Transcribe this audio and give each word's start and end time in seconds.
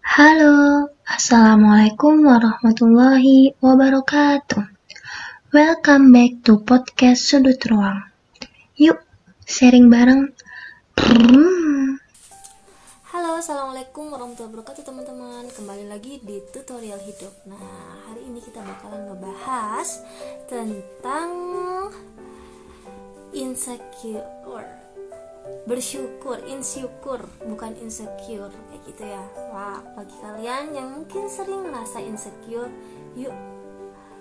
Halo, 0.00 0.88
Assalamualaikum 1.04 2.24
warahmatullahi 2.24 3.52
wabarakatuh. 3.60 4.64
Welcome 5.52 6.08
back 6.16 6.40
to 6.48 6.64
podcast 6.64 7.28
Sudut 7.28 7.60
Ruang. 7.68 8.08
Yuk, 8.80 8.96
sharing 9.44 9.92
bareng. 9.92 10.32
Halo, 13.12 13.36
assalamualaikum 13.36 14.08
warahmatullahi 14.08 14.48
wabarakatuh 14.56 14.88
teman-teman. 14.88 15.44
Kembali 15.52 15.84
lagi 15.92 16.16
di 16.24 16.40
tutorial 16.48 17.04
hidup. 17.04 17.36
Nah, 17.44 18.08
hari 18.08 18.24
ini 18.24 18.40
kita 18.40 18.64
bakalan 18.64 19.04
ngebahas 19.04 20.00
tentang 20.48 21.28
insecure 23.36 24.89
bersyukur 25.68 26.40
insecure 26.48 27.22
bukan 27.46 27.76
insecure 27.78 28.50
kayak 28.50 28.82
gitu 28.88 29.04
ya. 29.06 29.22
Wah 29.52 29.78
bagi 29.94 30.16
kalian 30.18 30.74
yang 30.74 30.88
mungkin 30.98 31.30
sering 31.30 31.68
ngerasa 31.68 32.02
insecure 32.02 32.72
yuk 33.14 33.34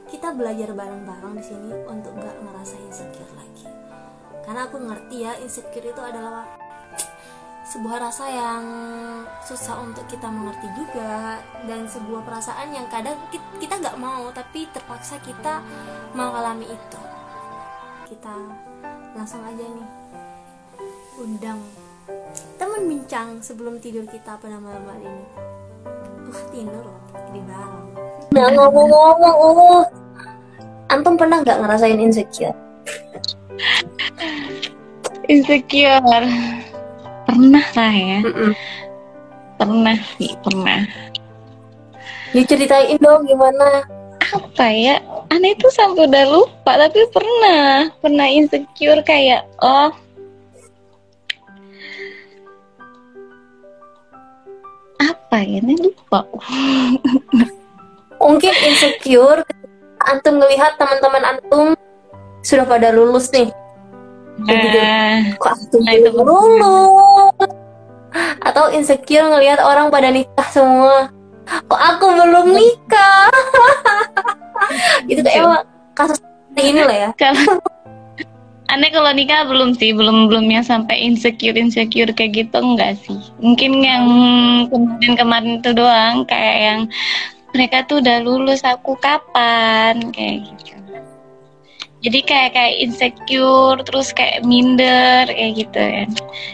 kita 0.09 0.33
belajar 0.33 0.73
bareng-bareng 0.73 1.37
di 1.37 1.43
sini 1.45 1.71
untuk 1.85 2.17
gak 2.17 2.37
ngerasa 2.41 2.75
insecure 2.81 3.33
lagi. 3.37 3.69
Karena 4.41 4.65
aku 4.65 4.81
ngerti 4.81 5.17
ya 5.21 5.37
insecure 5.37 5.85
itu 5.85 6.01
adalah 6.01 6.49
sebuah 7.69 8.09
rasa 8.09 8.25
yang 8.25 8.63
susah 9.45 9.77
untuk 9.85 10.09
kita 10.09 10.25
mengerti 10.25 10.65
juga 10.73 11.37
dan 11.69 11.85
sebuah 11.85 12.25
perasaan 12.25 12.73
yang 12.73 12.89
kadang 12.89 13.13
kita 13.61 13.77
gak 13.77 14.01
mau 14.01 14.33
tapi 14.33 14.65
terpaksa 14.73 15.21
kita 15.21 15.61
mengalami 16.17 16.65
itu. 16.65 17.01
Kita 18.09 18.33
langsung 19.13 19.45
aja 19.45 19.61
nih 19.61 19.98
undang 21.19 21.59
teman 22.55 22.87
bincang 22.87 23.43
sebelum 23.43 23.77
tidur 23.83 24.07
kita 24.07 24.39
pada 24.39 24.55
malam 24.55 24.83
hari 24.87 25.03
ini. 25.03 25.25
Uh 26.29 26.41
tidur 26.53 26.83
loh 26.83 26.99
di 27.35 27.41
bareng 27.43 27.85
nah 28.29 28.47
ngomong-ngomong 28.53 29.35
oh 29.41 29.83
antum 30.89 31.17
pernah 31.17 31.41
nggak 31.41 31.59
ngerasain 31.61 32.01
insecure? 32.01 32.53
Insecure. 35.29 36.25
Pernah 37.29 37.65
lah 37.77 37.93
ya. 37.93 38.19
Mm 38.25 38.33
-mm. 38.33 38.51
pernah 39.59 39.97
sih 40.17 40.33
pernah. 40.41 40.81
Ya 42.33 42.41
ceritain 42.45 42.97
dong 42.97 43.29
gimana? 43.29 43.85
Apa 44.33 44.65
ya? 44.73 44.97
Aneh 45.29 45.53
itu 45.53 45.69
sampai 45.69 46.09
udah 46.09 46.25
lupa 46.25 46.73
tapi 46.77 47.05
pernah. 47.13 47.93
Pernah 48.01 48.27
insecure 48.29 49.01
kayak 49.05 49.45
oh 49.61 49.93
apa 54.99 55.37
ya 55.41 55.63
ini? 55.63 55.73
Lupa. 55.79 56.27
Mungkin 58.23 58.53
insecure 58.67 59.47
antum 60.03 60.39
ngelihat 60.39 60.75
teman-teman 60.75 61.23
antum 61.23 61.67
sudah 62.43 62.67
pada 62.67 62.91
lulus 62.91 63.31
nih. 63.31 63.51
Nah, 64.39 65.35
kok 65.35 65.51
antum 65.55 65.81
nah, 65.83 65.95
belum 65.95 66.15
lulus? 66.59 67.49
Atau 68.43 68.71
insecure 68.75 69.27
ngelihat 69.27 69.59
orang 69.63 69.91
pada 69.91 70.11
nikah 70.11 70.47
semua? 70.51 71.11
Kok 71.47 71.81
aku 71.81 72.05
belum 72.13 72.47
nikah? 72.55 73.31
Itu 75.11 75.23
kayak 75.23 75.39
emang 75.43 75.63
kasus 75.95 76.19
ini 76.59 76.81
lah 76.83 76.97
ya 77.07 77.09
aneh 78.69 78.93
kalau 78.93 79.09
nikah 79.11 79.49
belum 79.49 79.73
sih 79.73 79.91
belum 79.91 80.29
belum 80.29 80.45
yang 80.47 80.61
sampai 80.61 81.01
insecure 81.01 81.57
insecure 81.57 82.13
kayak 82.13 82.45
gitu 82.45 82.57
enggak 82.61 82.95
sih. 83.01 83.17
Mungkin 83.41 83.81
yang 83.81 84.05
kemarin 84.69 85.13
kemarin 85.17 85.51
itu 85.59 85.71
doang 85.73 86.23
kayak 86.29 86.57
yang 86.61 86.79
mereka 87.57 87.81
tuh 87.89 87.97
udah 87.97 88.21
lulus 88.21 88.61
aku 88.61 88.93
kapan? 89.01 90.13
kayak 90.13 90.45
gitu. 90.45 90.77
Jadi 91.99 92.19
kayak 92.23 92.49
kayak 92.55 92.75
insecure 92.79 93.79
terus 93.83 94.15
kayak 94.15 94.47
minder 94.47 95.27
kayak 95.27 95.51
gitu 95.59 95.81
kan 95.83 96.09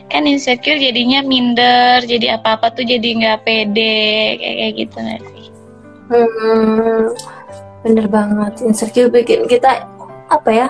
kan 0.10 0.24
insecure 0.26 0.82
jadinya 0.82 1.22
minder 1.22 2.02
jadi 2.02 2.42
apa 2.42 2.58
apa 2.58 2.74
tuh 2.74 2.82
jadi 2.82 3.06
nggak 3.22 3.46
pede 3.46 4.42
kayak 4.42 4.56
kayak 4.58 4.74
gitu 4.74 4.98
nggak 4.98 5.22
sih? 5.22 5.46
Hmm, 6.06 7.04
bener 7.86 8.06
banget. 8.10 8.54
Insecure 8.66 9.14
bikin 9.14 9.46
kita 9.46 9.86
apa 10.26 10.50
ya 10.50 10.68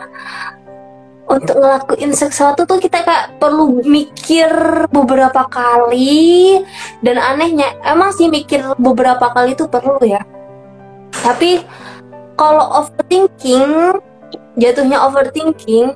untuk 1.26 1.58
ngelakuin 1.58 2.14
sesuatu 2.14 2.70
tuh 2.70 2.78
kita 2.78 3.02
kayak 3.02 3.42
perlu 3.42 3.82
mikir 3.82 4.50
beberapa 4.94 5.46
kali. 5.50 6.62
Dan 7.02 7.18
anehnya 7.18 7.74
emang 7.82 8.14
sih 8.14 8.30
mikir 8.30 8.62
beberapa 8.78 9.34
kali 9.34 9.58
itu 9.58 9.66
perlu 9.66 9.98
ya. 10.06 10.22
Tapi 11.10 11.66
kalau 12.38 12.84
overthinking 12.84 13.98
jatuhnya 14.60 15.00
overthinking 15.04 15.96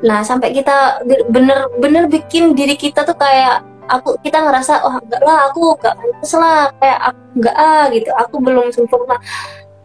nah 0.00 0.24
sampai 0.24 0.56
kita 0.56 1.04
bener-bener 1.28 2.08
bikin 2.08 2.56
diri 2.56 2.72
kita 2.72 3.04
tuh 3.04 3.12
kayak 3.20 3.60
aku 3.84 4.16
kita 4.24 4.40
ngerasa 4.40 4.80
oh 4.86 4.96
enggak 4.96 5.20
lah 5.20 5.52
aku 5.52 5.76
enggak 5.76 5.94
pantas 5.98 6.32
lah 6.40 6.72
kayak 6.80 7.00
aku 7.10 7.20
enggak 7.36 7.56
ah 7.58 7.84
gitu. 7.92 8.10
Aku 8.16 8.34
belum 8.40 8.66
sempurna. 8.72 9.16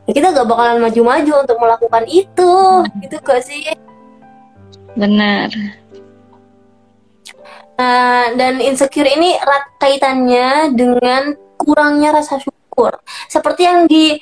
Kita 0.05 0.29
gak 0.37 0.45
bakalan 0.45 0.85
maju-maju 0.85 1.33
untuk 1.41 1.57
melakukan 1.57 2.05
itu. 2.05 2.53
Gitu 3.01 3.17
gak 3.25 3.41
sih 3.41 3.73
Benar. 4.95 5.51
Nah, 7.75 8.31
dan 8.39 8.63
insecure 8.63 9.11
ini 9.11 9.35
erat 9.35 9.75
kaitannya 9.83 10.71
dengan 10.71 11.35
kurangnya 11.59 12.15
rasa 12.15 12.39
syukur. 12.39 12.95
Seperti 13.27 13.67
yang 13.67 13.83
di 13.91 14.15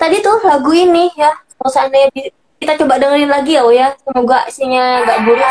tadi 0.00 0.24
tuh 0.24 0.40
lagu 0.40 0.72
ini 0.72 1.12
ya, 1.12 1.28
kalau 1.60 1.68
seandainya 1.68 2.08
di, 2.16 2.32
kita 2.56 2.80
coba 2.80 2.96
dengerin 2.96 3.28
lagi 3.28 3.60
ya, 3.60 3.68
ya. 3.68 3.88
Semoga 4.00 4.48
isinya 4.48 5.04
nggak 5.04 5.18
buruk. 5.28 5.44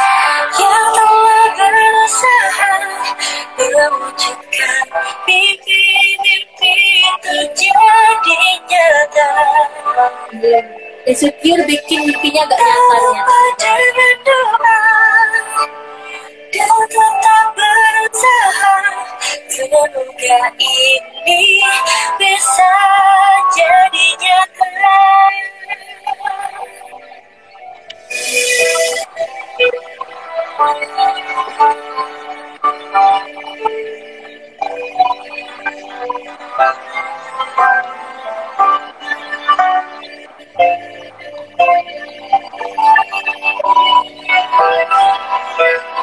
Yang 0.58 0.86
telah 0.98 1.46
berusaha 1.54 2.74
mewujudkan 3.62 4.86
mimpi-mimpi 5.30 6.76
terjadi 7.22 8.38
nyata 8.66 9.30
insecure 11.06 11.62
bikin 11.70 12.00
mimpinya 12.10 12.44
gak 12.50 12.60
nyata 12.60 12.98
ya. 13.14 13.24
Thank 40.58 40.90
you. 40.90 40.95
Thank 41.58 41.90
you. 45.90 45.95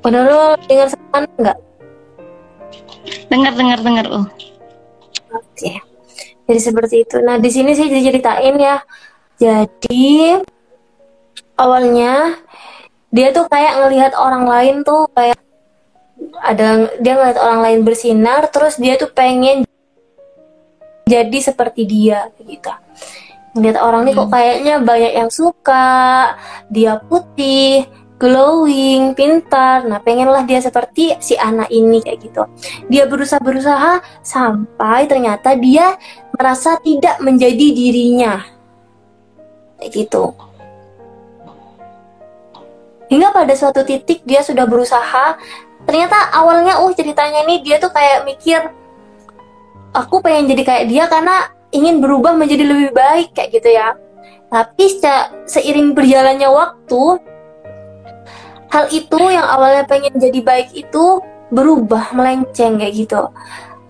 Udah 0.00 0.20
lu 0.24 0.40
dengar 0.68 0.88
sekarang 0.90 1.32
enggak? 1.36 1.58
Dengar 3.30 3.52
dengar 3.56 3.78
dengar 3.80 4.06
oh. 4.10 4.26
Oke. 5.30 5.80
Jadi 6.50 6.60
seperti 6.60 7.06
itu. 7.06 7.16
Nah, 7.22 7.38
di 7.38 7.50
sini 7.52 7.78
saya 7.78 7.88
ceritain 7.88 8.56
ya. 8.58 8.82
Jadi 9.38 10.36
awalnya 11.54 12.36
dia 13.12 13.30
tuh 13.30 13.46
kayak 13.46 13.84
ngelihat 13.84 14.12
orang 14.16 14.44
lain 14.48 14.76
tuh 14.86 15.06
kayak 15.12 15.38
ada 16.40 16.92
dia 17.00 17.12
ngelihat 17.16 17.38
orang 17.40 17.60
lain 17.60 17.80
bersinar 17.82 18.48
terus 18.48 18.76
dia 18.76 18.96
tuh 18.96 19.10
pengen 19.12 19.64
jadi 21.04 21.38
seperti 21.42 21.84
dia 21.88 22.30
gitu 22.38 22.70
ngeliat 23.54 23.78
orang 23.82 24.06
nih 24.06 24.14
kok 24.14 24.28
hmm. 24.28 24.34
kayaknya 24.34 24.74
banyak 24.82 25.12
yang 25.16 25.30
suka. 25.30 26.34
Dia 26.70 27.02
putih 27.02 27.86
glowing 28.20 29.16
pintar. 29.16 29.88
Nah 29.88 29.98
pengenlah 30.04 30.44
dia 30.44 30.60
seperti 30.60 31.16
si 31.18 31.34
anak 31.34 31.72
ini 31.72 32.04
kayak 32.04 32.18
gitu. 32.20 32.42
Dia 32.92 33.08
berusaha 33.08 33.40
berusaha 33.40 34.04
sampai 34.20 35.08
ternyata 35.08 35.56
dia 35.56 35.96
merasa 36.36 36.76
tidak 36.84 37.18
menjadi 37.24 37.66
dirinya. 37.74 38.44
Kayak 39.80 39.90
gitu. 39.96 40.24
Hingga 43.10 43.34
pada 43.34 43.54
suatu 43.58 43.82
titik 43.82 44.22
dia 44.22 44.44
sudah 44.46 44.68
berusaha. 44.70 45.34
Ternyata 45.82 46.30
awalnya 46.36 46.78
uh 46.78 46.92
ceritanya 46.94 47.42
nih 47.48 47.64
dia 47.64 47.76
tuh 47.82 47.90
kayak 47.90 48.22
mikir 48.22 48.60
aku 49.90 50.22
pengen 50.22 50.46
jadi 50.50 50.62
kayak 50.62 50.84
dia 50.86 51.04
karena 51.10 51.50
ingin 51.70 52.02
berubah 52.02 52.34
menjadi 52.34 52.66
lebih 52.66 52.90
baik 52.94 53.34
kayak 53.34 53.50
gitu 53.54 53.70
ya. 53.70 53.94
Tapi 54.50 54.98
seiring 55.46 55.94
berjalannya 55.94 56.50
waktu, 56.50 57.02
hal 58.70 58.84
itu 58.90 59.20
yang 59.30 59.46
awalnya 59.46 59.86
pengen 59.86 60.14
jadi 60.18 60.42
baik 60.42 60.74
itu 60.74 61.22
berubah 61.54 62.10
melenceng 62.14 62.78
kayak 62.82 62.94
gitu. 62.94 63.30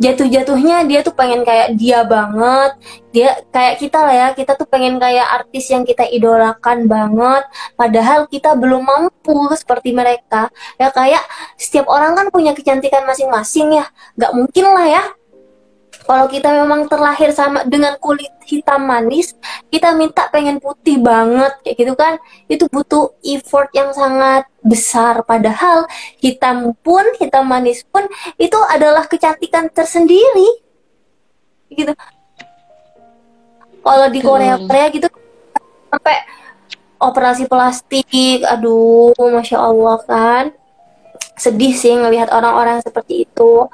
Jatuh-jatuhnya 0.01 0.89
dia 0.89 1.05
tuh 1.05 1.13
pengen 1.13 1.45
kayak 1.45 1.77
dia 1.77 2.01
banget, 2.09 2.73
dia 3.13 3.37
kayak 3.53 3.85
kita 3.85 4.01
lah 4.01 4.15
ya, 4.17 4.29
kita 4.33 4.57
tuh 4.57 4.65
pengen 4.65 4.97
kayak 4.97 5.29
artis 5.29 5.69
yang 5.69 5.85
kita 5.85 6.09
idolakan 6.09 6.89
banget, 6.89 7.45
padahal 7.77 8.25
kita 8.25 8.57
belum 8.57 8.81
mampu 8.81 9.53
seperti 9.53 9.93
mereka. 9.93 10.49
Ya 10.81 10.89
kayak 10.89 11.21
setiap 11.61 11.85
orang 11.85 12.17
kan 12.17 12.33
punya 12.33 12.57
kecantikan 12.57 13.05
masing-masing 13.05 13.77
ya, 13.77 13.93
nggak 14.17 14.33
mungkin 14.33 14.65
lah 14.73 14.89
ya 14.89 15.05
kalau 16.05 16.27
kita 16.27 16.49
memang 16.51 16.89
terlahir 16.89 17.31
sama 17.31 17.63
dengan 17.65 17.97
kulit 18.01 18.31
hitam 18.49 18.83
manis, 18.83 19.37
kita 19.69 19.93
minta 19.95 20.27
pengen 20.33 20.59
putih 20.59 20.99
banget 21.01 21.53
kayak 21.65 21.77
gitu 21.77 21.93
kan. 21.97 22.15
Itu 22.49 22.67
butuh 22.73 23.15
effort 23.23 23.71
yang 23.77 23.93
sangat 23.93 24.49
besar 24.61 25.25
padahal 25.25 25.89
hitam 26.21 26.77
pun, 26.81 27.05
hitam 27.21 27.49
manis 27.49 27.85
pun 27.89 28.05
itu 28.37 28.59
adalah 28.69 29.07
kecantikan 29.07 29.69
tersendiri. 29.71 30.61
Gitu. 31.71 31.93
Kalau 33.81 34.07
di 34.13 34.21
Korea 34.21 34.61
Korea 34.61 34.87
gitu 34.93 35.09
sampai 35.89 36.17
operasi 37.01 37.49
plastik, 37.49 38.45
aduh, 38.45 39.17
masya 39.17 39.57
Allah 39.57 39.99
kan 40.05 40.60
sedih 41.41 41.73
sih 41.73 41.97
ngelihat 41.97 42.29
orang-orang 42.29 42.85
seperti 42.85 43.25
itu. 43.25 43.67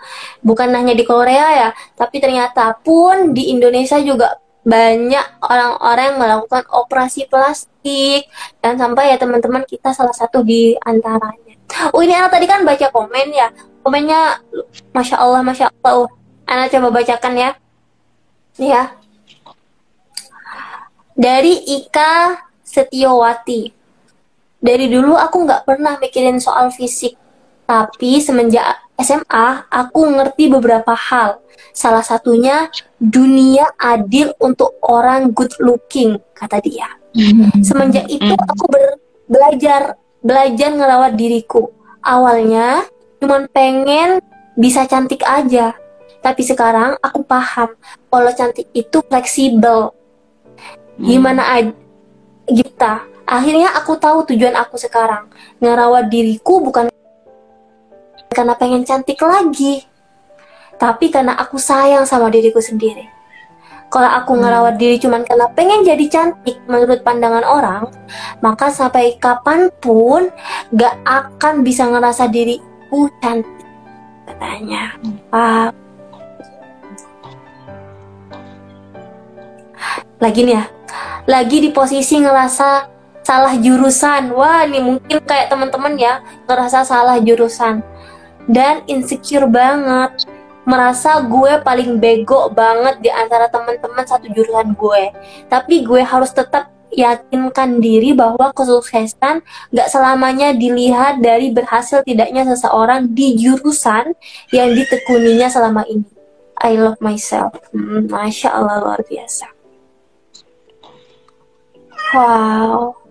Bukan 0.47 0.71
hanya 0.71 0.95
di 0.95 1.03
Korea 1.03 1.47
ya, 1.67 1.69
tapi 1.99 2.23
ternyata 2.23 2.79
pun 2.79 3.35
di 3.35 3.51
Indonesia 3.51 3.99
juga 3.99 4.39
banyak 4.67 5.43
orang-orang 5.47 6.05
yang 6.11 6.19
melakukan 6.19 6.67
operasi 6.75 7.31
plastik 7.31 8.27
dan 8.59 8.75
sampai 8.75 9.15
ya 9.15 9.17
teman-teman 9.19 9.63
kita 9.63 9.95
salah 9.95 10.15
satu 10.15 10.43
di 10.43 10.75
antaranya. 10.83 11.55
Oh 11.95 12.03
ini 12.03 12.15
anak 12.15 12.35
tadi 12.35 12.47
kan 12.47 12.63
baca 12.63 12.87
komen 12.95 13.35
ya, 13.35 13.51
komennya 13.83 14.43
masya 14.95 15.19
Allah 15.19 15.43
masya 15.43 15.71
Allah. 15.83 16.11
Anak 16.47 16.71
coba 16.71 17.03
bacakan 17.03 17.35
ya, 17.35 17.51
ya. 18.55 18.95
Dari 21.19 21.83
Ika 21.83 22.39
Setiawati. 22.63 23.75
Dari 24.63 24.87
dulu 24.91 25.15
aku 25.15 25.47
nggak 25.47 25.63
pernah 25.67 25.99
mikirin 25.99 26.39
soal 26.39 26.71
fisik 26.71 27.19
tapi 27.67 28.23
semenjak 28.23 28.87
SMA, 28.97 29.69
aku 29.69 30.09
ngerti 30.09 30.49
beberapa 30.49 30.97
hal. 30.97 31.43
Salah 31.77 32.01
satunya 32.01 32.73
dunia 32.97 33.69
adil 33.77 34.33
untuk 34.41 34.81
orang 34.81 35.35
good 35.37 35.53
looking, 35.61 36.17
kata 36.33 36.63
dia. 36.65 36.89
Mm-hmm. 37.13 37.61
Semenjak 37.61 38.07
itu 38.09 38.25
mm-hmm. 38.25 38.53
aku 38.57 38.65
ber- 38.73 39.01
belajar 39.29 40.01
belajar 40.25 40.71
ngerawat 40.73 41.13
diriku. 41.19 41.69
Awalnya 42.01 42.87
cuman 43.21 43.51
pengen 43.53 44.23
bisa 44.57 44.89
cantik 44.89 45.21
aja. 45.27 45.77
Tapi 46.25 46.43
sekarang 46.43 46.97
aku 47.03 47.21
paham 47.23 47.77
kalau 48.09 48.31
cantik 48.33 48.71
itu 48.73 48.99
fleksibel. 49.05 49.93
Gimana 50.97 51.61
aja 51.61 51.75
kita. 52.49 53.05
Akhirnya 53.27 53.75
aku 53.75 53.99
tahu 53.99 54.25
tujuan 54.33 54.57
aku 54.57 54.79
sekarang. 54.81 55.29
Ngerawat 55.61 56.09
diriku 56.09 56.63
bukan 56.63 56.89
karena 58.37 58.53
pengen 58.53 58.85
cantik 58.85 59.17
lagi, 59.25 59.81
tapi 60.77 61.09
karena 61.09 61.33
aku 61.41 61.57
sayang 61.57 62.05
sama 62.05 62.29
diriku 62.29 62.61
sendiri. 62.61 63.09
Kalau 63.89 64.13
aku 64.13 64.37
hmm. 64.37 64.41
ngerawat 64.45 64.75
diri 64.77 65.01
cuman 65.01 65.25
karena 65.25 65.49
pengen 65.57 65.81
jadi 65.87 66.05
cantik 66.13 66.61
menurut 66.69 67.01
pandangan 67.01 67.47
orang, 67.49 67.89
maka 68.45 68.69
sampai 68.69 69.17
kapan 69.17 69.73
pun 69.81 70.29
gak 70.77 71.01
akan 71.09 71.65
bisa 71.65 71.89
ngerasa 71.89 72.29
diriku 72.29 73.09
cantik. 73.25 73.65
Katanya. 74.29 74.85
Hmm. 75.01 75.73
Lagi 80.21 80.41
nih 80.45 80.57
ya, 80.61 80.65
lagi 81.25 81.57
di 81.63 81.71
posisi 81.73 82.21
ngerasa 82.21 82.91
salah 83.23 83.55
jurusan. 83.55 84.35
Wah, 84.35 84.67
ini 84.67 84.83
mungkin 84.83 85.23
kayak 85.23 85.49
teman-teman 85.53 85.95
ya, 85.95 86.21
ngerasa 86.45 86.83
salah 86.83 87.17
jurusan 87.23 87.96
dan 88.47 88.83
insecure 88.91 89.47
banget 89.51 90.27
merasa 90.67 91.23
gue 91.23 91.63
paling 91.63 92.03
bego 92.03 92.51
banget 92.51 92.99
di 92.99 93.11
antara 93.11 93.47
teman-teman 93.47 94.03
satu 94.03 94.27
jurusan 94.35 94.75
gue 94.75 95.15
tapi 95.47 95.87
gue 95.87 96.03
harus 96.03 96.35
tetap 96.35 96.75
yakinkan 96.97 97.83
diri 97.83 98.17
bahwa 98.17 98.51
kesuksesan 98.55 99.43
gak 99.75 99.89
selamanya 99.91 100.57
dilihat 100.57 101.21
dari 101.21 101.53
berhasil 101.53 102.01
tidaknya 102.07 102.47
seseorang 102.47 103.11
di 103.13 103.37
jurusan 103.37 104.17
yang 104.55 104.73
ditekuninya 104.73 105.51
selama 105.51 105.83
ini. 105.91 106.07
I 106.57 106.81
love 106.81 106.97
myself. 107.05 107.53
Hmm, 107.77 108.09
Masya 108.09 108.49
Allah 108.49 108.81
luar 108.81 109.01
biasa. 109.05 109.53
Wow. 112.17 113.06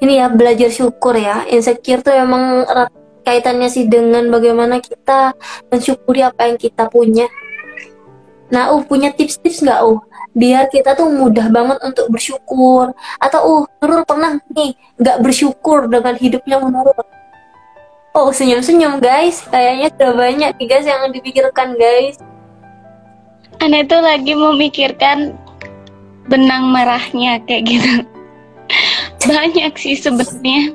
Ini 0.00 0.20
ya 0.20 0.26
belajar 0.32 0.72
syukur 0.72 1.14
ya. 1.16 1.44
Insecure 1.48 2.00
tuh 2.00 2.16
emang 2.16 2.64
erat 2.64 2.90
kaitannya 3.24 3.68
sih 3.68 3.86
dengan 3.86 4.32
bagaimana 4.32 4.80
kita 4.80 5.36
mensyukuri 5.68 6.24
apa 6.24 6.48
yang 6.48 6.56
kita 6.56 6.88
punya. 6.88 7.28
Nah 8.50 8.74
uh 8.74 8.82
punya 8.82 9.14
tips-tips 9.14 9.62
nggak 9.62 9.80
uh? 9.84 10.00
Biar 10.34 10.66
kita 10.72 10.96
tuh 10.96 11.06
mudah 11.06 11.52
banget 11.52 11.78
untuk 11.84 12.10
bersyukur. 12.10 12.96
Atau 13.20 13.40
uh 13.44 13.62
Nurul 13.80 14.02
pernah 14.08 14.40
nih 14.50 14.74
nggak 14.98 15.18
bersyukur 15.22 15.86
dengan 15.86 16.16
hidupnya 16.16 16.58
Nurul? 16.58 16.96
Oh 18.16 18.32
senyum-senyum 18.34 18.98
guys. 18.98 19.44
Kayaknya 19.52 19.86
sudah 19.94 20.12
banyak 20.16 20.50
nih 20.58 20.66
guys 20.66 20.86
yang 20.88 21.12
dipikirkan 21.12 21.76
guys. 21.78 22.16
Anda 23.60 23.84
tuh 23.84 24.00
lagi 24.00 24.32
memikirkan 24.32 25.36
benang 26.32 26.72
merahnya 26.72 27.42
kayak 27.44 27.62
gitu 27.68 27.92
banyak 29.26 29.72
sih 29.76 29.96
sebenarnya. 29.96 30.72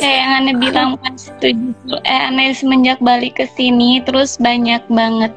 Kayak 0.00 0.16
yang 0.16 0.32
aneh 0.40 0.56
bilang 0.56 0.88
pas 0.96 1.12
justru 1.12 1.96
eh 2.06 2.20
aneh 2.30 2.56
semenjak 2.56 2.96
balik 3.04 3.36
ke 3.36 3.44
sini 3.52 4.00
terus 4.04 4.40
banyak 4.40 4.80
banget. 4.88 5.32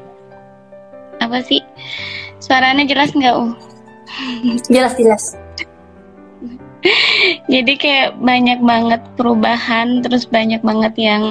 Apa 1.20 1.44
sih? 1.44 1.60
Suaranya 2.40 2.88
jelas 2.88 3.12
nggak 3.12 3.36
uh 3.36 3.52
jelas 4.68 4.92
jelas. 4.96 5.24
Jadi 7.52 7.78
kayak 7.78 8.18
banyak 8.18 8.58
banget 8.64 9.00
perubahan 9.14 10.02
terus 10.02 10.26
banyak 10.26 10.60
banget 10.64 10.94
yang 10.98 11.22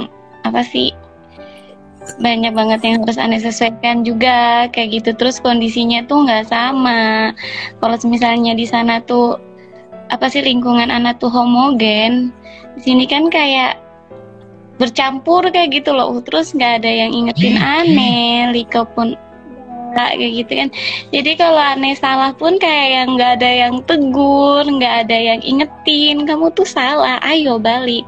apa 0.45 0.61
sih? 0.61 0.93
Banyak 2.17 2.57
banget 2.57 2.81
yang 2.81 3.05
harus 3.05 3.21
aneh 3.21 3.37
sesuaikan 3.37 4.01
juga 4.01 4.65
kayak 4.73 5.01
gitu. 5.01 5.09
Terus 5.17 5.37
kondisinya 5.37 6.01
tuh 6.09 6.25
nggak 6.25 6.49
sama. 6.49 7.33
Kalau 7.77 7.97
misalnya 8.09 8.57
di 8.57 8.65
sana 8.65 9.01
tuh 9.05 9.37
apa 10.11 10.27
sih 10.27 10.43
lingkungan 10.43 10.91
anak 10.91 11.17
tuh 11.23 11.31
homogen. 11.31 12.35
Di 12.77 12.81
sini 12.91 13.07
kan 13.07 13.31
kayak 13.31 13.79
bercampur 14.77 15.47
kayak 15.49 15.71
gitu 15.81 15.95
loh. 15.95 16.19
Terus 16.21 16.51
nggak 16.51 16.83
ada 16.83 16.91
yang 16.91 17.11
ingetin 17.15 17.55
aneh 17.57 18.51
Lika 18.51 18.83
pun 18.83 19.15
enggak 19.91 20.11
kayak 20.15 20.33
gitu 20.43 20.51
kan. 20.55 20.69
Jadi 21.11 21.31
kalau 21.35 21.61
aneh 21.61 21.95
salah 21.99 22.31
pun 22.31 22.55
kayak 22.55 22.87
yang 22.95 23.07
nggak 23.19 23.31
ada 23.39 23.49
yang 23.67 23.75
tegur 23.83 24.63
nggak 24.63 25.07
ada 25.07 25.17
yang 25.19 25.39
ingetin 25.43 26.23
kamu 26.23 26.47
tuh 26.55 26.67
salah. 26.67 27.19
Ayo 27.23 27.59
balik. 27.59 28.07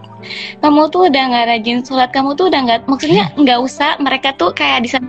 Kamu 0.64 0.88
tuh 0.88 1.12
udah 1.12 1.24
nggak 1.36 1.46
rajin 1.52 1.84
sholat 1.84 2.08
kamu 2.16 2.32
tuh 2.40 2.48
udah 2.48 2.64
nggak 2.64 2.88
maksudnya 2.88 3.28
nggak 3.36 3.60
usah 3.60 4.00
mereka 4.00 4.32
tuh 4.40 4.56
kayak 4.56 4.88
di 4.88 4.90
sana 4.96 5.04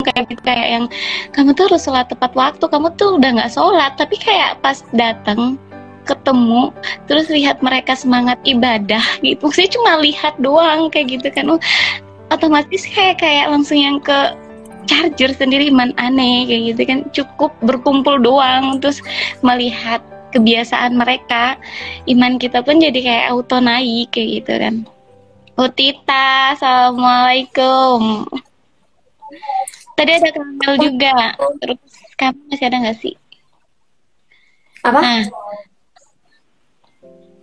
kayak 0.00 0.32
gitu 0.32 0.40
kayak 0.40 0.66
yang 0.72 0.84
kamu 1.36 1.52
tuh 1.52 1.68
harus 1.68 1.84
sholat 1.84 2.08
tepat 2.08 2.32
waktu 2.32 2.64
kamu 2.64 2.88
tuh 2.96 3.20
udah 3.20 3.30
nggak 3.36 3.52
sholat. 3.52 3.92
Tapi 4.00 4.16
kayak 4.16 4.64
pas 4.64 4.80
datang 4.96 5.60
ketemu 6.04 6.70
terus 7.08 7.26
lihat 7.32 7.60
mereka 7.64 7.96
semangat 7.96 8.36
ibadah 8.44 9.02
gitu 9.24 9.48
saya 9.50 9.68
cuma 9.68 10.00
lihat 10.00 10.36
doang 10.40 10.92
kayak 10.92 11.20
gitu 11.20 11.28
kan 11.32 11.48
oh, 11.48 11.60
otomatis 12.30 12.84
kayak 12.88 13.20
kayak 13.20 13.48
langsung 13.50 13.80
yang 13.80 13.98
ke 14.00 14.36
charger 14.84 15.32
sendiri 15.32 15.72
man 15.72 15.96
aneh 15.96 16.44
kayak 16.44 16.62
gitu 16.76 16.82
kan 16.84 16.98
cukup 17.10 17.50
berkumpul 17.64 18.20
doang 18.20 18.78
terus 18.84 19.00
melihat 19.40 20.04
kebiasaan 20.36 20.98
mereka 20.98 21.56
iman 22.10 22.36
kita 22.36 22.60
pun 22.60 22.82
jadi 22.82 23.00
kayak 23.00 23.24
auto 23.32 23.58
naik 23.62 24.12
kayak 24.12 24.44
gitu 24.44 24.52
kan 24.60 24.76
Utita, 25.54 26.10
oh, 26.10 26.50
assalamualaikum. 26.58 28.26
Tadi 29.94 30.10
ada 30.18 30.34
Kamel 30.34 30.74
juga. 30.82 31.38
Terus 31.62 31.78
kamu 32.18 32.50
masih 32.50 32.66
ada 32.66 32.76
nggak 32.82 32.98
sih? 32.98 33.14
Apa? 34.82 34.98
Nah, 34.98 35.22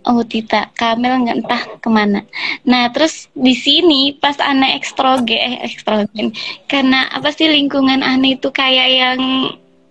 oh 0.06 0.22
Tita 0.26 0.70
Kamel 0.74 1.26
nggak 1.26 1.38
entah 1.44 1.62
ke 1.78 1.88
mana 1.90 2.20
nah 2.66 2.90
terus 2.90 3.28
di 3.34 3.54
sini 3.54 4.16
pas 4.18 4.36
anak 4.42 4.82
ekstrogen 4.82 5.38
eh 5.38 5.54
ekstrogen 5.66 6.34
karena 6.66 7.08
apa 7.10 7.30
sih 7.30 7.48
lingkungan 7.50 8.02
aneh 8.02 8.38
itu 8.38 8.48
kayak 8.50 8.88
yang 8.90 9.20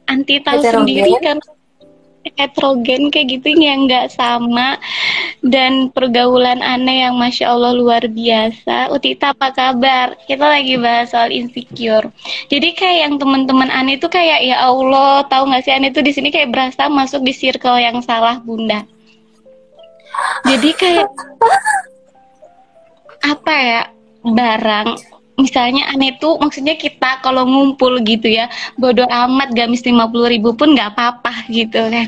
anti 0.08 0.44
tahu 0.44 0.60
sendiri 0.60 1.15
kan 1.24 1.39
heterogen 2.38 3.10
kayak 3.10 3.39
gitu 3.39 3.58
yang 3.58 3.89
nggak 3.89 4.13
sama 4.13 4.77
dan 5.41 5.89
pergaulan 5.89 6.62
aneh 6.62 7.01
yang 7.01 7.18
masya 7.18 7.50
Allah 7.50 7.74
luar 7.74 8.06
biasa. 8.06 8.94
Utita 8.94 9.34
apa 9.34 9.50
kabar? 9.50 10.13
Kita 10.30 10.46
lagi 10.46 10.77
bahas 10.77 11.10
soal 11.10 11.34
insecure. 11.34 12.13
Jadi 12.53 12.77
kayak 12.77 12.98
yang 13.10 13.13
teman-teman 13.18 13.74
aneh 13.74 13.98
itu 13.98 14.06
kayak 14.06 14.46
ya 14.46 14.62
Allah 14.62 15.25
tahu 15.25 15.50
nggak 15.50 15.63
sih 15.65 15.74
aneh 15.74 15.89
itu 15.89 16.01
di 16.06 16.13
sini 16.13 16.30
kayak 16.30 16.53
berasa 16.53 16.86
masuk 16.88 17.25
di 17.25 17.34
circle 17.34 17.82
yang 17.82 17.98
salah 18.06 18.38
bunda 18.38 18.86
jadi 20.48 20.70
kayak 20.75 21.10
apa 23.22 23.53
ya 23.53 23.82
barang 24.22 24.88
misalnya 25.41 25.89
aneh 25.89 26.18
tuh 26.22 26.38
maksudnya 26.38 26.77
kita 26.77 27.22
kalau 27.25 27.46
ngumpul 27.48 27.98
gitu 28.06 28.30
ya 28.30 28.46
bodoh 28.77 29.08
amat 29.10 29.53
gamis 29.58 29.82
lima 29.86 30.06
puluh 30.06 30.30
ribu 30.30 30.53
pun 30.53 30.77
nggak 30.77 30.94
apa-apa 30.94 31.34
gitu 31.50 31.82
kan 31.82 32.08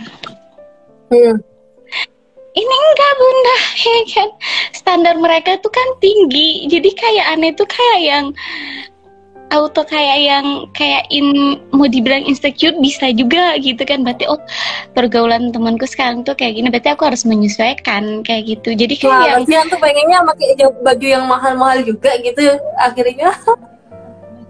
hmm. 1.09 1.35
ini 2.53 2.75
enggak 2.75 3.13
bunda 3.17 3.57
ya 3.81 3.97
kan 4.13 4.29
standar 4.75 5.15
mereka 5.17 5.57
tuh 5.61 5.73
kan 5.73 5.89
tinggi 5.97 6.69
jadi 6.69 6.89
kayak 6.93 7.25
aneh 7.33 7.51
tuh 7.57 7.65
kayak 7.65 7.99
yang 8.05 8.25
auto 9.53 9.85
kayak 9.85 10.19
yang 10.19 10.45
kayak 10.73 11.05
in 11.13 11.61
mau 11.69 11.85
dibilang 11.85 12.25
insecure 12.25 12.73
bisa 12.81 13.13
juga 13.13 13.53
gitu 13.61 13.85
kan. 13.85 14.01
Berarti 14.01 14.25
oh 14.25 14.41
pergaulan 14.97 15.53
temanku 15.53 15.85
sekarang 15.85 16.25
tuh 16.25 16.33
kayak 16.33 16.57
gini 16.57 16.67
berarti 16.73 16.89
aku 16.89 17.05
harus 17.05 17.23
menyesuaikan 17.23 18.25
kayak 18.25 18.57
gitu. 18.57 18.73
Jadi 18.73 18.97
kayak 18.97 19.45
Wah, 19.45 19.63
tuh 19.69 19.77
pengennya 19.77 20.25
pakai 20.25 20.49
baju 20.81 21.05
yang 21.05 21.25
mahal-mahal 21.29 21.79
juga 21.85 22.17
gitu 22.25 22.41
akhirnya. 22.81 23.29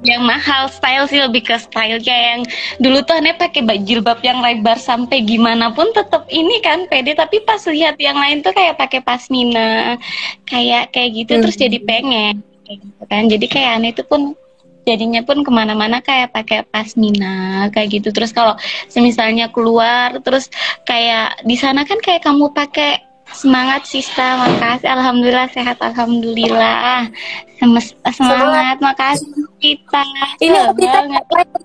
Yang 0.03 0.23
mahal 0.23 0.63
style 0.67 1.07
sih 1.07 1.19
lebih 1.19 1.47
ke 1.47 1.55
style. 1.59 1.99
Kayak 2.03 2.23
yang 2.23 2.41
dulu 2.79 3.03
tuh 3.07 3.19
aneh 3.19 3.35
pakai 3.35 3.63
baju 3.63 3.83
jilbab 3.83 4.19
yang 4.23 4.39
lebar 4.39 4.75
sampai 4.75 5.23
gimana 5.23 5.71
pun 5.71 5.91
tetap 5.91 6.27
ini 6.31 6.59
kan 6.63 6.87
pede. 6.87 7.15
Tapi 7.15 7.43
pas 7.43 7.59
lihat 7.67 7.99
yang 7.99 8.15
lain 8.15 8.43
tuh 8.43 8.55
kayak 8.55 8.79
pakai 8.79 8.99
pasmina 9.03 9.99
kayak 10.47 10.91
kayak 10.95 11.11
gitu 11.23 11.39
hmm. 11.39 11.41
terus 11.43 11.55
jadi 11.59 11.77
pengen 11.83 12.43
kayak 12.67 12.79
gitu 12.83 13.03
kan. 13.07 13.23
Jadi 13.31 13.45
kayak 13.47 13.71
aneh 13.79 13.91
itu 13.95 14.03
pun 14.03 14.35
jadinya 14.83 15.23
pun 15.23 15.41
ke 15.41 15.51
mana-mana 15.51 16.03
kayak 16.03 16.31
pakai 16.35 16.67
pasmina 16.67 17.67
kayak 17.71 17.99
gitu. 17.99 18.09
Terus 18.11 18.31
kalau 18.35 18.55
semisalnya 18.87 19.49
keluar 19.49 20.19
terus 20.21 20.51
kayak 20.87 21.41
di 21.47 21.55
sana 21.55 21.87
kan 21.87 21.99
kayak 22.03 22.23
kamu 22.23 22.51
pakai 22.51 23.03
semangat 23.31 23.87
sista 23.87 24.37
makasih. 24.37 24.87
Alhamdulillah 24.91 25.47
sehat. 25.51 25.77
Alhamdulillah. 25.79 27.09
Semes 27.57 27.95
semangat. 28.13 28.77
Makasih 28.83 29.27
kita 29.63 30.03
ini 30.43 30.59
kita 30.77 30.99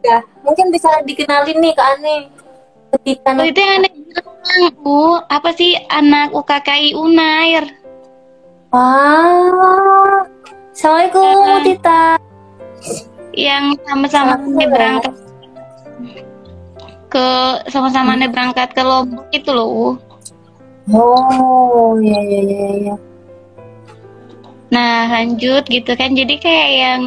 ya? 0.06 0.18
Mungkin 0.46 0.66
bisa 0.70 0.90
dikenalin 1.04 1.58
nih 1.58 1.72
ke 1.74 1.82
Ane. 1.82 2.16
Kita 3.04 3.36
oh, 3.36 3.44
itu 3.44 3.60
yang 3.60 3.84
aneh 3.84 3.92
bilang 4.00 4.32
uh, 4.80 5.20
apa 5.28 5.52
sih 5.52 5.76
anak 5.92 6.32
UKKI 6.32 6.96
Unair? 6.96 7.68
Wah 8.72 10.24
Assalamualaikum 10.72 11.36
uh, 11.44 11.60
Tita 11.68 12.27
yang 13.36 13.78
sama-sama 13.86 14.34
berangkat 14.66 15.14
ke 17.08 17.28
sama-sama 17.72 18.14
hmm. 18.14 18.28
berangkat 18.30 18.68
ke 18.76 18.82
Lombok 18.84 19.26
itu 19.32 19.50
loh. 19.50 19.96
Oh, 20.88 21.96
ya 22.00 22.20
ya 22.24 22.40
ya 22.44 22.68
ya. 22.92 22.94
Nah, 24.68 25.08
lanjut 25.08 25.64
gitu 25.68 25.92
kan. 25.96 26.12
Jadi 26.12 26.34
kayak 26.40 26.70
yang 26.72 27.00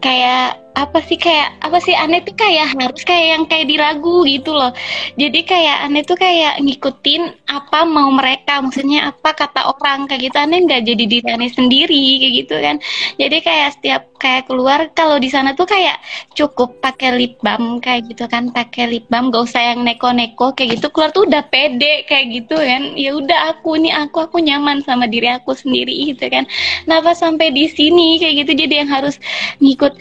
kayak 0.00 0.61
apa 0.72 1.04
sih 1.04 1.20
kayak 1.20 1.60
apa 1.60 1.78
sih 1.84 1.92
aneh 1.92 2.24
tuh 2.24 2.32
kayak 2.32 2.72
harus 2.72 3.02
kayak 3.04 3.26
yang 3.36 3.44
kayak 3.44 3.68
diragu 3.68 4.24
gitu 4.24 4.56
loh. 4.56 4.72
Jadi 5.20 5.44
kayak 5.44 5.76
aneh 5.84 6.02
tuh 6.04 6.16
kayak 6.16 6.64
ngikutin 6.64 7.44
apa 7.44 7.84
mau 7.84 8.08
mereka 8.08 8.64
maksudnya 8.64 9.12
apa 9.12 9.36
kata 9.36 9.68
orang 9.68 10.08
kayak 10.08 10.32
gitu. 10.32 10.36
Aneh 10.40 10.64
nggak 10.64 10.82
jadi 10.88 11.04
diri 11.04 11.28
aneh 11.28 11.52
sendiri 11.52 12.04
kayak 12.24 12.34
gitu 12.44 12.56
kan. 12.56 12.76
Jadi 13.20 13.36
kayak 13.44 13.68
setiap 13.76 14.02
kayak 14.16 14.48
keluar 14.48 14.80
kalau 14.96 15.20
di 15.20 15.28
sana 15.28 15.52
tuh 15.52 15.68
kayak 15.68 16.00
cukup 16.32 16.80
pakai 16.80 17.20
lip 17.20 17.36
balm 17.44 17.76
kayak 17.82 18.08
gitu 18.08 18.24
kan 18.30 18.48
pakai 18.48 18.88
lip 18.88 19.04
balm 19.12 19.28
gak 19.28 19.44
usah 19.44 19.76
yang 19.76 19.84
neko-neko 19.84 20.56
kayak 20.56 20.80
gitu. 20.80 20.88
Keluar 20.88 21.12
tuh 21.12 21.28
udah 21.28 21.44
pede 21.52 22.08
kayak 22.08 22.32
gitu 22.32 22.56
kan. 22.56 22.96
Ya 22.96 23.12
udah 23.12 23.52
aku 23.52 23.76
nih 23.76 23.92
aku 23.92 24.24
aku 24.24 24.40
nyaman 24.40 24.80
sama 24.80 25.04
diri 25.04 25.28
aku 25.28 25.52
sendiri 25.52 26.16
gitu 26.16 26.32
kan. 26.32 26.48
Nah 26.88 27.04
pas 27.04 27.20
sampai 27.20 27.52
di 27.52 27.68
sini 27.68 28.16
kayak 28.16 28.48
gitu 28.48 28.64
jadi 28.64 28.86
yang 28.86 28.90
harus 28.90 29.20
ngikut 29.60 30.00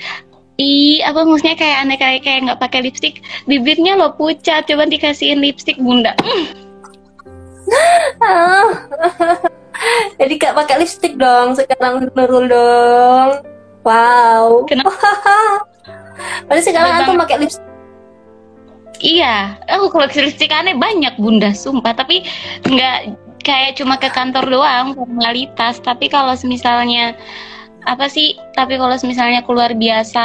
i 0.62 1.02
apa 1.02 1.26
maksudnya 1.26 1.58
kayak 1.58 1.78
aneh 1.82 1.98
kayak 1.98 2.22
kayak 2.22 2.40
nggak 2.46 2.62
pakai 2.62 2.86
lipstick. 2.86 3.26
Bibirnya 3.50 3.98
lo 3.98 4.14
pucat 4.14 4.70
coba 4.70 4.86
dikasihin 4.86 5.42
lipstick 5.42 5.82
bunda. 5.82 6.14
Jadi 10.20 10.34
gak 10.38 10.56
pakai 10.56 10.76
lipstick 10.82 11.18
dong 11.18 11.58
sekarang 11.58 12.10
Nurul 12.14 12.46
dong. 12.52 13.30
Wow. 13.82 14.68
Kenapa? 14.70 14.94
Berarti 16.48 16.70
sekarang 16.70 16.94
aku 17.02 17.12
pakai 17.26 17.38
lipstick. 17.42 17.70
Iya, 19.02 19.58
aku 19.66 19.90
koleksi 19.90 20.22
lipstick 20.22 20.54
aneh 20.54 20.78
banyak 20.78 21.18
bunda, 21.18 21.50
sumpah. 21.58 21.98
Tapi 21.98 22.22
nggak 22.70 23.18
kayak 23.42 23.74
cuma 23.82 23.98
ke 23.98 24.14
kantor 24.14 24.46
doang 24.46 24.94
formalitas. 24.94 25.82
Tapi 25.82 26.06
kalau 26.06 26.38
misalnya 26.46 27.18
apa 27.86 28.06
sih? 28.08 28.38
Tapi 28.54 28.78
kalau 28.78 28.94
misalnya 29.06 29.42
keluar 29.42 29.74
biasa 29.74 30.24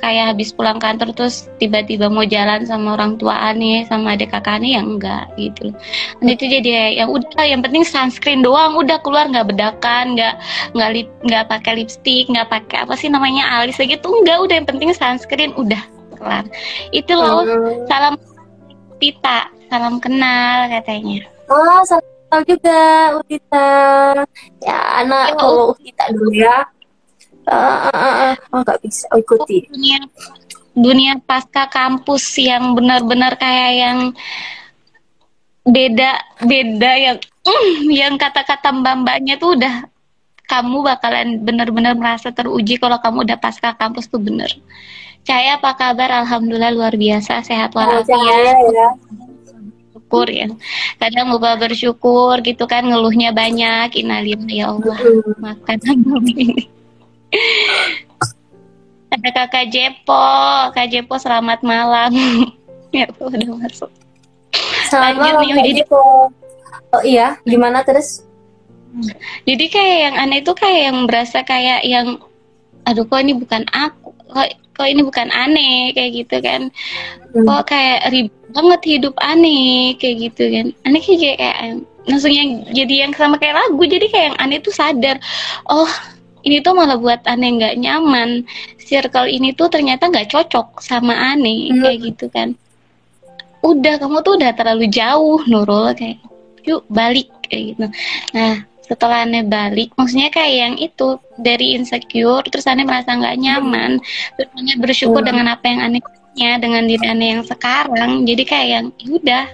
kayak 0.00 0.34
habis 0.34 0.54
pulang 0.54 0.80
kantor 0.80 1.12
terus 1.12 1.50
tiba-tiba 1.60 2.08
mau 2.08 2.24
jalan 2.24 2.64
sama 2.64 2.96
orang 2.96 3.20
tua 3.20 3.52
aneh 3.52 3.84
sama 3.86 4.16
adik 4.16 4.32
kakak 4.32 4.60
aneh 4.60 4.76
yang 4.76 4.96
enggak 4.96 5.28
gitu 5.36 5.74
dan 6.20 6.26
itu 6.28 6.44
jadi 6.48 6.96
yang 7.04 7.10
udah 7.12 7.44
yang 7.44 7.60
penting 7.60 7.84
sunscreen 7.84 8.40
doang 8.40 8.78
udah 8.78 8.96
keluar 9.04 9.28
nggak 9.28 9.52
bedakan 9.52 10.16
nggak 10.16 10.34
nggak 10.72 10.90
lip 10.96 11.08
nggak 11.26 11.44
pakai 11.50 11.72
lipstick 11.82 12.24
nggak 12.32 12.48
pakai 12.48 12.88
apa 12.88 12.94
sih 12.96 13.12
namanya 13.12 13.44
alis 13.60 13.76
gitu 13.76 14.08
enggak 14.22 14.38
udah 14.40 14.54
yang 14.56 14.68
penting 14.68 14.90
sunscreen 14.96 15.52
udah 15.54 15.82
kelar. 16.14 16.44
Itu 16.94 17.12
loh 17.12 17.44
hmm. 17.44 17.90
salam 17.90 18.14
Tita 19.02 19.50
salam 19.68 19.98
kenal 20.00 20.70
katanya. 20.70 21.26
Oh 21.50 21.82
salam 21.84 22.42
juga 22.48 22.80
Utita 23.20 23.68
ya 24.64 24.78
anak 25.04 25.36
kalau 25.36 25.76
Utita 25.76 26.08
dulu 26.14 26.32
ya 26.32 26.64
uh, 27.48 27.90
uh, 27.90 28.16
uh, 28.32 28.60
nggak 28.62 28.78
bisa. 28.84 29.06
Ikuti. 29.14 29.68
Dunia 29.68 29.98
dunia 30.74 31.12
pasca 31.22 31.70
kampus 31.70 32.34
yang 32.42 32.74
benar-benar 32.74 33.38
kayak 33.38 33.72
yang 33.78 33.98
beda 35.64 36.10
beda 36.42 36.92
yang 36.98 37.16
mm, 37.46 37.88
yang 37.88 38.14
kata-kata 38.18 38.74
mbak-mbaknya 38.74 39.38
tuh 39.38 39.54
udah 39.56 39.86
kamu 40.44 40.84
bakalan 40.84 41.40
benar-benar 41.40 41.96
merasa 41.96 42.28
teruji 42.28 42.76
kalau 42.76 43.00
kamu 43.00 43.24
udah 43.24 43.38
pasca 43.40 43.72
kampus 43.72 44.12
tuh 44.12 44.20
bener. 44.20 44.52
Caya 45.24 45.56
apa 45.56 45.72
kabar? 45.72 46.20
Alhamdulillah 46.20 46.68
luar 46.68 46.92
biasa. 47.00 47.40
Sehat 47.40 47.72
walafiat. 47.72 48.12
Oh, 48.12 48.68
ya. 48.68 48.88
bersyukur 49.88 50.26
ya. 50.28 50.52
Kadang 51.00 51.32
lupa 51.32 51.56
bersyukur 51.56 52.44
gitu 52.44 52.68
kan 52.68 52.84
ngeluhnya 52.84 53.32
banyak. 53.32 54.04
Innalillahi 54.04 54.60
ya 54.60 54.68
Allah. 54.68 55.00
Makan 55.40 55.78
ini 56.28 56.68
ada 59.14 59.28
kakak 59.30 59.70
Jepo. 59.70 60.26
Kak 60.74 60.88
Jepo 60.90 61.14
selamat 61.18 61.62
malam. 61.62 62.12
Ya 62.94 63.10
udah 63.18 63.58
masuk. 63.58 63.90
Selamat 64.86 65.34
Lanjut 65.34 65.50
malam, 65.50 65.66
jadi-. 65.66 65.86
Oh 66.94 67.02
iya, 67.02 67.34
gimana 67.42 67.82
terus? 67.82 68.22
Jadi 69.50 69.66
kayak 69.66 69.98
yang 69.98 70.14
aneh 70.14 70.38
itu 70.38 70.54
kayak 70.54 70.80
yang 70.94 70.98
berasa 71.10 71.42
kayak 71.42 71.82
yang 71.82 72.22
aduh 72.86 73.02
kok 73.02 73.18
ini 73.18 73.34
bukan 73.34 73.66
aku? 73.74 74.14
Kok, 74.30 74.46
kok 74.78 74.86
ini 74.86 75.02
bukan 75.02 75.26
aneh? 75.34 75.90
Kayak 75.90 76.10
gitu 76.22 76.36
kan. 76.38 76.70
Hmm. 77.34 77.46
kok 77.50 77.74
kayak 77.74 78.14
ribet 78.14 78.46
banget 78.54 78.80
hidup 78.86 79.14
aneh? 79.18 79.98
Kayak 79.98 80.30
gitu 80.30 80.44
kan. 80.54 80.66
Aneh 80.86 81.02
kayak 81.02 81.36
kayak 81.42 81.58
langsung 82.06 82.30
yang 82.30 82.62
jadi 82.70 82.94
yang 83.10 83.12
sama 83.18 83.42
kayak 83.42 83.58
lagu. 83.58 83.82
Jadi 83.82 84.06
kayak 84.06 84.26
yang 84.30 84.38
aneh 84.38 84.62
tuh 84.62 84.70
sadar 84.70 85.18
oh 85.66 85.90
ini 86.44 86.60
tuh 86.60 86.72
malah 86.72 86.96
buat 86.96 87.24
aneh 87.24 87.50
nggak 87.56 87.74
nyaman 87.76 88.44
circle 88.78 89.26
ini 89.26 89.52
tuh 89.52 89.68
ternyata 89.68 90.06
nggak 90.06 90.28
cocok 90.28 90.80
sama 90.80 91.12
aneh 91.12 91.72
Hmm. 91.72 91.80
kayak 91.82 91.98
gitu 92.04 92.26
kan 92.28 92.52
udah 93.60 93.96
kamu 93.96 94.20
tuh 94.20 94.36
udah 94.36 94.52
terlalu 94.52 94.86
jauh 94.88 95.40
Nurul 95.48 95.96
kayak 95.96 96.20
yuk 96.62 96.84
balik 96.88 97.32
kayak 97.44 97.74
gitu 97.74 97.86
nah 98.32 98.54
setelah 98.84 99.24
aneh 99.24 99.40
balik 99.40 99.96
maksudnya 99.96 100.28
kayak 100.28 100.52
yang 100.52 100.74
itu 100.76 101.16
dari 101.40 101.72
insecure 101.72 102.44
terus 102.44 102.68
aneh 102.68 102.84
merasa 102.84 103.16
nggak 103.16 103.40
nyaman 103.40 103.96
terus 104.36 104.50
aneh 104.54 104.76
bersyukur 104.76 105.24
Hmm. 105.24 105.28
dengan 105.32 105.46
apa 105.56 105.64
yang 105.64 105.80
aneh 105.80 106.00
punya 106.04 106.50
dengan 106.60 106.84
diri 106.84 107.04
aneh 107.08 107.28
yang 107.36 107.44
sekarang 107.44 108.28
jadi 108.28 108.42
kayak 108.44 108.68
yang 108.68 108.86
udah 109.08 109.44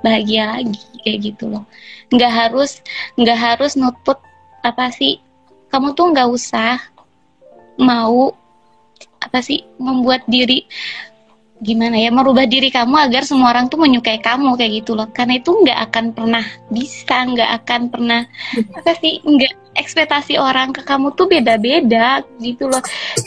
bahagia 0.00 0.44
lagi 0.56 0.80
kayak 1.04 1.18
gitu 1.28 1.44
loh 1.52 1.64
nggak 2.08 2.32
harus 2.32 2.80
nggak 3.20 3.36
harus 3.36 3.76
nutut 3.76 4.16
apa 4.64 4.88
sih 4.88 5.20
kamu 5.68 5.92
tuh 5.92 6.06
nggak 6.12 6.28
usah 6.28 6.80
mau 7.78 8.34
apa 9.18 9.38
sih 9.42 9.62
membuat 9.78 10.24
diri 10.26 10.66
gimana 11.58 11.98
ya 11.98 12.14
merubah 12.14 12.46
diri 12.46 12.70
kamu 12.70 13.10
agar 13.10 13.26
semua 13.26 13.50
orang 13.50 13.66
tuh 13.66 13.82
menyukai 13.82 14.22
kamu 14.22 14.54
kayak 14.54 14.82
gitu 14.82 14.94
loh. 14.94 15.10
Karena 15.10 15.42
itu 15.42 15.50
nggak 15.50 15.78
akan 15.90 16.04
pernah 16.14 16.44
bisa 16.70 17.16
nggak 17.26 17.50
akan 17.62 17.80
pernah 17.90 18.22
apa 18.78 18.92
sih 19.02 19.18
nggak 19.26 19.74
ekspektasi 19.74 20.38
orang 20.38 20.70
ke 20.70 20.86
kamu 20.86 21.10
tuh 21.18 21.26
beda-beda 21.26 22.22
gitu 22.38 22.70
loh. 22.70 22.82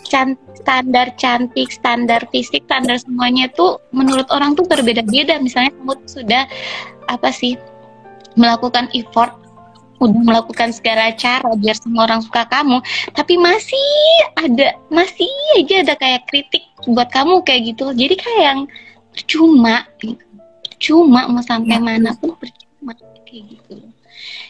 Can- 0.08 0.40
standar 0.62 1.10
cantik 1.18 1.74
standar 1.74 2.22
fisik 2.30 2.64
standar 2.70 3.02
semuanya 3.02 3.50
tuh 3.52 3.82
menurut 3.92 4.30
orang 4.32 4.56
tuh 4.56 4.64
berbeda-beda. 4.64 5.42
Misalnya 5.44 5.76
kamu 5.76 6.00
tuh 6.08 6.24
sudah 6.24 6.48
apa 7.12 7.30
sih 7.36 7.60
melakukan 8.40 8.88
effort 8.96 9.41
udah 10.02 10.22
melakukan 10.26 10.74
segala 10.74 11.14
cara 11.14 11.54
biar 11.54 11.78
semua 11.78 12.10
orang 12.10 12.26
suka 12.26 12.44
kamu. 12.50 12.82
Tapi 13.14 13.38
masih 13.38 13.90
ada 14.42 14.74
masih 14.90 15.30
aja 15.62 15.86
ada 15.86 15.94
kayak 15.96 16.26
kritik 16.28 16.66
buat 16.90 17.08
kamu 17.14 17.46
kayak 17.46 17.78
gitu. 17.78 17.94
Jadi 17.94 18.16
kayak 18.18 18.42
yang 18.42 18.60
percuma 19.14 19.86
gitu. 20.02 20.26
percuma 20.66 21.30
mau 21.30 21.46
sampai 21.46 21.78
mana 21.78 22.18
pun 22.18 22.34
percuma 22.42 22.98
kayak 23.30 23.54
gitu. 23.54 23.78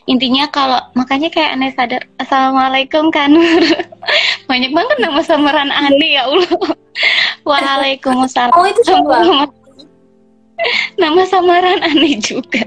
Intinya 0.07 0.47
kalau 0.49 0.79
makanya 0.95 1.27
kayak 1.27 1.59
aneh 1.59 1.75
sadar 1.75 2.07
assalamualaikum 2.17 3.11
kanur. 3.11 3.61
Banyak 4.49 4.71
banget 4.71 4.97
nama 5.03 5.21
samaran 5.21 5.69
aneh 5.69 6.15
ya 6.15 6.25
allah. 6.25 6.47
Waalaikumsalam. 7.47 8.55
Oh 8.55 8.65
itu 8.65 8.81
siapa? 8.87 9.51
nama 11.01 11.21
samaran 11.25 11.81
aneh 11.81 12.21
juga 12.21 12.61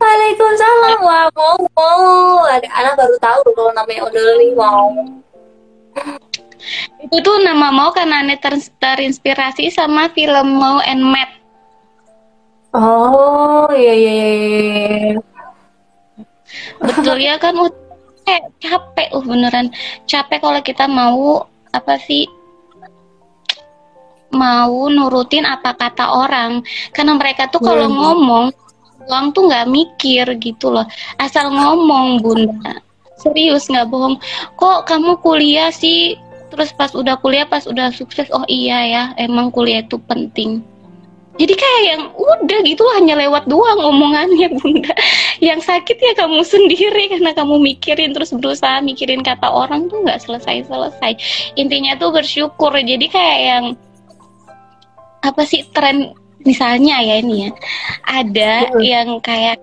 Waalaikumsalam. 0.00 0.98
Wah, 1.04 1.26
mau 1.32 1.56
mau. 1.76 2.44
Ada 2.48 2.68
anak 2.70 2.94
baru 2.98 3.16
tahu 3.20 3.40
kalau 3.56 3.72
namanya 3.72 4.00
Odoli. 4.08 4.52
Wow. 4.56 5.20
itu 7.00 7.16
tuh 7.24 7.40
nama 7.40 7.72
mau 7.72 7.88
karena 7.90 8.20
aneh 8.20 8.36
ter- 8.36 8.72
terinspirasi 8.78 9.72
sama 9.72 10.12
film 10.12 10.60
Mau 10.60 10.78
and 10.84 11.00
Matt 11.02 11.40
Oh, 12.70 13.66
iya 13.74 13.94
iya 13.98 14.12
iya. 14.14 14.28
iya. 14.38 15.18
betul 16.78 17.18
ya 17.18 17.34
kan 17.42 17.58
uh, 17.58 17.66
kayak 18.22 18.46
capek 18.62 19.08
uh 19.10 19.24
beneran 19.26 19.74
capek 20.06 20.38
kalau 20.38 20.62
kita 20.62 20.86
mau 20.86 21.50
apa 21.74 21.98
sih 21.98 22.30
mau 24.30 24.86
nurutin 24.86 25.42
apa 25.42 25.74
kata 25.74 26.14
orang 26.14 26.62
karena 26.94 27.18
mereka 27.18 27.50
tuh 27.50 27.58
kalau 27.58 27.90
ngomong 27.90 28.54
orang 29.08 29.32
tuh 29.32 29.48
nggak 29.48 29.68
mikir 29.70 30.26
gitu 30.42 30.72
loh. 30.72 30.86
Asal 31.16 31.48
ngomong 31.48 32.20
bunda. 32.20 32.80
Serius 33.20 33.68
nggak 33.68 33.88
bohong. 33.88 34.16
Kok 34.56 34.88
kamu 34.88 35.20
kuliah 35.20 35.72
sih? 35.72 36.16
Terus 36.50 36.74
pas 36.74 36.90
udah 36.92 37.14
kuliah 37.22 37.46
pas 37.46 37.62
udah 37.62 37.94
sukses 37.94 38.26
oh 38.34 38.42
iya 38.50 38.82
ya 38.84 39.02
emang 39.16 39.54
kuliah 39.54 39.86
itu 39.86 39.96
penting. 40.08 40.64
Jadi 41.40 41.54
kayak 41.56 41.82
yang 41.88 42.02
udah 42.12 42.58
gitu 42.68 42.84
hanya 43.00 43.16
lewat 43.16 43.48
doang 43.48 43.80
omongannya 43.80 44.52
bunda. 44.60 44.92
Yang 45.40 45.72
sakit 45.72 45.96
ya 45.96 46.12
kamu 46.12 46.44
sendiri 46.44 47.16
karena 47.16 47.32
kamu 47.32 47.56
mikirin 47.64 48.12
terus 48.12 48.28
berusaha 48.36 48.84
mikirin 48.84 49.24
kata 49.24 49.48
orang 49.48 49.88
tuh 49.88 50.04
nggak 50.04 50.20
selesai 50.20 50.68
selesai 50.68 51.16
intinya 51.56 51.96
tuh 51.96 52.12
bersyukur. 52.12 52.76
Jadi 52.76 53.08
kayak 53.08 53.40
yang 53.40 53.64
apa 55.24 55.42
sih 55.48 55.64
tren 55.72 56.12
misalnya 56.44 57.00
ya 57.04 57.20
ini 57.20 57.46
ya 57.46 57.50
ada 58.04 58.52
Hmm. 58.72 58.80
yang 58.80 59.08
kayak 59.20 59.58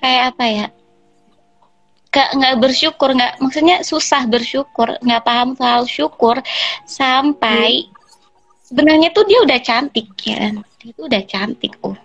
kayak 0.00 0.22
apa 0.34 0.44
ya? 0.48 0.66
Nggak 2.12 2.28
nggak 2.36 2.54
bersyukur 2.60 3.08
nggak 3.16 3.32
maksudnya 3.40 3.76
susah 3.80 4.28
bersyukur 4.28 5.00
nggak 5.00 5.24
paham 5.24 5.56
soal 5.56 5.88
syukur 5.88 6.36
sampai 6.84 7.88
sebenarnya 8.64 9.12
tuh 9.16 9.24
dia 9.24 9.40
udah 9.40 9.58
cantik 9.64 10.12
ya. 10.24 10.36
Kan 10.50 10.54
dia 10.80 10.90
tuh 10.92 11.04
udah 11.08 11.22
cantik 11.24 11.72
oh. 11.84 11.96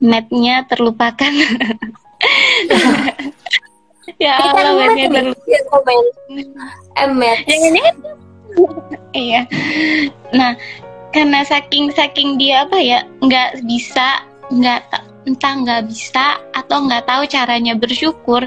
Matnya 0.00 0.64
terlupakan. 0.64 1.32
Ya 4.20 4.36
Allah 4.36 4.76
matnya 4.76 5.08
terlupakan 5.08 6.04
ini 7.48 7.80
iya. 9.16 9.46
Nah, 10.34 10.58
karena 11.10 11.42
saking 11.42 11.90
saking 11.90 12.38
dia 12.38 12.66
apa 12.66 12.78
ya 12.78 13.02
nggak 13.22 13.66
bisa 13.66 14.22
nggak 14.50 14.80
ta- 14.90 15.06
entah 15.28 15.54
nggak 15.62 15.82
bisa 15.90 16.40
atau 16.56 16.86
nggak 16.86 17.04
tahu 17.06 17.22
caranya 17.28 17.74
bersyukur 17.76 18.46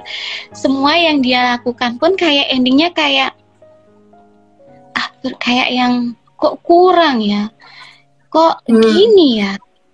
semua 0.55 0.97
yang 0.97 1.21
dia 1.21 1.55
lakukan 1.55 2.01
pun 2.01 2.17
kayak 2.17 2.49
endingnya 2.49 2.89
kayak 2.95 3.31
ah 4.97 5.07
kayak 5.37 5.69
yang 5.69 6.17
kok 6.39 6.59
kurang 6.65 7.21
ya 7.21 7.47
kok 8.33 8.65
Hmm. 8.65 8.81
gini 8.81 9.43
ya 9.45 9.53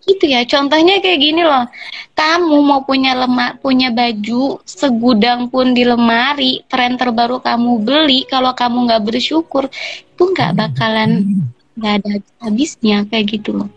gitu 0.09 0.25
ya. 0.25 0.41
Contohnya 0.41 0.97
kayak 1.03 1.21
gini 1.21 1.45
loh 1.45 1.69
kamu 2.17 2.57
mau 2.65 2.81
punya 2.83 3.13
lemar 3.15 3.61
punya 3.61 3.93
baju 3.93 4.59
segudang 4.65 5.47
pun 5.47 5.71
di 5.71 5.85
lemari 5.85 6.65
tren 6.67 6.97
terbaru 6.99 7.39
kamu 7.39 7.79
beli 7.85 8.25
kalau 8.25 8.51
kamu 8.51 8.89
nggak 8.89 9.03
bersyukur 9.05 9.69
itu 9.71 10.23
nggak 10.35 10.51
bakalan 10.57 11.43
nggak 11.79 11.93
ada 12.03 12.13
habisnya 12.43 13.07
kayak 13.07 13.39
gitu 13.39 13.63
loh 13.63 13.69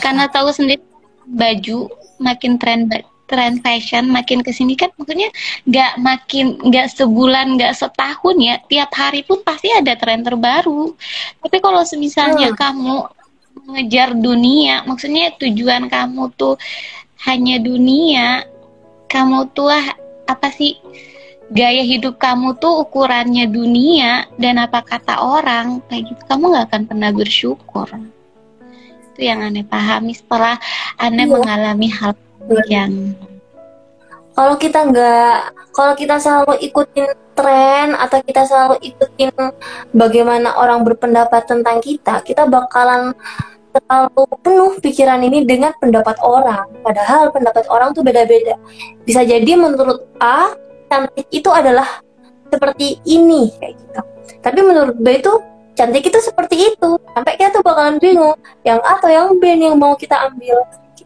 karena 0.00 0.30
tahu 0.30 0.54
sendiri 0.54 0.82
baju 1.26 1.90
makin 2.18 2.56
tren 2.58 2.86
tren 3.30 3.62
fashion 3.62 4.10
makin 4.10 4.42
ke 4.42 4.50
sini 4.50 4.74
kan 4.74 4.90
maksudnya 4.98 5.30
nggak 5.62 5.92
makin 6.02 6.58
nggak 6.58 6.90
sebulan 6.90 7.54
nggak 7.54 7.78
setahun 7.78 8.36
ya 8.42 8.58
tiap 8.66 8.90
hari 8.90 9.22
pun 9.22 9.38
pasti 9.46 9.70
ada 9.70 9.94
tren 9.94 10.26
terbaru 10.26 10.90
tapi 11.38 11.56
kalau 11.62 11.86
semisalnya 11.86 12.50
Hmm. 12.50 12.58
kamu 12.58 12.96
mengejar 13.70 14.18
dunia 14.18 14.82
maksudnya 14.82 15.30
tujuan 15.38 15.86
kamu 15.86 16.34
tuh 16.34 16.58
hanya 17.22 17.62
dunia 17.62 18.42
kamu 19.06 19.46
tuh 19.54 19.70
ah, 19.70 19.86
apa 20.26 20.50
sih 20.50 20.74
gaya 21.50 21.82
hidup 21.82 22.16
kamu 22.16 22.54
tuh 22.62 22.86
ukurannya 22.86 23.50
dunia 23.50 24.30
dan 24.38 24.62
apa 24.62 24.86
kata 24.86 25.18
orang 25.18 25.82
kayak 25.90 26.14
gitu 26.14 26.22
kamu 26.30 26.44
nggak 26.54 26.66
akan 26.70 26.82
pernah 26.86 27.10
bersyukur 27.10 27.88
itu 29.10 29.20
yang 29.26 29.42
aneh 29.42 29.66
pahami 29.66 30.14
setelah 30.14 30.56
aneh 30.96 31.26
Iya. 31.26 31.34
mengalami 31.34 31.88
hal 31.90 32.14
yang 32.70 32.92
Kalau 34.30 34.56
kita 34.56 34.88
nggak, 34.88 35.36
kalau 35.76 35.92
kita 35.98 36.16
selalu 36.16 36.64
ikutin 36.64 37.12
tren 37.36 37.92
atau 37.92 38.24
kita 38.24 38.48
selalu 38.48 38.80
ikutin 38.80 39.28
bagaimana 39.92 40.56
orang 40.56 40.80
berpendapat 40.80 41.44
tentang 41.44 41.82
kita, 41.84 42.24
kita 42.24 42.48
bakalan 42.48 43.12
terlalu 43.74 44.24
penuh 44.40 44.72
pikiran 44.80 45.20
ini 45.20 45.44
dengan 45.44 45.76
pendapat 45.76 46.16
orang. 46.24 46.72
Padahal 46.80 47.28
pendapat 47.34 47.68
orang 47.68 47.92
tuh 47.92 48.00
beda-beda. 48.00 48.56
Bisa 49.04 49.28
jadi 49.28 49.60
menurut 49.60 50.08
A, 50.22 50.56
cantik 50.90 51.26
itu 51.30 51.46
adalah 51.54 52.02
seperti 52.50 52.98
ini 53.06 53.54
kayak 53.62 53.78
gitu. 53.78 54.00
Tapi 54.42 54.58
menurut 54.60 54.98
B 54.98 55.22
itu 55.22 55.32
cantik 55.78 56.10
itu 56.10 56.18
seperti 56.18 56.74
itu. 56.74 56.90
Sampai 57.14 57.38
kita 57.38 57.54
tuh 57.54 57.62
bakalan 57.62 58.02
bingung 58.02 58.34
yang 58.66 58.82
A 58.82 58.98
atau 58.98 59.08
yang 59.08 59.38
B 59.38 59.54
yang 59.54 59.78
mau 59.78 59.94
kita 59.94 60.18
ambil. 60.26 60.58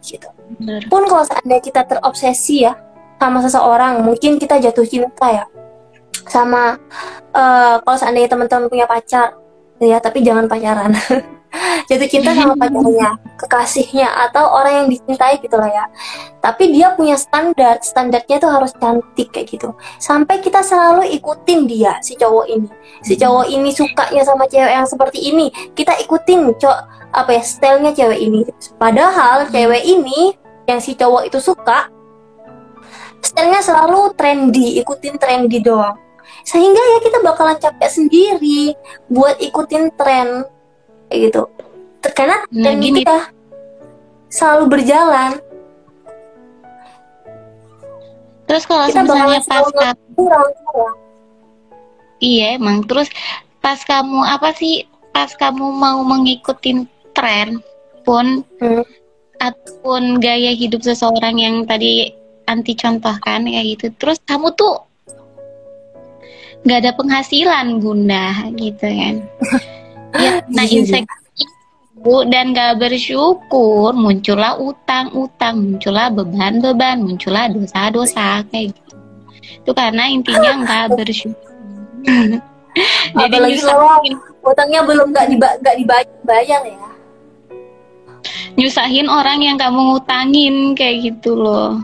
Gitu. 0.05 0.29
Bener. 0.61 0.85
pun 0.93 1.09
kalau 1.09 1.25
seandainya 1.25 1.65
kita 1.65 1.81
terobsesi 1.89 2.69
ya 2.69 2.77
sama 3.17 3.41
seseorang 3.41 4.05
mungkin 4.05 4.37
kita 4.37 4.61
jatuh 4.61 4.85
cinta 4.85 5.27
ya. 5.33 5.45
Sama 6.29 6.77
eh, 7.33 7.75
kalau 7.81 7.97
seandainya 7.97 8.29
teman-teman 8.29 8.69
punya 8.69 8.85
pacar 8.85 9.33
ya 9.81 9.99
tapi 10.01 10.21
jangan 10.21 10.45
pacaran 10.45 10.93
jatuh 11.87 12.09
cinta 12.09 12.31
sama 12.35 12.55
pacarnya 12.61 13.17
kekasihnya 13.39 14.09
atau 14.29 14.47
orang 14.55 14.85
yang 14.85 14.89
dicintai 14.91 15.39
gitu 15.43 15.57
lah 15.59 15.71
ya. 15.71 15.85
Tapi 16.41 16.75
dia 16.75 16.93
punya 16.95 17.17
standar 17.19 17.81
standarnya 17.81 18.37
tuh 18.41 18.51
harus 18.51 18.73
cantik 18.79 19.31
kayak 19.35 19.51
gitu. 19.51 19.75
Sampai 19.99 20.41
kita 20.41 20.61
selalu 20.63 21.09
ikutin 21.19 21.67
dia 21.67 21.99
si 22.01 22.15
cowok 22.19 22.47
ini. 22.49 22.69
Si 23.03 23.15
cowok 23.19 23.47
ini 23.51 23.71
sukanya 23.75 24.23
sama 24.23 24.45
cewek 24.47 24.73
yang 24.73 24.89
seperti 24.89 25.19
ini. 25.31 25.51
Kita 25.75 25.97
ikutin 26.05 26.55
cowok 26.59 26.81
apa 27.15 27.31
ya 27.35 27.43
stylenya 27.43 27.93
cewek 27.95 28.21
ini. 28.21 28.41
Padahal 28.77 29.49
cewek 29.51 29.83
ini 29.83 30.35
yang 30.65 30.81
si 30.81 30.97
cowok 30.97 31.29
itu 31.29 31.39
suka 31.43 31.93
stylenya 33.21 33.61
selalu 33.65 34.13
trendy 34.17 34.81
ikutin 34.81 35.17
trendy 35.19 35.61
doang. 35.61 35.97
Sehingga 36.45 36.81
ya 36.81 36.99
kita 37.05 37.19
bakalan 37.25 37.57
capek 37.57 37.89
sendiri 37.89 38.73
buat 39.09 39.37
ikutin 39.41 39.93
tren 39.97 40.45
kayak 41.15 41.31
gitu 41.31 41.43
karena 42.11 42.43
Nah, 42.51 42.65
tren 42.67 42.83
gini. 42.83 43.01
kita 43.01 43.19
selalu 44.29 44.65
berjalan 44.69 45.39
Terus 48.45 48.69
kalau 48.69 48.85
kita 48.85 49.03
misalnya 49.03 49.41
pas 49.41 49.65
kamu, 49.73 50.25
iya 52.21 52.61
emang. 52.61 52.85
Terus 52.85 53.09
pas 53.59 53.81
kamu 53.81 54.21
apa 54.21 54.53
sih? 54.53 54.85
Pas 55.11 55.33
kamu 55.33 55.65
mau 55.73 56.05
mengikuti 56.05 56.85
tren 57.17 57.65
pun 58.05 58.45
Hmm. 58.61 58.85
ataupun 59.41 60.21
gaya 60.21 60.53
hidup 60.53 60.85
seseorang 60.85 61.41
yang 61.41 61.65
tadi 61.65 62.13
anti 62.45 62.77
contohkan 62.77 63.49
kayak 63.49 63.81
gitu. 63.81 63.87
Terus 63.97 64.21
kamu 64.29 64.53
tuh 64.53 64.77
nggak 66.65 66.85
ada 66.85 66.93
penghasilan 66.93 67.81
bunda 67.81 68.45
gitu 68.61 68.85
kan? 68.85 69.15
ya, 70.15 70.31
nah 70.51 70.65
Iya, 70.65 70.71
iya. 70.71 70.79
insecure 70.81 72.27
dan 72.29 72.53
gak 72.53 72.85
bersyukur 72.85 73.97
muncullah 73.97 74.61
utang-utang, 74.61 75.55
muncullah 75.57 76.13
beban-beban, 76.13 77.01
muncullah 77.01 77.49
dosa-dosa 77.49 78.45
kayak 78.53 78.77
gitu. 78.77 78.95
Itu 79.65 79.71
karena 79.73 80.05
intinya 80.13 80.53
nggak 80.65 80.87
bersyukur. 81.01 81.49
Jadi 83.15 83.31
apalagi 83.39 83.61
kalau 83.63 83.87
nyusahin, 83.87 84.15
utangnya 84.45 84.81
belum 84.83 85.07
nggak 85.15 85.27
diba 85.31 85.49
nggak 85.63 85.77
dibayar 85.79 86.61
ya 86.67 86.79
nyusahin 88.55 89.07
orang 89.11 89.43
yang 89.43 89.57
kamu 89.59 89.95
ngutangin 89.95 90.55
kayak 90.79 91.11
gitu 91.11 91.35
loh. 91.35 91.83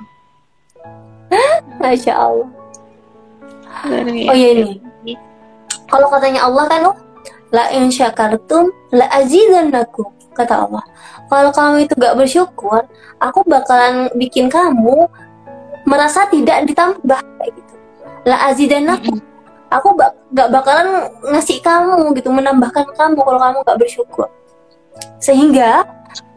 masya 1.78 2.14
Allah 2.14 2.48
Luar 3.86 4.02
oh 4.02 4.34
iya 4.36 4.50
biasa. 4.60 4.74
ini 5.06 5.14
kalau 5.86 6.06
katanya 6.10 6.40
Allah 6.44 6.64
kan 6.66 6.80
oh 6.90 6.96
la 7.50 7.70
in 7.74 7.90
syakartum 7.90 8.70
la 8.94 9.06
azidannakum 9.10 10.10
kata 10.34 10.66
Allah. 10.66 10.84
Kalau 11.30 11.50
kamu 11.54 11.86
itu 11.86 11.94
gak 11.98 12.16
bersyukur 12.18 12.86
aku 13.18 13.40
bakalan 13.46 14.10
bikin 14.18 14.50
kamu 14.50 15.06
merasa 15.86 16.26
tidak 16.30 16.66
ditambah 16.66 17.20
kayak 17.20 17.52
gitu. 17.54 17.74
La 18.26 18.50
azidannakum 18.50 19.18
aku 19.70 19.88
bak 19.94 20.14
gak 20.34 20.50
bakalan 20.50 21.10
ngasih 21.30 21.58
kamu 21.62 22.14
gitu 22.18 22.30
menambahkan 22.30 22.86
kamu 22.94 23.20
kalau 23.22 23.40
kamu 23.42 23.58
gak 23.66 23.78
bersyukur. 23.78 24.28
Sehingga 25.22 25.86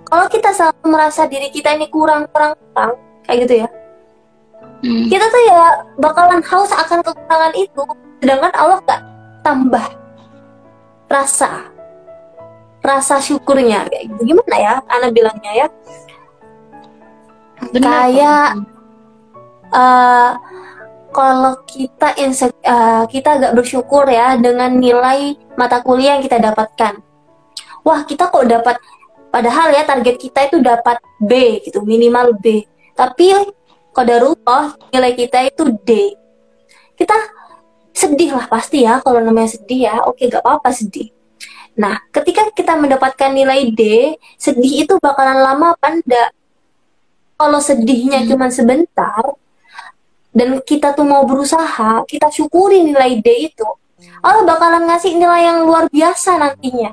kalau 0.10 0.30
kita 0.30 0.54
selalu 0.54 0.86
merasa 0.94 1.26
diri 1.26 1.50
kita 1.50 1.74
ini 1.74 1.90
kurang 1.90 2.30
kurang 2.30 2.54
kurang 2.74 2.98
kayak 3.26 3.50
gitu 3.50 3.56
ya. 3.66 3.70
Hmm. 4.84 5.08
kita 5.08 5.24
tuh 5.32 5.44
ya 5.48 5.64
bakalan 5.96 6.44
haus 6.44 6.68
akan 6.76 7.00
kekurangan 7.08 7.56
itu 7.56 7.84
sedangkan 8.20 8.52
Allah 8.52 8.80
gak 8.84 9.02
tambah 9.40 9.86
rasa 11.14 11.70
rasa 12.82 13.22
syukurnya. 13.22 13.86
Kayak 13.88 14.04
gitu. 14.10 14.22
Gimana 14.34 14.56
ya 14.58 14.74
anak 14.90 15.12
bilangnya 15.14 15.52
ya? 15.54 15.68
Benar 17.70 17.90
kayak 17.90 18.50
eh 19.74 20.32
kalau 21.14 21.54
kita 21.70 22.18
insek 22.18 22.52
eh, 22.66 23.04
kita 23.08 23.38
agak 23.38 23.54
bersyukur 23.54 24.10
ya 24.10 24.36
dengan 24.36 24.74
nilai 24.74 25.38
mata 25.56 25.80
kuliah 25.86 26.18
yang 26.18 26.26
kita 26.26 26.42
dapatkan. 26.42 27.00
Wah 27.86 28.02
kita 28.04 28.34
kok 28.34 28.50
dapat 28.50 28.76
padahal 29.30 29.74
ya 29.74 29.86
target 29.86 30.18
kita 30.18 30.50
itu 30.50 30.58
dapat 30.60 30.98
B 31.22 31.62
gitu 31.64 31.86
minimal 31.86 32.34
B. 32.42 32.66
Tapi 32.98 33.32
qadarullah 33.94 34.76
nilai 34.90 35.14
kita 35.14 35.46
itu 35.46 35.70
D. 35.86 36.18
Kita 36.98 37.16
sedih 37.94 38.34
lah 38.34 38.50
pasti 38.50 38.84
ya 38.84 39.00
kalau 39.00 39.22
namanya 39.22 39.56
sedih 39.56 39.80
ya. 39.88 39.96
Oke 40.10 40.28
gak 40.28 40.42
apa-apa 40.42 40.74
sedih. 40.74 41.14
Nah 41.78 42.02
ketika 42.10 42.50
kita 42.54 42.74
mendapatkan 42.78 43.30
nilai 43.34 43.70
D 43.74 44.14
sedih 44.38 44.86
itu 44.86 44.98
bakalan 45.02 45.40
lama 45.42 45.74
apa 45.78 45.88
enggak 45.94 46.30
kalau 47.38 47.58
sedihnya 47.62 48.26
cuman 48.30 48.50
sebentar 48.54 49.24
dan 50.34 50.58
kita 50.66 50.94
tuh 50.98 51.06
mau 51.06 51.26
berusaha 51.26 52.06
kita 52.10 52.30
syukuri 52.30 52.82
nilai 52.82 53.22
D 53.22 53.54
itu 53.54 53.66
Allah 54.24 54.44
bakalan 54.44 54.86
ngasih 54.90 55.16
nilai 55.16 55.48
yang 55.48 55.64
luar 55.64 55.88
biasa 55.88 56.38
nantinya. 56.38 56.92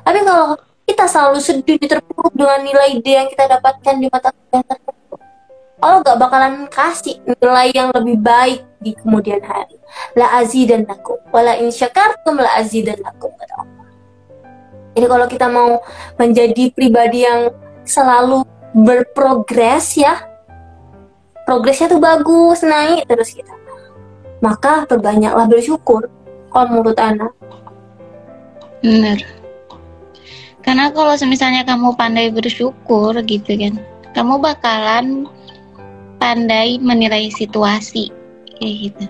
Tapi 0.00 0.20
kalau 0.24 0.56
kita 0.86 1.06
selalu 1.06 1.38
sedih 1.38 1.78
terpuruk 1.78 2.34
dengan 2.34 2.60
nilai 2.66 2.98
D 2.98 3.06
yang 3.06 3.28
kita 3.30 3.46
dapatkan 3.46 3.94
di 4.00 4.06
mata 4.10 4.34
tertentu 4.34 4.89
Allah 5.80 6.04
gak 6.04 6.20
bakalan 6.20 6.68
kasih 6.68 7.16
nilai 7.24 7.72
yang 7.72 7.88
lebih 7.96 8.20
baik 8.20 8.60
di 8.84 8.92
kemudian 8.92 9.40
hari. 9.40 9.80
La 10.12 10.36
azidannakum 10.40 11.16
wala 11.32 11.56
in 11.56 11.72
syakartum 11.72 12.36
la 12.36 12.60
azidannakum 12.60 13.32
kata 13.32 13.54
Allah. 13.64 13.88
Jadi 14.92 15.06
kalau 15.08 15.26
kita 15.26 15.46
mau 15.48 15.80
menjadi 16.20 16.68
pribadi 16.76 17.24
yang 17.24 17.48
selalu 17.88 18.44
berprogres 18.76 19.96
ya, 19.96 20.20
progresnya 21.48 21.90
tuh 21.90 22.02
bagus, 22.02 22.60
naik 22.60 23.08
terus 23.08 23.32
kita. 23.32 23.56
Maka 24.44 24.84
perbanyaklah 24.84 25.48
bersyukur 25.48 26.12
kalau 26.52 26.66
menurut 26.68 26.96
Ana. 27.00 27.28
Bener. 28.84 29.20
Karena 30.60 30.92
kalau 30.92 31.16
misalnya 31.24 31.64
kamu 31.64 31.96
pandai 31.96 32.28
bersyukur 32.28 33.16
gitu 33.24 33.52
kan, 33.56 33.74
kamu 34.12 34.40
bakalan 34.40 35.24
pandai 36.20 36.76
menilai 36.78 37.32
situasi 37.32 38.12
kayak 38.60 38.74
gitu. 38.92 39.04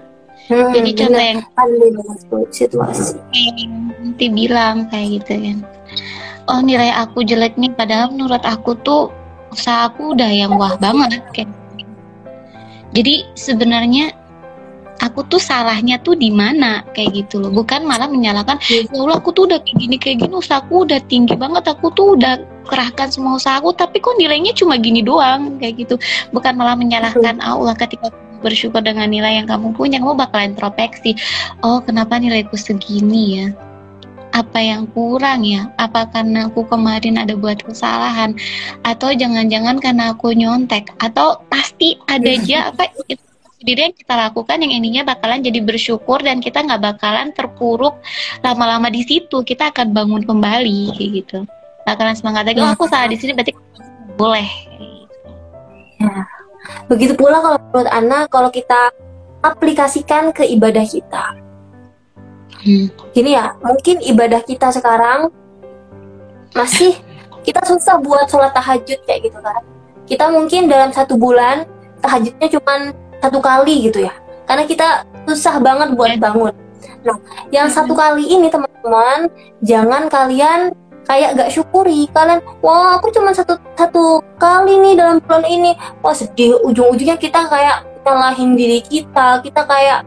Hmm, 0.50 0.70
Jadi 0.74 0.90
contoh 0.98 1.22
yang 1.22 1.40
Pandai 1.54 1.90
situasi. 2.50 3.14
yang 3.34 3.94
nanti 3.94 4.26
bilang 4.30 4.86
kayak 4.90 5.22
gitu 5.22 5.32
kan. 5.38 5.58
Oh 6.50 6.58
nilai 6.58 6.90
aku 6.90 7.22
jelek 7.22 7.54
nih, 7.54 7.70
padahal 7.74 8.10
menurut 8.10 8.42
aku 8.42 8.74
tuh 8.82 9.14
usaha 9.54 9.90
aku 9.90 10.14
udah 10.18 10.30
yang 10.30 10.58
wah 10.58 10.74
banget 10.78 11.22
kayak. 11.34 11.50
Jadi 12.90 13.22
sebenarnya 13.38 14.10
aku 15.00 15.24
tuh 15.26 15.40
salahnya 15.40 15.96
tuh 16.00 16.14
di 16.14 16.28
mana? 16.28 16.84
Kayak 16.92 17.26
gitu 17.26 17.40
loh. 17.40 17.50
Bukan 17.50 17.88
malah 17.88 18.06
menyalahkan 18.06 18.60
ya 18.68 18.84
Allah 18.94 19.16
aku 19.16 19.32
tuh 19.32 19.48
udah 19.48 19.58
kayak 19.64 19.76
gini 19.80 19.96
kayak 19.96 20.16
gini 20.24 20.34
usahaku 20.36 20.84
udah 20.86 21.00
tinggi 21.08 21.34
banget 21.34 21.64
aku 21.66 21.90
tuh 21.96 22.14
udah 22.14 22.40
kerahkan 22.68 23.08
semua 23.10 23.40
usahaku 23.40 23.74
tapi 23.74 23.98
kok 23.98 24.14
nilainya 24.20 24.52
cuma 24.54 24.76
gini 24.76 25.00
doang? 25.00 25.56
Kayak 25.58 25.88
gitu. 25.88 25.94
Bukan 26.30 26.54
malah 26.54 26.76
menyalahkan 26.76 27.40
Allah 27.40 27.74
ketika 27.74 28.12
bersyukur 28.40 28.80
dengan 28.80 29.08
nilai 29.12 29.40
yang 29.40 29.48
kamu 29.48 29.76
punya 29.76 30.00
kamu 30.00 30.16
bakalan 30.16 30.56
introspeksi. 30.56 31.16
Oh 31.64 31.80
kenapa 31.80 32.16
nilaiku 32.20 32.56
segini 32.56 33.40
ya? 33.40 33.48
Apa 34.30 34.62
yang 34.62 34.86
kurang 34.94 35.42
ya? 35.42 35.66
Apa 35.76 36.06
karena 36.14 36.46
aku 36.46 36.62
kemarin 36.70 37.18
ada 37.18 37.34
buat 37.34 37.60
kesalahan? 37.66 38.38
Atau 38.86 39.10
jangan-jangan 39.10 39.82
karena 39.82 40.14
aku 40.14 40.30
nyontek? 40.32 40.86
Atau 41.02 41.42
pasti 41.50 41.98
ada 42.06 42.30
aja 42.30 42.70
apa? 42.70 42.86
Itu 43.10 43.29
sendiri 43.60 43.92
yang 43.92 43.94
kita 43.94 44.14
lakukan 44.16 44.56
yang 44.56 44.72
ininya 44.72 45.02
bakalan 45.04 45.44
jadi 45.44 45.60
bersyukur 45.60 46.24
dan 46.24 46.40
kita 46.40 46.64
nggak 46.64 46.80
bakalan 46.80 47.28
terpuruk 47.36 48.00
lama-lama 48.40 48.88
di 48.88 49.04
situ 49.04 49.44
kita 49.44 49.68
akan 49.68 49.92
bangun 49.92 50.24
kembali 50.24 50.96
kayak 50.96 51.10
gitu 51.22 51.38
bakalan 51.84 52.16
semangat 52.16 52.48
lagi 52.48 52.64
oh 52.64 52.72
aku 52.72 52.88
salah 52.88 53.06
di 53.06 53.20
sini 53.20 53.36
berarti 53.36 53.52
boleh 54.16 54.48
Begitu 56.90 57.14
pula 57.14 57.38
kalau 57.38 57.58
menurut 57.70 57.90
Ana 57.90 58.18
kalau 58.26 58.50
kita 58.50 58.90
aplikasikan 59.40 60.34
ke 60.34 60.44
ibadah 60.44 60.84
kita. 60.84 61.24
Hmm. 62.60 62.86
Gini 63.16 63.32
ya, 63.32 63.56
mungkin 63.64 64.04
ibadah 64.04 64.44
kita 64.44 64.68
sekarang 64.74 65.32
masih 66.52 66.98
kita 67.40 67.62
susah 67.64 67.96
buat 68.02 68.28
sholat 68.28 68.52
tahajud 68.52 69.00
kayak 69.06 69.30
gitu 69.30 69.38
kan. 69.40 69.62
Kita 70.04 70.28
mungkin 70.28 70.66
dalam 70.68 70.90
satu 70.92 71.16
bulan 71.16 71.64
tahajudnya 72.04 72.48
cuma 72.58 72.92
satu 73.20 73.38
kali 73.38 73.86
gitu 73.88 74.04
ya. 74.04 74.14
Karena 74.48 74.66
kita 74.66 75.06
susah 75.28 75.62
banget 75.62 75.94
buat 75.94 76.10
bangun. 76.18 76.52
Nah, 77.00 77.16
yang 77.54 77.68
satu 77.70 77.96
kali 77.96 78.28
ini 78.28 78.48
teman 78.50 78.70
teman-teman 78.80 79.28
jangan 79.60 80.02
kalian 80.08 80.60
kayak 81.04 81.36
gak 81.36 81.52
syukuri. 81.52 82.08
Kalian 82.16 82.40
wah 82.64 82.96
aku 82.96 83.12
cuma 83.12 83.36
satu 83.36 83.60
satu 83.76 84.24
kali 84.40 84.80
nih 84.80 84.94
dalam 84.96 85.20
bulan 85.20 85.44
ini. 85.44 85.76
Wah 86.00 86.16
sedih. 86.16 86.56
Ujung-ujungnya 86.64 87.20
kita 87.20 87.44
kayak 87.46 87.84
nyalahin 88.08 88.56
diri 88.56 88.80
kita. 88.80 89.44
Kita 89.44 89.68
kayak 89.68 90.00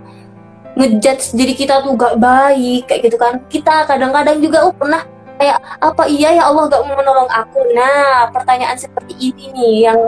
ngejudge 0.74 1.38
diri 1.38 1.54
kita 1.54 1.86
tuh 1.86 1.94
gak 1.94 2.18
baik 2.18 2.90
kayak 2.90 3.02
gitu 3.06 3.18
kan. 3.22 3.38
Kita 3.46 3.86
kadang-kadang 3.86 4.42
juga 4.42 4.66
oh 4.66 4.74
pernah 4.74 5.06
kayak 5.38 5.62
apa 5.82 6.04
iya 6.10 6.34
ya 6.42 6.44
Allah 6.50 6.66
gak 6.66 6.82
mau 6.82 6.98
menolong 6.98 7.30
aku? 7.30 7.62
Nah 7.78 8.34
pertanyaan 8.34 8.78
seperti 8.78 9.14
ini 9.22 9.54
nih 9.54 9.76
yang 9.86 10.00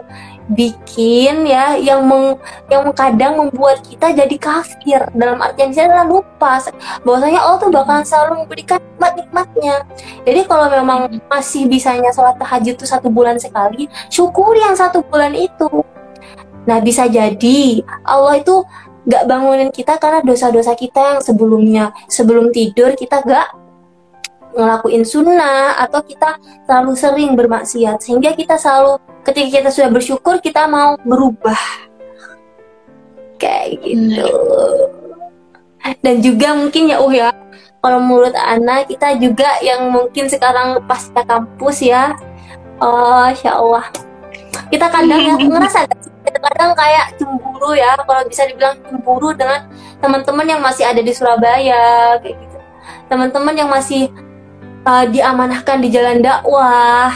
bikin 0.53 1.49
ya 1.49 1.73
yang 1.79 2.05
meng, 2.05 2.37
yang 2.69 2.85
kadang 2.93 3.41
membuat 3.41 3.81
kita 3.81 4.13
jadi 4.13 4.37
kafir. 4.37 5.01
Dalam 5.17 5.41
artian 5.41 5.73
saya 5.73 5.89
adalah 5.89 6.05
lupa. 6.05 6.61
Bahwasanya 7.01 7.41
Allah 7.41 7.57
tuh 7.57 7.71
bakalan 7.73 8.05
selalu 8.05 8.33
memberikan 8.45 8.77
nikmat-nikmatnya. 8.77 9.75
Jadi 10.23 10.41
kalau 10.45 10.67
memang 10.69 10.99
masih 11.27 11.65
bisanya 11.65 12.13
sholat 12.13 12.37
tahajud 12.37 12.77
tuh 12.77 12.89
satu 12.89 13.09
bulan 13.09 13.41
sekali 13.41 13.89
syukuri 14.13 14.61
yang 14.61 14.77
satu 14.77 15.01
bulan 15.01 15.33
itu. 15.33 15.69
Nah 16.65 16.77
bisa 16.81 17.05
jadi 17.09 17.81
Allah 18.05 18.41
itu 18.41 18.65
gak 19.05 19.29
bangunin 19.29 19.69
kita 19.69 20.01
karena 20.01 20.25
dosa-dosa 20.25 20.73
kita 20.73 21.17
yang 21.17 21.19
sebelumnya 21.21 21.93
sebelum 22.09 22.49
tidur 22.49 22.97
kita 22.97 23.21
gak 23.21 23.64
ngelakuin 24.55 25.03
sunnah 25.03 25.75
atau 25.83 25.99
kita 26.01 26.39
terlalu 26.65 26.93
sering 26.95 27.31
bermaksiat. 27.35 27.99
Sehingga 27.99 28.31
kita 28.33 28.55
selalu 28.55 28.97
ketika 29.27 29.47
kita 29.59 29.69
sudah 29.69 29.89
bersyukur 29.91 30.39
kita 30.39 30.65
mau 30.65 30.95
berubah 31.03 31.59
kayak 33.37 33.83
gitu. 33.83 34.31
Dan 36.01 36.23
juga 36.23 36.57
mungkin 36.57 36.89
ya 36.89 36.97
uh 36.97 37.13
ya 37.13 37.29
kalau 37.85 38.01
menurut 38.01 38.33
Ana 38.33 38.81
kita 38.81 39.13
juga 39.21 39.61
yang 39.61 39.93
mungkin 39.93 40.25
sekarang 40.25 40.81
pasca 40.89 41.21
kampus 41.21 41.85
ya 41.85 42.17
oh 42.81 43.29
insya 43.29 43.59
Allah. 43.59 43.85
Kita 44.71 44.89
kadang 44.89 45.21
ya 45.21 45.37
ngerasa 45.37 45.85
kadang 46.45 46.77
kayak 46.77 47.17
cemburu 47.17 47.73
ya 47.73 47.97
kalau 48.05 48.21
bisa 48.25 48.45
dibilang 48.49 48.77
cemburu 48.85 49.33
dengan 49.33 49.65
teman-teman 50.01 50.45
yang 50.45 50.61
masih 50.61 50.85
ada 50.85 51.01
di 51.01 51.13
Surabaya 51.13 52.17
kayak 52.21 52.37
gitu. 52.37 52.57
Teman-teman 53.09 53.53
yang 53.53 53.69
masih 53.69 54.09
uh, 54.85 55.05
diamanahkan 55.09 55.81
di 55.81 55.89
jalan 55.91 56.21
dakwah. 56.21 57.11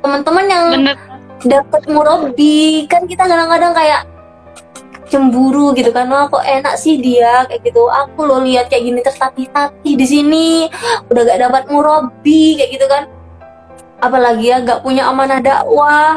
Teman-teman 0.00 0.44
yang 0.48 0.66
dapat 1.44 1.82
murabi 1.88 2.88
kan 2.88 3.04
kita 3.04 3.24
kadang-kadang 3.28 3.72
kayak 3.76 4.02
cemburu 5.12 5.76
gitu 5.76 5.92
kan. 5.92 6.08
Wah 6.08 6.26
kok 6.32 6.42
enak 6.42 6.74
sih 6.80 6.98
dia 6.98 7.44
kayak 7.46 7.62
gitu. 7.68 7.86
Aku 7.86 8.24
lo 8.24 8.40
lihat 8.40 8.72
kayak 8.72 8.84
gini 8.88 9.00
tertatih-tatih 9.04 9.94
di 9.94 10.06
sini 10.08 10.48
udah 11.12 11.22
gak 11.28 11.40
dapat 11.44 11.62
murabi 11.68 12.56
kayak 12.56 12.70
gitu 12.80 12.86
kan. 12.88 13.04
Apalagi 14.00 14.48
ya 14.48 14.64
gak 14.64 14.80
punya 14.80 15.06
amanah 15.12 15.44
dakwah. 15.44 16.16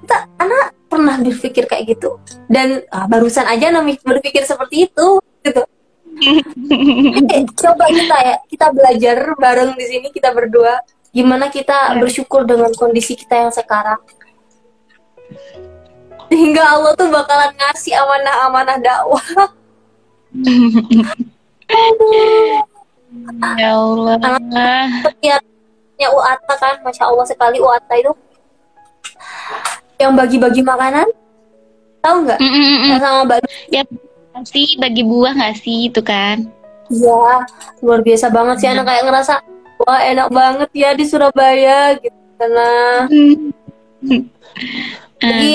Kita 0.00 0.26
anak 0.40 0.74
pernah 0.88 1.20
berpikir 1.20 1.68
kayak 1.68 1.94
gitu. 1.94 2.16
Dan 2.48 2.82
ah, 2.90 3.04
barusan 3.06 3.44
aja 3.46 3.68
Nami 3.70 4.00
berpikir 4.00 4.42
seperti 4.48 4.88
itu 4.88 5.20
gitu 5.44 5.62
eh, 7.34 7.42
coba 7.56 7.84
kita 7.88 8.16
ya 8.20 8.36
kita 8.46 8.66
belajar 8.72 9.16
bareng 9.40 9.72
di 9.76 9.84
sini 9.88 10.08
kita 10.12 10.30
berdua. 10.34 10.80
Gimana 11.10 11.50
kita 11.50 11.96
ya. 11.96 11.98
bersyukur 11.98 12.46
dengan 12.46 12.70
kondisi 12.76 13.18
kita 13.18 13.48
yang 13.48 13.52
sekarang? 13.52 13.98
Hingga 16.30 16.62
Allah 16.62 16.92
tuh 16.94 17.10
bakalan 17.10 17.50
ngasih 17.58 17.94
amanah-amanah 17.98 18.76
dakwah. 18.78 19.26
Ya 23.58 23.74
Allah. 23.74 24.22
Setiapnya 25.02 26.08
Uata 26.14 26.54
kan 26.62 26.78
Masya 26.86 27.10
Allah 27.10 27.26
sekali 27.26 27.58
Uata 27.58 27.94
itu. 27.98 28.14
Yang 29.98 30.12
bagi-bagi 30.14 30.62
makanan 30.62 31.10
tahu 32.00 32.16
nggak? 32.24 32.40
Mm 32.40 32.50
-mm. 32.50 32.96
sama 32.96 33.20
Mbak 33.28 33.38
ya 33.68 33.82
sih 34.46 34.78
bagi 34.78 35.02
buah 35.02 35.36
nggak 35.36 35.56
sih 35.60 35.90
itu 35.90 36.00
kan? 36.00 36.46
Iya 36.90 37.46
luar 37.84 38.00
biasa 38.02 38.26
banget 38.34 38.56
sih 38.62 38.68
anak 38.70 38.86
kayak 38.86 39.04
ngerasa 39.06 39.34
wah 39.86 40.00
enak 40.02 40.28
banget 40.30 40.70
ya 40.74 40.90
di 40.94 41.04
Surabaya 41.06 41.94
gitu 41.98 42.18
karena 42.40 42.70
jadi 45.22 45.52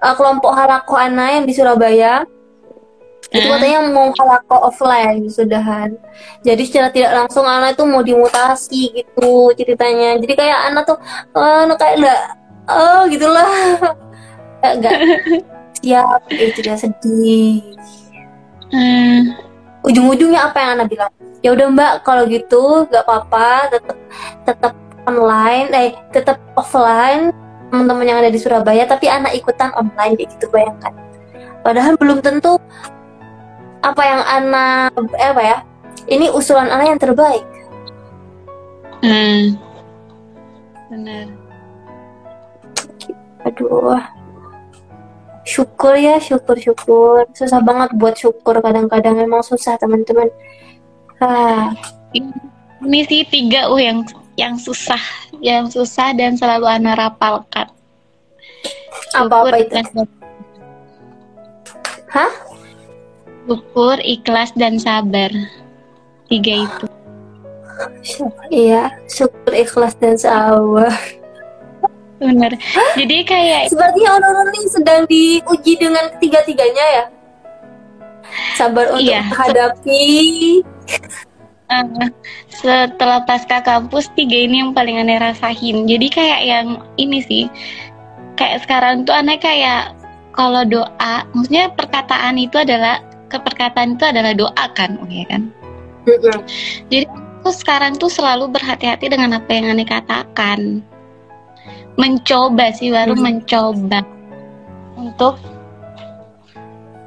uh, 0.00 0.14
kelompok 0.14 0.52
halako 0.54 0.94
anak 0.96 1.28
yang 1.40 1.44
di 1.44 1.54
Surabaya 1.54 2.24
itu 3.34 3.50
katanya 3.50 3.82
mau 3.90 4.14
halako 4.14 4.70
offline 4.70 5.26
sudahan. 5.26 5.90
Jadi 6.46 6.62
secara 6.70 6.94
tidak 6.94 7.12
langsung 7.18 7.42
anak 7.42 7.74
itu 7.74 7.82
mau 7.82 7.98
dimutasi 7.98 8.94
gitu 8.94 9.50
ceritanya. 9.58 10.14
Jadi 10.22 10.34
kayak 10.38 10.70
anak 10.70 10.82
tuh 10.86 10.98
oh, 11.34 11.66
anak 11.66 11.74
kayak 11.82 11.98
enggak 11.98 12.20
oh 12.70 13.00
gitulah 13.10 13.48
kayak 14.62 14.74
enggak 14.78 14.98
siap 15.84 16.24
itu 16.32 16.58
dia 16.64 16.76
sedih. 16.80 17.60
Hmm. 18.72 19.36
ujung-ujungnya 19.84 20.48
apa 20.48 20.56
yang 20.64 20.80
Ana 20.80 20.84
bilang? 20.88 21.12
Ya 21.44 21.52
udah 21.52 21.68
Mbak 21.68 21.92
kalau 22.08 22.24
gitu 22.24 22.88
nggak 22.88 23.04
apa-apa 23.04 23.68
tetap 23.68 23.98
tetap 24.48 24.72
online 25.04 25.68
eh 25.76 25.92
tetap 26.08 26.40
offline 26.56 27.28
teman-teman 27.68 28.08
yang 28.08 28.18
ada 28.24 28.32
di 28.32 28.40
Surabaya 28.40 28.88
tapi 28.88 29.12
anak 29.12 29.36
ikutan 29.36 29.68
online 29.76 30.16
kayak 30.16 30.32
gitu 30.40 30.48
bayangkan. 30.48 30.96
Padahal 31.60 32.00
belum 32.00 32.24
tentu 32.24 32.56
apa 33.84 34.02
yang 34.08 34.22
anak 34.24 34.96
eh, 35.20 35.28
apa 35.28 35.42
ya 35.44 35.58
ini 36.08 36.32
usulan 36.32 36.72
anak 36.72 36.96
yang 36.96 37.00
terbaik. 37.04 37.44
Hmm. 39.04 39.60
Benar. 40.88 41.28
Aduh 43.44 44.00
syukur 45.44 45.94
ya 45.94 46.16
syukur 46.18 46.56
syukur. 46.56 47.28
Susah 47.36 47.60
banget 47.60 47.92
buat 47.94 48.16
syukur 48.16 48.58
kadang-kadang 48.58 49.14
memang 49.20 49.44
susah 49.44 49.76
teman-teman. 49.78 50.28
Ah. 51.20 51.70
Ini 52.84 53.00
sih 53.08 53.24
tiga 53.28 53.72
uh 53.72 53.80
yang 53.80 54.04
yang 54.36 54.60
susah 54.60 55.00
yang 55.40 55.70
susah 55.70 56.12
dan 56.16 56.36
selalu 56.36 56.68
anak 56.68 57.00
rapalkan. 57.00 57.68
Apa 59.14 59.46
apa 59.46 59.56
itu? 59.62 59.76
hah? 62.10 62.32
Syukur 63.44 63.96
ikhlas 64.00 64.50
dan 64.56 64.80
sabar. 64.80 65.30
Tiga 66.28 66.64
itu. 66.64 66.86
Iya. 68.48 68.94
Syukur 69.08 69.52
ikhlas 69.52 69.96
dan 70.00 70.16
sabar 70.16 70.92
benar 72.24 72.52
jadi 72.94 73.16
kayak 73.26 73.62
sepertinya 73.68 74.16
ini 74.54 74.60
sedang 74.70 75.00
diuji 75.10 75.72
dengan 75.76 76.04
ketiga-tiganya 76.16 76.86
ya. 76.94 77.04
Sabar 78.54 78.94
untuk 78.94 79.10
iya. 79.10 79.22
menghadapi. 79.26 80.02
Uh, 81.64 82.12
setelah 82.52 83.24
pasca 83.24 83.64
kampus 83.64 84.12
tiga 84.12 84.36
ini 84.36 84.60
yang 84.60 84.76
paling 84.76 85.00
aneh 85.00 85.16
rasain. 85.18 85.88
Jadi 85.88 86.06
kayak 86.12 86.40
yang 86.44 86.68
ini 87.00 87.18
sih 87.24 87.44
kayak 88.36 88.66
sekarang 88.66 89.08
tuh 89.08 89.14
aneh 89.14 89.38
kayak 89.40 89.94
kalau 90.34 90.66
doa 90.66 91.24
maksudnya 91.32 91.70
perkataan 91.72 92.36
itu 92.36 92.58
adalah 92.58 93.00
keperkataan 93.30 93.96
itu 93.98 94.04
adalah 94.04 94.34
doa 94.34 94.64
kan 94.74 94.98
oke 94.98 95.08
okay, 95.08 95.24
kan? 95.30 95.42
Mm 96.04 96.18
-hmm. 96.20 96.38
jadi 96.90 97.06
aku 97.40 97.48
sekarang 97.54 97.96
tuh 97.96 98.10
selalu 98.10 98.50
berhati-hati 98.52 99.08
dengan 99.08 99.38
apa 99.38 99.50
yang 99.54 99.72
aneh 99.72 99.86
katakan 99.88 100.84
mencoba 101.94 102.74
sih 102.74 102.90
baru 102.90 103.14
hmm. 103.14 103.22
mencoba. 103.22 104.00
Untuk 104.98 105.38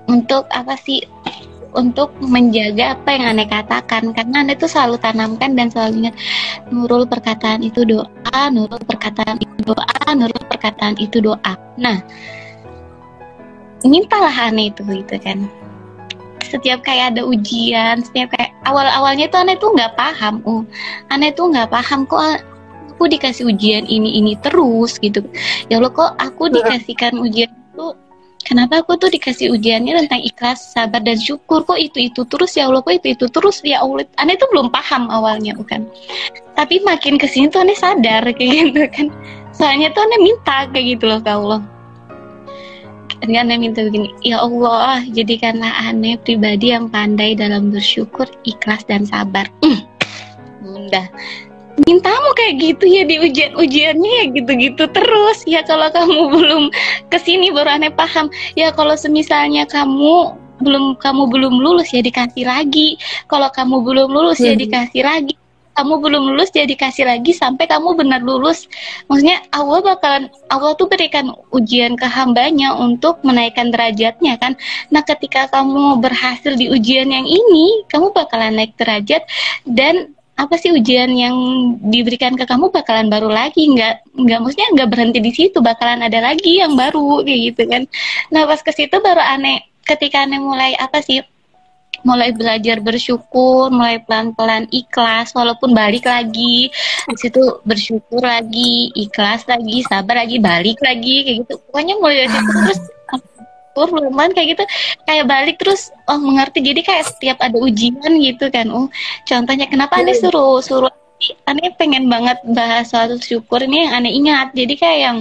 untuk 0.08 0.48
apa 0.52 0.76
sih? 0.80 1.04
Untuk 1.76 2.16
menjaga 2.24 2.96
apa 2.98 3.10
yang 3.12 3.38
aneh 3.38 3.48
katakan. 3.48 4.16
Karena 4.16 4.42
aneh 4.42 4.56
tuh 4.56 4.72
selalu 4.72 4.98
tanamkan 5.04 5.54
dan 5.54 5.68
selalu 5.70 6.08
ingat 6.08 6.16
nurul 6.72 7.04
perkataan 7.04 7.62
itu 7.62 7.84
doa 7.84 8.42
nurul 8.50 8.82
perkataan 8.88 9.38
itu 9.44 9.60
doa 9.68 10.08
nurul 10.16 10.44
perkataan 10.48 10.96
itu 10.98 11.20
doa. 11.20 11.54
Nah 11.78 12.00
mintalah 13.84 14.34
aneh 14.34 14.72
itu 14.72 14.82
gitu 14.88 15.20
kan. 15.22 15.46
Setiap 16.48 16.80
kayak 16.88 17.12
ada 17.14 17.28
ujian 17.28 18.00
setiap 18.08 18.32
kayak 18.32 18.56
awal 18.64 18.88
awalnya 18.88 19.28
tuh 19.28 19.44
aneh 19.44 19.60
tuh 19.60 19.76
nggak 19.76 20.00
paham 20.00 20.40
oh 20.48 20.64
aneh 21.12 21.36
tuh 21.36 21.52
nggak 21.52 21.68
paham 21.68 22.08
kok 22.08 22.40
aku 22.98 23.06
dikasih 23.06 23.46
ujian 23.46 23.86
ini 23.86 24.18
ini 24.18 24.34
terus 24.42 24.98
gitu. 24.98 25.22
Ya 25.70 25.78
Allah 25.78 25.94
kok 25.94 26.18
aku 26.18 26.50
dikasihkan 26.50 27.22
ujian 27.22 27.54
itu? 27.54 27.94
Kenapa 28.42 28.82
aku 28.82 28.98
tuh 28.98 29.12
dikasih 29.14 29.54
ujiannya 29.54 30.08
tentang 30.08 30.24
ikhlas 30.26 30.74
sabar 30.74 31.06
dan 31.06 31.22
syukur? 31.22 31.62
Kok 31.62 31.78
itu 31.78 32.10
itu 32.10 32.26
terus 32.26 32.58
ya 32.58 32.66
Allah? 32.66 32.82
Kok 32.82 33.06
itu 33.06 33.14
itu 33.14 33.26
terus? 33.30 33.62
Ya 33.62 33.86
Allah 33.86 34.10
aneh 34.18 34.34
tuh 34.34 34.50
belum 34.50 34.74
paham 34.74 35.14
awalnya 35.14 35.54
bukan? 35.54 35.86
Tapi 36.58 36.82
makin 36.82 37.22
ke 37.22 37.30
sini 37.30 37.54
tuh 37.54 37.62
aneh 37.62 37.78
sadar 37.78 38.26
kayak 38.26 38.74
gitu 38.74 38.82
kan? 38.90 39.14
Soalnya 39.54 39.94
tuh 39.94 40.02
aneh 40.10 40.20
minta 40.26 40.66
kayak 40.74 40.98
gitu 40.98 41.06
loh 41.06 41.22
ke 41.22 41.30
Allah. 41.30 41.62
Dan 43.22 43.34
aneh 43.36 43.58
minta 43.62 43.86
begini 43.86 44.10
ya 44.26 44.42
Allah 44.42 45.06
jadikanlah 45.12 45.74
aneh 45.86 46.18
pribadi 46.18 46.74
yang 46.74 46.90
pandai 46.90 47.38
dalam 47.38 47.70
bersyukur 47.70 48.26
ikhlas 48.42 48.82
dan 48.90 49.06
sabar. 49.06 49.46
Mm. 49.62 49.86
bunda 50.68 51.04
mintamu 51.86 52.30
kayak 52.34 52.56
gitu 52.58 52.86
ya 52.90 53.06
di 53.06 53.22
ujian-ujiannya 53.22 54.12
ya 54.24 54.26
gitu-gitu 54.34 54.84
terus. 54.90 55.46
Ya 55.46 55.62
kalau 55.62 55.94
kamu 55.94 56.22
belum 56.36 56.64
ke 57.14 57.18
sini 57.22 57.54
baru 57.54 57.78
aneh 57.78 57.94
paham. 57.94 58.34
Ya 58.58 58.74
kalau 58.74 58.98
semisalnya 58.98 59.70
kamu 59.70 60.34
belum 60.58 60.98
kamu 60.98 61.30
belum 61.30 61.54
lulus 61.62 61.94
ya 61.94 62.02
dikasih 62.02 62.50
lagi. 62.50 62.98
Kalau 63.30 63.54
kamu 63.54 63.86
belum 63.86 64.10
lulus 64.10 64.42
ya 64.42 64.58
hmm. 64.58 64.62
dikasih 64.66 65.04
lagi. 65.06 65.36
Kamu 65.78 66.02
belum 66.02 66.34
lulus 66.34 66.50
dia 66.50 66.66
dikasih 66.66 67.06
lagi 67.06 67.38
sampai 67.38 67.70
kamu 67.70 67.94
benar 67.94 68.26
lulus. 68.26 68.66
Maksudnya 69.06 69.46
Allah 69.54 69.86
bakalan 69.86 70.26
Allah 70.50 70.74
tuh 70.74 70.90
berikan 70.90 71.30
ujian 71.54 71.94
ke 71.94 72.10
hambanya 72.10 72.74
untuk 72.74 73.22
menaikkan 73.22 73.70
derajatnya 73.70 74.42
kan? 74.42 74.58
Nah 74.90 75.06
ketika 75.06 75.46
kamu 75.54 76.02
berhasil 76.02 76.58
di 76.58 76.74
ujian 76.74 77.14
yang 77.14 77.30
ini 77.30 77.86
kamu 77.94 78.10
bakalan 78.10 78.58
naik 78.58 78.74
derajat 78.74 79.22
dan 79.70 80.17
apa 80.38 80.54
sih 80.62 80.70
ujian 80.70 81.10
yang 81.18 81.36
diberikan 81.90 82.38
ke 82.38 82.46
kamu 82.46 82.70
bakalan 82.70 83.10
baru 83.10 83.26
lagi 83.26 83.66
nggak 83.74 84.06
nggak 84.14 84.40
maksudnya 84.40 84.70
nggak 84.78 84.90
berhenti 84.94 85.20
di 85.20 85.32
situ 85.34 85.58
bakalan 85.66 86.06
ada 86.06 86.22
lagi 86.22 86.62
yang 86.62 86.78
baru 86.78 87.26
kayak 87.26 87.42
gitu 87.52 87.62
kan 87.66 87.84
nah 88.30 88.46
pas 88.46 88.62
ke 88.62 88.70
situ 88.70 89.02
baru 89.02 89.18
aneh 89.18 89.66
ketika 89.82 90.30
aneh 90.30 90.38
mulai 90.38 90.78
apa 90.78 91.02
sih 91.02 91.26
mulai 92.06 92.30
belajar 92.30 92.78
bersyukur, 92.80 93.74
mulai 93.74 93.98
pelan-pelan 94.04 94.70
ikhlas, 94.70 95.34
walaupun 95.34 95.74
balik 95.74 96.06
lagi, 96.06 96.70
di 97.10 97.18
situ 97.18 97.42
bersyukur 97.66 98.22
lagi, 98.22 98.94
ikhlas 98.94 99.44
lagi, 99.50 99.82
sabar 99.88 100.24
lagi, 100.24 100.38
balik 100.38 100.78
lagi, 100.84 101.26
kayak 101.26 101.38
gitu. 101.44 101.54
Pokoknya 101.68 101.96
mulai 101.98 102.16
dari 102.24 102.30
situ 102.32 102.52
terus 102.54 102.82
syukur 103.86 104.10
pelan 104.10 104.34
kayak 104.34 104.48
gitu. 104.58 104.64
Kayak 105.06 105.26
balik 105.30 105.56
terus 105.62 105.94
oh 106.10 106.18
mengerti. 106.18 106.66
Jadi 106.66 106.82
kayak 106.82 107.06
setiap 107.06 107.38
ada 107.46 107.58
ujian 107.62 108.12
gitu 108.18 108.50
kan. 108.50 108.68
Oh 108.74 108.90
contohnya 109.30 109.70
kenapa 109.70 110.02
aneh 110.02 110.18
suruh 110.18 110.58
suruh 110.66 110.90
aneh 111.46 111.70
pengen 111.78 112.10
banget 112.10 112.42
bahas 112.50 112.90
suatu 112.90 113.22
syukur 113.22 113.62
ini 113.62 113.86
yang 113.86 113.94
aneh 114.02 114.14
ingat. 114.18 114.48
Jadi 114.58 114.74
kayak 114.74 115.00
yang 115.00 115.18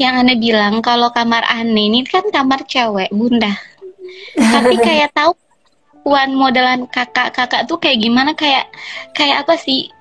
yang 0.00 0.14
aneh 0.16 0.40
bilang 0.40 0.80
kalau 0.80 1.12
kamar 1.12 1.44
aneh 1.44 1.92
ini 1.92 2.00
kan 2.08 2.24
kamar 2.32 2.64
cewek 2.64 3.12
bunda. 3.12 3.52
Tapi 4.32 4.80
kayak 4.86 5.12
tahu 5.12 5.36
puan 6.04 6.32
modelan 6.32 6.88
kakak-kakak 6.88 7.68
tuh 7.68 7.76
kayak 7.76 8.00
gimana? 8.00 8.32
Kayak 8.32 8.72
kayak 9.12 9.44
apa 9.44 9.60
sih? 9.60 9.92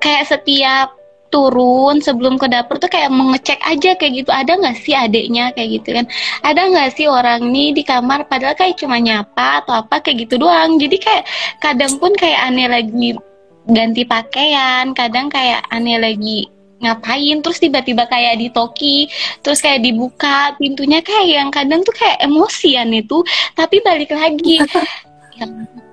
Kayak 0.00 0.28
setiap 0.28 0.95
turun 1.28 1.98
sebelum 2.00 2.38
ke 2.40 2.46
dapur 2.50 2.78
tuh 2.78 2.90
kayak 2.90 3.10
mengecek 3.10 3.60
aja 3.64 3.94
kayak 3.98 4.24
gitu. 4.24 4.30
Ada 4.30 4.52
nggak 4.58 4.76
sih 4.80 4.94
adiknya 4.94 5.52
kayak 5.52 5.70
gitu 5.82 5.88
kan? 5.96 6.06
Ada 6.42 6.62
nggak 6.72 6.90
sih 6.94 7.06
orang 7.06 7.50
nih 7.50 7.74
di 7.76 7.82
kamar 7.82 8.26
padahal 8.30 8.54
kayak 8.54 8.78
cuma 8.78 8.96
nyapa 8.98 9.64
atau 9.64 9.82
apa 9.84 10.02
kayak 10.02 10.26
gitu 10.26 10.42
doang. 10.42 10.78
Jadi 10.78 10.96
kayak 10.98 11.24
kadang 11.62 11.92
pun 11.98 12.12
kayak 12.14 12.40
aneh 12.46 12.68
lagi 12.70 13.18
ganti 13.66 14.06
pakaian 14.06 14.94
kadang 14.94 15.26
kayak 15.26 15.66
aneh 15.74 15.98
lagi 15.98 16.46
ngapain 16.76 17.40
terus 17.40 17.58
tiba-tiba 17.58 18.04
kayak 18.06 18.36
di 18.36 18.52
toki 18.52 19.08
terus 19.40 19.64
kayak 19.64 19.80
dibuka 19.80 20.54
pintunya 20.60 21.00
kayak 21.00 21.26
yang 21.26 21.50
kadang 21.50 21.80
tuh 21.82 21.94
kayak 21.94 22.20
emosian 22.22 22.92
itu. 22.92 23.24
Tapi 23.56 23.82
balik 23.82 24.12
lagi 24.12 24.62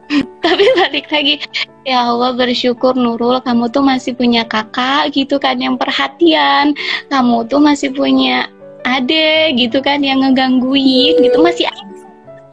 tapi 0.44 0.66
balik 0.78 1.08
lagi 1.10 1.40
ya 1.88 2.12
Allah 2.12 2.36
bersyukur 2.36 2.96
Nurul 2.96 3.40
kamu 3.42 3.72
tuh 3.72 3.84
masih 3.84 4.16
punya 4.16 4.44
kakak 4.48 5.16
gitu 5.16 5.40
kan 5.40 5.60
yang 5.60 5.80
perhatian. 5.80 6.76
Kamu 7.08 7.48
tuh 7.48 7.60
masih 7.60 7.92
punya 7.96 8.48
ade 8.84 9.56
gitu 9.56 9.80
kan 9.80 10.04
yang 10.04 10.20
ngegangguin 10.24 11.24
gitu 11.24 11.40
masih 11.40 11.72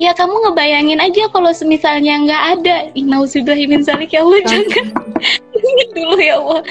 ya 0.01 0.15
kamu 0.17 0.33
ngebayangin 0.33 1.03
aja 1.03 1.29
kalau 1.29 1.53
semisalnya 1.53 2.15
nggak 2.25 2.43
ada. 2.59 2.77
Innauzubillahimin 2.97 3.85
zalik. 3.85 4.15
Ya 4.15 4.25
Allah 4.25 4.41
jangan. 4.49 4.87
Dulu 5.97 6.17
ya 6.17 6.41
Allah. 6.41 6.63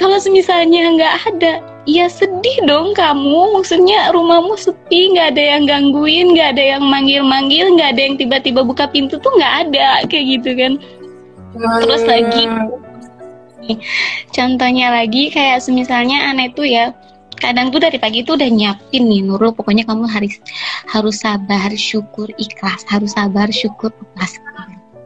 Kalau 0.00 0.16
semisalnya 0.16 0.96
nggak 0.96 1.14
ada 1.28 1.52
ya 1.88 2.06
sedih 2.08 2.56
dong 2.68 2.92
kamu. 2.92 3.56
Maksudnya 3.60 4.12
rumahmu 4.12 4.56
sepi 4.56 5.16
nggak 5.16 5.36
ada 5.36 5.42
yang 5.56 5.62
gangguin 5.64 6.36
nggak 6.36 6.56
ada 6.56 6.64
yang 6.76 6.84
manggil-manggil 6.84 7.76
nggak 7.76 7.96
ada 7.96 8.00
yang 8.00 8.16
tiba-tiba 8.20 8.60
buka 8.64 8.88
pintu 8.90 9.16
tuh 9.20 9.32
nggak 9.36 9.54
ada 9.68 10.04
kayak 10.08 10.40
gitu 10.40 10.50
kan. 10.56 10.72
Terus 11.56 12.02
lagi 12.06 12.44
contohnya 14.34 14.90
lagi 14.90 15.30
kayak 15.30 15.62
semisalnya 15.62 16.32
aneh 16.32 16.50
tuh 16.54 16.66
ya 16.66 16.90
kadang 17.40 17.72
tuh 17.72 17.80
dari 17.80 17.96
pagi 17.96 18.20
tuh 18.20 18.36
udah 18.36 18.50
nyiapin 18.52 19.08
nih 19.08 19.24
Nurul. 19.24 19.56
Pokoknya 19.56 19.88
kamu 19.88 20.04
harus 20.06 20.36
harus 20.90 21.16
sabar 21.24 21.72
syukur 21.72 22.28
ikhlas. 22.36 22.84
Harus 22.86 23.16
sabar 23.16 23.48
syukur 23.48 23.90
ikhlas. 23.96 24.36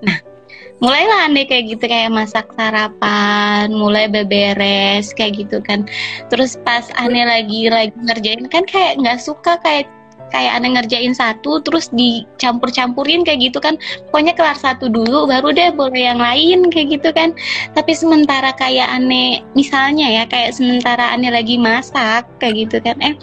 Nah 0.02 0.33
mulailah 0.82 1.30
aneh 1.30 1.46
kayak 1.46 1.76
gitu 1.76 1.84
kayak 1.86 2.10
masak 2.10 2.46
sarapan 2.58 3.70
mulai 3.70 4.10
beberes 4.10 5.14
kayak 5.14 5.46
gitu 5.46 5.62
kan. 5.62 5.86
Terus 6.32 6.58
pas 6.66 6.86
aneh 6.98 7.24
lagi 7.24 7.70
lagi 7.70 7.94
ngerjain 7.94 8.46
kan 8.50 8.66
kayak 8.66 8.98
nggak 8.98 9.22
suka 9.22 9.58
kayak 9.62 9.86
kayak 10.34 10.58
aneh 10.58 10.74
ngerjain 10.74 11.14
satu 11.14 11.62
terus 11.62 11.94
dicampur-campurin 11.94 13.22
kayak 13.22 13.50
gitu 13.50 13.62
kan. 13.62 13.78
Pokoknya 14.10 14.34
kelar 14.34 14.58
satu 14.58 14.90
dulu 14.90 15.30
baru 15.30 15.54
deh 15.54 15.70
boleh 15.70 16.10
yang 16.10 16.18
lain 16.18 16.74
kayak 16.74 16.98
gitu 16.98 17.14
kan. 17.14 17.30
Tapi 17.78 17.92
sementara 17.94 18.50
kayak 18.58 18.90
aneh 18.90 19.46
misalnya 19.54 20.10
ya 20.10 20.24
kayak 20.26 20.58
sementara 20.58 21.14
aneh 21.14 21.30
lagi 21.30 21.54
masak 21.54 22.26
kayak 22.42 22.66
gitu 22.66 22.82
kan. 22.82 22.98
Eh 22.98 23.14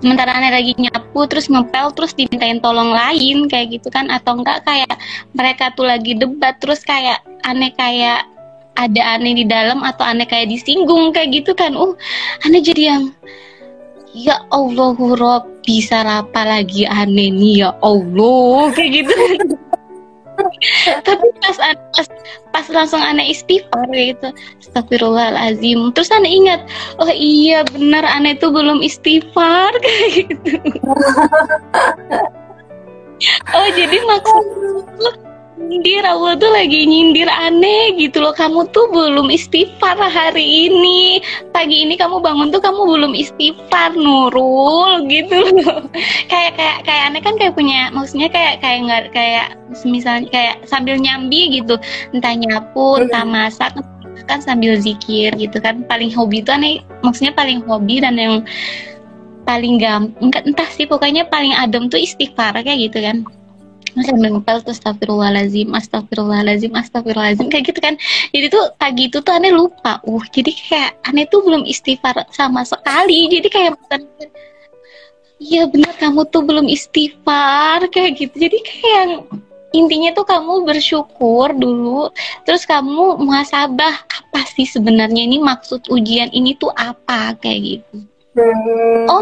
sementara 0.00 0.30
aneh 0.36 0.52
lagi 0.52 0.72
nyapu 0.78 1.24
terus 1.26 1.46
ngepel 1.48 1.92
terus 1.96 2.12
dimintain 2.12 2.58
tolong 2.60 2.92
lain 2.92 3.48
kayak 3.48 3.80
gitu 3.80 3.88
kan. 3.88 4.08
Atau 4.12 4.40
enggak 4.40 4.64
kayak 4.66 4.96
mereka 5.32 5.72
tuh 5.72 5.86
lagi 5.88 6.18
debat 6.18 6.56
terus 6.58 6.82
kayak 6.84 7.20
aneh 7.46 7.72
kayak 7.74 8.26
ada 8.72 9.20
aneh 9.20 9.36
di 9.36 9.44
dalam 9.44 9.84
atau 9.84 10.04
aneh 10.04 10.24
kayak 10.24 10.48
disinggung 10.48 11.12
kayak 11.12 11.42
gitu 11.42 11.52
kan. 11.52 11.76
Uh 11.76 11.94
aneh 12.44 12.60
jadi 12.60 12.96
yang 12.96 13.02
ya 14.12 14.44
Allah 14.52 14.92
Rob 14.96 15.44
bisa 15.64 16.04
apa 16.04 16.44
lagi 16.44 16.84
aneh 16.84 17.32
nih 17.32 17.64
ya 17.64 17.70
Allah 17.80 18.68
kayak 18.76 18.90
gitu 19.04 19.14
tapi 21.06 21.26
pas, 21.42 21.56
pas 21.92 22.06
pas 22.52 22.66
langsung 22.72 23.00
aneh 23.00 23.32
istighfar 23.32 23.88
gitu. 23.92 24.28
Astagfirullahalazim. 24.62 25.92
Terus 25.92 26.10
aneh 26.12 26.32
ingat 26.32 26.60
oh 27.00 27.10
iya 27.10 27.64
benar 27.68 28.04
aneh 28.04 28.36
itu 28.36 28.48
belum 28.48 28.80
istighfar 28.80 29.72
kayak 29.84 30.08
gitu. 30.28 30.52
Oh 33.54 33.68
jadi 33.70 34.02
maksud 34.02 34.44
nyindir 35.60 36.00
Allah 36.08 36.32
tuh 36.40 36.48
lagi 36.48 36.88
nyindir 36.88 37.28
aneh 37.28 37.92
gitu 38.00 38.24
loh. 38.24 38.32
Kamu 38.32 38.72
tuh 38.72 38.88
belum 38.88 39.28
istighfar 39.28 40.00
hari 40.00 40.70
ini. 40.70 41.20
Pagi 41.52 41.84
ini 41.84 41.94
kamu 42.00 42.24
bangun 42.24 42.48
tuh 42.48 42.62
kamu 42.64 42.80
belum 42.88 43.12
istighfar 43.12 43.92
Nurul 43.92 45.04
gitu 45.12 45.36
loh. 45.60 45.84
Kayak 46.32 46.56
kayak 46.56 46.78
kayak 46.88 47.02
aneh 47.12 47.20
kan 47.20 47.34
kayak 47.36 47.52
punya 47.52 47.92
maksudnya 47.92 48.28
kayak 48.32 48.64
kayak 48.64 48.78
nggak 48.88 49.02
kayak 49.12 49.46
misalnya 49.84 50.28
kayak 50.32 50.56
sambil 50.64 50.96
nyambi 50.96 51.60
gitu. 51.60 51.76
Entah 52.16 52.32
nyapu 52.32 53.04
entah 53.04 53.24
masak 53.28 53.76
kan 54.24 54.40
sambil 54.40 54.80
zikir 54.80 55.34
gitu 55.36 55.60
kan. 55.60 55.84
Paling 55.84 56.08
hobi 56.16 56.40
tuh 56.40 56.56
aneh 56.56 56.80
maksudnya 57.04 57.36
paling 57.36 57.60
hobi 57.68 58.00
dan 58.00 58.16
yang 58.16 58.40
paling 59.42 59.76
gampang 59.76 60.30
entah 60.46 60.70
sih 60.70 60.86
pokoknya 60.86 61.26
paling 61.26 61.50
adem 61.52 61.90
tuh 61.90 61.98
istighfar 61.98 62.54
kayak 62.62 62.88
gitu 62.88 63.02
kan 63.02 63.26
masa 63.92 64.12
nempel 64.16 64.60
tuh 64.64 64.72
astagfirullahalazim 64.72 65.68
astagfirullahalazim 65.72 66.72
astagfirullahalazim 66.72 67.48
kayak 67.48 67.72
gitu 67.72 67.80
kan. 67.80 67.94
Jadi 68.32 68.46
tuh 68.52 68.64
pagi 68.76 69.08
itu 69.08 69.18
tuh 69.20 69.32
aneh 69.32 69.52
lupa. 69.52 70.00
Uh 70.04 70.22
jadi 70.32 70.50
kayak 70.52 70.92
aneh 71.08 71.24
tuh 71.28 71.44
belum 71.44 71.64
istighfar 71.68 72.26
sama 72.32 72.64
sekali. 72.64 73.28
Jadi 73.28 73.48
kayak 73.48 73.72
iya 75.42 75.66
benar 75.66 75.92
kamu 75.98 76.28
tuh 76.30 76.42
belum 76.44 76.66
istighfar 76.70 77.88
kayak 77.92 78.20
gitu. 78.20 78.34
Jadi 78.48 78.58
kayak 78.62 79.28
intinya 79.72 80.12
tuh 80.12 80.28
kamu 80.28 80.68
bersyukur 80.68 81.56
dulu 81.56 82.12
terus 82.44 82.68
kamu 82.68 83.16
muhasabah 83.24 84.04
apa 84.04 84.40
sih 84.52 84.68
sebenarnya 84.68 85.24
ini 85.24 85.40
maksud 85.40 85.88
ujian 85.88 86.28
ini 86.30 86.52
tuh 86.60 86.68
apa 86.76 87.32
kayak 87.40 87.60
gitu. 87.80 88.04
Hmm. 88.32 89.08
oh 89.12 89.20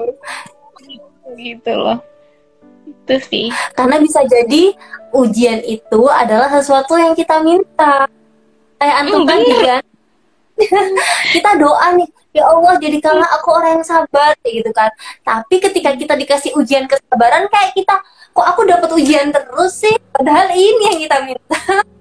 gitu 1.35 1.73
loh 1.75 1.99
itu 2.91 3.17
sih. 3.27 3.47
Karena 3.75 3.97
bisa 4.03 4.21
jadi 4.27 4.75
ujian 5.15 5.63
itu 5.67 6.01
adalah 6.11 6.51
sesuatu 6.51 6.99
yang 6.99 7.15
kita 7.15 7.41
minta. 7.43 8.07
Kayak 8.81 8.97
antum 9.07 9.23
kan 9.29 9.39
kan 9.45 9.85
kita 11.35 11.57
doa 11.57 11.97
nih 11.97 12.09
ya 12.37 12.45
Allah 12.45 12.77
jadikanlah 12.77 13.25
aku 13.41 13.49
orang 13.57 13.81
yang 13.81 13.87
sabar 13.87 14.37
gitu 14.45 14.71
kan. 14.77 14.93
Tapi 15.25 15.57
ketika 15.57 15.97
kita 15.97 16.15
dikasih 16.15 16.53
ujian 16.57 16.85
kesabaran 16.85 17.49
kayak 17.49 17.73
kita 17.73 17.97
kok 18.31 18.47
aku 18.47 18.69
dapat 18.69 18.91
ujian 18.93 19.33
terus 19.33 19.81
sih? 19.81 19.95
Padahal 20.13 20.53
ini 20.53 20.85
yang 20.95 20.99
kita 21.01 21.17
minta 21.25 21.59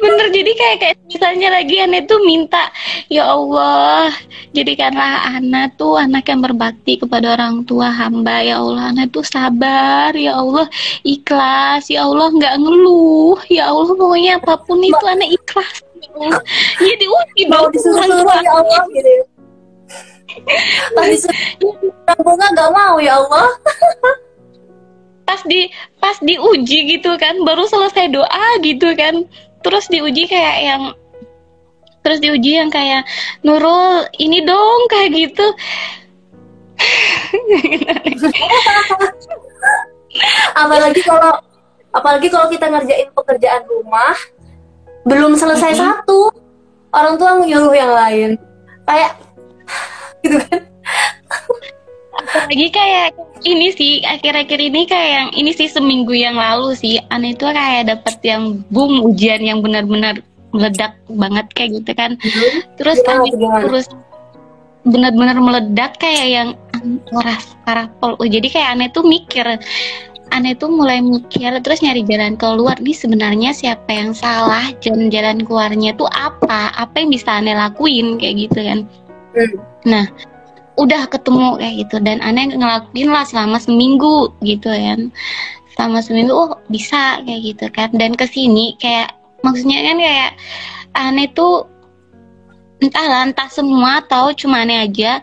bener 0.00 0.26
jadi 0.32 0.52
kayak 0.56 0.76
kayak 0.80 0.96
misalnya 1.04 1.48
lagi 1.52 1.76
aneh 1.76 2.02
tuh 2.08 2.18
minta 2.24 2.72
ya 3.12 3.36
Allah 3.36 4.08
jadikanlah 4.56 5.28
anak 5.36 5.76
tuh 5.76 6.00
anak 6.00 6.24
yang 6.28 6.40
berbakti 6.40 7.00
kepada 7.00 7.36
orang 7.36 7.64
tua 7.68 7.88
hamba. 7.92 8.40
Ya 8.44 8.60
Allah 8.60 8.92
anak 8.92 9.12
tuh 9.12 9.24
sabar. 9.24 10.12
Ya 10.16 10.36
Allah 10.36 10.68
ikhlas. 11.04 11.88
Ya 11.92 12.04
Allah 12.08 12.32
nggak 12.32 12.54
ngeluh. 12.60 13.36
Ya 13.48 13.68
Allah 13.68 13.92
pokoknya 13.96 14.40
apa 14.40 14.56
pun 14.64 14.80
itu 14.80 15.04
anak 15.04 15.28
ikhlas. 15.32 15.76
Ya 16.00 16.08
Allah 16.16 16.42
ya 16.80 16.94
diuji 16.96 17.42
mau 17.48 17.66
disuruh-suruh 17.72 18.36
ya 18.40 18.50
Allah 18.52 18.82
gitu. 18.92 19.12
Pas 20.96 21.08
disuruh 21.08 22.48
nggak 22.56 22.70
mau 22.72 22.96
ya 23.00 23.20
Allah 23.20 23.48
pas 25.22 25.40
di 25.46 25.70
pas 26.02 26.18
diuji 26.20 26.98
gitu 26.98 27.14
kan 27.18 27.40
baru 27.46 27.66
selesai 27.66 28.10
doa 28.12 28.48
gitu 28.62 28.94
kan. 28.98 29.24
Terus 29.62 29.86
diuji 29.86 30.26
kayak 30.26 30.56
yang 30.62 30.82
terus 32.02 32.18
diuji 32.18 32.58
yang 32.58 32.66
kayak 32.70 33.06
Nurul 33.46 34.06
ini 34.18 34.42
dong 34.42 34.80
kayak 34.90 35.14
gitu. 35.14 35.46
Apalagi 40.58 41.00
kalau 41.06 41.38
apalagi 41.92 42.28
kalau 42.28 42.50
kita 42.50 42.66
ngerjain 42.68 43.08
pekerjaan 43.14 43.62
rumah 43.68 44.16
belum 45.06 45.38
selesai 45.38 45.78
Mm-mm. 45.78 45.82
satu 45.82 46.30
orang 46.92 47.14
tua 47.16 47.38
nyuruh 47.38 47.74
yang 47.74 47.92
lain. 47.94 48.30
Kayak 48.82 49.14
gitu 50.26 50.38
kan 50.50 50.62
apalagi 52.32 52.68
kayak 52.72 53.08
ini 53.44 53.68
sih 53.76 53.92
akhir-akhir 54.08 54.58
ini 54.58 54.88
kayak 54.88 55.10
yang 55.12 55.28
ini 55.36 55.50
sih 55.52 55.68
seminggu 55.68 56.16
yang 56.16 56.34
lalu 56.40 56.72
sih 56.72 56.96
aneh 57.12 57.36
itu 57.36 57.44
kayak 57.44 57.92
dapet 57.92 58.16
yang 58.24 58.64
boom 58.72 59.04
ujian 59.04 59.44
yang 59.44 59.60
benar-benar 59.60 60.24
meledak 60.52 60.96
banget 61.08 61.46
kayak 61.56 61.70
gitu 61.80 61.92
kan. 61.96 62.16
Terus 62.76 63.00
Gimana 63.00 63.12
aneh 63.20 63.30
tuh, 63.32 63.38
gimana? 63.40 63.62
terus 63.68 63.86
benar-benar 64.82 65.36
meledak 65.38 65.92
kayak 66.00 66.26
yang 66.26 66.48
keras 67.06 67.54
parapol 67.62 68.18
oh, 68.18 68.26
jadi 68.26 68.50
kayak 68.50 68.68
aneh 68.74 68.88
tuh 68.90 69.06
mikir 69.06 69.46
aneh 70.34 70.58
tuh 70.58 70.66
mulai 70.72 70.98
mikir 70.98 71.54
terus 71.62 71.84
nyari 71.84 72.02
jalan 72.08 72.34
keluar 72.34 72.74
nih 72.80 72.96
sebenarnya 72.96 73.52
siapa 73.52 73.90
yang 73.92 74.16
salah? 74.16 74.72
Dan 74.80 75.12
jalan 75.12 75.44
keluarnya 75.44 75.92
tuh 75.92 76.08
apa? 76.08 76.72
Apa 76.72 77.04
yang 77.04 77.12
bisa 77.12 77.36
aneh 77.36 77.52
lakuin? 77.52 78.16
kayak 78.16 78.48
gitu 78.48 78.60
kan. 78.64 78.80
Hmm. 79.32 79.56
nah 79.88 80.04
udah 80.80 81.08
ketemu 81.08 81.60
kayak 81.60 81.74
gitu. 81.86 81.96
Dan 82.00 82.18
aneh 82.24 82.52
ngelakuin 82.52 83.08
lah 83.12 83.24
selama 83.28 83.60
seminggu 83.60 84.32
gitu 84.44 84.68
kan 84.72 85.12
selama 85.72 86.04
seminggu 86.04 86.32
oh 86.32 86.52
bisa 86.68 87.20
kayak 87.24 87.40
gitu 87.42 87.66
kan. 87.72 87.88
Dan 87.96 88.14
ke 88.14 88.28
sini 88.28 88.76
kayak 88.76 89.16
maksudnya 89.40 89.80
kan 89.82 89.96
kayak 89.98 90.30
aneh 90.94 91.28
tuh 91.32 91.66
entahlah 92.84 93.26
entah 93.26 93.48
semua 93.48 94.04
atau 94.04 94.30
cuma 94.36 94.62
aneh 94.62 94.84
aja. 94.84 95.18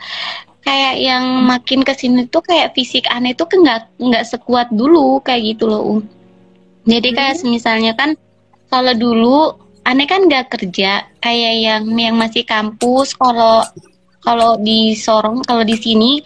Kayak 0.65 0.95
yang 1.01 1.23
makin 1.47 1.81
ke 1.81 1.93
sini 1.95 2.27
tuh 2.29 2.43
kayak 2.45 2.75
fisik 2.75 3.07
aneh 3.09 3.33
tuh 3.33 3.47
nggak 3.49 3.89
nggak 3.97 4.25
sekuat 4.27 4.69
dulu 4.69 5.23
kayak 5.23 5.55
gitu 5.55 5.65
loh 5.65 5.81
Um. 5.81 5.99
jadi 6.89 7.09
kayak 7.13 7.35
misalnya 7.45 7.93
kan 7.93 8.17
kalau 8.69 8.93
dulu 8.97 9.55
aneh 9.85 10.05
kan 10.09 10.25
nggak 10.25 10.51
kerja. 10.53 11.05
Kayak 11.23 11.53
yang 11.61 11.83
yang 11.95 12.15
masih 12.17 12.43
kampus 12.45 13.13
kalau 13.17 13.65
kalau 14.23 14.59
di 14.59 14.93
Sorong 14.95 15.43
kalau 15.47 15.63
di 15.63 15.75
sini 15.79 16.19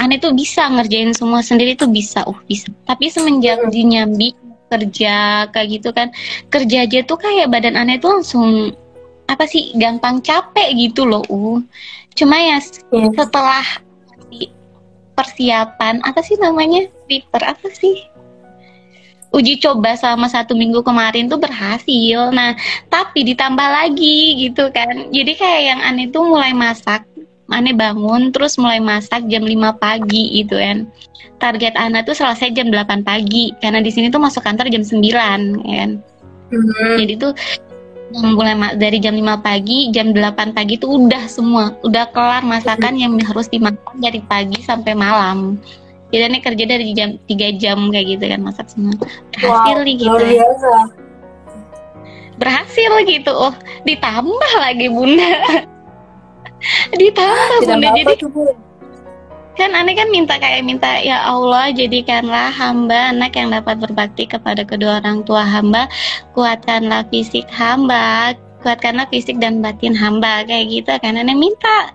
aneh 0.00 0.16
tuh 0.16 0.32
bisa 0.32 0.66
ngerjain 0.72 1.12
semua 1.12 1.44
sendiri 1.44 1.76
tuh 1.76 1.92
bisa. 1.92 2.24
Uh 2.24 2.38
bisa. 2.48 2.72
Tapi 2.88 3.12
semenjak 3.12 3.60
di 3.68 3.84
Nyambi 3.84 4.28
kerja 4.70 5.44
kayak 5.50 5.68
gitu 5.68 5.90
kan 5.90 6.14
kerja 6.48 6.86
aja 6.86 7.02
tuh 7.02 7.18
kayak 7.18 7.50
badan 7.50 7.74
aneh 7.74 7.98
tuh 7.98 8.22
langsung 8.22 8.70
apa 9.26 9.42
sih 9.46 9.74
gampang 9.74 10.22
capek 10.22 10.70
gitu 10.78 11.02
loh 11.02 11.26
uh. 11.26 11.58
Cuma 12.14 12.38
ya 12.38 12.58
Iya. 12.90 13.10
setelah 13.14 13.66
di 14.30 14.46
persiapan 15.14 16.02
apa 16.06 16.22
sih 16.22 16.38
namanya 16.38 16.86
prepare 17.06 17.54
apa 17.54 17.68
sih? 17.70 18.06
Uji 19.30 19.62
coba 19.62 19.94
selama 19.94 20.26
satu 20.26 20.58
minggu 20.58 20.82
kemarin 20.82 21.30
tuh 21.30 21.38
berhasil. 21.38 22.34
Nah 22.34 22.58
tapi 22.90 23.22
ditambah 23.22 23.68
lagi 23.70 24.34
gitu 24.42 24.70
kan. 24.74 25.10
Jadi 25.14 25.32
kayak 25.38 25.62
yang 25.62 25.80
aneh 25.86 26.10
tuh 26.10 26.26
mulai 26.26 26.50
masak 26.50 27.06
aneh 27.50 27.74
bangun 27.74 28.30
terus 28.30 28.56
mulai 28.56 28.78
masak 28.78 29.26
jam 29.26 29.42
5 29.42 29.76
pagi 29.76 30.42
gitu 30.42 30.54
kan 30.58 30.86
target 31.38 31.74
anak 31.74 32.06
tuh 32.06 32.14
selesai 32.14 32.54
jam 32.54 32.70
8 32.70 33.02
pagi 33.02 33.50
karena 33.58 33.82
di 33.82 33.90
sini 33.90 34.08
tuh 34.08 34.22
masuk 34.22 34.42
kantor 34.42 34.70
jam 34.70 34.82
9 34.82 35.02
ya 35.66 35.76
kan 35.86 35.92
Hmm. 36.50 36.98
jadi 36.98 37.14
tuh 37.14 37.32
mulai 38.10 38.58
dari 38.74 38.98
jam 38.98 39.14
5 39.14 39.38
pagi, 39.38 39.86
jam 39.94 40.10
8 40.10 40.50
pagi 40.50 40.74
tuh 40.74 40.98
udah 40.98 41.30
semua, 41.30 41.78
udah 41.86 42.10
kelar 42.10 42.42
masakan 42.42 42.98
yang 42.98 43.14
harus 43.22 43.46
dimakan 43.46 44.02
dari 44.02 44.18
pagi 44.26 44.58
sampai 44.58 44.98
malam. 44.98 45.62
Jadi 46.10 46.26
ini 46.26 46.38
kerja 46.42 46.64
dari 46.66 46.90
jam 46.90 47.14
3 47.30 47.54
jam 47.54 47.78
kayak 47.94 48.18
gitu 48.18 48.24
kan 48.26 48.40
masak 48.42 48.66
semua. 48.66 48.98
Berhasil 49.30 49.76
Wow, 49.78 49.86
nih 49.86 49.94
gitu. 49.94 50.10
luar 50.10 50.26
biasa. 50.26 50.72
Berhasil 52.34 52.90
gitu. 53.06 53.30
Oh, 53.30 53.54
ditambah 53.86 54.52
lagi 54.58 54.86
Bunda. 54.90 55.30
ditambah 56.94 57.58
Tidak 57.64 57.66
Bunda. 57.66 57.88
Jadi 57.96 58.14
tuh, 58.20 58.30
Bun. 58.32 58.56
kan 59.58 59.76
aneh 59.76 59.92
kan 59.92 60.08
minta 60.08 60.40
kayak 60.40 60.64
minta 60.64 60.88
ya 61.04 61.20
Allah 61.20 61.68
jadikanlah 61.68 62.48
hamba 62.48 63.12
anak 63.12 63.36
yang 63.36 63.52
dapat 63.52 63.76
berbakti 63.76 64.24
kepada 64.24 64.64
kedua 64.64 65.04
orang 65.04 65.20
tua 65.26 65.44
hamba. 65.44 65.84
Kuatkanlah 66.32 67.04
fisik 67.12 67.44
hamba 67.52 68.32
kuatkanlah 68.62 69.08
fisik 69.08 69.40
dan 69.40 69.64
batin 69.64 69.96
hamba. 69.96 70.44
Kayak 70.44 70.66
gitu 70.70 70.92
kan 71.00 71.16
aneh 71.16 71.36
minta. 71.36 71.92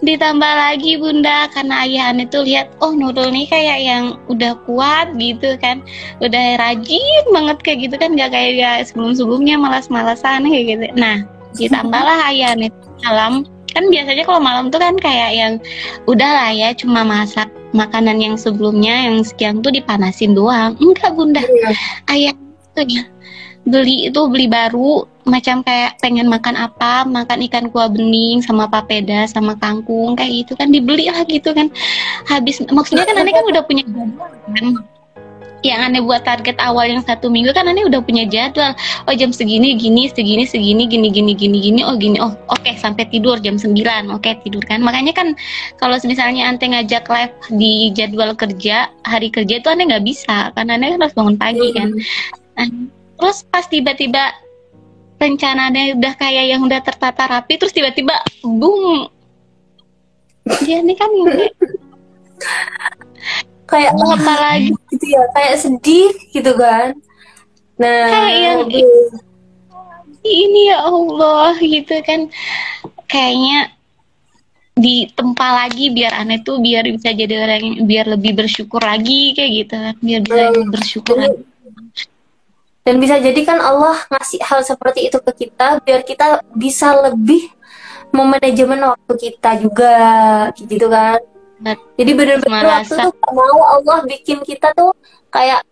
Ditambah 0.00 0.52
lagi 0.54 0.96
bunda 0.96 1.50
karena 1.52 1.84
ayah 1.84 2.14
aneh 2.14 2.26
tuh 2.30 2.46
lihat 2.46 2.70
oh 2.80 2.94
Nurul 2.94 3.34
nih 3.34 3.46
kayak 3.50 3.78
yang 3.84 4.04
udah 4.32 4.56
kuat 4.64 5.12
gitu 5.20 5.54
kan. 5.60 5.84
Udah 6.24 6.58
rajin 6.58 7.24
banget 7.30 7.58
kayak 7.62 7.78
gitu 7.88 7.94
kan. 8.00 8.16
Gak 8.16 8.32
kayak 8.32 8.52
ya 8.56 8.70
sebelum 8.82 9.12
sebelumnya 9.14 9.60
malas-malasan 9.60 10.48
kayak 10.48 10.64
gitu. 10.76 10.86
Nah 10.96 11.22
ditambahlah 11.56 12.32
ayah 12.32 12.56
aneh 12.56 12.72
malam 13.04 13.44
kan 13.78 13.86
biasanya 13.94 14.26
kalau 14.26 14.42
malam 14.42 14.74
tuh 14.74 14.82
kan 14.82 14.98
kayak 14.98 15.30
yang 15.38 15.52
udah 16.10 16.26
lah 16.26 16.50
ya 16.50 16.74
cuma 16.74 17.06
masak 17.06 17.46
makanan 17.70 18.18
yang 18.18 18.34
sebelumnya 18.34 19.06
yang 19.06 19.22
sekian 19.22 19.62
tuh 19.62 19.70
dipanasin 19.70 20.34
doang. 20.34 20.74
Enggak 20.82 21.14
bunda. 21.14 21.38
Iya. 21.38 21.70
ayah 22.10 22.34
tuh 22.74 22.86
ya 22.90 23.06
beli 23.68 24.08
itu 24.08 24.20
beli 24.26 24.48
baru 24.48 25.04
macam 25.28 25.60
kayak 25.60 26.00
pengen 26.00 26.24
makan 26.24 26.56
apa 26.56 27.04
makan 27.04 27.44
ikan 27.46 27.68
kuah 27.68 27.92
bening 27.92 28.40
sama 28.40 28.64
papeda 28.64 29.28
sama 29.28 29.52
kangkung 29.60 30.16
kayak 30.16 30.42
gitu 30.42 30.52
kan 30.58 30.74
dibeli 30.74 31.06
lah 31.06 31.22
gitu 31.30 31.54
kan. 31.54 31.70
Habis 32.26 32.66
maksudnya 32.66 33.06
kan 33.06 33.22
aneh 33.22 33.30
kan 33.30 33.46
udah 33.46 33.62
punya 33.62 33.86
jadwal 33.86 34.26
kan 34.26 34.66
yang 35.66 35.90
aneh 35.90 35.98
buat 35.98 36.22
target 36.22 36.54
awal 36.62 36.86
yang 36.86 37.02
satu 37.02 37.26
minggu 37.26 37.50
kan 37.50 37.66
aneh 37.66 37.82
udah 37.82 37.98
punya 37.98 38.22
jadwal. 38.30 38.70
Oh 39.10 39.14
jam 39.14 39.34
segini 39.34 39.74
gini 39.74 40.06
segini 40.06 40.46
segini 40.46 40.86
gini 40.86 41.10
gini 41.10 41.34
gini 41.34 41.58
gini 41.58 41.80
oh 41.82 41.98
gini 41.98 42.22
oh 42.22 42.30
oke 42.50 42.70
sampai 42.78 43.10
tidur 43.10 43.42
jam 43.42 43.58
9 43.58 43.74
oke 44.14 44.30
tidur 44.46 44.62
kan. 44.62 44.78
Makanya 44.82 45.12
kan 45.14 45.34
kalau 45.82 45.98
misalnya 46.06 46.46
ante 46.46 46.70
ngajak 46.70 47.10
live 47.10 47.34
di 47.58 47.90
jadwal 47.90 48.38
kerja 48.38 48.86
hari 49.02 49.34
kerja 49.34 49.58
itu 49.58 49.66
aneh 49.66 49.90
nggak 49.90 50.06
bisa 50.06 50.54
karena 50.54 50.78
aneh 50.78 50.94
kan 50.94 51.00
harus 51.02 51.16
bangun 51.18 51.36
pagi 51.36 51.68
kan. 51.74 51.88
Nah, 52.58 52.68
terus 53.18 53.42
pas 53.50 53.66
tiba-tiba 53.66 54.30
rencananya 55.18 55.98
udah 55.98 56.14
kayak 56.14 56.54
yang 56.54 56.62
udah 56.62 56.78
tertata 56.78 57.26
rapi 57.26 57.58
terus 57.58 57.74
tiba-tiba 57.74 58.14
boom. 58.46 59.10
Dia 60.64 60.80
nih 60.80 60.96
kan 60.96 61.10
kayak 63.68 63.92
mau 63.94 64.10
apa 64.10 64.34
lagi 64.34 64.72
gitu 64.90 65.06
ya 65.06 65.22
kayak 65.30 65.54
sedih 65.56 66.10
gitu 66.30 66.52
kan 66.54 66.96
nah 67.76 68.08
Kayak 68.08 68.34
yang- 68.34 68.64
aduh. 68.66 69.06
ini 70.24 70.62
ya 70.66 70.78
Allah 70.82 71.52
gitu 71.56 71.94
kan 72.02 72.26
kayaknya 73.06 73.70
ditempa 74.74 75.46
lagi 75.58 75.90
biar 75.90 76.14
aneh 76.16 76.38
tuh 76.38 76.58
biar 76.58 76.86
bisa 76.86 77.10
jadi 77.10 77.34
orang 77.36 77.60
yang 77.60 77.76
biar 77.82 78.06
lebih 78.08 78.32
bersyukur 78.36 78.78
lagi 78.78 79.32
kayak 79.32 79.52
gitu 79.58 79.74
kan 79.76 79.94
biar 79.98 80.20
bisa 80.22 80.42
Hmm. 80.48 80.68
bersyukur 80.68 81.14
Dan- 81.14 81.24
lagi. 81.28 81.42
dan 82.82 82.94
bisa 82.96 83.16
jadi 83.18 83.40
kan 83.42 83.58
Allah 83.58 83.98
ngasih 84.08 84.40
hal 84.40 84.60
seperti 84.62 85.06
itu 85.06 85.18
ke 85.18 85.32
kita 85.36 85.78
biar 85.78 86.00
kita 86.02 86.26
bisa 86.54 86.94
lebih 87.02 87.50
memanajemen 88.10 88.80
waktu 88.86 89.12
kita 89.20 89.50
juga 89.58 89.92
gitu 90.56 90.86
kan 90.88 91.20
jadi 91.98 92.12
benar-benar 92.14 92.62
waktu 92.64 92.94
tuh 92.94 93.12
gak 93.18 93.34
mau 93.34 93.60
Allah 93.66 93.98
bikin 94.06 94.38
kita 94.46 94.70
tuh 94.78 94.94
kayak 95.34 95.66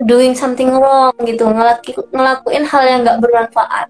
doing 0.00 0.32
something 0.32 0.72
wrong 0.72 1.12
gitu 1.28 1.44
ngelaki, 1.44 1.92
ngelakuin 2.08 2.64
hal 2.64 2.82
yang 2.88 3.00
gak 3.04 3.20
bermanfaat. 3.20 3.86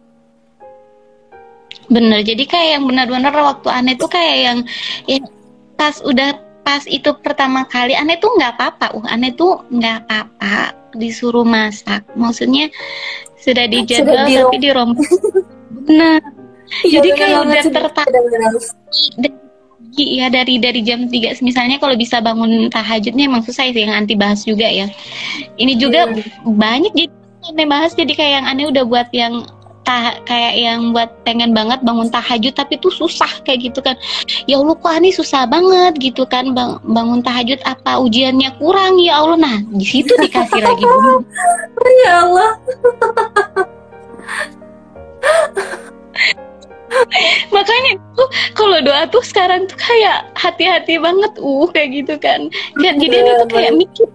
Bener 1.90 2.22
jadi 2.22 2.44
kayak 2.46 2.68
yang 2.78 2.84
benar-benar 2.86 3.34
waktu 3.34 3.68
aneh 3.70 3.94
tuh 3.98 4.10
kayak 4.10 4.36
yang 4.42 4.58
ya, 5.06 5.18
pas 5.74 5.98
udah 6.02 6.38
pas 6.62 6.86
itu 6.86 7.10
pertama 7.18 7.66
kali 7.66 7.98
aneh 7.98 8.14
tuh 8.22 8.30
nggak 8.38 8.54
apa-apa 8.54 8.94
uh 8.94 9.06
aneh 9.10 9.34
tuh 9.34 9.58
nggak 9.70 10.06
apa-apa. 10.06 10.74
Disuruh 10.94 11.46
masak. 11.46 12.06
Maksudnya 12.14 12.70
sudah 13.38 13.66
dijadwal 13.66 14.26
di 14.26 14.38
tapi 14.38 14.56
dirombak 14.58 15.10
benar. 15.86 16.22
Iya, 16.86 17.02
jadi 17.02 17.08
kayak 17.18 17.38
udah 17.42 17.64
tertarik 17.66 18.22
Bener-bener. 19.90 20.14
Iya 20.16 20.26
dari 20.30 20.54
dari 20.62 20.80
jam 20.86 21.10
3 21.10 21.42
misalnya 21.42 21.76
kalau 21.82 21.98
bisa 21.98 22.22
bangun 22.22 22.70
tahajudnya 22.70 23.26
emang 23.26 23.42
susah 23.42 23.66
sih 23.70 23.82
yang 23.82 23.94
anti 23.94 24.14
bahas 24.14 24.46
juga 24.46 24.66
ya. 24.66 24.86
Ini 25.58 25.74
juga 25.78 26.06
banyak 26.46 26.92
jadi 26.94 27.10
aneh 27.50 27.66
bahas 27.66 27.92
jadi 27.96 28.12
kayak 28.14 28.32
yang 28.42 28.46
aneh 28.46 28.66
udah 28.70 28.84
buat 28.86 29.08
yang 29.10 29.46
tah 29.80 30.12
kayak 30.28 30.54
yang 30.60 30.92
buat 30.92 31.08
pengen 31.24 31.56
banget 31.56 31.80
bangun 31.80 32.12
tahajud 32.12 32.52
tapi 32.52 32.76
tuh 32.78 32.92
susah 32.92 33.30
kayak 33.42 33.72
gitu 33.72 33.80
kan. 33.80 33.96
Ya 34.46 34.60
Allah 34.60 34.76
kok 34.76 34.92
aneh 34.92 35.10
susah 35.10 35.48
banget 35.48 35.98
gitu 35.98 36.22
kan 36.28 36.52
bang, 36.54 36.78
bangun 36.84 37.24
tahajud 37.24 37.58
apa 37.64 37.98
ujiannya 37.98 38.54
kurang 38.60 39.00
ya 39.00 39.18
Allah. 39.18 39.38
Nah, 39.40 39.56
di 39.74 39.86
situ 39.86 40.12
dikasih 40.20 40.60
lagi 40.62 40.84
Bun. 40.92 41.24
Ya 42.06 42.14
Allah. 42.28 42.52
Makanya 47.54 47.92
tuh 48.18 48.28
kalau 48.58 48.78
doa 48.82 49.06
tuh 49.08 49.22
sekarang 49.22 49.66
tuh 49.70 49.78
kayak 49.78 50.26
hati-hati 50.34 50.98
banget 50.98 51.32
uh 51.38 51.66
kayak 51.70 51.88
gitu 51.94 52.14
kan. 52.18 52.50
Dan 52.78 52.98
jadi 52.98 53.22
aneh 53.22 53.34
tuh 53.46 53.48
kayak 53.54 53.72
mikir 53.78 54.06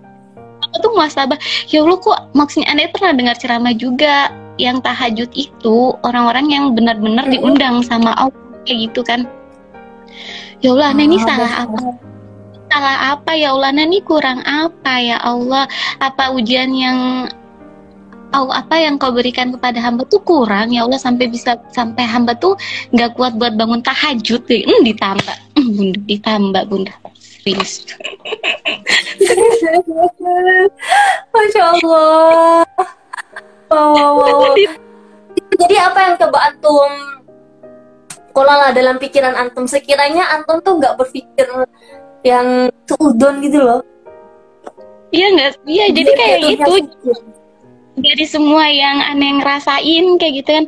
aku 0.65 0.75
tuh 0.81 0.91
muasabah 0.97 1.39
ya 1.71 1.85
Allah 1.85 1.99
kok 2.01 2.19
maksudnya 2.35 2.67
aneh 2.73 2.91
pernah 2.91 3.13
dengar 3.15 3.35
ceramah 3.39 3.75
juga 3.75 4.33
yang 4.55 4.79
tahajud 4.79 5.27
itu 5.35 5.77
orang-orang 6.03 6.47
yang 6.47 6.65
benar-benar 6.71 7.27
diundang 7.27 7.83
sama 7.83 8.15
Allah 8.15 8.35
kayak 8.63 8.91
gitu 8.91 9.03
kan. 9.03 9.27
Ya 10.63 10.71
Allah, 10.71 10.95
aneh 10.95 11.05
ini 11.11 11.19
Ah, 11.19 11.25
salah 11.27 11.53
apa? 11.67 11.79
Salah 12.71 12.97
apa 13.19 13.31
ya 13.35 13.51
Allah? 13.51 13.69
Aneh 13.75 13.85
ini 13.91 13.99
kurang 13.99 14.39
apa 14.47 14.93
ya 15.03 15.19
Allah? 15.19 15.67
Apa 15.99 16.31
ujian 16.31 16.71
yang 16.71 17.27
Oh, 18.35 18.51
apa 18.51 18.75
yang 18.75 18.99
kau 18.99 19.15
berikan 19.15 19.55
kepada 19.55 19.79
hamba 19.79 20.03
tuh 20.11 20.19
kurang 20.19 20.75
ya 20.75 20.83
Allah 20.83 20.99
sampai 20.99 21.31
bisa 21.31 21.55
sampai 21.71 22.03
hamba 22.03 22.35
tuh 22.35 22.59
nggak 22.91 23.15
kuat 23.15 23.39
buat 23.39 23.55
bangun 23.55 23.79
tahajud 23.79 24.43
hmm, 24.43 24.83
ditambah 24.83 25.37
hmm, 25.55 25.71
bunda 25.71 25.99
ditambah 26.03 26.63
bunda 26.67 26.93
serius 27.15 27.87
Masya 31.31 31.63
Allah. 31.79 32.63
Wow, 33.71 33.91
wow, 33.95 34.11
wow. 34.19 34.55
Jadi 35.55 35.75
apa 35.79 35.99
yang 35.99 36.15
coba 36.19 36.37
antum 36.51 36.91
kelola 38.35 38.75
dalam 38.75 38.99
pikiran 38.99 39.35
antum? 39.35 39.65
Sekiranya 39.65 40.27
antum 40.35 40.59
tuh 40.59 40.79
nggak 40.79 40.95
berpikir 40.99 41.47
yang 42.25 42.69
seudon 42.89 43.39
gitu 43.39 43.59
loh. 43.63 43.81
iya 45.15 45.31
nggak 45.31 45.63
iya 45.63 45.85
jadi 45.95 46.11
kayak 46.11 46.39
itu. 46.59 46.75
Dari 47.95 48.25
semua 48.27 48.67
yang 48.67 48.99
aneh 49.01 49.39
ngerasain 49.41 50.05
kayak 50.19 50.33
gitu 50.43 50.51
kan. 50.61 50.65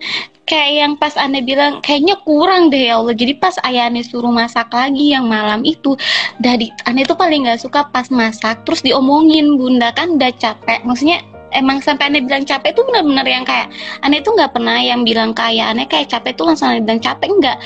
Kayak 0.47 0.71
yang 0.79 0.93
pas 0.95 1.11
aneh 1.19 1.43
bilang 1.43 1.83
kayaknya 1.83 2.15
kurang 2.23 2.71
deh 2.71 2.87
ya 2.87 2.95
Allah. 2.95 3.11
Jadi 3.11 3.35
pas 3.35 3.51
ayah 3.67 3.91
aneh 3.91 3.99
suruh 3.99 4.31
masak 4.31 4.71
lagi 4.71 5.11
yang 5.11 5.27
malam 5.27 5.59
itu 5.67 5.99
dari 6.39 6.71
aneh 6.87 7.03
tuh 7.03 7.19
paling 7.19 7.43
nggak 7.43 7.59
suka 7.59 7.83
pas 7.91 8.07
masak 8.07 8.63
terus 8.63 8.79
diomongin 8.79 9.59
bunda 9.59 9.91
kan 9.91 10.15
udah 10.15 10.31
capek. 10.39 10.87
Maksudnya 10.87 11.19
emang 11.51 11.83
sampai 11.83 12.11
aneh 12.11 12.23
bilang 12.23 12.43
capek 12.43 12.75
tuh 12.75 12.83
bener-bener 12.87 13.27
yang 13.27 13.43
kayak 13.47 13.71
aneh 14.03 14.19
tuh 14.23 14.35
nggak 14.35 14.51
pernah 14.51 14.79
yang 14.79 15.03
bilang 15.07 15.31
kayak 15.31 15.75
aneh 15.75 15.87
kayak 15.87 16.11
capek 16.11 16.35
tuh 16.35 16.47
langsung 16.47 16.71
aneh 16.71 16.83
bilang 16.83 16.99
capek 16.99 17.29
enggak 17.31 17.57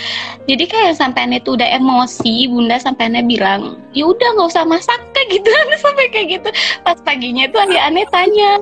jadi 0.46 0.64
kayak 0.70 0.94
sampai 0.98 1.26
aneh 1.26 1.42
tuh 1.42 1.58
udah 1.58 1.70
emosi 1.82 2.50
bunda 2.50 2.78
sampai 2.78 3.10
aneh 3.10 3.26
bilang 3.26 3.78
ya 3.98 4.06
udah 4.06 4.38
nggak 4.38 4.50
usah 4.54 4.66
masak 4.66 5.02
kayak 5.18 5.42
gitu 5.42 5.50
aneh 5.50 5.80
sampai 5.86 6.06
kayak 6.10 6.28
gitu. 6.40 6.50
Pas 6.82 6.98
paginya 7.02 7.46
tuh 7.50 7.60
aneh 7.62 7.80
aneh 7.82 8.06
tanya 8.10 8.62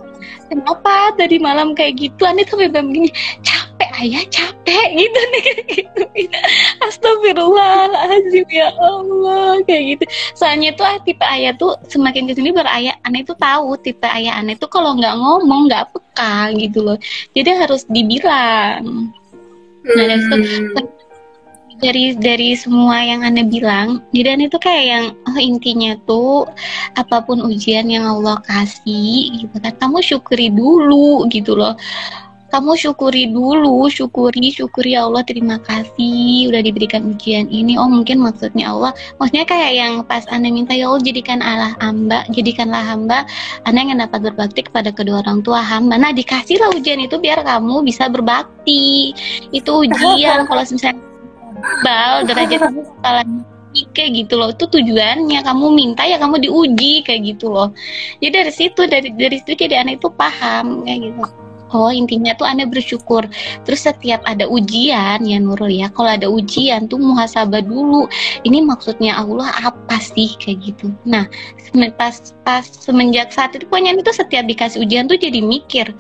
kenapa 0.49 1.13
tadi 1.15 1.37
malam 1.37 1.77
kayak 1.77 2.01
gitu? 2.01 2.25
Sampai 2.25 2.67
bilang 2.67 2.89
begini 2.91 3.09
capek 3.45 3.89
ayah 4.01 4.23
capek. 4.27 4.57
Gitu 4.99 5.21
nih 5.33 5.43
gitu. 5.69 6.03
Astagfirullahaladzim 6.81 8.47
ya 8.49 8.69
Allah 8.79 9.59
kayak 9.65 9.83
gitu. 9.97 10.05
Soalnya 10.37 10.73
tuh 10.77 10.85
ah, 10.85 10.97
tipe 11.03 11.25
ayah 11.25 11.53
tuh 11.57 11.73
semakin 11.89 12.29
ke 12.29 12.33
sini 12.37 12.53
baru 12.53 12.69
ayah 12.73 12.95
aneh 13.05 13.25
tuh 13.25 13.35
tahu 13.37 13.75
tipe 13.81 14.05
ayah 14.05 14.39
aneh 14.39 14.55
tuh 14.55 14.69
kalau 14.71 14.93
nggak 14.97 15.13
ngomong 15.13 15.67
nggak 15.67 15.89
peka 15.93 16.53
gitu 16.57 16.85
loh. 16.85 16.97
Jadi 17.33 17.49
harus 17.59 17.83
dibilang. 17.89 19.09
Nah, 19.83 20.05
dari 20.05 20.21
Hmm. 20.21 20.75
Dari 21.79 22.13
dari 22.19 22.53
semua 22.59 22.99
yang 22.99 23.23
aneh 23.23 23.47
bilang 23.47 24.03
aneh 24.11 24.51
tuh 24.51 24.59
kayak 24.59 24.85
yang 24.85 25.05
oh 25.25 25.39
intinya 25.39 25.95
tuh 26.03 26.45
apa 26.99 27.23
pun 27.23 27.39
ujian 27.39 27.87
yang 27.87 28.03
Allah 28.05 28.37
kasih 28.43 29.31
gitu 29.39 29.55
kan 29.63 29.73
kamu 29.79 30.03
syukuri 30.03 30.51
dulu 30.51 31.25
gitu 31.31 31.55
loh. 31.55 31.73
Kamu 32.49 32.73
syukuri 32.73 33.29
dulu 33.29 33.85
syukuri 33.93 34.49
syukuri 34.49 34.97
ya 34.97 35.05
Allah 35.05 35.21
terima 35.21 35.61
kasih 35.61 36.49
udah 36.49 36.65
diberikan 36.65 37.13
ujian 37.13 37.45
ini. 37.45 37.77
Oh 37.77 37.85
mungkin 37.85 38.25
maksudnya 38.25 38.73
Allah 38.73 38.89
maksudnya 39.21 39.45
kayak 39.45 39.71
yang 39.77 39.93
pas 40.01 40.25
aneh 40.33 40.49
minta 40.49 40.73
ya 40.73 40.89
Allah 40.89 40.97
jadikan 41.05 41.45
Allah 41.45 41.77
hamba 41.77 42.25
jadikanlah 42.33 42.81
hamba. 42.81 43.21
Aneh 43.69 43.93
yang 43.93 44.01
dapat 44.01 44.33
berbakti 44.33 44.65
kepada 44.65 44.89
kedua 44.89 45.21
orang 45.21 45.45
tua 45.45 45.61
hamba. 45.61 46.01
Nah 46.01 46.09
dikasihlah 46.09 46.73
ujian 46.73 47.05
itu 47.05 47.21
biar 47.21 47.45
kamu 47.45 47.85
bisa 47.85 48.09
berbakti. 48.09 49.13
Itu 49.53 49.85
ujian. 49.85 50.43
Kalau 50.49 50.65
misalnya 50.65 51.08
bal 51.83 52.25
derajat 52.25 52.59
kamu 52.69 52.81
bakalan 52.99 53.29
kayak 53.93 54.11
gitu 54.25 54.33
loh. 54.39 54.49
Itu 54.49 54.65
tujuannya 54.65 55.39
kamu 55.45 55.65
minta 55.73 56.03
ya 56.05 56.17
kamu 56.17 56.41
diuji 56.41 57.05
kayak 57.05 57.35
gitu 57.35 57.53
loh. 57.53 57.69
Jadi 58.21 58.33
dari 58.33 58.51
situ 58.53 58.81
dari 58.89 59.09
dari 59.13 59.37
situ 59.41 59.53
jadi 59.55 59.85
aneh 59.85 59.95
itu 59.99 60.09
paham 60.09 60.83
kayak 60.85 61.13
gitu. 61.13 61.23
Oh 61.69 61.93
intinya 61.93 62.33
tuh 62.33 62.49
aneh 62.49 62.65
bersyukur. 62.65 63.29
Terus 63.61 63.85
setiap 63.85 64.25
ada 64.25 64.49
ujian 64.49 65.21
ya 65.21 65.37
Nurul 65.37 65.69
ya 65.69 65.93
kalau 65.93 66.09
ada 66.09 66.25
ujian 66.25 66.89
tuh 66.89 66.97
muhasabah 66.97 67.61
dulu. 67.61 68.09
Ini 68.41 68.65
maksudnya 68.65 69.21
Allah 69.21 69.53
apa 69.61 70.01
sih 70.01 70.33
kayak 70.41 70.65
gitu. 70.65 70.89
Nah 71.05 71.29
pas 72.01 72.33
pas 72.41 72.65
semenjak 72.65 73.29
saat 73.29 73.53
itu 73.53 73.69
pokoknya 73.69 73.93
itu 73.93 74.09
setiap 74.09 74.49
dikasih 74.49 74.81
ujian 74.81 75.05
tuh 75.05 75.21
jadi 75.21 75.45
mikir 75.45 75.93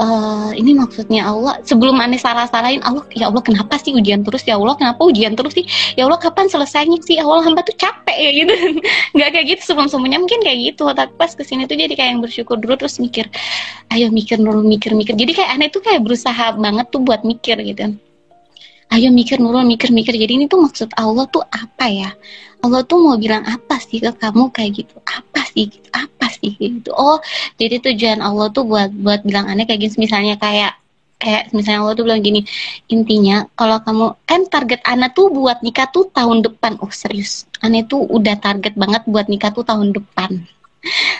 eh 0.00 0.50
ini 0.56 0.72
maksudnya 0.72 1.28
Allah 1.28 1.60
sebelum 1.60 2.00
aneh 2.00 2.16
salah-salahin 2.16 2.80
Allah 2.88 3.04
ya 3.12 3.28
Allah 3.28 3.44
kenapa 3.44 3.76
sih 3.76 3.92
ujian 3.92 4.24
terus? 4.24 4.48
Ya 4.48 4.56
Allah 4.56 4.72
kenapa 4.80 5.04
ujian 5.04 5.36
terus 5.36 5.52
sih? 5.52 5.68
Ya 5.92 6.08
Allah 6.08 6.16
kapan 6.16 6.48
selesainya 6.48 6.96
sih? 7.04 7.20
Ya 7.20 7.28
Allah 7.28 7.44
hamba 7.44 7.60
tuh 7.60 7.76
capek 7.76 8.16
ya 8.16 8.30
gitu. 8.32 8.52
Nggak 9.16 9.28
kayak 9.36 9.46
gitu 9.52 9.62
sebelum 9.68 9.92
sebelumnya 9.92 10.18
mungkin 10.24 10.40
kayak 10.40 10.58
gitu. 10.72 10.88
Tapi 10.88 11.12
pas 11.20 11.28
ke 11.36 11.44
sini 11.44 11.68
tuh 11.68 11.76
jadi 11.76 11.92
kayak 11.92 12.10
yang 12.16 12.22
bersyukur 12.24 12.56
dulu 12.56 12.80
terus 12.80 12.96
mikir 12.96 13.28
ayo 13.92 14.08
mikir 14.08 14.40
dulu 14.40 14.64
mikir 14.64 14.96
mikir. 14.96 15.12
Jadi 15.20 15.32
kayak 15.36 15.50
aneh 15.60 15.68
tuh 15.68 15.84
kayak 15.84 16.00
berusaha 16.00 16.56
banget 16.56 16.86
tuh 16.88 17.04
buat 17.04 17.20
mikir 17.20 17.60
gitu. 17.60 17.92
Ayo 18.90 19.12
mikir 19.12 19.36
Nurul 19.38 19.68
mikir 19.68 19.92
mikir. 19.92 20.16
Jadi 20.16 20.32
ini 20.32 20.44
tuh 20.48 20.64
maksud 20.64 20.96
Allah 20.96 21.28
tuh 21.28 21.44
apa 21.44 21.86
ya 21.92 22.10
Allah 22.60 22.82
tuh 22.84 22.98
mau 23.00 23.16
bilang 23.16 23.40
apa 23.48 23.80
sih 23.80 23.98
ke 24.00 24.12
kamu 24.12 24.52
kayak 24.52 24.84
gitu? 24.84 24.96
Apa 25.04 25.40
sih 25.48 25.68
gitu? 25.72 25.88
Apa 25.96 26.26
sih 26.28 26.52
gitu? 26.56 26.92
Oh 26.92 27.18
jadi 27.56 27.80
tujuan 27.80 28.20
Allah 28.20 28.52
tuh 28.52 28.68
buat 28.68 28.92
buat 28.92 29.24
bilang 29.24 29.48
aneh 29.48 29.64
kayak 29.64 29.80
gini. 29.80 30.04
Misalnya 30.04 30.36
kayak 30.36 30.76
kayak 31.20 31.52
misalnya 31.52 31.84
Allah 31.84 31.96
tuh 32.00 32.04
bilang 32.08 32.24
gini 32.24 32.40
intinya 32.88 33.44
kalau 33.52 33.76
kamu 33.84 34.16
kan 34.24 34.40
target 34.48 34.80
anak 34.88 35.12
tuh 35.12 35.28
buat 35.28 35.60
nikah 35.64 35.88
tuh 35.92 36.08
tahun 36.12 36.44
depan. 36.44 36.76
Oh 36.84 36.92
serius? 36.92 37.48
Aneh 37.64 37.84
tuh 37.88 38.04
udah 38.04 38.36
target 38.40 38.76
banget 38.76 39.02
buat 39.08 39.28
nikah 39.28 39.52
tuh 39.52 39.64
tahun 39.64 39.96
depan. 39.96 40.44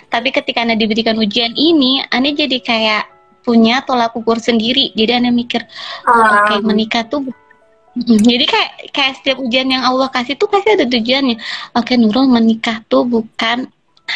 Tapi 0.08 0.28
ketika 0.32 0.64
aneh 0.64 0.76
diberikan 0.76 1.16
ujian 1.20 1.52
ini 1.56 2.04
aneh 2.08 2.32
jadi 2.32 2.58
kayak 2.60 3.04
punya 3.44 3.80
tolak 3.84 4.12
ukur 4.12 4.36
sendiri. 4.36 4.92
Jadi 4.92 5.12
aneh 5.16 5.32
mikir 5.32 5.64
Ah, 6.04 6.48
kayak 6.48 6.64
menikah 6.64 7.04
tuh 7.08 7.24
jadi 7.98 8.44
kayak 8.46 8.70
kayak 8.94 9.12
setiap 9.18 9.38
ujian 9.42 9.66
yang 9.66 9.82
Allah 9.82 10.06
kasih 10.14 10.38
tuh 10.38 10.46
pasti 10.46 10.78
ada 10.78 10.86
tujuannya. 10.86 11.36
Oke 11.74 11.98
Nurul 11.98 12.30
menikah 12.30 12.78
tuh 12.86 13.02
bukan 13.02 13.66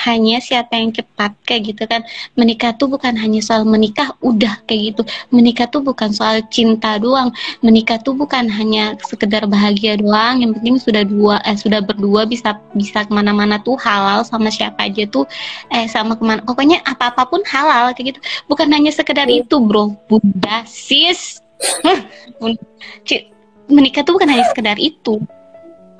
hanya 0.02 0.42
siapa 0.42 0.74
yang 0.74 0.90
cepat 0.90 1.34
kayak 1.46 1.74
gitu 1.74 1.82
kan. 1.86 2.02
Menikah 2.34 2.74
tuh 2.74 2.90
bukan 2.90 3.14
hanya 3.14 3.38
soal 3.42 3.62
menikah 3.62 4.10
udah 4.22 4.58
kayak 4.66 4.94
gitu. 4.94 5.02
Menikah 5.30 5.70
tuh 5.70 5.82
bukan 5.82 6.10
soal 6.10 6.42
cinta 6.50 6.98
doang. 6.98 7.30
Menikah 7.62 7.98
tuh 8.02 8.14
bukan 8.14 8.50
hanya 8.50 8.98
sekedar 9.06 9.46
bahagia 9.46 9.98
doang. 9.98 10.42
Yang 10.42 10.52
penting 10.58 10.76
sudah 10.78 11.02
dua 11.06 11.36
eh 11.46 11.54
sudah 11.58 11.82
berdua 11.82 12.26
bisa 12.26 12.58
bisa 12.74 13.06
ke 13.06 13.12
mana-mana 13.14 13.58
tuh 13.62 13.78
halal 13.78 14.26
sama 14.26 14.50
siapa 14.50 14.86
aja 14.86 15.06
tuh 15.06 15.26
eh 15.70 15.86
sama 15.86 16.18
ke 16.18 16.22
mana. 16.26 16.42
Pokoknya 16.42 16.82
apa 16.82 17.14
apa 17.14 17.26
pun 17.26 17.42
halal 17.46 17.94
kayak 17.94 18.14
gitu. 18.14 18.20
Bukan 18.50 18.70
hanya 18.70 18.90
sekedar 18.90 19.26
itu 19.30 19.58
bro. 19.62 19.94
Bunda 20.10 20.62
sis. 20.66 21.42
Menikah 23.68 24.04
tuh 24.04 24.20
bukan 24.20 24.28
hanya 24.28 24.44
sekedar 24.52 24.76
itu. 24.76 25.20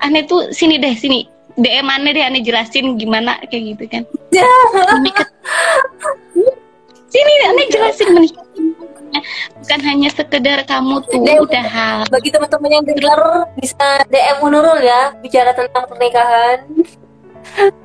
Aneh 0.03 0.25
tuh 0.29 0.53
sini 0.53 0.77
deh 0.77 0.93
sini. 0.93 1.25
DM 1.55 1.87
aneh 1.87 2.11
deh 2.11 2.23
aneh 2.23 2.43
jelasin 2.43 2.99
gimana 2.99 3.39
kayak 3.47 3.75
gitu 3.75 3.83
kan. 3.89 4.03
Menikah. 4.99 5.27
Sini 7.09 7.33
aneh 7.47 7.65
jelasin 7.71 8.09
menikah. 8.11 8.45
Bukan 9.63 9.79
hanya 9.87 10.11
sekedar 10.11 10.59
kamu 10.67 10.99
tuh 11.07 11.23
Deh, 11.23 11.39
udah 11.39 11.65
hal. 11.65 11.99
bagi 12.11 12.29
teman-teman 12.29 12.69
yang 12.69 12.83
dengar 12.83 13.47
bisa 13.55 14.03
DM 14.11 14.43
Nurul 14.43 14.83
ya 14.83 15.15
bicara 15.23 15.55
tentang 15.55 15.87
pernikahan. 15.87 16.67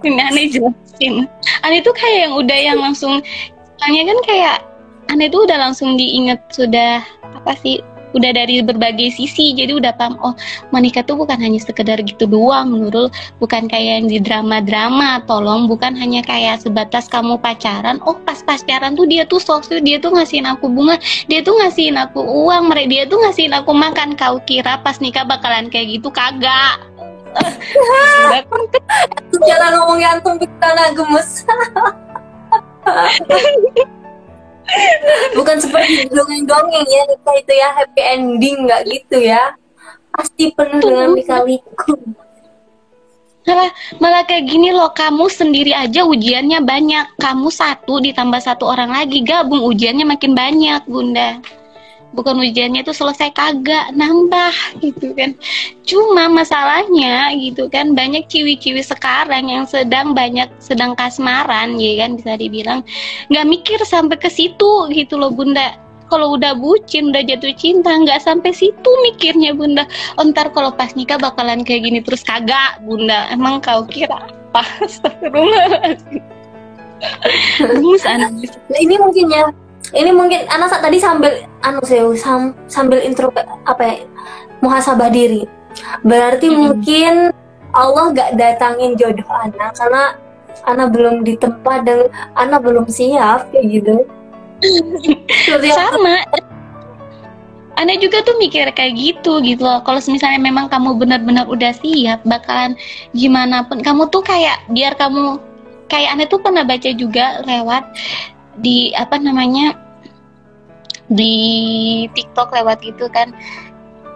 ini 0.02 0.20
aneh 0.20 0.46
jelasin. 0.50 1.30
Aneh 1.62 1.80
tuh 1.86 1.94
kayak 1.94 2.28
yang 2.28 2.34
udah 2.34 2.58
yang 2.58 2.78
langsung 2.82 3.22
soalnya 3.78 4.12
kan 4.12 4.18
kayak 4.26 4.56
aneh 5.08 5.30
tuh 5.30 5.46
udah 5.46 5.58
langsung 5.58 5.94
diinget 5.94 6.42
sudah 6.50 7.00
apa 7.22 7.52
sih 7.62 7.78
udah 8.16 8.30
dari 8.34 8.62
berbagai 8.64 9.14
sisi 9.14 9.54
jadi 9.54 9.76
udah 9.76 9.92
paham 9.94 10.18
oh 10.22 10.34
menikah 10.74 11.06
tuh 11.06 11.18
bukan 11.18 11.38
hanya 11.38 11.60
sekedar 11.62 12.02
gitu 12.02 12.26
doang 12.26 12.74
Nurul. 12.74 13.10
Bukan 13.38 13.70
kayak 13.70 14.02
yang 14.02 14.06
di 14.10 14.18
drama-drama 14.22 15.22
tolong 15.26 15.70
bukan 15.70 15.94
hanya 15.94 16.22
kayak 16.24 16.62
sebatas 16.62 17.06
kamu 17.06 17.38
pacaran. 17.38 18.02
Oh 18.06 18.16
pas 18.26 18.42
pacaran 18.42 18.96
tuh 18.96 19.06
dia 19.06 19.26
tuh 19.26 19.40
sok 19.42 19.68
dia 19.82 20.00
tuh 20.00 20.14
ngasihin 20.14 20.46
aku 20.48 20.70
bunga 20.70 20.98
dia 21.30 21.42
tuh 21.44 21.54
ngasihin 21.60 21.98
aku 21.98 22.22
uang 22.22 22.70
mereka 22.70 22.88
dia 22.90 23.02
tuh 23.06 23.18
ngasihin 23.22 23.54
aku 23.54 23.72
makan. 23.74 24.18
Kau 24.18 24.42
kira 24.44 24.78
pas 24.82 24.98
nikah 24.98 25.26
bakalan 25.26 25.70
kayak 25.70 26.00
gitu? 26.00 26.10
Kagak. 26.10 26.82
Cara 29.46 29.66
ngomongnya 29.78 30.18
antum 30.18 30.34
bikin 30.34 30.98
gemes 30.98 31.46
bukan 35.36 35.56
seperti 35.58 36.08
dongeng-dongeng 36.10 36.86
ya 36.86 37.02
nikah 37.08 37.36
itu 37.38 37.52
ya 37.54 37.68
happy 37.74 38.02
ending 38.02 38.56
nggak 38.66 38.82
gitu 38.88 39.18
ya. 39.20 39.42
Pasti 40.10 40.50
penuh 40.52 40.80
dengan 40.82 41.14
lika-liku 41.14 41.94
malah 43.40 43.72
malah 43.98 44.22
kayak 44.28 44.46
gini 44.46 44.70
loh 44.70 44.94
kamu 44.94 45.26
sendiri 45.26 45.74
aja 45.74 46.06
ujiannya 46.06 46.62
banyak. 46.62 47.18
Kamu 47.18 47.50
satu 47.50 47.98
ditambah 47.98 48.38
satu 48.38 48.68
orang 48.68 48.94
lagi 48.94 49.26
gabung 49.26 49.64
ujiannya 49.66 50.06
makin 50.06 50.38
banyak 50.38 50.82
bunda 50.86 51.40
bukan 52.10 52.42
ujiannya 52.42 52.82
itu 52.82 52.90
selesai 52.94 53.30
kagak 53.34 53.94
nambah 53.94 54.54
gitu 54.82 55.14
kan. 55.14 55.34
Cuma 55.86 56.26
masalahnya 56.30 57.30
gitu 57.38 57.70
kan 57.70 57.94
banyak 57.94 58.26
ciwi-ciwi 58.26 58.82
sekarang 58.82 59.50
yang 59.50 59.64
sedang 59.66 60.12
banyak 60.14 60.50
sedang 60.58 60.98
kasmaran 60.98 61.78
ya 61.78 62.06
kan 62.06 62.18
bisa 62.18 62.34
dibilang. 62.34 62.80
Nggak 63.30 63.46
mikir 63.46 63.78
sampai 63.86 64.18
ke 64.18 64.30
situ 64.30 64.90
gitu 64.90 65.14
loh 65.18 65.30
bunda. 65.30 65.78
Kalau 66.10 66.34
udah 66.34 66.58
bucin 66.58 67.14
udah 67.14 67.22
jatuh 67.22 67.54
cinta 67.54 67.94
nggak 67.94 68.18
sampai 68.18 68.50
situ 68.50 68.90
mikirnya 69.06 69.54
bunda. 69.54 69.86
Oh, 70.18 70.26
ntar 70.26 70.50
kalau 70.50 70.74
pas 70.74 70.90
nikah 70.98 71.22
bakalan 71.22 71.62
kayak 71.62 71.86
gini 71.86 72.02
terus 72.02 72.26
kagak 72.26 72.82
bunda. 72.82 73.30
Emang 73.30 73.62
kau 73.62 73.86
kira 73.86 74.18
apa? 74.50 74.66
Astagfirullahaladzim. 74.86 76.22
Nah, 77.80 78.28
ini 78.76 79.00
mungkin 79.00 79.32
ya 79.32 79.48
ini 79.90 80.10
mungkin 80.14 80.46
anak 80.46 80.70
tadi 80.78 80.98
sambil 81.00 81.32
anu 81.64 81.80
saya 81.82 82.06
sam, 82.14 82.54
sambil 82.70 83.02
intro 83.02 83.32
apa 83.66 83.82
ya 83.82 83.94
muhasabah 84.60 85.10
diri 85.10 85.48
berarti 86.04 86.46
hmm. 86.50 86.56
mungkin 86.56 87.14
Allah 87.70 88.10
gak 88.10 88.30
datangin 88.34 88.98
jodoh 88.98 89.26
anak 89.30 89.72
karena 89.78 90.18
anak 90.66 90.90
belum 90.90 91.22
di 91.22 91.38
tempat 91.38 91.86
dan 91.86 92.10
anak 92.34 92.66
belum 92.66 92.86
siap 92.90 93.48
kayak 93.54 93.66
gitu 93.70 93.94
sama 95.78 96.20
Anda 97.78 97.96
juga 97.96 98.20
tuh 98.20 98.36
mikir 98.36 98.68
kayak 98.76 98.92
gitu 98.92 99.40
gitu 99.40 99.64
loh. 99.64 99.80
Kalau 99.88 100.04
misalnya 100.04 100.36
memang 100.36 100.68
kamu 100.68 101.00
benar-benar 101.00 101.48
udah 101.48 101.72
siap, 101.72 102.20
bakalan 102.28 102.76
gimana 103.16 103.64
pun 103.64 103.80
kamu 103.80 104.04
tuh 104.12 104.20
kayak 104.20 104.60
biar 104.68 104.92
kamu 105.00 105.40
kayak 105.88 106.12
Anda 106.12 106.24
tuh 106.28 106.44
pernah 106.44 106.60
baca 106.60 106.90
juga 106.92 107.40
lewat 107.48 107.88
di 108.58 108.90
apa 108.98 109.20
namanya 109.20 109.78
di 111.10 111.34
TikTok 112.14 112.54
lewat 112.54 112.82
gitu 112.82 113.10
kan. 113.10 113.34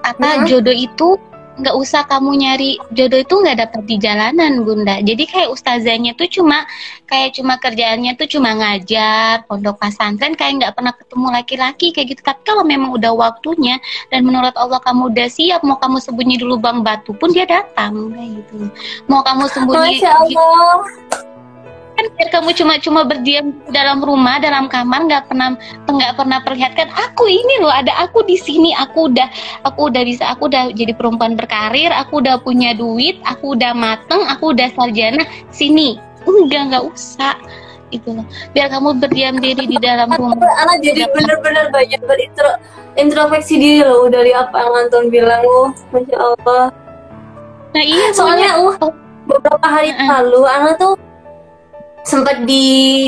Apa 0.07 0.43
hmm. 0.43 0.47
jodoh 0.47 0.75
itu 0.75 1.19
nggak 1.55 1.77
usah 1.79 2.03
kamu 2.07 2.35
nyari. 2.35 2.79
Jodoh 2.95 3.23
itu 3.23 3.35
nggak 3.35 3.59
dapat 3.67 3.83
di 3.87 3.97
jalanan 3.99 4.63
bunda. 4.67 4.99
Jadi 5.03 5.27
kayak 5.27 5.51
ustazahnya 5.55 6.15
tuh 6.19 6.27
cuma 6.31 6.67
kayak 7.07 7.39
cuma 7.39 7.59
kerjaannya 7.59 8.15
tuh 8.19 8.27
cuma 8.27 8.55
ngajar 8.59 9.47
pondok 9.47 9.79
pesantren 9.79 10.35
kayak 10.35 10.63
nggak 10.63 10.75
pernah 10.75 10.95
ketemu 10.95 11.27
laki-laki 11.31 11.87
kayak 11.95 12.07
gitu. 12.15 12.23
Tapi 12.27 12.41
kalau 12.47 12.63
memang 12.67 12.95
udah 12.95 13.13
waktunya 13.15 13.79
dan 14.11 14.27
menurut 14.27 14.55
Allah 14.59 14.83
kamu 14.83 15.15
udah 15.15 15.29
siap 15.31 15.63
mau 15.63 15.79
kamu 15.79 15.99
sembunyi 16.03 16.37
dulu 16.43 16.59
bang 16.59 16.83
batu 16.83 17.15
pun 17.15 17.31
dia 17.31 17.47
datang 17.47 18.15
kayak 18.15 18.31
gitu. 18.43 18.57
Mau 19.07 19.23
kamu 19.23 19.45
sembunyi 19.51 19.99
Masya 19.99 20.11
Allah 20.11 20.75
kan 21.95 22.05
biar 22.19 22.29
kamu 22.35 22.51
cuma 22.59 22.75
cuma 22.83 23.01
berdiam 23.07 23.55
dalam 23.71 24.03
rumah 24.03 24.43
dalam 24.43 24.67
kamar 24.67 25.07
nggak 25.07 25.31
pernah 25.31 25.55
nggak 25.87 26.15
pernah 26.19 26.39
perlihatkan 26.43 26.91
aku 26.91 27.31
ini 27.31 27.63
loh 27.63 27.71
ada 27.71 27.95
aku 28.03 28.27
di 28.27 28.35
sini 28.35 28.75
aku 28.75 29.15
udah 29.15 29.31
aku 29.63 29.95
udah 29.95 30.03
bisa 30.03 30.27
aku 30.35 30.51
udah 30.51 30.75
jadi 30.75 30.91
perempuan 30.91 31.39
berkarir 31.39 31.95
aku 31.95 32.19
udah 32.19 32.43
punya 32.43 32.75
duit 32.75 33.23
aku 33.23 33.55
udah 33.55 33.71
mateng 33.73 34.27
aku 34.27 34.51
udah 34.51 34.69
sarjana 34.75 35.23
sini. 35.55 35.97
Enggak 36.25 36.73
nggak 36.73 36.85
usah. 36.89 37.37
Itu 37.93 38.17
loh. 38.17 38.27
Biar 38.57 38.73
kamu 38.73 38.99
berdiam 38.99 39.39
diri 39.39 39.65
di 39.69 39.79
dalam 39.79 40.11
rumah. 40.11 40.41
anak 40.41 40.83
jadi 40.83 41.07
bener-bener 41.13 41.71
banyak 41.71 42.01
berintro 42.03 42.53
introspeksi 42.99 43.55
diri 43.61 43.81
loh 43.87 44.09
dari 44.11 44.35
apa 44.35 44.57
yang 44.57 44.75
Anton 44.87 45.05
bilang 45.13 45.43
loh 45.45 45.71
masya 45.93 46.19
Allah. 46.19 46.65
Nah 47.75 47.85
iya 47.85 48.07
soalnya 48.15 48.51
uh 48.59 48.77
beberapa 49.25 49.67
hari 49.67 49.95
lalu 49.97 50.43
anak 50.45 50.77
tuh 50.77 50.95
sempat 52.05 52.45
di 52.45 52.65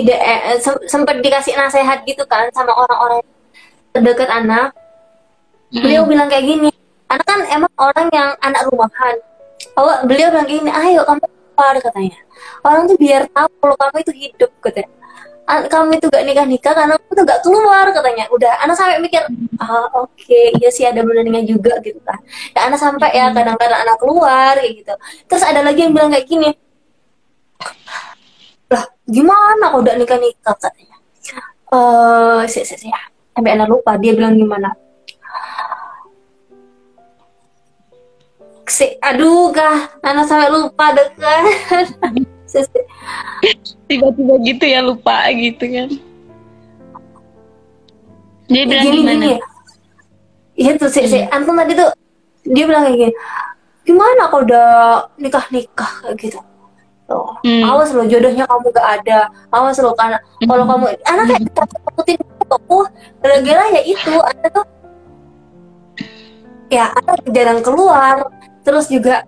eh, 0.09 0.57
sempat 0.89 1.21
dikasih 1.21 1.53
nasihat 1.55 2.03
gitu 2.09 2.25
kan 2.25 2.49
sama 2.57 2.73
orang-orang 2.73 3.21
terdekat 3.93 4.29
anak. 4.33 4.73
Hmm. 5.67 5.83
beliau 5.83 6.07
bilang 6.07 6.31
kayak 6.31 6.47
gini 6.47 6.71
anak 7.11 7.27
kan 7.27 7.41
emang 7.51 7.73
orang 7.77 8.07
yang 8.11 8.31
anak 8.41 8.63
rumahan. 8.71 9.17
Oh 9.77 9.93
beliau 10.09 10.33
bilang 10.33 10.49
gini 10.49 10.71
ayo 10.73 11.05
kamu 11.05 11.23
keluar 11.27 11.75
katanya. 11.81 12.21
Orang 12.65 12.89
tuh 12.89 12.97
biar 12.97 13.23
tahu 13.31 13.49
kalau 13.61 13.77
kamu 13.77 13.97
itu 14.03 14.13
hidup 14.27 14.51
katanya. 14.65 14.93
Kamu 15.47 15.95
itu 15.95 16.07
gak 16.11 16.27
nikah 16.27 16.43
nikah 16.43 16.75
karena 16.75 16.99
kamu 16.99 17.13
tuh 17.15 17.25
gak 17.29 17.41
keluar 17.45 17.87
katanya. 17.93 18.25
Udah 18.33 18.53
anak 18.65 18.75
sampai 18.79 18.99
mikir 18.99 19.23
ah 19.63 19.87
oke 19.95 20.11
okay, 20.19 20.55
iya 20.59 20.71
sih 20.71 20.87
ada 20.87 21.03
benernya 21.05 21.43
juga 21.45 21.79
gitu 21.83 21.99
kan. 22.03 22.19
Ya 22.55 22.71
anak 22.71 22.79
sampai 22.81 23.11
ya 23.13 23.31
kadang-kadang 23.35 23.81
anak 23.85 23.97
keluar 24.01 24.55
kayak 24.59 24.73
gitu. 24.83 24.95
Terus 25.29 25.43
ada 25.45 25.61
lagi 25.67 25.85
yang 25.85 25.93
bilang 25.93 26.11
kayak 26.15 26.27
gini 26.31 26.51
gimana 29.07 29.71
kok 29.71 29.81
udah 29.87 29.95
nikah 29.95 30.19
nikah 30.19 30.55
katanya? 30.59 30.97
Eh 31.71 32.43
sih 32.51 32.67
sih 32.67 32.79
sih 32.79 32.91
sampai 33.35 33.55
anak 33.55 33.71
lupa 33.71 33.95
dia 33.99 34.13
bilang 34.15 34.35
gimana? 34.35 34.75
Si 38.67 38.99
aduh 38.99 39.55
kah 39.55 39.95
anak 40.03 40.27
sampai 40.27 40.51
lupa 40.51 40.91
dekat 40.91 41.95
tiba-tiba 43.87 44.35
gitu 44.43 44.65
ya 44.67 44.81
lupa 44.83 45.31
gitu 45.31 45.65
kan. 45.71 45.89
Dia 48.47 48.63
bilang 48.63 48.87
gini, 48.87 48.99
gimana? 49.03 49.27
gini, 49.27 49.35
iya 50.55 50.71
tuh 50.79 50.91
sih 50.91 51.03
hmm. 51.03 51.35
antum 51.35 51.59
tadi 51.59 51.75
tuh. 51.79 51.91
Dia 52.47 52.65
bilang 52.67 52.83
kayak 52.91 52.99
gini. 52.99 53.13
Gimana 53.87 54.31
kok 54.35 54.43
udah 54.51 54.71
nikah 55.19 55.47
nikah 55.55 55.93
kayak 56.03 56.19
gitu 56.19 56.39
Tuh. 57.07 57.27
Hmm. 57.47 57.63
Awas 57.63 57.95
lo 57.95 58.03
jodohnya 58.11 58.45
kamu 58.51 58.75
gak 58.75 58.89
ada. 59.03 59.31
Awas 59.55 59.79
lo 59.79 59.95
karena 59.95 60.19
hmm. 60.19 60.49
kalau 60.51 60.65
kamu 60.67 60.85
anak 61.07 61.25
kayak 61.31 61.43
takutin 61.55 62.19
aku 62.47 62.79
gara-gara 63.23 63.65
ya 63.75 63.83
itu 63.83 64.15
anak 64.23 64.51
tuh 64.55 64.67
ya 66.67 66.91
anak 66.99 67.23
jarang 67.31 67.61
keluar. 67.63 68.27
Terus 68.67 68.91
juga 68.91 69.23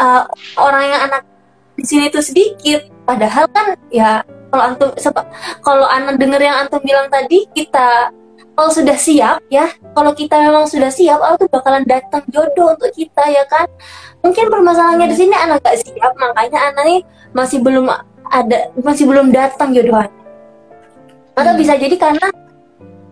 uh, 0.00 0.24
orang 0.56 0.84
yang 0.88 1.00
anak 1.12 1.22
di 1.76 1.84
sini 1.84 2.08
tuh 2.08 2.24
sedikit. 2.24 2.88
Padahal 3.04 3.44
kan 3.52 3.76
ya 3.92 4.24
kalau 4.48 4.64
antum 4.64 4.90
kalau 5.60 5.86
anak 5.90 6.16
denger 6.16 6.40
yang 6.40 6.56
antum 6.64 6.80
bilang 6.80 7.12
tadi 7.12 7.44
kita 7.52 8.08
kalau 8.54 8.70
sudah 8.70 8.94
siap 8.94 9.42
ya 9.50 9.66
kalau 9.98 10.14
kita 10.14 10.38
memang 10.38 10.64
sudah 10.70 10.88
siap 10.88 11.18
Allah 11.18 11.38
tuh 11.38 11.50
bakalan 11.50 11.82
datang 11.84 12.22
jodoh 12.30 12.74
untuk 12.74 12.90
kita 12.94 13.22
ya 13.26 13.42
kan 13.50 13.66
mungkin 14.22 14.46
permasalahannya 14.46 15.10
di 15.10 15.16
sini 15.18 15.34
anak 15.34 15.58
gak 15.66 15.82
siap 15.82 16.14
makanya 16.16 16.70
anak 16.70 16.84
ini 16.86 16.98
masih 17.34 17.58
belum 17.60 17.90
ada 18.30 18.70
masih 18.78 19.04
belum 19.10 19.34
datang 19.34 19.74
jodohan 19.74 20.08
atau 21.34 21.52
hmm. 21.52 21.60
bisa 21.60 21.74
jadi 21.74 21.96
karena 21.98 22.26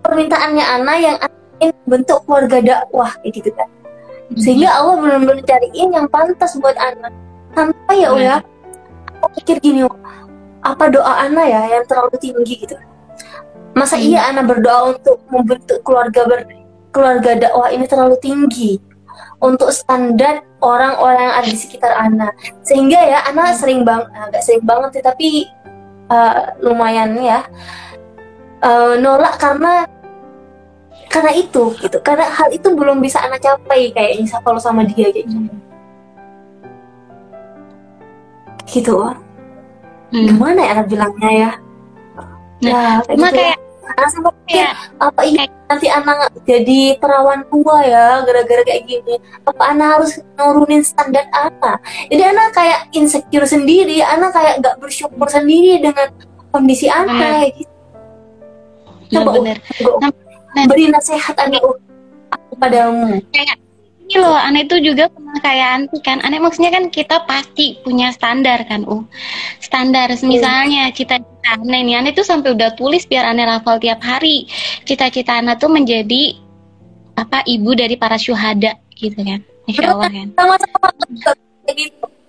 permintaannya 0.06 0.64
anak 0.64 0.96
yang 1.02 1.16
ingin 1.58 1.74
bentuk 1.90 2.22
keluarga 2.22 2.58
dakwah 2.62 3.10
gitu 3.26 3.50
kan 3.50 3.66
hmm. 3.66 4.38
sehingga 4.38 4.70
Allah 4.70 4.94
belum-belum 5.02 5.42
cariin 5.42 5.90
yang 5.90 6.06
pantas 6.06 6.54
buat 6.62 6.78
anak 6.78 7.10
sampai 7.52 7.96
ya 7.98 8.10
hmm. 8.14 8.22
ya 8.22 8.36
aku 9.18 9.26
pikir 9.42 9.56
gini 9.58 9.82
apa 10.62 10.84
doa 10.86 11.26
anak 11.26 11.50
ya 11.50 11.60
yang 11.78 11.84
terlalu 11.90 12.14
tinggi 12.22 12.62
gitu 12.62 12.78
Masa 13.72 13.96
hmm. 13.96 14.06
iya 14.08 14.20
anak 14.28 14.44
berdoa 14.52 14.96
untuk 14.96 15.22
membentuk 15.32 15.80
keluarga 15.84 16.28
ber, 16.28 16.40
keluarga 16.92 17.30
dakwah 17.38 17.72
ini 17.72 17.88
terlalu 17.88 18.16
tinggi 18.20 18.76
untuk 19.42 19.72
standar 19.74 20.44
orang-orang 20.62 21.32
yang 21.32 21.36
ada 21.40 21.48
di 21.48 21.58
sekitar 21.58 21.92
anak. 21.96 22.32
Sehingga 22.62 23.00
ya 23.00 23.18
anak 23.28 23.56
hmm. 23.56 23.58
sering 23.58 23.80
bang 23.82 24.02
agak 24.12 24.42
sering 24.44 24.64
banget 24.64 24.90
sih 25.00 25.04
tapi 25.04 25.28
uh, 26.12 26.52
lumayan 26.60 27.16
ya 27.18 27.44
uh, 28.60 28.94
nolak 29.00 29.40
karena 29.40 29.88
karena 31.08 31.32
itu 31.36 31.72
gitu. 31.80 31.98
Karena 32.04 32.28
hal 32.28 32.52
itu 32.52 32.68
belum 32.72 33.00
bisa 33.00 33.20
anak 33.24 33.40
capai 33.40 33.92
kayaknya 33.92 34.36
kalau 34.44 34.60
sama 34.60 34.84
dia 34.84 35.08
gitu. 35.12 35.48
gitu 38.72 39.12
Hmm. 40.12 40.28
gimana 40.28 40.60
ya 40.60 40.70
anak 40.76 40.86
bilangnya 40.92 41.30
ya 41.32 41.50
Nah, 42.62 42.70
ya 42.70 43.04
kayak 43.04 43.16
Cuma 43.18 43.28
gitu. 43.28 43.38
kayak 43.38 43.58
Anak 43.82 44.08
sama 44.08 44.30
pikir, 44.32 44.62
kayak 44.62 44.72
apa 44.96 45.20
iya 45.26 45.36
kayak- 45.42 45.58
nanti 45.68 45.86
anak 45.90 46.16
jadi 46.46 46.80
perawan 46.96 47.40
tua 47.50 47.76
ya 47.82 48.06
gara-gara 48.22 48.62
kayak 48.62 48.82
gini. 48.86 49.14
Apa 49.42 49.62
anak 49.68 49.88
harus 49.98 50.12
nurunin 50.38 50.80
standar 50.80 51.26
apa? 51.28 51.76
Jadi 52.06 52.22
anak 52.22 52.54
kayak 52.54 52.88
insecure 52.92 53.44
sendiri 53.44 53.98
anak 54.00 54.32
kayak 54.32 54.62
nggak 54.62 54.78
bersyukur 54.78 55.26
sendiri 55.26 55.82
dengan 55.82 56.08
kondisi 56.48 56.86
anak 56.86 57.16
kayak 57.18 57.50
gitu. 57.58 57.74
Coba 59.12 59.30
bener-bener 59.34 59.58
Ugh, 59.82 59.98
Nah, 59.98 60.10
nah. 60.54 60.64
beri 60.68 60.84
nasihat 60.88 61.36
anak 61.36 61.60
uh, 61.60 61.76
aku 62.30 62.52
padamu 62.56 63.18
kayak 63.28 63.56
ini 64.12 64.20
loh 64.20 64.36
aneh 64.36 64.68
itu 64.68 64.76
juga 64.84 65.08
pernah 65.08 65.40
kayak 65.40 65.68
anti 65.72 65.98
kan. 66.04 66.20
Aneh 66.20 66.36
maksudnya 66.36 66.68
kan 66.68 66.92
kita 66.92 67.24
pasti 67.24 67.80
punya 67.80 68.12
standar 68.12 68.60
kan 68.68 68.84
uh 68.84 69.00
standar 69.56 70.12
misalnya 70.20 70.92
cita-cita 70.92 71.56
aneh 71.56 71.80
nih 71.80 71.96
aneh 71.96 72.12
tuh 72.12 72.20
sampai 72.20 72.52
udah 72.52 72.76
tulis 72.76 73.08
biar 73.08 73.24
aneh 73.24 73.48
hafal 73.48 73.80
tiap 73.80 74.04
hari. 74.04 74.44
Cita-cita 74.84 75.40
aneh 75.40 75.56
tuh 75.56 75.72
menjadi 75.72 76.36
apa 77.16 77.40
ibu 77.48 77.72
dari 77.72 77.96
para 77.96 78.20
syuhada 78.20 78.76
gitu 79.00 79.16
kan. 79.24 79.40
Insya 79.64 79.96
Allah 79.96 80.12
kan. 80.12 80.28
sama-sama. 80.36 80.88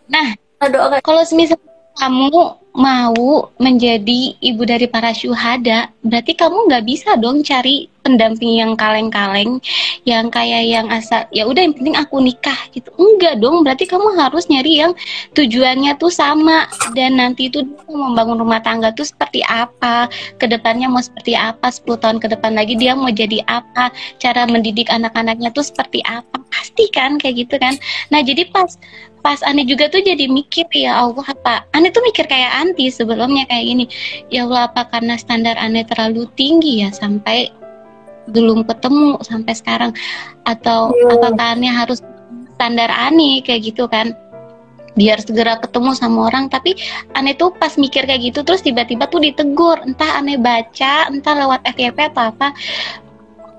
Nah 0.08 0.40
Nah, 0.64 1.02
kalau 1.04 1.22
semisal 1.28 1.60
kamu 1.98 2.64
mau 2.74 3.54
menjadi 3.62 4.34
ibu 4.42 4.66
dari 4.66 4.90
para 4.90 5.14
syuhada, 5.14 5.94
berarti 6.02 6.34
kamu 6.34 6.66
nggak 6.66 6.86
bisa 6.90 7.14
dong 7.22 7.46
cari 7.46 7.86
pendamping 8.02 8.60
yang 8.60 8.74
kaleng-kaleng, 8.74 9.62
yang 10.04 10.28
kayak 10.34 10.66
yang 10.66 10.90
asal 10.90 11.22
ya 11.30 11.46
udah 11.46 11.62
yang 11.64 11.78
penting 11.78 11.94
aku 11.94 12.18
nikah 12.18 12.58
gitu. 12.74 12.90
Enggak 12.98 13.38
dong, 13.40 13.62
berarti 13.62 13.86
kamu 13.86 14.18
harus 14.18 14.50
nyari 14.50 14.82
yang 14.82 14.92
tujuannya 15.38 15.94
tuh 16.02 16.10
sama 16.10 16.66
dan 16.98 17.22
nanti 17.22 17.48
itu 17.48 17.62
membangun 17.86 18.42
rumah 18.42 18.60
tangga 18.66 18.90
tuh 18.92 19.06
seperti 19.06 19.46
apa, 19.46 20.10
ke 20.42 20.50
depannya 20.50 20.90
mau 20.90 21.00
seperti 21.00 21.38
apa, 21.38 21.70
10 21.70 22.02
tahun 22.02 22.18
ke 22.18 22.28
depan 22.34 22.58
lagi 22.58 22.74
dia 22.74 22.98
mau 22.98 23.14
jadi 23.14 23.46
apa, 23.46 23.94
cara 24.18 24.50
mendidik 24.50 24.90
anak-anaknya 24.90 25.54
tuh 25.54 25.64
seperti 25.64 26.02
apa, 26.10 26.42
pasti 26.50 26.90
kan 26.90 27.22
kayak 27.22 27.46
gitu 27.48 27.56
kan. 27.62 27.78
Nah 28.10 28.26
jadi 28.26 28.50
pas 28.50 28.76
pas 29.24 29.40
Ani 29.48 29.64
juga 29.64 29.88
tuh 29.88 30.04
jadi 30.04 30.28
mikir 30.28 30.68
ya 30.76 31.08
Allah 31.08 31.24
apa? 31.24 31.64
Ani 31.72 31.90
tuh 31.96 32.04
mikir 32.04 32.28
kayak 32.28 32.60
anti 32.60 32.92
sebelumnya 32.92 33.48
kayak 33.48 33.64
gini 33.66 33.86
ya 34.28 34.44
Allah 34.44 34.68
apa 34.68 34.92
karena 34.92 35.16
standar 35.16 35.56
Ani 35.56 35.88
terlalu 35.88 36.28
tinggi 36.36 36.84
ya 36.84 36.92
sampai 36.92 37.48
belum 38.28 38.68
ketemu 38.68 39.24
sampai 39.24 39.54
sekarang? 39.56 39.92
Atau 40.44 40.92
Iya. 40.92 41.16
apakah 41.16 41.56
Ani 41.56 41.72
harus 41.72 42.04
standar 42.60 42.92
Ani? 42.92 43.40
Kayak 43.40 43.74
gitu 43.74 43.88
kan. 43.88 44.12
Biar 44.94 45.18
segera 45.24 45.58
ketemu 45.58 45.96
sama 45.96 46.30
orang. 46.30 46.52
Tapi 46.52 46.76
aneh 47.18 47.34
tuh 47.34 47.50
pas 47.56 47.74
mikir 47.80 48.06
kayak 48.06 48.30
gitu 48.30 48.46
terus 48.46 48.62
tiba-tiba 48.62 49.08
tuh 49.08 49.24
ditegur. 49.24 49.80
Entah 49.88 50.20
aneh 50.20 50.38
baca 50.38 51.08
entah 51.10 51.34
lewat 51.34 51.64
FYP 51.66 52.14
atau 52.14 52.30
apa. 52.30 52.52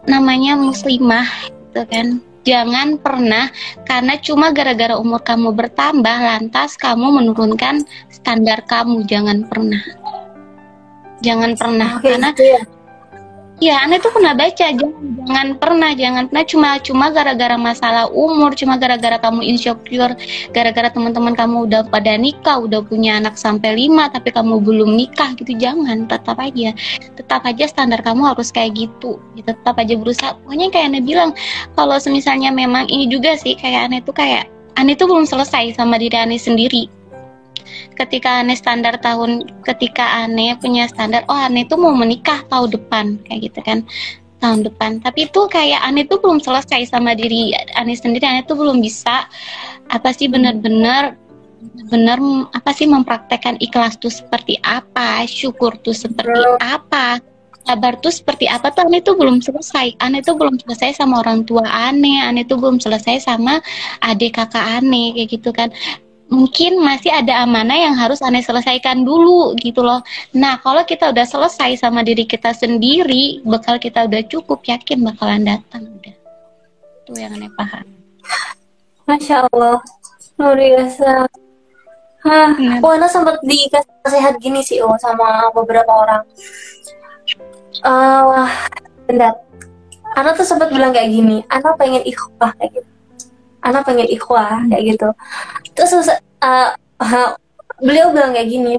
Namanya 0.04 0.60
muslimah 0.60 1.26
gitu 1.72 1.82
kan 1.88 2.20
jangan 2.44 3.00
pernah 3.00 3.48
karena 3.88 4.20
cuma 4.20 4.52
gara-gara 4.52 4.94
umur 5.00 5.24
kamu 5.24 5.56
bertambah 5.56 6.16
lantas 6.20 6.76
kamu 6.76 7.24
menurunkan 7.24 7.82
standar 8.12 8.62
kamu 8.68 9.02
jangan 9.08 9.48
pernah 9.48 9.82
jangan 11.24 11.56
pernah 11.56 11.90
Oke, 11.98 12.12
karena 12.12 12.30
ya. 12.36 12.62
Ya 13.62 13.86
aneh 13.86 14.02
tuh 14.02 14.10
pernah 14.10 14.34
baca 14.34 14.66
jangan 14.74 15.14
jangan 15.24 15.48
pernah 15.56 15.90
jangan 15.94 16.24
pernah 16.26 16.44
cuma 16.44 16.68
cuma 16.82 17.06
gara-gara 17.14 17.54
masalah 17.54 18.10
umur 18.10 18.50
cuma 18.58 18.74
gara-gara 18.74 19.14
kamu 19.16 19.46
insecure 19.46 20.14
gara-gara 20.50 20.90
teman-teman 20.90 21.38
kamu 21.38 21.70
udah 21.70 21.82
pada 21.86 22.18
nikah 22.18 22.58
udah 22.58 22.82
punya 22.82 23.22
anak 23.22 23.38
sampai 23.38 23.78
lima 23.78 24.10
tapi 24.10 24.34
kamu 24.34 24.58
belum 24.60 24.98
nikah 24.98 25.32
gitu. 25.38 25.54
Jangan 25.54 26.10
tetap 26.10 26.36
aja 26.42 26.74
tetap 27.14 27.46
aja 27.46 27.64
standar 27.70 28.02
kamu 28.02 28.34
harus 28.34 28.50
kayak 28.50 28.74
gitu 28.74 29.16
Ya, 29.34 29.42
tetap 29.46 29.74
aja 29.78 29.94
berusaha. 29.98 30.34
Pokoknya 30.42 30.70
kayak 30.70 30.94
aneh 30.94 31.02
bilang 31.02 31.30
kalau 31.74 31.98
semisalnya 31.98 32.54
memang 32.54 32.86
ini 32.90 33.10
juga 33.10 33.34
sih 33.34 33.58
kayak 33.58 33.90
aneh 33.90 34.00
tuh 34.02 34.14
kayak 34.14 34.46
aneh 34.74 34.94
tuh 34.98 35.06
belum 35.06 35.26
selesai 35.26 35.74
sama 35.78 35.98
diri 35.98 36.14
aneh 36.18 36.38
sendiri 36.38 36.90
ketika 37.94 38.42
aneh 38.42 38.58
standar 38.58 38.98
tahun 38.98 39.46
ketika 39.62 40.26
aneh 40.26 40.54
punya 40.58 40.90
standar 40.90 41.22
oh 41.30 41.38
aneh 41.38 41.66
tuh 41.66 41.78
mau 41.78 41.94
menikah 41.94 42.42
tahun 42.50 42.74
depan 42.74 43.04
kayak 43.26 43.50
gitu 43.50 43.60
kan 43.62 43.86
tahun 44.44 44.60
depan. 44.68 45.00
Tapi 45.00 45.32
itu 45.32 45.40
kayak 45.48 45.80
aneh 45.80 46.04
tuh 46.04 46.20
belum 46.20 46.36
selesai 46.42 46.92
sama 46.92 47.16
diri 47.16 47.56
aneh 47.80 47.96
sendiri 47.96 48.28
aneh 48.28 48.44
tuh 48.44 48.60
belum 48.60 48.84
bisa 48.84 49.24
apa 49.88 50.12
sih 50.12 50.28
benar-benar 50.28 51.16
benar 51.88 52.20
apa 52.52 52.70
sih 52.76 52.84
mempraktekkan 52.84 53.56
ikhlas 53.56 53.96
tuh 53.96 54.12
seperti 54.12 54.60
apa 54.60 55.24
syukur 55.24 55.72
tuh 55.80 55.96
seperti 55.96 56.44
apa 56.60 57.24
sabar 57.64 57.96
tuh 58.04 58.12
seperti 58.12 58.44
apa 58.44 58.68
tuh 58.68 58.84
aneh 58.84 59.00
tuh 59.00 59.16
belum 59.16 59.40
selesai. 59.40 59.96
Aneh 60.04 60.20
tuh 60.20 60.36
belum 60.36 60.60
selesai 60.60 61.00
sama 61.00 61.24
orang 61.24 61.48
tua 61.48 61.64
aneh 61.64 62.20
aneh 62.20 62.44
tuh 62.44 62.60
belum 62.60 62.76
selesai 62.76 63.24
sama 63.24 63.64
adik 64.04 64.36
kakak 64.36 64.84
aneh 64.84 65.16
kayak 65.16 65.28
gitu 65.32 65.48
kan 65.56 65.72
mungkin 66.32 66.80
masih 66.80 67.12
ada 67.12 67.44
amanah 67.44 67.76
yang 67.76 67.94
harus 67.94 68.24
aneh 68.24 68.40
selesaikan 68.40 69.04
dulu 69.04 69.52
gitu 69.60 69.84
loh 69.84 70.00
nah 70.32 70.56
kalau 70.60 70.82
kita 70.82 71.12
udah 71.12 71.26
selesai 71.28 71.80
sama 71.80 72.00
diri 72.00 72.24
kita 72.24 72.56
sendiri 72.56 73.44
bekal 73.44 73.76
kita 73.76 74.08
udah 74.08 74.22
cukup 74.26 74.64
yakin 74.64 75.04
bakalan 75.04 75.44
datang 75.44 75.84
udah 75.88 76.14
itu 77.04 77.12
yang 77.20 77.36
aneh 77.36 77.52
paham 77.52 77.86
Masya 79.04 79.44
Allah 79.52 79.78
luar 80.40 80.56
biasa 80.56 81.28
Hah, 82.24 82.56
Benar. 82.56 82.80
oh, 82.80 82.88
Ana 82.88 83.04
sempat 83.04 83.36
dikasih 83.44 83.84
nasihat 84.00 84.40
gini 84.40 84.64
sih, 84.64 84.80
oh, 84.80 84.96
sama 84.96 85.52
beberapa 85.52 85.92
orang. 85.92 86.24
Eh, 87.84 88.48
bentar. 89.04 89.44
Ana 90.16 90.32
tuh 90.32 90.48
sempat 90.48 90.72
bilang 90.72 90.96
kayak 90.96 91.12
gini, 91.12 91.44
Ana 91.52 91.76
pengen 91.76 92.00
ikhwah 92.00 92.56
kayak 92.56 92.80
gitu. 92.80 92.93
Ana 93.64 93.80
pengen 93.80 94.04
ikhwah 94.04 94.68
kayak 94.68 94.84
gitu. 94.84 95.08
Terus 95.72 96.12
eh, 96.12 96.70
eh, 96.76 97.30
beliau 97.80 98.12
bilang 98.12 98.36
kayak 98.36 98.48
gini, 98.52 98.74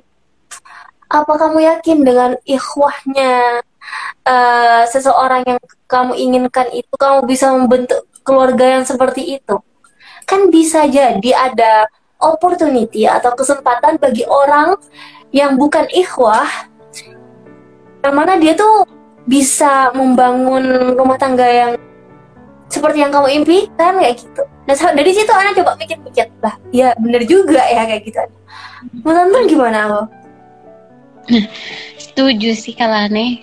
apa 1.09 1.33
kamu 1.41 1.57
yakin 1.65 1.97
dengan 2.05 2.31
ikhwahnya 2.45 3.65
eh, 4.29 4.83
seseorang 4.93 5.41
yang 5.49 5.59
kamu 5.89 6.13
inginkan 6.13 6.69
itu 6.69 6.93
kamu 6.93 7.25
bisa 7.25 7.49
membentuk 7.49 8.05
keluarga 8.21 8.77
yang 8.77 8.86
seperti 8.86 9.41
itu? 9.41 9.57
Kan 10.29 10.53
bisa 10.53 10.86
jadi 10.86 11.31
ada 11.33 11.89
opportunity 12.21 13.09
atau 13.09 13.33
kesempatan 13.33 13.97
bagi 13.97 14.23
orang 14.29 14.77
yang 15.33 15.57
bukan 15.59 15.86
ikhwah 15.91 16.47
yang 18.05 18.15
mana 18.15 18.38
dia 18.38 18.53
tuh 18.53 18.86
bisa 19.25 19.89
membangun 19.97 20.93
rumah 20.93 21.17
tangga 21.17 21.45
yang 21.49 21.73
seperti 22.68 22.97
yang 22.99 23.11
kamu 23.13 23.43
impikan 23.43 23.97
kayak 23.97 24.20
gitu. 24.20 24.41
Nah 24.66 24.76
dari 24.93 25.11
situ 25.13 25.32
anak 25.32 25.53
coba 25.55 25.78
mikir-mikir 25.78 26.28
lah, 26.41 26.55
ya 26.70 26.91
bener 26.97 27.22
juga 27.24 27.61
ya 27.66 27.86
kayak 27.86 28.03
gitu. 28.03 28.20
Menurut 29.01 29.22
Anton 29.30 29.43
gimana 29.45 29.80
lo? 29.88 30.01
setuju 31.97 32.53
sih 32.53 32.78
kalau 32.78 33.09
aneh 33.09 33.41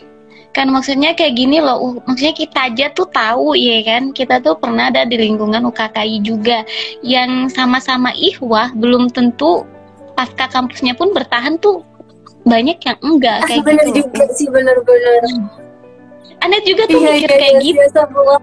kan 0.53 0.68
maksudnya 0.68 1.16
kayak 1.16 1.35
gini 1.35 1.59
loh 1.59 1.81
uh, 1.81 1.95
maksudnya 2.05 2.31
kita 2.31 2.70
aja 2.70 2.87
tuh 2.93 3.09
tahu 3.11 3.57
ya 3.57 3.83
kan 3.83 4.14
kita 4.14 4.39
tuh 4.39 4.55
pernah 4.55 4.87
ada 4.87 5.03
di 5.03 5.16
lingkungan 5.16 5.64
UKKI 5.66 6.23
juga 6.23 6.62
yang 7.03 7.49
sama-sama 7.49 8.12
ihwah 8.14 8.70
belum 8.77 9.11
tentu 9.11 9.64
pasca 10.14 10.47
kampusnya 10.47 10.95
pun 10.95 11.11
bertahan 11.11 11.59
tuh 11.59 11.83
banyak 12.45 12.79
yang 12.79 12.99
enggak 13.03 13.43
Ah, 13.43 13.49
kayak 13.49 13.64
bener 13.64 13.87
gitu 13.91 13.99
juga 14.07 14.25
sih 14.31 14.47
bener-bener. 14.47 15.23
aneh 16.39 16.61
juga 16.62 16.83
tuh 16.87 17.01
Iya 17.01 17.11
mikir 17.16 17.31
iya 17.33 17.39
kayak 17.39 17.55
iya 17.55 17.62
gitu 17.66 17.83
iya. 17.83 18.37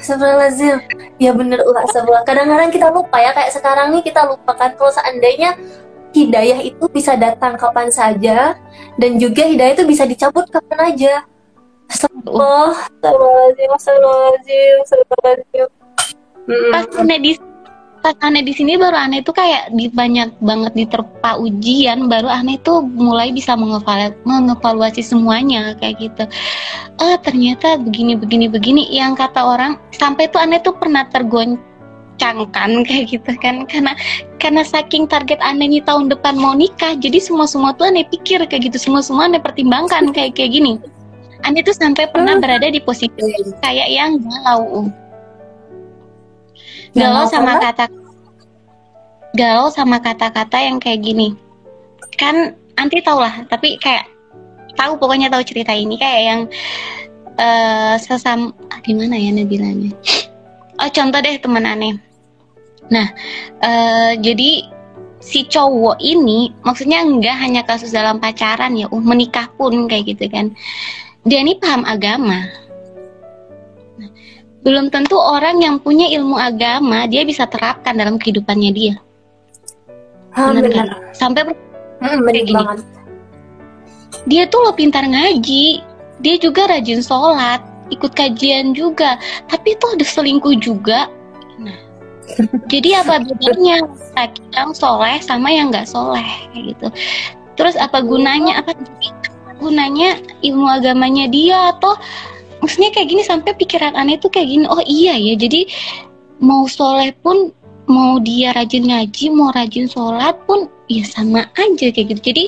Astagfirullahaladzim. 0.00 0.76
Ya 1.20 1.36
bener 1.36 1.60
ulah 1.68 1.84
astagfirullah. 1.84 2.24
Kadang-kadang 2.24 2.70
kita 2.72 2.88
lupa 2.88 3.20
ya 3.20 3.36
kayak 3.36 3.52
sekarang 3.52 3.92
nih 3.92 4.02
kita 4.02 4.24
lupakan 4.24 4.70
kalau 4.72 4.92
seandainya 4.92 5.60
hidayah 6.16 6.58
itu 6.64 6.84
bisa 6.90 7.14
datang 7.14 7.54
kapan 7.54 7.92
saja 7.92 8.56
dan 8.96 9.20
juga 9.20 9.46
hidayah 9.46 9.76
itu 9.76 9.84
bisa 9.84 10.08
dicabut 10.08 10.48
kapan 10.48 10.96
aja. 10.96 11.14
Astagfirullah, 11.92 12.88
astagfirullahaladzim, 12.88 13.70
astagfirullahaladzim, 13.76 14.74
astagfirullahaladzim. 14.80 15.68
Pas 16.72 16.84
di 17.20 17.32
pas 18.00 18.16
aneh 18.24 18.40
di 18.40 18.56
sini 18.56 18.80
baru 18.80 18.96
aneh 18.96 19.20
tuh 19.20 19.36
kayak 19.36 19.76
di 19.76 19.92
banyak 19.92 20.32
banget 20.40 20.72
diterpa 20.72 21.36
ujian 21.36 22.08
baru 22.08 22.32
aneh 22.32 22.56
tuh 22.64 22.80
mulai 22.80 23.28
bisa 23.28 23.52
mengevalu- 23.52 24.16
mengevaluasi 24.24 25.04
semuanya 25.04 25.76
kayak 25.76 26.00
gitu. 26.00 26.24
Oh 26.96 27.16
ternyata 27.20 27.76
begini 27.76 28.16
begini 28.16 28.48
begini. 28.48 28.82
Yang 28.88 29.20
kata 29.24 29.40
orang 29.44 29.76
sampai 29.92 30.32
tuh 30.32 30.40
aneh 30.40 30.60
tuh 30.64 30.72
pernah 30.80 31.04
tergoncangkan 31.12 32.70
kayak 32.88 33.04
gitu 33.12 33.32
kan. 33.38 33.68
Karena 33.68 33.92
karena 34.40 34.64
saking 34.64 35.04
target 35.04 35.38
aneh 35.44 35.68
nih 35.68 35.84
tahun 35.84 36.08
depan 36.08 36.40
mau 36.40 36.56
nikah 36.56 36.96
jadi 36.96 37.20
semua 37.20 37.44
semua 37.44 37.76
tuh 37.76 37.92
aneh 37.92 38.08
pikir 38.08 38.40
kayak 38.48 38.72
gitu. 38.72 38.80
Semua 38.80 39.04
semua 39.04 39.28
aneh 39.28 39.40
pertimbangkan 39.40 40.10
kayak 40.16 40.40
kayak 40.40 40.56
gini. 40.56 40.80
Aneh 41.44 41.64
tuh 41.64 41.76
sampai 41.76 42.08
pernah 42.08 42.36
berada 42.36 42.68
di 42.68 42.80
posisi 42.80 43.12
kayak 43.64 43.88
yang 43.88 44.20
galau 44.24 44.88
galau 46.94 47.24
sama 47.30 47.58
karena? 47.58 47.64
kata 47.70 47.84
galau 49.36 49.68
sama 49.70 49.96
kata-kata 50.02 50.58
yang 50.58 50.76
kayak 50.82 51.00
gini. 51.04 51.34
Kan 52.18 52.54
anti 52.74 52.98
tau 53.00 53.20
lah 53.22 53.46
tapi 53.46 53.78
kayak 53.78 54.08
tahu 54.74 54.98
pokoknya 54.98 55.30
tahu 55.30 55.42
cerita 55.46 55.70
ini. 55.72 55.94
Kayak 56.00 56.20
yang 56.22 56.40
eh 57.40 57.94
sesam 57.96 58.52
ah, 58.68 58.78
gimana 58.84 59.16
ya 59.16 59.32
Nabilanya 59.32 59.94
oh 60.80 60.90
contoh 60.90 61.20
deh 61.20 61.36
teman 61.40 61.64
aneh. 61.68 61.94
Nah 62.92 63.08
eh 63.60 64.12
jadi 64.20 64.66
si 65.20 65.44
cowok 65.44 66.00
ini 66.00 66.52
maksudnya 66.64 67.04
enggak 67.04 67.36
hanya 67.36 67.62
kasus 67.64 67.92
dalam 67.92 68.16
pacaran 68.16 68.72
ya 68.72 68.88
uh 68.88 69.04
menikah 69.04 69.48
pun 69.56 69.86
kayak 69.86 70.16
gitu 70.16 70.26
kan. 70.32 70.52
Dia 71.28 71.44
ini 71.44 71.60
paham 71.60 71.84
agama 71.84 72.48
belum 74.60 74.88
tentu 74.88 75.16
orang 75.16 75.58
yang 75.58 75.76
punya 75.76 76.06
ilmu 76.10 76.36
agama 76.36 77.04
dia 77.04 77.24
bisa 77.24 77.44
terapkan 77.44 77.94
dalam 77.94 78.16
kehidupannya 78.16 78.70
dia 78.70 78.94
Ah, 80.30 80.54
Bener 80.54 80.70
benar. 80.70 80.88
sampai 81.10 81.42
Hmm, 81.98 82.22
benar 82.22 82.32
gini. 82.38 82.54
banget. 82.54 82.78
dia 84.24 84.46
tuh 84.46 84.62
lo 84.62 84.72
pintar 84.72 85.02
ngaji 85.02 85.82
dia 86.18 86.36
juga 86.36 86.64
rajin 86.66 87.00
sholat 87.00 87.58
ikut 87.88 88.12
kajian 88.12 88.70
juga 88.70 89.18
tapi 89.46 89.74
tuh 89.76 89.98
ada 89.98 90.06
selingkuh 90.06 90.54
juga 90.56 91.10
nah 91.56 91.74
jadi 92.72 93.02
apa 93.02 93.26
bedanya 93.26 93.82
laki 94.14 94.40
yang 94.50 94.70
soleh 94.70 95.18
sama 95.18 95.50
yang 95.50 95.68
nggak 95.68 95.84
soleh 95.84 96.22
kayak 96.52 96.72
gitu 96.72 96.86
terus 97.54 97.74
apa 97.74 97.98
gunanya 97.98 98.62
apa 98.62 98.72
gunanya 99.58 100.14
ilmu 100.40 100.70
agamanya 100.70 101.26
dia 101.26 101.74
atau 101.74 101.98
maksudnya 102.60 102.92
kayak 102.92 103.08
gini 103.08 103.22
sampai 103.24 103.52
pikiran 103.56 103.96
aneh 103.96 104.16
tuh 104.16 104.32
kayak 104.32 104.48
gini 104.48 104.64
oh 104.68 104.80
iya 104.84 105.16
ya 105.16 105.34
jadi 105.36 105.66
mau 106.40 106.64
soleh 106.70 107.12
pun 107.20 107.52
mau 107.90 108.22
dia 108.22 108.54
rajin 108.54 108.86
ngaji 108.86 109.34
mau 109.34 109.50
rajin 109.50 109.90
sholat 109.90 110.38
pun 110.46 110.70
ya 110.86 111.02
sama 111.02 111.48
aja 111.58 111.90
kayak 111.90 112.16
gitu 112.16 112.32
jadi 112.32 112.44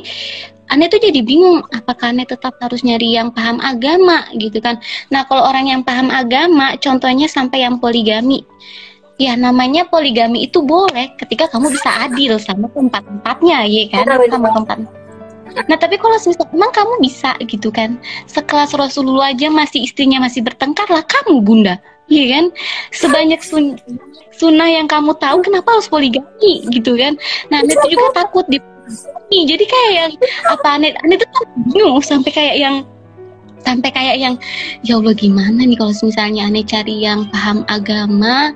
Aneh 0.72 0.88
tuh 0.88 1.04
jadi 1.04 1.20
bingung 1.20 1.60
apakah 1.68 2.16
Aneh 2.16 2.24
tetap 2.24 2.56
harus 2.56 2.80
nyari 2.80 3.12
yang 3.12 3.28
paham 3.28 3.60
agama 3.60 4.24
gitu 4.40 4.56
kan. 4.56 4.80
Nah 5.12 5.20
kalau 5.28 5.44
orang 5.44 5.68
yang 5.68 5.84
paham 5.84 6.08
agama 6.08 6.80
contohnya 6.80 7.28
sampai 7.28 7.68
yang 7.68 7.76
poligami. 7.76 8.40
Ya 9.20 9.36
namanya 9.36 9.84
poligami 9.84 10.48
itu 10.48 10.64
boleh 10.64 11.12
ketika 11.20 11.44
kamu 11.52 11.76
bisa 11.76 12.08
adil 12.08 12.40
sama 12.40 12.72
tempat-tempatnya 12.72 13.68
ya 13.68 13.84
kan. 13.92 14.04
Sama 14.32 14.48
tempat. 14.56 15.01
Nah 15.68 15.76
tapi 15.76 15.96
kalau 16.00 16.16
misal 16.16 16.48
emang 16.52 16.72
kamu 16.72 16.94
bisa 17.02 17.36
gitu 17.46 17.68
kan. 17.68 18.00
Sekelas 18.28 18.72
Rasulullah 18.76 19.32
aja 19.32 19.48
masih 19.52 19.84
istrinya 19.84 20.22
masih 20.22 20.44
bertengkar 20.44 20.88
lah 20.88 21.04
kamu 21.04 21.42
bunda. 21.44 21.76
Iya 22.10 22.24
kan? 22.38 22.44
Sebanyak 22.92 23.40
sun 23.40 23.78
sunnah 24.36 24.68
yang 24.68 24.90
kamu 24.90 25.16
tahu 25.16 25.40
kenapa 25.44 25.78
harus 25.78 25.88
poligami 25.88 26.66
gitu 26.72 26.96
kan. 26.98 27.16
Nah 27.48 27.62
tuh 27.64 27.78
juga 27.88 28.24
takut 28.24 28.44
di 28.50 28.58
jadi 29.32 29.64
kayak 29.64 29.92
yang 29.94 30.12
apa 30.50 30.68
aneh 30.76 30.92
aneh 31.06 31.16
tuh 31.16 31.28
kan 31.32 31.46
bingung 31.72 32.02
sampai 32.04 32.30
kayak 32.34 32.56
yang 32.60 32.76
sampai 33.62 33.90
kayak 33.94 34.16
yang 34.18 34.34
ya 34.82 34.98
Allah 34.98 35.14
gimana 35.14 35.62
nih 35.62 35.78
kalau 35.78 35.94
misalnya 36.02 36.50
aneh 36.50 36.66
cari 36.66 37.06
yang 37.06 37.30
paham 37.30 37.62
agama 37.70 38.50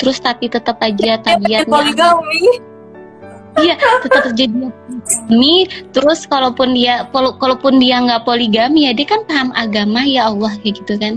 terus 0.00 0.18
tapi 0.18 0.48
tetap 0.48 0.80
aja 0.80 1.20
tabiatnya 1.20 1.68
poligami. 1.68 2.67
Iya 3.56 3.74
tetap 4.04 4.30
terjadi 4.32 4.68
poligami. 4.70 5.68
Terus 5.94 6.20
kalaupun 6.28 6.76
dia 6.76 7.08
kalau- 7.10 7.36
kalaupun 7.40 7.80
dia 7.80 7.98
nggak 8.02 8.28
poligami 8.28 8.88
ya 8.88 8.92
dia 8.92 9.06
kan 9.08 9.22
paham 9.26 9.50
agama 9.56 10.04
ya 10.04 10.28
Allah 10.28 10.52
kayak 10.60 10.84
gitu 10.84 10.94
kan. 11.00 11.16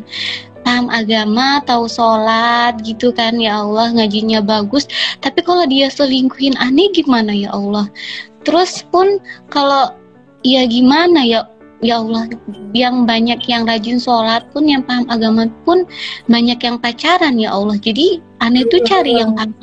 Paham 0.61 0.93
agama 0.93 1.57
tahu 1.65 1.89
sholat 1.89 2.77
gitu 2.86 3.09
kan 3.09 3.41
ya 3.41 3.65
Allah 3.65 3.89
ngajinya 3.97 4.45
bagus. 4.45 4.86
Tapi 5.19 5.41
kalau 5.41 5.65
dia 5.65 5.89
selingkuhin 5.89 6.53
aneh 6.61 6.93
gimana 6.93 7.34
ya 7.34 7.49
Allah? 7.51 7.89
Terus 8.45 8.86
pun 8.93 9.17
kalau 9.49 9.93
ya 10.45 10.65
gimana 10.69 11.25
ya 11.25 11.45
ya 11.82 11.97
Allah 11.97 12.29
yang 12.77 13.09
banyak 13.09 13.41
yang 13.49 13.65
rajin 13.65 13.97
sholat 13.97 14.45
pun 14.53 14.69
yang 14.69 14.86
paham 14.86 15.09
agama 15.09 15.49
pun 15.65 15.82
banyak 16.29 16.61
yang 16.61 16.77
pacaran 16.77 17.41
ya 17.41 17.49
Allah. 17.53 17.77
Jadi 17.82 18.21
aneh 18.38 18.65
tuh 18.69 18.86
cari 18.86 19.17
yang 19.17 19.34
paham 19.34 19.53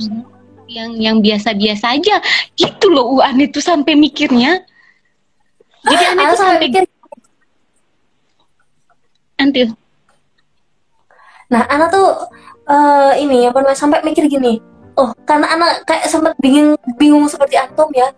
yang 0.68 0.90
yang 1.00 1.16
biasa-biasa 1.24 1.96
aja 1.96 2.20
gitu 2.54 2.92
loh 2.92 3.18
uh, 3.18 3.26
aneh 3.26 3.48
tuh 3.48 3.64
sampai 3.64 3.96
mikirnya 3.96 4.62
jadi 5.86 6.04
aneh 6.12 6.24
Ana 6.26 6.32
tuh 6.34 6.38
sampai 6.42 6.58
mikir, 6.60 6.82
nanti 9.38 9.60
nah 11.48 11.62
Ana 11.64 11.86
tuh 11.88 12.08
eh, 12.68 13.12
ini 13.24 13.48
apa 13.48 13.64
namanya 13.64 13.78
sampai 13.78 14.04
mikir 14.04 14.28
gini. 14.28 14.60
Oh, 14.98 15.14
karena 15.24 15.46
Ana 15.48 15.66
kayak 15.86 16.10
sempat 16.10 16.34
bingung 16.42 16.74
bingung 16.98 17.24
seperti 17.30 17.54
atom 17.56 17.88
ya 17.94 18.10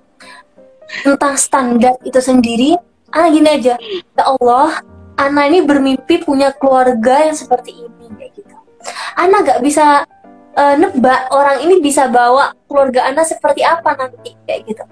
tentang 1.04 1.36
standar 1.38 1.94
itu 2.02 2.18
sendiri. 2.18 2.74
Ana 3.10 3.30
gini 3.30 3.48
aja, 3.50 3.74
ya 4.14 4.22
Allah, 4.24 4.82
Ana 5.18 5.50
ini 5.50 5.62
bermimpi 5.62 6.22
punya 6.22 6.54
keluarga 6.54 7.26
yang 7.26 7.36
seperti 7.36 7.74
ini 7.74 8.06
kayak 8.16 8.32
gitu. 8.38 8.54
Ana 9.18 9.42
gak 9.44 9.60
bisa 9.60 10.06
eh, 10.56 10.74
nebak 10.78 11.30
orang 11.30 11.62
ini 11.62 11.78
bisa 11.82 12.10
bawa 12.10 12.54
keluarga 12.70 13.10
Ana 13.10 13.26
seperti 13.26 13.66
apa 13.66 13.98
nanti 13.98 14.38
kayak 14.46 14.60
gitu. 14.70 14.84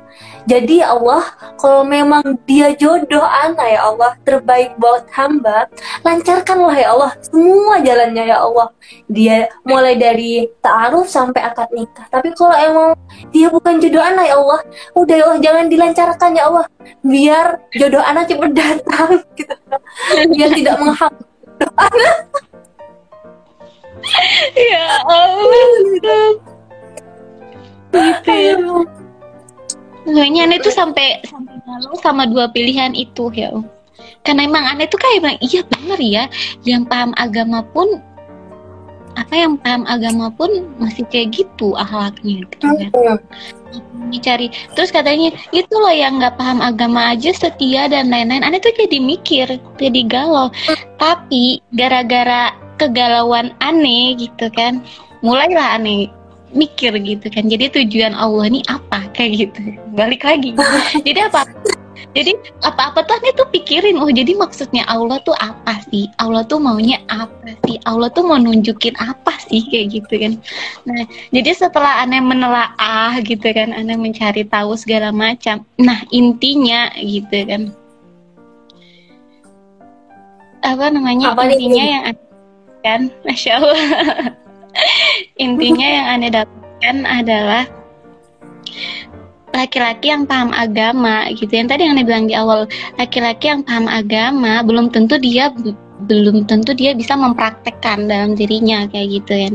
Jadi 0.50 0.82
ya 0.82 0.98
Allah, 0.98 1.22
kalau 1.62 1.86
memang 1.86 2.42
dia 2.42 2.74
jodoh 2.74 3.22
Ana 3.22 3.62
ya 3.70 3.80
Allah 3.86 4.18
terbaik 4.26 4.74
buat 4.82 5.06
hamba, 5.14 5.70
lancarkanlah 6.02 6.74
ya 6.74 6.90
Allah 6.90 7.14
semua 7.22 7.78
jalannya 7.78 8.34
ya 8.34 8.42
Allah. 8.42 8.74
Dia 9.06 9.46
mulai 9.62 9.94
dari 9.94 10.50
ta'aruf 10.58 11.06
sampai 11.06 11.38
akad 11.46 11.70
nikah. 11.70 12.10
Tapi 12.10 12.34
kalau 12.34 12.56
emang 12.58 12.88
dia 13.30 13.46
bukan 13.46 13.78
jodoh 13.78 14.02
Ana 14.02 14.26
ya 14.26 14.42
Allah, 14.42 14.60
udah 14.98 15.14
ya 15.14 15.24
Allah 15.30 15.38
jangan 15.38 15.64
dilancarkan 15.70 16.30
ya 16.34 16.42
Allah. 16.50 16.66
Biar 17.06 17.46
jodoh 17.78 18.02
Ana 18.02 18.26
cepat 18.26 18.50
datang 18.58 19.22
gitu. 19.38 19.54
Biar 20.34 20.50
tidak 20.50 20.76
menghambat 20.82 21.28
ya 24.72 24.84
Allah 25.06 25.68
gitu 25.94 26.18
ya 28.28 28.56
Makanya 30.08 30.48
aneh 30.48 30.58
tuh 30.64 30.72
sampai 30.72 31.20
sampai 31.28 31.60
galau 31.68 31.92
sama 32.00 32.24
dua 32.24 32.48
pilihan 32.48 32.96
itu 32.96 33.28
ya. 33.36 33.52
Om. 33.52 33.64
Karena 34.24 34.48
emang 34.48 34.64
aneh 34.64 34.88
tuh 34.88 34.96
kayak 34.96 35.20
bilang 35.20 35.40
iya 35.44 35.60
bener 35.68 36.00
ya, 36.00 36.24
yang 36.64 36.88
paham 36.88 37.12
agama 37.20 37.60
pun 37.76 38.00
apa 39.18 39.34
yang 39.34 39.58
paham 39.58 39.82
agama 39.90 40.30
pun 40.30 40.48
masih 40.78 41.02
kayak 41.10 41.44
gitu 41.44 41.76
akhlaknya 41.76 42.46
gitu 42.46 42.54
kan. 42.56 43.18
Dicari 44.08 44.48
terus 44.72 44.88
katanya 44.88 45.28
itu 45.52 45.74
loh 45.76 45.92
yang 45.92 46.16
nggak 46.16 46.40
paham 46.40 46.64
agama 46.64 47.12
aja 47.12 47.34
setia 47.34 47.90
dan 47.92 48.08
lain-lain. 48.08 48.46
Aneh 48.46 48.64
tuh 48.64 48.72
jadi 48.72 48.96
mikir, 48.96 49.60
jadi 49.76 50.00
galau. 50.08 50.48
Tapi 50.96 51.60
gara-gara 51.76 52.54
kegalauan 52.78 53.52
aneh 53.60 54.14
gitu 54.16 54.46
kan, 54.54 54.80
mulailah 55.20 55.76
aneh 55.76 56.08
mikir 56.52 56.96
gitu 57.04 57.28
kan. 57.28 57.44
Jadi 57.48 57.82
tujuan 57.82 58.16
Allah 58.16 58.48
ini 58.48 58.60
apa? 58.72 59.04
Kayak 59.12 59.48
gitu. 59.48 59.60
Balik 59.92 60.24
lagi. 60.24 60.56
Jadi 61.06 61.20
apa? 61.20 61.44
Jadi 62.16 62.32
apa-apa 62.64 63.04
tuh 63.04 63.14
aneh 63.20 63.34
tuh 63.36 63.46
pikirin 63.52 64.00
oh 64.00 64.08
jadi 64.08 64.32
maksudnya 64.38 64.86
Allah 64.88 65.20
tuh 65.22 65.36
apa 65.38 65.82
sih? 65.92 66.08
Allah 66.16 66.40
tuh 66.46 66.56
maunya 66.56 66.96
apa 67.12 67.52
sih? 67.68 67.76
Allah 67.84 68.08
tuh 68.10 68.24
mau 68.24 68.40
nunjukin 68.40 68.96
apa 68.96 69.36
sih? 69.44 69.60
Kayak 69.68 69.86
gitu 70.02 70.14
kan. 70.16 70.32
Nah 70.88 71.04
jadi 71.34 71.50
setelah 71.52 72.06
aneh 72.06 72.22
menelaah 72.24 73.18
gitu 73.22 73.52
kan 73.52 73.76
aneh 73.76 73.98
mencari 73.98 74.46
tahu 74.48 74.78
segala 74.78 75.12
macam 75.12 75.62
nah 75.76 76.00
intinya 76.08 76.90
gitu 76.96 77.38
kan. 77.44 77.62
Apa 80.64 80.90
namanya? 80.90 81.36
Apa 81.36 81.50
intinya 81.50 81.84
yang 81.84 82.02
aneh 82.14 82.27
kan? 82.82 83.10
Masya 83.26 83.52
Allah. 83.58 83.80
Intinya 85.38 85.86
yang 85.86 86.06
aneh 86.18 86.30
dapatkan 86.30 86.96
adalah 87.06 87.64
laki-laki 89.56 90.12
yang 90.12 90.28
paham 90.28 90.54
agama 90.54 91.26
gitu. 91.34 91.50
Yang 91.50 91.68
tadi 91.74 91.80
yang 91.86 91.92
aneh 91.98 92.06
bilang 92.06 92.26
di 92.30 92.34
awal 92.36 92.68
laki-laki 93.00 93.50
yang 93.50 93.62
paham 93.64 93.90
agama 93.90 94.62
belum 94.62 94.92
tentu 94.92 95.18
dia 95.18 95.50
belum 96.06 96.46
tentu 96.46 96.76
dia 96.78 96.94
bisa 96.94 97.18
mempraktekkan 97.18 98.06
dalam 98.06 98.38
dirinya 98.38 98.86
kayak 98.86 99.22
gitu 99.22 99.32
kan. 99.34 99.54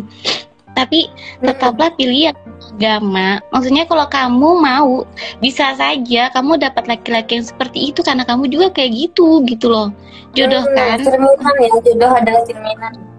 Tapi 0.73 1.05
tetaplah 1.39 1.93
pilih 1.93 2.33
yang 2.33 2.39
agama. 2.73 3.37
Maksudnya 3.53 3.85
kalau 3.85 4.09
kamu 4.09 4.49
mau 4.57 4.91
bisa 5.37 5.77
saja 5.77 6.33
kamu 6.33 6.57
dapat 6.57 6.89
laki-laki 6.89 7.39
yang 7.39 7.47
seperti 7.47 7.93
itu 7.93 8.01
karena 8.01 8.25
kamu 8.25 8.49
juga 8.49 8.73
kayak 8.73 8.91
gitu 8.91 9.45
gitu 9.45 9.69
loh. 9.69 9.93
Jodoh 10.33 10.65
kan? 10.73 10.97
cerminan 10.97 11.55
ya 11.61 11.69
jodoh 11.85 12.11
adalah 12.17 12.41
cerminan 12.49 13.12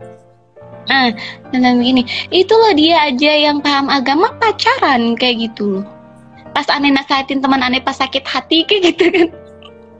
Nah, 0.85 1.11
dan 1.49 1.81
begini, 1.81 2.05
itu 2.29 2.53
loh 2.53 2.73
dia 2.77 3.09
aja 3.09 3.33
yang 3.33 3.59
paham 3.65 3.89
agama 3.89 4.29
pacaran 4.37 5.17
kayak 5.17 5.51
gitu 5.51 5.81
loh. 5.81 5.85
Pas 6.53 6.69
aneh 6.71 6.93
nasihatin 6.93 7.41
teman 7.41 7.65
aneh 7.65 7.81
pas 7.81 7.97
sakit 7.97 8.23
hati 8.25 8.69
kayak 8.69 8.95
gitu 8.95 9.05
kan. 9.11 9.29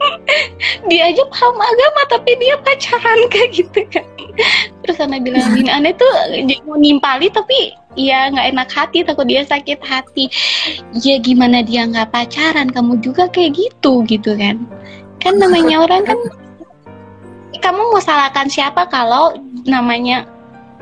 dia 0.93 1.09
aja 1.09 1.25
paham 1.33 1.57
agama 1.57 2.01
tapi 2.13 2.37
dia 2.37 2.55
pacaran 2.61 3.19
kayak 3.33 3.51
gitu 3.57 3.81
kan. 3.89 4.07
Terus 4.85 4.99
aneh 5.01 5.21
bilang 5.25 5.57
gini, 5.57 5.71
aneh 5.73 5.97
tuh 5.97 6.11
mau 6.69 6.77
nimpali 6.77 7.33
tapi 7.33 7.73
ya 7.95 8.31
nggak 8.31 8.47
enak 8.55 8.69
hati 8.75 9.07
takut 9.07 9.27
dia 9.27 9.47
sakit 9.47 9.79
hati 9.83 10.27
ya 10.99 11.17
gimana 11.23 11.63
dia 11.63 11.87
nggak 11.87 12.11
pacaran 12.11 12.69
kamu 12.71 12.99
juga 13.01 13.31
kayak 13.31 13.55
gitu 13.55 14.03
gitu 14.07 14.35
kan 14.35 14.59
kan 15.23 15.39
namanya 15.39 15.87
orang 15.87 16.03
kan 16.03 16.19
kamu 17.65 17.81
mau 17.95 18.03
salahkan 18.03 18.51
siapa 18.51 18.91
kalau 18.91 19.33
namanya 19.65 20.27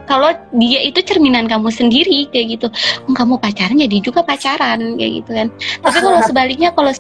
kalau 0.07 0.35
dia 0.57 0.81
itu 0.83 1.01
cerminan 1.03 1.47
kamu 1.47 1.69
sendiri 1.71 2.29
kayak 2.31 2.59
gitu. 2.59 2.67
Kamu 3.13 3.39
pacaran 3.39 3.79
jadi 3.79 3.97
juga 4.03 4.21
pacaran 4.23 4.99
kayak 4.99 5.13
gitu 5.23 5.31
kan. 5.31 5.49
Tapi 5.83 5.99
kalau 6.03 6.21
sebaliknya 6.29 6.71
kalau 6.75 6.93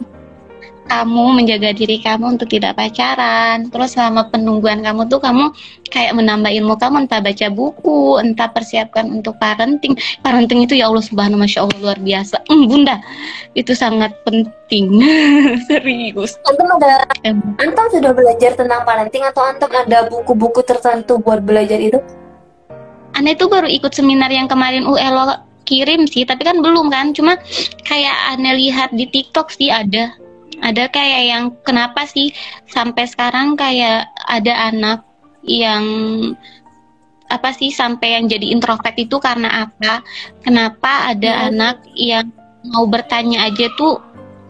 kamu 0.90 1.40
menjaga 1.40 1.70
diri 1.72 2.02
kamu 2.02 2.36
untuk 2.36 2.50
tidak 2.50 2.74
pacaran 2.74 3.70
terus 3.70 3.94
selama 3.94 4.26
penungguan 4.28 4.82
kamu 4.82 5.06
tuh 5.06 5.22
kamu 5.22 5.54
kayak 5.88 6.12
menambah 6.16 6.50
ilmu 6.50 6.74
kamu 6.76 7.06
entah 7.06 7.22
baca 7.22 7.46
buku 7.52 8.18
entah 8.18 8.50
persiapkan 8.50 9.08
untuk 9.08 9.36
parenting. 9.38 9.94
Parenting 10.20 10.66
itu 10.66 10.76
ya 10.76 10.92
Allah 10.92 11.04
subhanahu 11.04 11.40
masya 11.40 11.64
Allah 11.64 11.78
luar 11.80 11.98
biasa. 12.00 12.36
Mm, 12.50 12.64
bunda 12.68 12.96
itu 13.56 13.72
sangat 13.76 14.12
penting. 14.26 15.00
Serius. 15.68 16.36
Antum 16.48 16.68
ada 16.80 17.06
antum 17.60 17.86
sudah 17.92 18.12
belajar 18.12 18.52
tentang 18.56 18.82
parenting 18.84 19.24
atau 19.24 19.42
antum 19.44 19.70
ada 19.72 20.08
buku-buku 20.08 20.60
tertentu 20.64 21.20
buat 21.20 21.44
belajar 21.44 21.78
itu 21.78 22.00
Anda 23.12 23.36
itu 23.36 23.46
baru 23.48 23.68
ikut 23.68 23.92
seminar 23.92 24.32
yang 24.32 24.48
kemarin 24.48 24.88
ULO 24.88 25.36
kirim 25.62 26.10
sih 26.10 26.26
tapi 26.26 26.42
kan 26.42 26.58
belum 26.58 26.90
kan 26.90 27.14
cuma 27.14 27.38
kayak 27.86 28.16
Anda 28.34 28.56
lihat 28.58 28.90
di 28.96 29.06
TikTok 29.06 29.54
sih 29.54 29.70
ada 29.70 30.12
ada 30.62 30.86
kayak 30.90 31.22
yang 31.26 31.44
kenapa 31.66 32.06
sih 32.06 32.30
sampai 32.70 33.04
sekarang 33.06 33.58
kayak 33.58 34.06
ada 34.30 34.70
anak 34.70 35.02
yang 35.42 35.84
apa 37.32 37.50
sih 37.56 37.72
sampai 37.72 38.20
yang 38.20 38.28
jadi 38.28 38.52
introvert 38.52 38.94
itu 39.00 39.16
karena 39.16 39.66
apa? 39.66 40.04
Kenapa 40.44 41.10
ada 41.10 41.32
hmm. 41.32 41.44
anak 41.50 41.76
yang 41.96 42.26
mau 42.68 42.86
bertanya 42.86 43.48
aja 43.48 43.66
tuh 43.74 43.98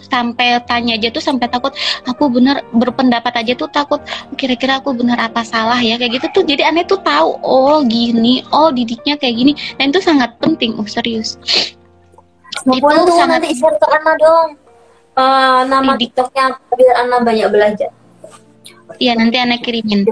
sampai 0.02 0.58
tanya 0.66 0.98
aja 0.98 1.08
tuh 1.14 1.22
sampai 1.22 1.46
takut 1.46 1.70
aku 2.04 2.28
bener 2.28 2.62
berpendapat 2.74 3.32
aja 3.38 3.52
tuh 3.54 3.70
takut 3.70 4.02
kira-kira 4.34 4.82
aku 4.82 4.92
bener 4.92 5.16
apa 5.18 5.46
salah 5.46 5.78
ya 5.78 5.96
kayak 5.98 6.18
gitu 6.18 6.26
tuh. 6.40 6.44
Jadi 6.44 6.62
aneh 6.66 6.84
tuh 6.84 6.98
tahu 7.00 7.38
oh 7.42 7.80
gini 7.86 8.42
oh 8.50 8.74
didiknya 8.74 9.14
kayak 9.16 9.34
gini. 9.38 9.52
Dan 9.78 9.94
itu 9.94 10.02
sangat 10.02 10.34
penting 10.42 10.74
oh 10.76 10.86
serius. 10.86 11.38
Itu 12.66 13.12
sangat 13.16 13.40
nanti 13.40 13.56
share 13.56 13.76
ke 13.78 13.86
anak 13.88 14.16
dong. 14.20 14.48
Uh, 15.12 15.68
nama 15.68 15.92
TikToknya 15.96 16.56
biar 16.72 16.94
anak 17.04 17.20
banyak 17.24 17.48
belajar. 17.52 17.90
Iya 18.96 19.12
nanti 19.16 19.36
anak 19.40 19.64
kirimin. 19.64 20.04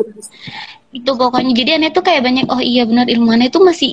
Itu 0.90 1.14
pokoknya. 1.14 1.52
Jadi 1.52 1.70
anak 1.80 1.90
tuh 1.96 2.04
kayak 2.04 2.24
banyak 2.24 2.46
oh 2.48 2.60
iya 2.60 2.84
benar 2.84 3.06
ilmu 3.08 3.32
anak 3.32 3.52
itu 3.52 3.60
masih 3.60 3.92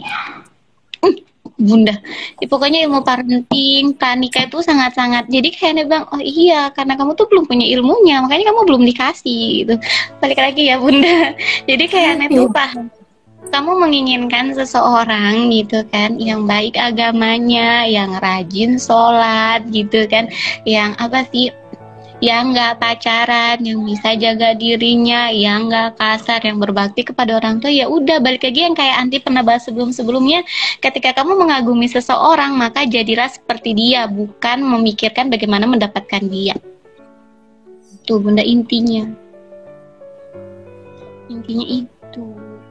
uh, 1.04 1.16
bunda. 1.58 1.98
Ya, 2.38 2.46
pokoknya 2.46 2.86
ilmu 2.86 3.02
parenting, 3.02 3.98
pranikah 3.98 4.46
itu 4.46 4.62
sangat-sangat. 4.62 5.28
Jadi 5.28 5.50
kayak 5.52 5.72
anak 5.74 5.86
bilang 5.90 6.06
oh 6.14 6.22
iya 6.22 6.70
karena 6.72 6.94
kamu 6.94 7.18
tuh 7.18 7.28
belum 7.28 7.50
punya 7.50 7.66
ilmunya 7.66 8.22
makanya 8.22 8.54
kamu 8.54 8.62
belum 8.70 8.84
dikasih 8.86 9.46
gitu. 9.66 9.74
Balik 10.22 10.40
lagi 10.40 10.64
ya 10.70 10.78
bunda. 10.78 11.34
Jadi 11.70 11.84
kayak 11.90 12.10
anak 12.22 12.30
tuh 12.32 12.50
paham 12.54 12.88
kamu 13.48 13.80
menginginkan 13.80 14.52
seseorang 14.52 15.48
gitu 15.56 15.84
kan 15.88 16.20
yang 16.20 16.44
baik 16.44 16.76
agamanya, 16.76 17.88
yang 17.88 18.20
rajin 18.20 18.76
sholat 18.76 19.64
gitu 19.72 20.04
kan, 20.12 20.28
yang 20.68 20.94
apa 21.00 21.24
sih 21.32 21.52
yang 22.18 22.50
nggak 22.50 22.82
pacaran, 22.82 23.62
yang 23.62 23.86
bisa 23.86 24.18
jaga 24.18 24.58
dirinya, 24.58 25.30
yang 25.30 25.70
nggak 25.70 26.02
kasar, 26.02 26.42
yang 26.42 26.58
berbakti 26.58 27.06
kepada 27.06 27.38
orang 27.38 27.62
tua, 27.62 27.70
ya 27.70 27.86
udah 27.86 28.18
balik 28.18 28.42
lagi 28.42 28.66
yang 28.66 28.74
kayak 28.74 28.98
anti 28.98 29.22
pernah 29.22 29.46
bahas 29.46 29.70
sebelum-sebelumnya. 29.70 30.42
Ketika 30.82 31.14
kamu 31.14 31.38
mengagumi 31.38 31.86
seseorang, 31.86 32.58
maka 32.58 32.90
jadilah 32.90 33.30
seperti 33.30 33.78
dia, 33.78 34.10
bukan 34.10 34.66
memikirkan 34.66 35.30
bagaimana 35.30 35.70
mendapatkan 35.70 36.26
dia. 36.26 36.58
Tuh 38.10 38.18
bunda 38.18 38.42
intinya. 38.42 39.06
Intinya 41.28 41.66
itu 41.70 41.97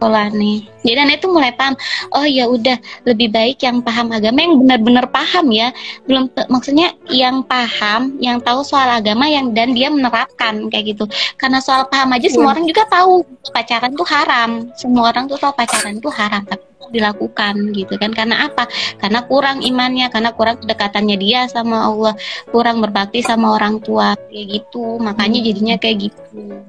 sekolah 0.07 0.31
nih. 0.39 0.63
Jadi 0.87 0.99
anak 1.03 1.19
itu 1.19 1.27
mulai 1.27 1.51
paham. 1.51 1.75
Oh 2.15 2.23
ya 2.23 2.47
udah 2.47 2.79
lebih 3.11 3.35
baik 3.35 3.59
yang 3.67 3.83
paham 3.83 4.15
agama 4.15 4.39
yang 4.39 4.55
benar-benar 4.63 5.11
paham 5.11 5.51
ya. 5.51 5.75
Belum 6.07 6.31
maksudnya 6.47 6.95
yang 7.11 7.43
paham, 7.43 8.15
yang 8.23 8.39
tahu 8.39 8.63
soal 8.63 8.87
agama 8.87 9.27
yang 9.27 9.51
dan 9.51 9.75
dia 9.75 9.91
menerapkan 9.91 10.71
kayak 10.71 10.95
gitu. 10.95 11.11
Karena 11.35 11.59
soal 11.59 11.91
paham 11.91 12.15
aja 12.15 12.31
semua 12.31 12.55
iya. 12.55 12.63
orang 12.63 12.65
juga 12.71 12.83
tahu 12.87 13.27
pacaran 13.51 13.93
tuh 13.99 14.07
haram. 14.07 14.51
Semua 14.79 15.11
orang 15.11 15.27
tuh 15.27 15.43
tahu 15.43 15.53
pacaran 15.59 15.99
tuh 15.99 16.15
haram 16.15 16.47
tapi 16.47 16.63
dilakukan 16.87 17.75
gitu 17.75 17.99
kan 17.99 18.15
karena 18.15 18.47
apa 18.47 18.71
karena 19.03 19.27
kurang 19.27 19.59
imannya 19.59 20.07
karena 20.07 20.31
kurang 20.31 20.63
kedekatannya 20.63 21.19
dia 21.19 21.51
sama 21.51 21.83
Allah 21.83 22.15
kurang 22.55 22.79
berbakti 22.79 23.27
sama 23.27 23.59
orang 23.59 23.83
tua 23.83 24.15
kayak 24.31 24.63
gitu 24.63 24.95
makanya 25.03 25.43
jadinya 25.43 25.75
kayak 25.83 26.07
gitu 26.07 26.63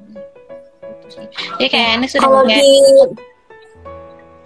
jadi 1.58 1.68
kayak 1.70 1.88
Anda 1.98 2.06
sudah 2.10 2.22
Kalau 2.22 2.42
di... 2.46 2.58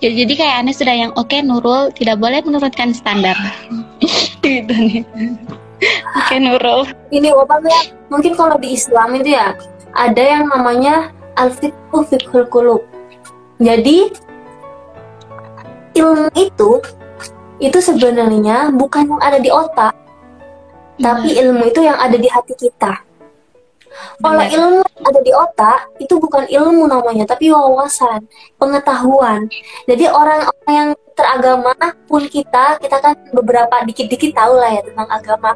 jadi, 0.03 0.27
jadi 0.27 0.33
kayak 0.35 0.57
Anda 0.67 0.73
sudah 0.75 0.95
yang 0.99 1.13
oke 1.15 1.31
okay, 1.31 1.47
Nurul 1.47 1.95
tidak 1.95 2.19
boleh 2.19 2.43
menurunkan 2.43 2.91
standar. 2.91 3.39
gitu 4.43 4.75
nih. 4.75 5.07
Oke 6.19 6.27
okay, 6.27 6.39
Nurul. 6.43 6.91
Ini 7.15 7.31
ya 7.31 7.81
mungkin 8.11 8.35
kalau 8.35 8.59
di 8.59 8.75
Islam 8.75 9.15
itu 9.15 9.39
ya 9.39 9.55
ada 9.95 10.19
yang 10.19 10.51
namanya 10.51 11.15
al-fiqhu 11.39 12.03
fiqhul 12.03 12.51
qulub. 12.51 12.83
Jadi 13.63 14.11
ilmu 15.95 16.35
itu 16.35 16.83
itu 17.63 17.79
sebenarnya 17.79 18.75
bukan 18.75 19.07
yang 19.07 19.23
ada 19.23 19.39
di 19.39 19.55
otak, 19.55 19.95
hmm. 19.95 20.99
tapi 20.99 21.31
ilmu 21.39 21.63
itu 21.71 21.79
yang 21.79 21.95
ada 21.95 22.19
di 22.19 22.27
hati 22.27 22.59
kita. 22.59 23.07
Kalau 24.23 24.43
ilmu 24.43 24.83
ada 25.03 25.21
di 25.21 25.33
otak, 25.35 25.81
itu 25.99 26.15
bukan 26.19 26.47
ilmu 26.47 26.87
namanya, 26.87 27.25
tapi 27.27 27.51
wawasan, 27.51 28.27
pengetahuan. 28.57 29.51
Jadi 29.91 30.07
orang-orang 30.07 30.71
yang 30.71 30.89
teragama 31.13 31.75
pun 32.09 32.25
kita, 32.27 32.79
kita 32.81 32.97
kan 33.03 33.15
beberapa 33.35 33.83
dikit-dikit 33.85 34.33
tahu 34.33 34.55
lah 34.57 34.71
ya 34.79 34.83
tentang 34.87 35.09
agama. 35.11 35.51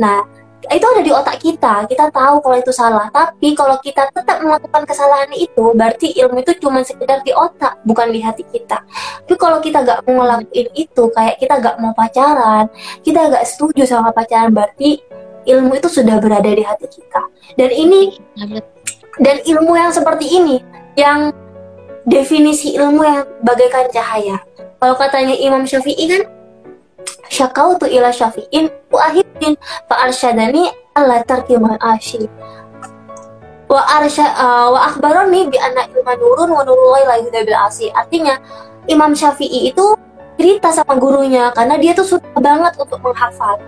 Nah, 0.00 0.24
itu 0.66 0.82
ada 0.82 1.02
di 1.04 1.12
otak 1.14 1.36
kita, 1.38 1.86
kita 1.86 2.10
tahu 2.10 2.42
kalau 2.42 2.56
itu 2.58 2.72
salah. 2.74 3.06
Tapi 3.14 3.54
kalau 3.54 3.78
kita 3.78 4.10
tetap 4.10 4.42
melakukan 4.42 4.82
kesalahan 4.82 5.30
itu, 5.36 5.70
berarti 5.76 6.10
ilmu 6.18 6.42
itu 6.42 6.58
cuma 6.58 6.82
sekedar 6.82 7.22
di 7.22 7.30
otak, 7.30 7.78
bukan 7.86 8.10
di 8.10 8.18
hati 8.18 8.42
kita. 8.50 8.82
Tapi 9.22 9.34
kalau 9.38 9.62
kita 9.62 9.86
gak 9.86 10.02
mau 10.08 10.26
ngelakuin 10.26 10.68
itu, 10.74 11.02
kayak 11.14 11.36
kita 11.38 11.54
gak 11.62 11.76
mau 11.78 11.94
pacaran, 11.94 12.66
kita 13.06 13.30
gak 13.30 13.44
setuju 13.46 13.86
sama 13.86 14.10
pacaran, 14.10 14.50
berarti 14.50 14.98
ilmu 15.46 15.78
itu 15.78 15.88
sudah 15.88 16.18
berada 16.18 16.50
di 16.50 16.62
hati 16.66 16.86
kita. 16.90 17.22
Dan 17.54 17.70
ini 17.70 18.18
dan 19.22 19.40
ilmu 19.46 19.72
yang 19.78 19.94
seperti 19.94 20.26
ini 20.28 20.60
yang 20.98 21.32
definisi 22.04 22.76
ilmu 22.76 23.02
yang 23.06 23.24
bagaikan 23.46 23.88
cahaya. 23.88 24.42
Kalau 24.76 24.94
katanya 24.98 25.34
Imam 25.38 25.64
Syafi'i 25.64 26.04
kan 26.10 26.22
syakautu 27.30 27.86
ila 27.90 28.10
syafi'in 28.14 28.70
wa 28.90 29.00
ahidin 29.10 29.58
fa 29.90 30.06
arsyadani 30.06 30.70
alla 30.94 31.22
tarki 31.26 31.58
ashi 31.82 32.30
wa 33.66 33.82
arsya 33.98 34.26
uh, 34.38 34.70
wa 34.70 34.80
akhbarani 34.86 35.50
bi 35.50 35.58
anna 35.58 35.90
ilma 35.90 36.14
nurun 36.14 36.50
wa 36.54 36.62
nurullahi 36.62 37.26
la 37.26 37.42
bil 37.42 37.58
asi 37.66 37.90
artinya 37.90 38.38
Imam 38.86 39.10
Syafi'i 39.10 39.74
itu 39.74 39.98
cerita 40.38 40.70
sama 40.70 40.94
gurunya 40.94 41.50
karena 41.50 41.74
dia 41.74 41.90
tuh 41.90 42.06
suka 42.06 42.38
banget 42.38 42.78
untuk 42.78 43.02
menghafal 43.02 43.58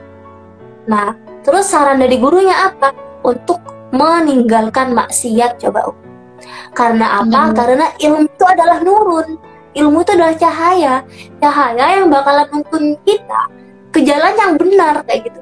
nah 0.87 1.13
Terus 1.43 1.65
saran 1.71 2.03
dari 2.03 2.17
gurunya 2.19 2.73
apa? 2.73 2.93
Untuk 3.25 3.61
meninggalkan 3.95 4.93
maksiat 4.93 5.59
coba. 5.63 5.93
Karena 6.77 7.25
apa? 7.25 7.51
Hmm. 7.51 7.55
Karena 7.57 7.87
ilmu 7.99 8.29
itu 8.29 8.45
adalah 8.47 8.79
nurun. 8.85 9.39
Ilmu 9.75 9.99
itu 10.03 10.11
adalah 10.15 10.35
cahaya. 10.37 10.95
Cahaya 11.39 11.85
yang 12.03 12.09
bakalan 12.11 12.47
menuntun 12.51 12.97
kita 13.07 13.43
ke 13.93 14.05
jalan 14.05 14.33
yang 14.37 14.53
benar 14.61 15.01
kayak 15.09 15.33
gitu. 15.33 15.41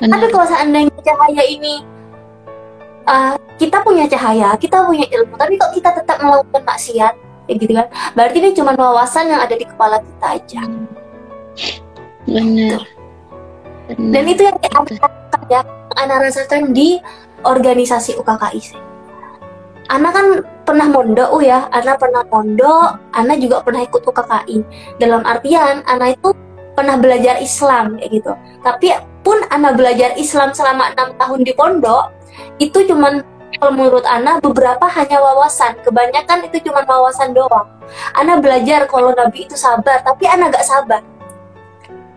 Benar. 0.00 0.10
Tapi 0.16 0.26
kalau 0.32 0.46
seandainya 0.48 0.98
cahaya 1.04 1.42
ini 1.44 1.74
uh, 3.06 3.34
kita 3.60 3.84
punya 3.84 4.04
cahaya, 4.08 4.56
kita 4.58 4.82
punya 4.84 5.06
ilmu, 5.12 5.34
tapi 5.36 5.54
kok 5.60 5.72
kita 5.76 5.90
tetap 5.94 6.18
melakukan 6.18 6.62
maksiat, 6.64 7.14
kayak 7.46 7.56
gitu 7.60 7.72
kan? 7.76 7.86
Berarti 8.16 8.36
ini 8.40 8.50
cuma 8.56 8.72
wawasan 8.74 9.30
yang 9.30 9.40
ada 9.44 9.54
di 9.54 9.66
kepala 9.68 10.00
kita 10.00 10.26
aja. 10.40 10.62
Benar. 12.26 12.80
Gitu. 12.82 12.93
Dan 13.92 14.24
itu 14.24 14.48
yang 14.48 14.56
anak 14.56 15.42
ya, 15.52 15.60
anak 16.00 16.28
rasakan 16.28 16.72
di 16.72 16.96
organisasi 17.44 18.16
UKKIC. 18.16 18.80
Anak 19.92 20.12
kan 20.16 20.26
pernah 20.64 20.88
mondok 20.88 21.28
uh 21.36 21.42
ya, 21.44 21.68
anak 21.68 22.00
pernah 22.00 22.24
mondok, 22.32 22.96
anak 23.12 23.36
juga 23.36 23.60
pernah 23.60 23.84
ikut 23.84 24.00
UKKI. 24.00 24.58
Dalam 24.96 25.20
artian 25.28 25.84
anak 25.84 26.16
itu 26.16 26.32
pernah 26.72 26.96
belajar 26.96 27.36
Islam 27.36 28.00
kayak 28.00 28.10
gitu. 28.16 28.32
Tapi 28.64 28.96
pun 29.20 29.36
anak 29.52 29.76
belajar 29.76 30.16
Islam 30.16 30.56
selama 30.56 30.96
enam 30.96 31.12
tahun 31.20 31.40
di 31.44 31.52
pondok, 31.52 32.08
itu 32.56 32.88
cuman 32.88 33.20
kalau 33.60 33.70
menurut 33.76 34.04
anak 34.08 34.40
beberapa 34.40 34.88
hanya 34.88 35.20
wawasan, 35.20 35.76
kebanyakan 35.84 36.48
itu 36.48 36.64
cuma 36.64 36.82
wawasan 36.88 37.36
doang. 37.36 37.68
Anak 38.16 38.40
belajar 38.40 38.88
kalau 38.88 39.12
Nabi 39.12 39.44
itu 39.44 39.54
sabar, 39.54 40.00
tapi 40.00 40.24
anak 40.24 40.56
gak 40.56 40.66
sabar 40.66 41.04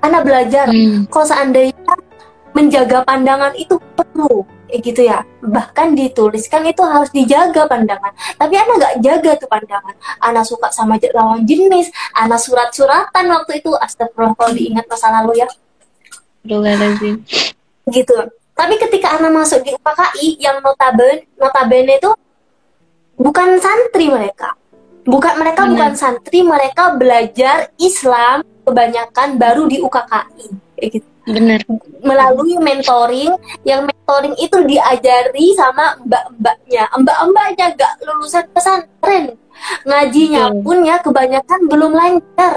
anak 0.03 0.21
belajar 0.25 0.65
Hmm. 0.69 1.05
kalau 1.09 1.25
seandainya 1.25 1.93
menjaga 2.53 3.05
pandangan 3.05 3.53
itu 3.53 3.77
perlu 3.93 4.41
kayak 4.67 4.79
gitu 4.81 5.01
ya. 5.05 5.21
Bahkan 5.45 5.93
dituliskan 5.93 6.65
itu 6.65 6.81
harus 6.81 7.13
dijaga 7.13 7.69
pandangan. 7.69 8.11
Tapi 8.35 8.53
anak 8.57 8.75
nggak 8.81 8.95
jaga 9.05 9.31
tuh 9.37 9.49
pandangan. 9.49 9.95
Anak 10.25 10.43
suka 10.43 10.73
sama 10.73 10.97
lawan 11.13 11.45
jenis. 11.45 11.93
Anak 12.17 12.41
surat-suratan 12.41 13.25
waktu 13.29 13.61
itu 13.61 13.71
astagfirullah 13.77 14.33
kalau 14.33 14.51
diingat 14.57 14.89
masa 14.89 15.13
lalu 15.21 15.45
ya. 15.45 15.47
Gitu. 17.93 18.17
Tapi 18.57 18.73
ketika 18.81 19.21
anak 19.21 19.31
masuk 19.37 19.61
di 19.61 19.71
UKKI 19.77 20.27
yang 20.41 20.57
notabene 20.65 21.29
notabene 21.37 22.01
itu 22.01 22.09
bukan 23.21 23.61
santri 23.61 24.09
mereka 24.09 24.57
bukan 25.07 25.33
mereka 25.39 25.63
Benar. 25.63 25.71
bukan 25.71 25.91
santri 25.95 26.39
mereka 26.43 26.93
belajar 26.99 27.71
Islam 27.79 28.43
kebanyakan 28.67 29.39
baru 29.39 29.63
di 29.71 29.79
UKKI 29.79 30.45
kayak 30.75 30.89
gitu 30.99 31.07
Bener. 31.27 31.59
melalui 32.03 32.55
mentoring 32.59 33.31
yang 33.63 33.87
mentoring 33.87 34.35
itu 34.39 34.63
diajari 34.67 35.55
sama 35.55 35.95
mbak-mbaknya 36.03 36.87
mbak-mbaknya 36.99 37.65
gak 37.75 37.93
lulusan 38.03 38.47
pesantren 38.51 39.35
ngajinya 39.87 40.51
Betul. 40.51 40.63
pun 40.63 40.77
ya 40.83 40.95
kebanyakan 40.99 41.59
belum 41.71 41.91
lancar 41.95 42.55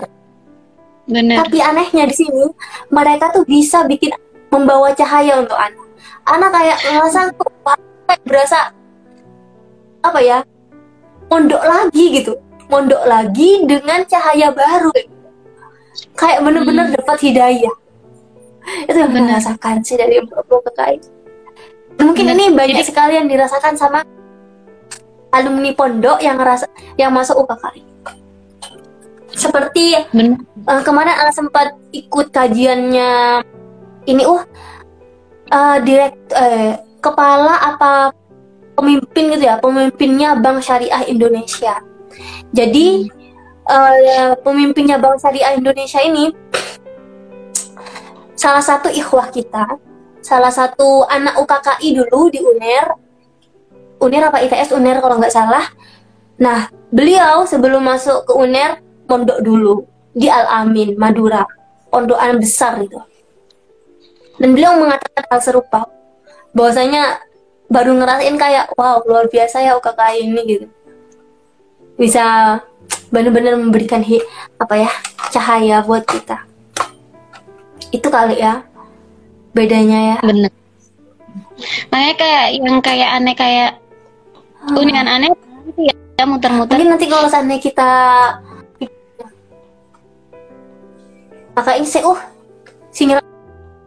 Bener. 1.07 1.43
tapi 1.47 1.59
anehnya 1.63 2.05
di 2.07 2.15
sini 2.15 2.45
mereka 2.91 3.31
tuh 3.31 3.47
bisa 3.47 3.87
bikin 3.87 4.11
membawa 4.51 4.91
cahaya 4.95 5.39
untuk 5.39 5.59
anak 5.59 5.87
anak 6.27 6.51
kayak 6.51 6.79
ngerasa 6.83 7.21
berasa 8.27 8.59
apa 10.03 10.19
ya 10.23 10.39
mondok 11.31 11.63
lagi 11.63 12.05
gitu 12.21 12.33
mondok 12.67 13.03
lagi 13.07 13.63
dengan 13.67 14.03
cahaya 14.07 14.51
baru 14.51 14.91
kayak 16.19 16.43
bener-bener 16.43 16.87
Hmm. 16.91 16.97
dapat 16.99 17.19
hidayah 17.23 17.75
itu 18.87 18.99
yang 18.99 19.11
Bener. 19.11 19.39
saya 19.41 19.57
rasakan 19.57 19.77
sih 19.83 19.97
dari 19.97 20.21
Mbak 20.21 20.47
KKI 20.47 20.97
mungkin 22.03 22.25
Bener. 22.29 22.37
ini 22.37 22.45
banyak 22.55 22.79
Jadi- 22.83 22.89
sekali 22.93 23.13
yang 23.17 23.29
dirasakan 23.31 23.75
sama 23.75 24.01
alumni 25.31 25.71
pondok 25.75 26.19
yang 26.21 26.37
ngerasa 26.39 26.67
yang 26.99 27.11
masuk 27.15 27.39
UKKI 27.47 27.83
seperti 29.31 29.95
Bener. 30.11 30.39
Eh, 30.61 30.83
kemarin 30.85 31.15
Ana 31.17 31.33
sempat 31.33 31.73
ikut 31.95 32.35
kajiannya 32.35 33.41
ini 34.07 34.23
uh 34.27 34.43
eh, 35.51 35.77
direkt 35.83 36.31
eh, 36.35 36.79
kepala 37.01 37.55
apa 37.75 38.13
pemimpin 38.81 39.37
gitu 39.37 39.45
ya 39.45 39.61
pemimpinnya 39.61 40.41
Bank 40.41 40.65
Syariah 40.65 41.05
Indonesia. 41.05 41.77
Jadi 42.57 43.05
eh, 43.69 44.33
pemimpinnya 44.41 44.97
Bank 44.97 45.21
Syariah 45.21 45.61
Indonesia 45.61 46.01
ini 46.01 46.33
salah 48.33 48.65
satu 48.65 48.89
ikhwah 48.89 49.29
kita 49.29 49.77
salah 50.25 50.49
satu 50.49 51.05
anak 51.05 51.37
UKKI 51.37 51.89
dulu 52.01 52.33
di 52.33 52.41
UNER 52.41 52.97
UNER 54.01 54.33
apa 54.33 54.41
ITS 54.41 54.73
UNER 54.73 55.05
kalau 55.05 55.21
nggak 55.21 55.33
salah. 55.33 55.69
Nah 56.41 56.73
beliau 56.89 57.45
sebelum 57.45 57.85
masuk 57.85 58.25
ke 58.25 58.33
UNER 58.33 58.81
mondok 59.05 59.45
dulu 59.45 59.85
di 60.17 60.33
Al 60.33 60.65
Amin 60.65 60.97
Madura 60.97 61.45
pondokan 61.93 62.41
besar 62.41 62.81
itu 62.81 62.97
dan 64.41 64.57
beliau 64.57 64.81
mengatakan 64.81 65.23
hal 65.29 65.41
serupa. 65.45 65.85
Bahwasanya 66.57 67.21
baru 67.71 67.95
ngerasain 67.95 68.35
kayak 68.35 68.75
wow 68.75 68.99
luar 69.07 69.31
biasa 69.31 69.63
ya 69.63 69.79
UKKI 69.79 70.27
ini 70.27 70.41
gitu 70.45 70.67
bisa 71.95 72.59
benar-benar 73.15 73.55
memberikan 73.55 74.03
hi- 74.03 74.25
apa 74.59 74.75
ya 74.75 74.91
cahaya 75.31 75.79
buat 75.87 76.03
kita 76.03 76.43
itu 77.95 78.07
kali 78.11 78.43
ya 78.43 78.63
bedanya 79.55 79.99
ya 80.15 80.19
Bener. 80.23 80.51
Makanya 81.93 82.15
kayak 82.17 82.47
yang 82.57 82.79
kayak 82.81 83.11
aneh 83.21 83.35
kayak 83.37 83.71
unian 84.73 85.05
aneh 85.05 85.29
ya 85.77 86.25
muter-muter. 86.25 86.73
mungkin 86.73 86.97
nanti 86.97 87.05
kalau 87.05 87.29
seandainya 87.29 87.61
kita 87.61 87.91
kakak 91.53 91.77
ini 91.77 91.87
sih 91.89 92.01
uh 92.01 92.21
single 92.91 93.21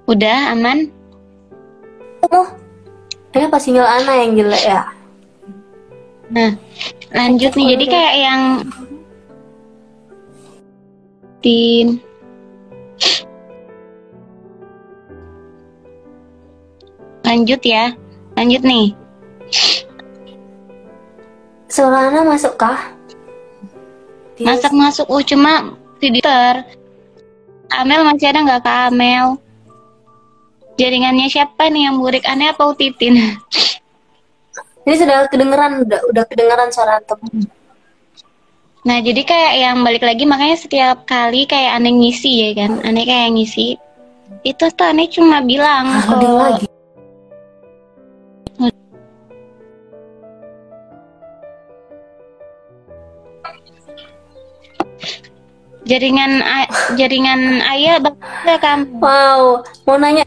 Udah 0.05 0.51
aman. 0.53 0.91
uh 2.29 2.47
ini 3.33 3.43
apa 3.49 3.57
single 3.57 3.89
Ana 3.89 4.13
yang 4.21 4.37
gila 4.37 4.59
ya? 4.61 4.81
Nah, 6.29 6.53
lanjut 7.09 7.51
nih. 7.57 7.67
Jadi 7.73 7.85
kayak 7.89 8.15
yang 8.21 8.41
tin. 11.41 11.87
Lanjut 17.25 17.61
ya. 17.65 17.93
Lanjut 18.37 18.61
nih. 18.61 18.93
Suara 21.73 22.13
Ana 22.13 22.21
masuk 22.21 22.53
kah 22.53 22.93
masuk 24.41 24.73
masuk. 24.73 25.05
Oh 25.09 25.21
cuma 25.21 25.73
Twitter. 25.97 26.65
Amel 27.73 28.05
masih 28.05 28.29
ada 28.29 28.45
nggak 28.45 28.61
kak 28.61 28.93
Amel 28.93 29.41
jaringannya 30.79 31.27
siapa 31.29 31.69
nih 31.69 31.89
yang 31.89 31.95
burik 32.01 32.25
aneh 32.25 32.49
apa 32.49 32.63
utitin 32.65 33.15
ini 34.85 34.95
sudah 34.97 35.27
kedengeran 35.29 35.85
udah 35.85 35.99
udah 36.09 36.23
kedengeran 36.27 36.69
suara 36.73 36.99
antum 37.01 37.19
Nah, 38.83 38.99
jadi 38.99 39.23
kayak 39.23 39.53
yang 39.63 39.77
balik 39.79 40.03
lagi 40.03 40.27
makanya 40.27 40.59
setiap 40.59 41.07
kali 41.07 41.47
kayak 41.47 41.79
aneh 41.79 41.95
ngisi 41.95 42.43
ya 42.43 42.49
kan. 42.51 42.83
Aneh 42.83 43.07
kayak 43.07 43.31
ngisi. 43.31 43.79
Itu 44.43 44.67
tuh 44.75 44.91
aneh 44.91 45.07
cuma 45.07 45.39
bilang 45.39 45.87
Ah, 45.87 46.03
kalau 46.03 46.35
lagi 46.35 46.67
jaringan 55.83 56.39
jaringan 56.95 57.59
ayah 57.75 57.99
bakal 57.99 58.55
kamu. 58.59 58.87
wow 59.03 59.41
mau 59.83 59.95
nanya 59.99 60.23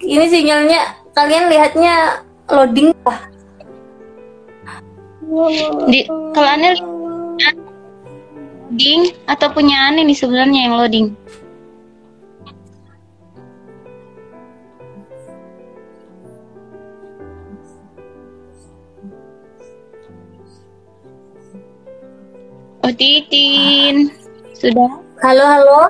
ini 0.00 0.26
sinyalnya 0.32 0.80
kalian 1.12 1.52
lihatnya 1.52 2.24
loading 2.48 2.90
kah 3.04 3.20
Di, 5.86 6.10
kalau 6.34 6.50
aneh 6.58 6.74
loading 8.66 9.14
atau 9.30 9.46
punya 9.54 9.92
aneh 9.92 10.02
nih 10.02 10.18
sebenarnya 10.18 10.66
yang 10.66 10.74
loading. 10.74 11.06
Oh 22.82 22.90
Titin 22.90 24.10
sudah. 24.58 24.90
halo 25.22 25.44
halo 25.46 25.80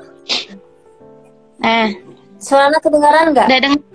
Nah, 1.60 1.92
suara 2.36 2.76
kedengaran 2.80 3.32
nggak 3.32 3.48
udah 3.48 3.60
dengar. 3.60 3.89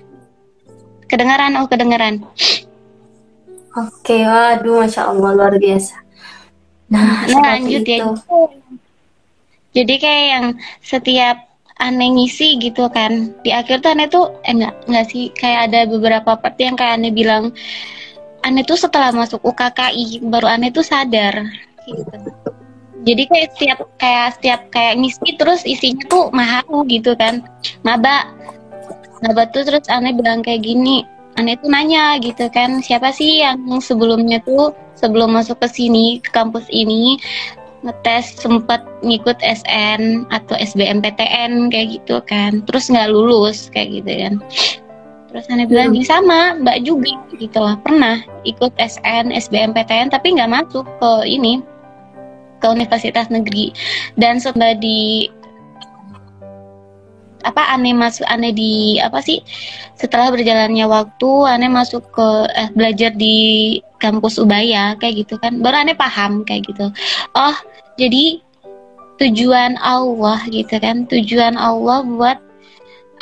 Kedengaran, 1.15 1.55
oh 1.55 1.67
kedengaran. 1.71 2.15
oke 3.71 4.17
waduh 4.27 4.83
masya 4.83 5.07
Allah 5.07 5.31
luar 5.31 5.55
biasa 5.55 5.95
nah, 6.91 7.23
Nah, 7.31 7.55
lanjut 7.55 7.87
ya. 7.87 8.03
itu. 8.03 8.39
Jadi 9.71 9.95
kayak 9.99 10.25
yang 10.31 10.45
setiap 10.79 11.37
aneh 11.77 12.07
ngisi 12.15 12.55
gitu 12.59 12.87
kan. 12.87 13.35
Di 13.43 13.51
akhir 13.51 13.83
tuh 13.83 13.91
aneh 13.91 14.07
tuh 14.07 14.31
eh, 14.43 14.55
enggak 14.55 14.75
enggak 14.87 15.05
sih 15.07 15.27
kayak 15.35 15.71
ada 15.71 15.87
beberapa 15.87 16.35
part 16.35 16.55
yang 16.55 16.75
kayak 16.75 16.99
aneh 16.99 17.11
bilang 17.11 17.51
aneh 18.43 18.63
tuh 18.63 18.79
setelah 18.79 19.11
masuk 19.11 19.43
UKKI 19.43 20.23
baru 20.27 20.47
aneh 20.47 20.71
tuh 20.71 20.83
sadar 20.83 21.43
gitu. 21.83 22.15
Jadi 23.05 23.23
kayak 23.27 23.47
setiap 23.53 23.79
kayak 23.99 24.27
setiap 24.39 24.61
kayak 24.71 24.93
ngisi 24.97 25.29
terus 25.35 25.61
isinya 25.67 26.03
tuh 26.07 26.31
mahal 26.31 26.63
gitu 26.87 27.11
kan. 27.19 27.43
Maba 27.83 28.31
Maba 29.25 29.49
tuh 29.49 29.65
terus 29.65 29.89
aneh 29.89 30.13
bilang 30.13 30.45
kayak 30.45 30.61
gini. 30.61 31.01
Aneh 31.35 31.57
tuh 31.59 31.67
nanya 31.67 32.15
gitu 32.21 32.47
kan, 32.53 32.79
siapa 32.79 33.09
sih 33.11 33.43
yang 33.43 33.59
sebelumnya 33.81 34.39
tuh 34.45 34.71
sebelum 34.95 35.35
masuk 35.35 35.59
ke 35.59 35.67
sini 35.67 36.23
ke 36.23 36.31
kampus 36.31 36.63
ini 36.71 37.19
ngetes 37.85 38.41
sempat 38.41 38.81
ngikut 39.05 39.37
SN 39.45 40.25
atau 40.33 40.57
SBMPTN 40.57 41.69
kayak 41.69 42.01
gitu 42.01 42.17
kan 42.25 42.65
terus 42.65 42.89
nggak 42.89 43.13
lulus 43.13 43.69
kayak 43.69 44.01
gitu 44.01 44.09
kan 44.09 44.33
terus 45.29 45.45
aneh 45.53 45.69
bilang 45.69 45.93
Hmm. 45.93 46.01
"Gini, 46.01 46.09
sama 46.09 46.57
mbak 46.57 46.81
juga 46.81 47.13
gitu 47.37 47.59
lah 47.61 47.77
pernah 47.85 48.25
ikut 48.41 48.73
SN 48.81 49.29
SBMPTN 49.29 50.09
tapi 50.09 50.33
nggak 50.33 50.49
masuk 50.49 50.87
ke 50.97 51.11
ini 51.29 51.61
ke 52.57 52.65
universitas 52.73 53.29
negeri 53.29 53.69
dan 54.17 54.41
setelah 54.41 54.73
di 54.73 55.29
apa 57.45 57.61
aneh 57.69 57.93
masuk 57.93 58.25
aneh 58.25 58.49
di 58.51 58.97
apa 58.97 59.21
sih 59.21 59.39
setelah 59.93 60.33
berjalannya 60.33 60.89
waktu 60.89 61.31
aneh 61.45 61.69
masuk 61.69 62.01
ke 62.09 62.29
eh, 62.57 62.69
belajar 62.73 63.13
di 63.13 63.77
kampus 64.01 64.41
Ubaya 64.41 64.97
kayak 64.97 65.25
gitu 65.25 65.37
kan. 65.37 65.61
Baru 65.61 65.77
aneh 65.85 65.95
paham 65.95 66.41
kayak 66.43 66.67
gitu. 66.73 66.89
Oh 67.37 67.55
jadi 68.01 68.41
tujuan 69.21 69.77
Allah 69.79 70.41
gitu 70.49 70.75
kan. 70.81 71.05
Tujuan 71.07 71.55
Allah 71.55 72.03
buat 72.03 72.37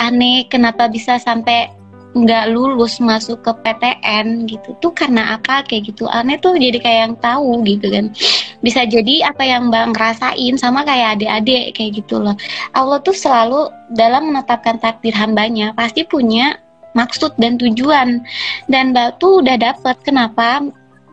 aneh 0.01 0.49
kenapa 0.49 0.89
bisa 0.89 1.21
sampai 1.21 1.69
nggak 2.13 2.53
lulus 2.53 3.01
masuk 3.01 3.41
ke 3.41 3.51
PTN 3.65 4.45
gitu. 4.45 4.77
Tuh 4.77 4.93
karena 4.93 5.37
apa? 5.37 5.65
Kayak 5.65 5.93
gitu. 5.93 6.05
Aneh 6.05 6.37
tuh 6.37 6.53
jadi 6.53 6.77
kayak 6.77 6.99
yang 7.09 7.15
tahu 7.17 7.65
gitu 7.65 7.89
kan. 7.89 8.13
Bisa 8.61 8.85
jadi 8.85 9.33
apa 9.33 9.41
yang 9.41 9.73
bang 9.73 9.91
rasain 9.97 10.55
sama 10.61 10.85
kayak 10.85 11.17
adik-adik 11.17 11.73
kayak 11.73 11.91
gitu 12.05 12.21
loh. 12.21 12.37
Allah 12.77 13.01
tuh 13.01 13.17
selalu 13.17 13.73
dalam 13.97 14.29
menetapkan 14.29 14.77
takdir 14.77 15.13
hambanya 15.17 15.73
pasti 15.73 16.05
punya 16.05 16.61
maksud 16.93 17.33
dan 17.41 17.57
tujuan. 17.57 18.21
Dan 18.69 18.93
mbak 18.93 19.17
tuh 19.17 19.41
udah 19.41 19.57
dapet 19.57 19.97
kenapa 20.05 20.61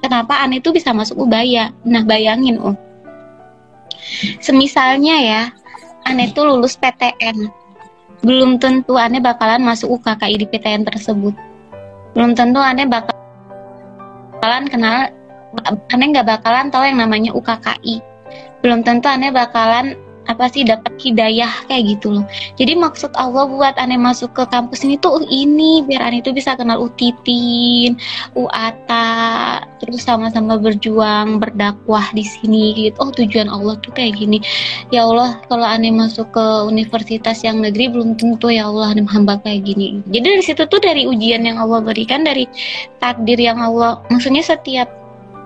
kenapa 0.04 0.44
aneh 0.44 0.60
tuh 0.60 0.76
bisa 0.76 0.92
masuk 0.92 1.16
ubaya. 1.24 1.72
Nah 1.88 2.04
bayangin 2.04 2.60
oh. 2.60 2.76
Semisalnya 4.44 5.16
ya 5.20 5.42
aneh 6.04 6.32
tuh 6.32 6.48
lulus 6.48 6.76
PTN 6.76 7.59
belum 8.20 8.60
tentu 8.60 9.00
aneh 9.00 9.20
bakalan 9.20 9.64
masuk 9.64 10.00
UKKI 10.00 10.44
di 10.44 10.46
PTN 10.48 10.84
tersebut. 10.84 11.32
Belum 12.12 12.36
tentu 12.36 12.60
aneh 12.60 12.84
bakalan 12.84 14.64
kenal, 14.68 15.08
aneh 15.88 16.06
nggak 16.12 16.28
bakalan 16.28 16.68
tahu 16.68 16.84
yang 16.84 17.00
namanya 17.00 17.32
UKKI. 17.32 18.04
Belum 18.60 18.84
tentu 18.84 19.08
aneh 19.08 19.32
bakalan 19.32 19.96
apa 20.28 20.52
sih 20.52 20.66
dapat 20.66 20.92
hidayah 21.00 21.48
kayak 21.70 21.96
gitu 21.96 22.20
loh. 22.20 22.24
Jadi 22.60 22.76
maksud 22.76 23.14
Allah 23.16 23.48
buat 23.48 23.74
aneh 23.80 23.96
masuk 23.96 24.36
ke 24.36 24.44
kampus 24.52 24.84
ini 24.84 25.00
tuh 25.00 25.22
uh, 25.22 25.24
ini 25.26 25.80
biar 25.86 26.04
aneh 26.04 26.20
tuh 26.20 26.36
bisa 26.36 26.52
kenal 26.58 26.82
Utitin, 26.82 27.96
Uata, 28.36 29.64
terus 29.80 30.04
sama-sama 30.04 30.60
berjuang 30.60 31.40
berdakwah 31.40 32.04
di 32.12 32.22
sini 32.26 32.76
gitu. 32.76 32.96
Oh 33.00 33.10
tujuan 33.10 33.48
Allah 33.48 33.80
tuh 33.80 33.92
kayak 33.96 34.20
gini. 34.20 34.42
Ya 34.92 35.08
Allah 35.08 35.40
kalau 35.48 35.64
aneh 35.64 35.92
masuk 35.94 36.28
ke 36.36 36.46
universitas 36.68 37.40
yang 37.40 37.64
negeri 37.64 37.88
belum 37.88 38.20
tentu 38.20 38.52
ya 38.52 38.68
Allah 38.68 38.92
aneh 38.92 39.06
hamba 39.08 39.40
kayak 39.40 39.64
gini. 39.64 40.04
Jadi 40.12 40.26
dari 40.36 40.44
situ 40.44 40.62
tuh 40.68 40.80
dari 40.82 41.08
ujian 41.08 41.42
yang 41.48 41.56
Allah 41.56 41.80
berikan 41.80 42.22
dari 42.22 42.44
takdir 43.00 43.40
yang 43.40 43.58
Allah 43.58 43.98
maksudnya 44.12 44.44
setiap 44.44 44.88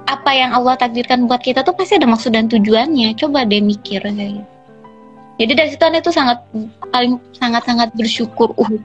apa 0.04 0.30
yang 0.36 0.52
Allah 0.52 0.76
takdirkan 0.76 1.24
buat 1.24 1.40
kita 1.40 1.64
tuh 1.64 1.72
pasti 1.72 1.96
ada 1.96 2.04
maksud 2.04 2.36
dan 2.36 2.50
tujuannya. 2.50 3.16
Coba 3.16 3.48
deh 3.48 3.64
mikir 3.64 4.04
kayak 4.04 4.42
gitu 4.42 4.53
jadi 5.34 5.52
dari 5.58 5.68
situ 5.74 5.82
aneh 5.82 5.98
tuh 5.98 6.14
sangat 6.14 6.38
paling 6.94 7.18
sangat 7.34 7.62
sangat 7.66 7.88
bersyukur. 7.98 8.54
Uh. 8.54 8.78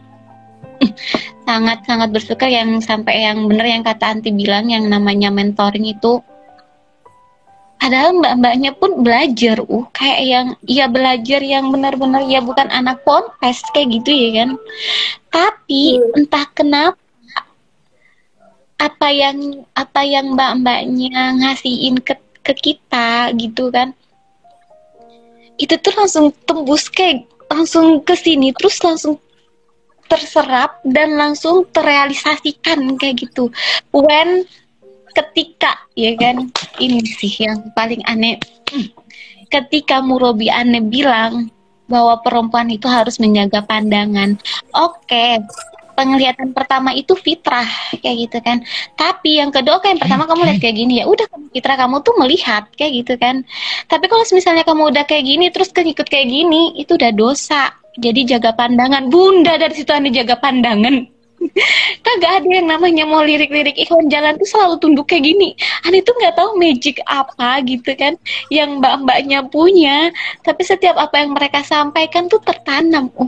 Sangat 1.49 1.81
sangat 1.83 2.13
bersyukur 2.13 2.45
yang 2.45 2.77
sampai 2.77 3.25
yang 3.25 3.49
bener 3.49 3.65
yang 3.65 3.81
kata 3.81 4.15
anti 4.15 4.29
bilang 4.29 4.69
yang 4.69 4.85
namanya 4.85 5.33
mentoring 5.33 5.81
itu. 5.81 6.21
Padahal 7.81 8.21
mbak-mbaknya 8.21 8.71
pun 8.77 9.01
belajar 9.01 9.59
uh. 9.65 9.85
Kayak 9.91 10.21
yang 10.23 10.47
ya 10.69 10.85
belajar 10.85 11.41
yang 11.41 11.73
benar-benar 11.73 12.23
ya 12.29 12.39
bukan 12.39 12.69
anak 12.69 13.01
ponpes 13.03 13.65
kayak 13.73 13.91
gitu 13.97 14.13
ya 14.13 14.29
kan. 14.45 14.49
Tapi 15.33 15.99
hmm. 15.99 16.17
entah 16.21 16.45
kenapa 16.53 17.01
apa 18.79 19.07
yang 19.11 19.67
apa 19.75 20.01
yang 20.07 20.39
mbak-mbaknya 20.39 21.35
ngasihin 21.43 21.99
ke 21.99 22.15
ke 22.39 22.53
kita 22.55 23.35
gitu 23.35 23.67
kan 23.67 23.91
itu 25.59 25.75
tuh 25.77 25.93
langsung 25.93 26.31
tembus 26.47 26.87
kayak 26.87 27.27
langsung 27.51 27.99
ke 28.01 28.15
sini 28.15 28.55
terus 28.55 28.79
langsung 28.79 29.19
terserap 30.09 30.81
dan 30.87 31.13
langsung 31.19 31.69
terrealisasikan 31.69 32.97
kayak 32.97 33.29
gitu. 33.29 33.53
When 33.93 34.47
ketika 35.13 35.85
ya 35.93 36.17
kan? 36.17 36.49
Ini 36.81 37.03
sih 37.05 37.45
yang 37.45 37.69
paling 37.77 38.01
aneh. 38.09 38.41
Ketika 39.53 40.01
Murobi 40.01 40.49
aneh 40.49 40.81
bilang 40.81 41.49
bahwa 41.89 42.21
perempuan 42.21 42.69
itu 42.69 42.85
harus 42.85 43.17
menjaga 43.17 43.65
pandangan. 43.65 44.37
Oke. 44.77 45.09
okay, 45.09 45.41
penglihatan 45.99 46.55
pertama 46.55 46.95
itu 46.95 47.11
fitrah 47.19 47.67
kayak 47.99 48.15
gitu 48.23 48.37
kan. 48.39 48.63
Tapi 48.95 49.43
yang 49.43 49.51
kedua 49.51 49.83
kayak 49.83 49.99
yang 49.99 50.01
pertama 50.07 50.23
kamu 50.31 50.41
lihat 50.47 50.59
kayak 50.63 50.75
gini 50.79 50.93
ya 51.03 51.05
udah 51.11 51.27
fitrah 51.51 51.75
kamu 51.75 51.99
tuh 52.07 52.15
melihat 52.15 52.63
kayak 52.79 53.03
gitu 53.03 53.13
kan. 53.19 53.43
Tapi 53.91 54.07
kalau 54.07 54.23
misalnya 54.31 54.63
kamu 54.63 54.95
udah 54.95 55.03
kayak 55.03 55.27
gini 55.27 55.51
terus 55.51 55.75
ikut 55.75 56.07
kayak 56.07 56.27
gini 56.31 56.79
itu 56.79 56.95
udah 56.95 57.11
dosa. 57.11 57.75
Jadi 57.99 58.31
jaga 58.31 58.55
pandangan. 58.55 59.11
Bunda 59.11 59.59
dari 59.59 59.75
situ 59.75 59.91
anda 59.91 60.07
jaga 60.07 60.39
pandangan. 60.39 61.03
Kagak 62.05 62.43
ada 62.43 62.47
yang 62.47 62.67
namanya 62.67 63.03
mau 63.07 63.23
lirik-lirik 63.23 63.75
ikhwan 63.75 64.07
jalan 64.11 64.35
tuh 64.39 64.47
selalu 64.47 64.79
tunduk 64.79 65.11
kayak 65.11 65.27
gini. 65.27 65.51
Ani 65.83 65.99
tuh 65.99 66.15
nggak 66.15 66.39
tahu 66.39 66.55
magic 66.55 67.03
apa 67.11 67.59
gitu 67.67 67.91
kan 67.99 68.15
yang 68.47 68.79
mbak-mbaknya 68.79 69.43
punya. 69.51 70.15
Tapi 70.47 70.63
setiap 70.63 70.95
apa 70.95 71.19
yang 71.19 71.35
mereka 71.35 71.59
sampaikan 71.59 72.31
tuh 72.31 72.39
tertanam. 72.39 73.11
Oh 73.19 73.27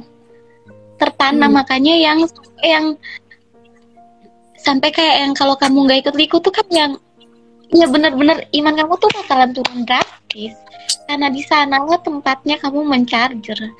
tertanam 1.01 1.49
hmm. 1.49 1.57
makanya 1.57 1.95
yang 1.97 2.19
yang 2.61 2.85
sampai 4.61 4.93
kayak 4.93 5.25
yang 5.25 5.33
kalau 5.33 5.57
kamu 5.57 5.89
nggak 5.89 5.99
ikut-ikut 6.05 6.41
tuh 6.45 6.53
kan 6.53 6.67
yang 6.69 6.91
ya 7.73 7.89
benar-benar 7.89 8.45
iman 8.53 8.73
kamu 8.77 8.93
tuh 9.01 9.09
bakalan 9.17 9.49
turun 9.57 9.81
drastis 9.89 10.53
karena 11.09 11.27
di 11.31 11.41
sana 11.43 11.81
lah 11.81 11.99
tempatnya 11.99 12.59
kamu 12.59 12.87
mencharger. 12.87 13.71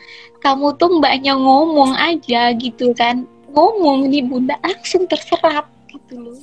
Kamu 0.41 0.73
tuh 0.80 0.99
mbaknya 0.99 1.38
ngomong 1.38 1.93
aja 1.93 2.52
gitu 2.57 2.95
kan. 2.98 3.30
Ngomong 3.52 4.10
nih 4.10 4.26
bunda 4.26 4.56
langsung 4.64 5.06
terserap 5.06 5.69
gitu 5.91 6.18
loh. 6.18 6.39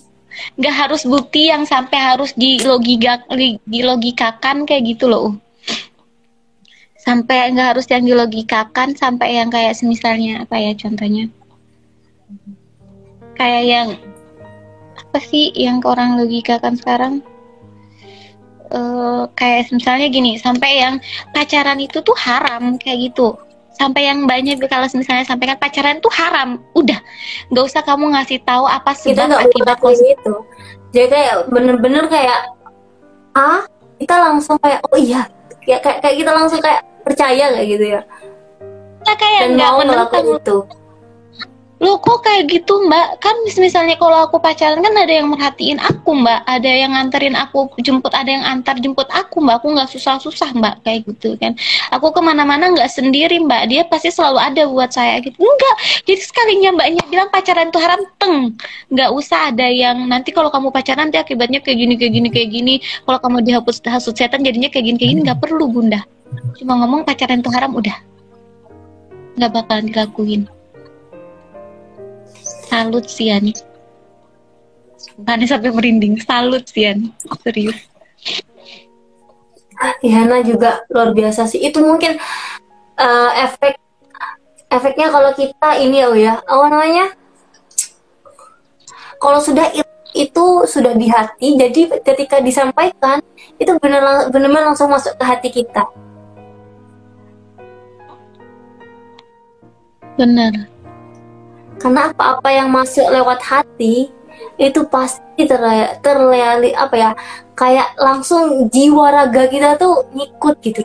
Nggak 0.54 0.74
harus 0.76 1.02
bukti 1.02 1.50
yang 1.50 1.66
sampai 1.66 1.98
harus 1.98 2.30
di 2.36 2.62
logika 2.62 3.18
di 3.66 3.80
logikakan 3.82 4.68
kayak 4.68 4.94
gitu 4.94 5.10
loh 5.10 5.34
sampai 7.08 7.56
nggak 7.56 7.68
harus 7.72 7.88
yang 7.88 8.04
dilogikakan 8.04 8.92
sampai 8.92 9.40
yang 9.40 9.48
kayak 9.48 9.72
misalnya 9.80 10.44
apa 10.44 10.60
ya 10.60 10.76
contohnya? 10.76 11.32
Kayak 13.32 13.64
yang 13.64 13.88
apa 15.00 15.18
sih 15.24 15.48
yang 15.56 15.80
orang 15.88 16.20
logikakan 16.20 16.76
sekarang? 16.76 17.24
Uh, 18.68 19.24
kayak 19.32 19.72
misalnya 19.72 20.12
gini 20.12 20.36
sampai 20.36 20.84
yang 20.84 21.00
pacaran 21.32 21.80
itu 21.80 22.04
tuh 22.04 22.16
haram 22.20 22.76
kayak 22.76 23.08
gitu. 23.08 23.32
Sampai 23.72 24.04
yang 24.04 24.28
banyak 24.28 24.60
kalau 24.68 24.84
misalnya 24.92 25.24
sampaikan 25.24 25.56
pacaran 25.56 26.04
tuh 26.04 26.12
haram 26.12 26.60
udah. 26.76 27.00
Nggak 27.48 27.64
usah 27.64 27.80
kamu 27.88 28.12
ngasih 28.12 28.44
tahu 28.44 28.68
apa 28.68 28.92
sebab 28.92 29.32
akibat 29.32 29.80
itu 29.96 30.36
jadi 30.92 31.06
kayak 31.08 31.34
bener-bener 31.52 32.04
kayak 32.08 32.48
ah 33.36 33.62
kita 34.00 34.14
langsung 34.16 34.56
kayak 34.60 34.80
oh 34.88 34.96
iya. 34.96 35.28
Ya 35.68 35.76
kayak 35.84 36.00
kayak 36.00 36.16
kita 36.24 36.32
langsung 36.32 36.60
kayak 36.64 36.80
percaya 37.02 37.54
nggak 37.54 37.66
gitu 37.66 37.84
ya? 37.98 38.00
Kita 39.02 39.12
kayak 39.14 39.42
nggak 39.56 39.70
menentang 39.78 40.26
itu 40.36 40.58
lo 41.78 42.02
kok 42.02 42.26
kayak 42.26 42.50
gitu 42.50 42.90
mbak? 42.90 43.22
Kan 43.22 43.38
misalnya 43.46 43.94
kalau 43.94 44.26
aku 44.26 44.42
pacaran 44.42 44.82
kan 44.82 44.94
ada 44.98 45.14
yang 45.14 45.30
merhatiin 45.30 45.78
aku 45.78 46.10
mbak. 46.10 46.42
Ada 46.50 46.66
yang 46.66 46.90
nganterin 46.98 47.38
aku 47.38 47.70
jemput 47.78 48.10
ada 48.10 48.26
yang 48.26 48.42
antar 48.42 48.74
jemput 48.82 49.06
aku 49.14 49.38
mbak. 49.38 49.62
Aku 49.62 49.70
nggak 49.78 49.90
susah-susah 49.94 50.58
mbak 50.58 50.82
kayak 50.82 51.06
gitu 51.06 51.38
kan. 51.38 51.54
Aku 51.94 52.10
ke 52.10 52.18
mana-mana 52.18 52.74
nggak 52.74 52.90
sendiri 52.90 53.38
mbak. 53.38 53.70
Dia 53.70 53.86
pasti 53.86 54.10
selalu 54.10 54.42
ada 54.42 54.66
buat 54.66 54.90
saya 54.90 55.22
gitu. 55.22 55.38
Enggak 55.38 55.74
jadi 56.02 56.22
sekalinya 56.22 56.70
mbaknya 56.74 57.02
bilang 57.06 57.30
pacaran 57.30 57.70
itu 57.70 57.78
haram 57.78 58.02
teng. 58.18 58.58
Nggak 58.90 59.10
usah 59.14 59.54
ada 59.54 59.66
yang 59.70 60.02
nanti 60.10 60.34
kalau 60.34 60.50
kamu 60.50 60.74
pacaran 60.74 61.08
nanti 61.08 61.22
akibatnya 61.22 61.62
kayak 61.62 61.78
gini 61.78 61.94
kayak 61.94 62.12
gini 62.12 62.28
kayak 62.34 62.50
gini. 62.50 62.74
Kalau 63.06 63.18
kamu 63.22 63.46
dihapus 63.46 63.86
hasut 63.86 64.18
setan 64.18 64.42
jadinya 64.42 64.66
kayak 64.66 64.82
gini 64.82 64.96
kayak 64.98 65.10
gini. 65.14 65.20
Nggak 65.22 65.46
perlu 65.46 65.70
bunda. 65.70 66.02
Cuma 66.58 66.74
ngomong 66.82 67.06
pacaran 67.06 67.38
itu 67.38 67.50
haram 67.54 67.70
udah. 67.78 67.94
Nggak 69.38 69.50
bakalan 69.54 69.86
dilakuin 69.94 70.42
salut 72.68 73.08
Sian. 73.08 73.48
Tadi 75.18 75.44
sampai 75.48 75.72
merinding. 75.72 76.20
Salut 76.20 76.68
Sian. 76.68 77.10
Serius. 77.40 77.80
Ihana 80.04 80.44
juga 80.44 80.84
luar 80.92 81.16
biasa 81.16 81.48
sih. 81.48 81.64
Itu 81.64 81.80
mungkin 81.80 82.20
uh, 83.00 83.30
efek 83.48 83.80
efeknya 84.68 85.08
kalau 85.08 85.32
kita 85.32 85.80
ini 85.80 86.04
ya 86.04 86.08
ya 86.12 86.34
apa 86.44 86.64
namanya? 86.68 87.06
Kalau 89.18 89.40
sudah 89.40 89.72
itu 90.14 90.46
sudah 90.64 90.94
di 90.94 91.06
hati 91.10 91.58
jadi 91.58 92.00
ketika 92.00 92.40
disampaikan 92.40 93.20
itu 93.60 93.70
benar-benar 93.78 94.72
langsung 94.72 94.90
masuk 94.90 95.14
ke 95.16 95.24
hati 95.24 95.48
kita. 95.50 95.84
Benar. 100.18 100.77
Karena 101.78 102.10
apa-apa 102.10 102.48
yang 102.50 102.68
masuk 102.68 103.06
lewat 103.08 103.40
hati 103.42 104.10
itu 104.58 104.80
pasti 104.90 105.46
terle 105.46 105.98
terleali 106.02 106.74
apa 106.74 106.94
ya 106.94 107.10
kayak 107.54 107.94
langsung 107.98 108.66
jiwa 108.70 109.10
raga 109.14 109.46
kita 109.46 109.78
tuh 109.78 110.06
ngikut 110.14 110.56
gitu. 110.62 110.82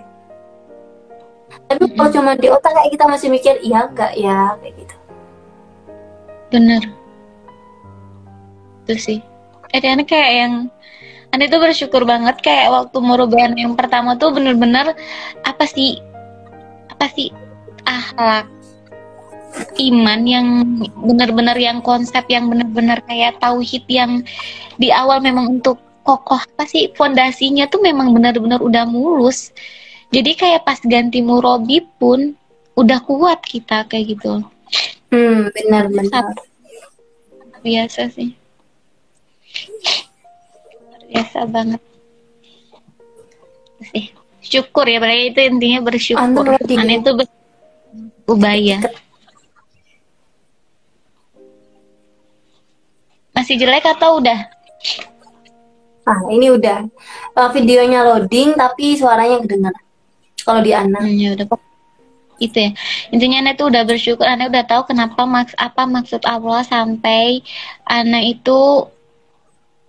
Tapi 1.69 1.81
mm 1.81 1.89
-hmm. 1.89 1.97
kalau 1.97 2.09
cuma 2.13 2.31
di 2.37 2.47
otak 2.49 2.71
kayak 2.73 2.91
kita 2.93 3.05
masih 3.09 3.27
mikir 3.33 3.55
iya 3.65 3.89
enggak 3.89 4.13
ya 4.13 4.53
kayak 4.61 4.73
gitu. 4.77 4.95
Bener. 6.53 6.83
Itu 8.85 8.93
sih. 8.97 9.19
Eh, 9.73 9.81
aneh 9.81 10.05
kayak 10.05 10.31
yang 10.37 10.53
Aneh 11.33 11.49
tuh 11.49 11.57
bersyukur 11.57 12.05
banget 12.05 12.37
kayak 12.45 12.69
waktu 12.69 12.97
merubah 13.01 13.49
yang 13.57 13.73
pertama 13.73 14.13
tuh 14.21 14.29
bener-bener 14.37 14.93
apa 15.41 15.65
sih 15.65 15.97
apa 16.93 17.09
sih 17.09 17.33
akhlak 17.89 18.45
iman 19.77 20.21
yang 20.25 20.47
benar-benar 20.97 21.57
yang 21.57 21.79
konsep 21.81 22.25
yang 22.29 22.49
benar-benar 22.49 23.01
kayak 23.05 23.37
tauhid 23.37 23.85
yang 23.89 24.25
di 24.77 24.89
awal 24.89 25.21
memang 25.21 25.59
untuk 25.59 25.77
kokoh 26.03 26.41
apa 26.41 26.67
sih 26.67 26.91
fondasinya 26.97 27.69
tuh 27.69 27.79
memang 27.79 28.11
benar-benar 28.11 28.59
udah 28.59 28.83
mulus. 28.89 29.53
Jadi 30.13 30.37
kayak 30.37 30.65
pas 30.67 30.77
ganti 30.83 31.23
murobi 31.25 31.81
pun 31.97 32.37
udah 32.77 32.99
kuat 33.05 33.41
kita 33.45 33.85
kayak 33.89 34.17
gitu. 34.17 34.41
Hmm 35.13 35.49
benar-benar 35.53 36.33
biasa 37.63 38.11
sih. 38.11 38.35
Biasa 41.13 41.45
banget. 41.47 41.81
Sih 43.93 44.11
syukur 44.43 44.85
ya 44.85 44.99
berarti 44.99 45.33
itu 45.33 45.39
intinya 45.45 45.79
bersyukur. 45.87 46.45
Aneh 46.57 46.99
itu 46.99 47.11
ubaya 48.27 48.79
masih 53.43 53.59
jelek 53.59 53.83
atau 53.83 54.23
udah? 54.23 54.39
Ah 56.07 56.19
ini 56.31 56.47
udah. 56.47 56.87
Uh, 57.35 57.51
videonya 57.51 58.07
loading 58.07 58.55
tapi 58.55 58.95
suaranya 58.95 59.43
kedengaran 59.43 59.83
kalau 60.47 60.63
di 60.63 60.71
Ana. 60.71 61.03
Hmm, 61.03 61.11
ya 61.11 61.35
udah. 61.35 61.47
Itu 62.39 62.55
ya. 62.55 62.71
Intinya 63.11 63.43
Ana 63.43 63.51
itu 63.51 63.67
udah 63.67 63.83
bersyukur. 63.83 64.23
Ana 64.23 64.47
udah 64.47 64.63
tahu 64.63 64.87
kenapa 64.87 65.27
maks 65.27 65.51
apa 65.59 65.83
maksud 65.83 66.23
Allah 66.23 66.63
sampai 66.63 67.43
Ana 67.83 68.23
itu 68.23 68.87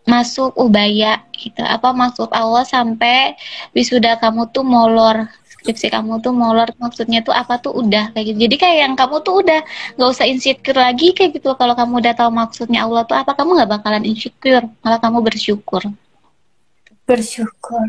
masuk 0.02 0.50
ubaya 0.58 1.22
gitu. 1.38 1.62
Apa 1.62 1.94
maksud 1.94 2.34
Allah 2.34 2.66
sampai 2.66 3.38
wisuda 3.70 4.18
kamu 4.18 4.50
tuh 4.50 4.66
molor 4.66 5.30
skripsi 5.64 5.88
kamu 5.88 6.20
tuh 6.20 6.36
molor 6.36 6.68
maksudnya 6.76 7.24
tuh 7.24 7.32
apa 7.32 7.56
tuh 7.56 7.72
udah 7.72 8.12
kayak 8.12 8.36
gitu. 8.36 8.38
Jadi 8.44 8.56
kayak 8.60 8.78
yang 8.84 8.92
kamu 9.00 9.24
tuh 9.24 9.40
udah 9.40 9.64
nggak 9.96 10.10
usah 10.12 10.28
insecure 10.28 10.76
lagi 10.76 11.16
kayak 11.16 11.40
gitu. 11.40 11.56
Kalau 11.56 11.72
kamu 11.72 12.04
udah 12.04 12.12
tahu 12.12 12.28
maksudnya 12.28 12.84
Allah 12.84 13.08
tuh 13.08 13.16
apa 13.16 13.32
kamu 13.32 13.56
nggak 13.56 13.70
bakalan 13.80 14.04
insecure 14.04 14.68
malah 14.84 15.00
kamu 15.00 15.24
bersyukur. 15.24 15.88
Bersyukur. 17.08 17.80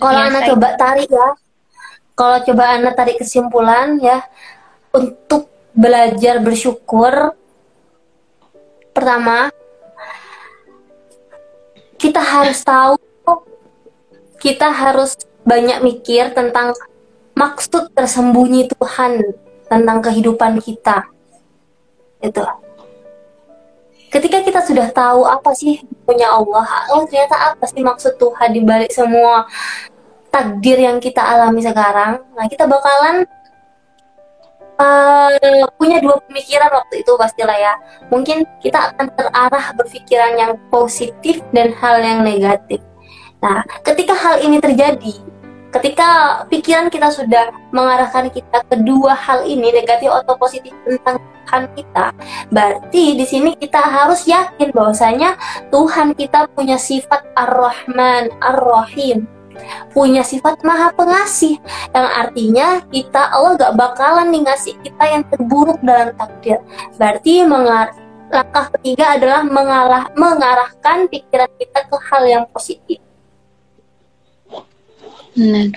Kalau 0.00 0.20
anak 0.24 0.48
coba 0.48 0.68
tarik 0.80 1.12
ya. 1.12 1.28
Kalau 2.16 2.40
coba 2.40 2.64
anak 2.72 2.96
tarik 2.96 3.20
kesimpulan 3.20 4.00
ya 4.00 4.24
untuk 4.96 5.52
belajar 5.76 6.40
bersyukur 6.40 7.36
pertama 8.96 9.52
kita 12.00 12.18
harus 12.18 12.58
tahu 12.64 12.98
kita 14.38 14.70
harus 14.70 15.18
banyak 15.42 15.82
mikir 15.82 16.30
tentang 16.32 16.74
maksud 17.34 17.94
tersembunyi 17.94 18.70
Tuhan 18.74 19.22
tentang 19.66 19.98
kehidupan 20.02 20.58
kita. 20.62 21.06
Itu. 22.18 22.42
Ketika 24.08 24.40
kita 24.40 24.60
sudah 24.64 24.88
tahu 24.88 25.28
apa 25.28 25.52
sih 25.52 25.84
punya 26.08 26.32
Allah, 26.32 26.64
oh 26.96 27.04
ternyata 27.04 27.52
apa 27.52 27.68
sih 27.68 27.84
maksud 27.84 28.16
Tuhan 28.16 28.56
di 28.56 28.64
balik 28.64 28.88
semua 28.88 29.44
takdir 30.32 30.80
yang 30.80 30.96
kita 30.96 31.20
alami 31.20 31.60
sekarang, 31.60 32.24
nah 32.32 32.48
kita 32.48 32.64
bakalan 32.64 33.28
uh, 34.80 35.68
punya 35.76 36.00
dua 36.00 36.16
pemikiran 36.24 36.72
waktu 36.72 37.04
itu 37.04 37.12
pastilah 37.20 37.58
ya. 37.58 37.74
Mungkin 38.08 38.48
kita 38.64 38.92
akan 38.92 39.06
terarah 39.12 39.66
berpikiran 39.76 40.32
yang 40.40 40.52
positif 40.72 41.44
dan 41.52 41.76
hal 41.76 42.00
yang 42.00 42.24
negatif. 42.24 42.80
Nah, 43.38 43.62
ketika 43.86 44.14
hal 44.18 44.42
ini 44.42 44.58
terjadi, 44.58 45.14
ketika 45.70 46.42
pikiran 46.50 46.90
kita 46.90 47.06
sudah 47.06 47.54
mengarahkan 47.70 48.34
kita 48.34 48.66
ke 48.66 48.76
dua 48.82 49.14
hal 49.14 49.46
ini, 49.46 49.70
negatif 49.70 50.10
atau 50.10 50.34
positif 50.34 50.74
tentang 50.82 51.22
Tuhan 51.22 51.64
kita, 51.78 52.06
berarti 52.50 53.04
di 53.14 53.24
sini 53.24 53.54
kita 53.54 53.78
harus 53.78 54.26
yakin 54.26 54.74
bahwasanya 54.74 55.38
Tuhan 55.70 56.18
kita 56.18 56.50
punya 56.50 56.76
sifat 56.76 57.22
Ar-Rahman, 57.38 58.34
Ar-Rahim, 58.42 59.30
punya 59.94 60.26
sifat 60.26 60.58
maha 60.66 60.90
pengasih 60.98 61.62
yang 61.94 62.08
artinya 62.10 62.82
kita 62.90 63.30
Allah 63.30 63.54
gak 63.58 63.74
bakalan 63.78 64.34
nih 64.34 64.50
ngasih 64.50 64.74
kita 64.82 65.04
yang 65.08 65.22
terburuk 65.30 65.78
dalam 65.86 66.10
takdir. 66.18 66.58
Berarti 66.98 67.46
langkah 68.28 68.66
ketiga 68.76 69.16
adalah 69.16 69.40
mengalah 69.46 70.04
mengarahkan 70.18 71.06
pikiran 71.06 71.48
kita 71.56 71.80
ke 71.86 71.96
hal 72.12 72.22
yang 72.28 72.44
positif 72.52 73.00
Benar. 75.38 75.70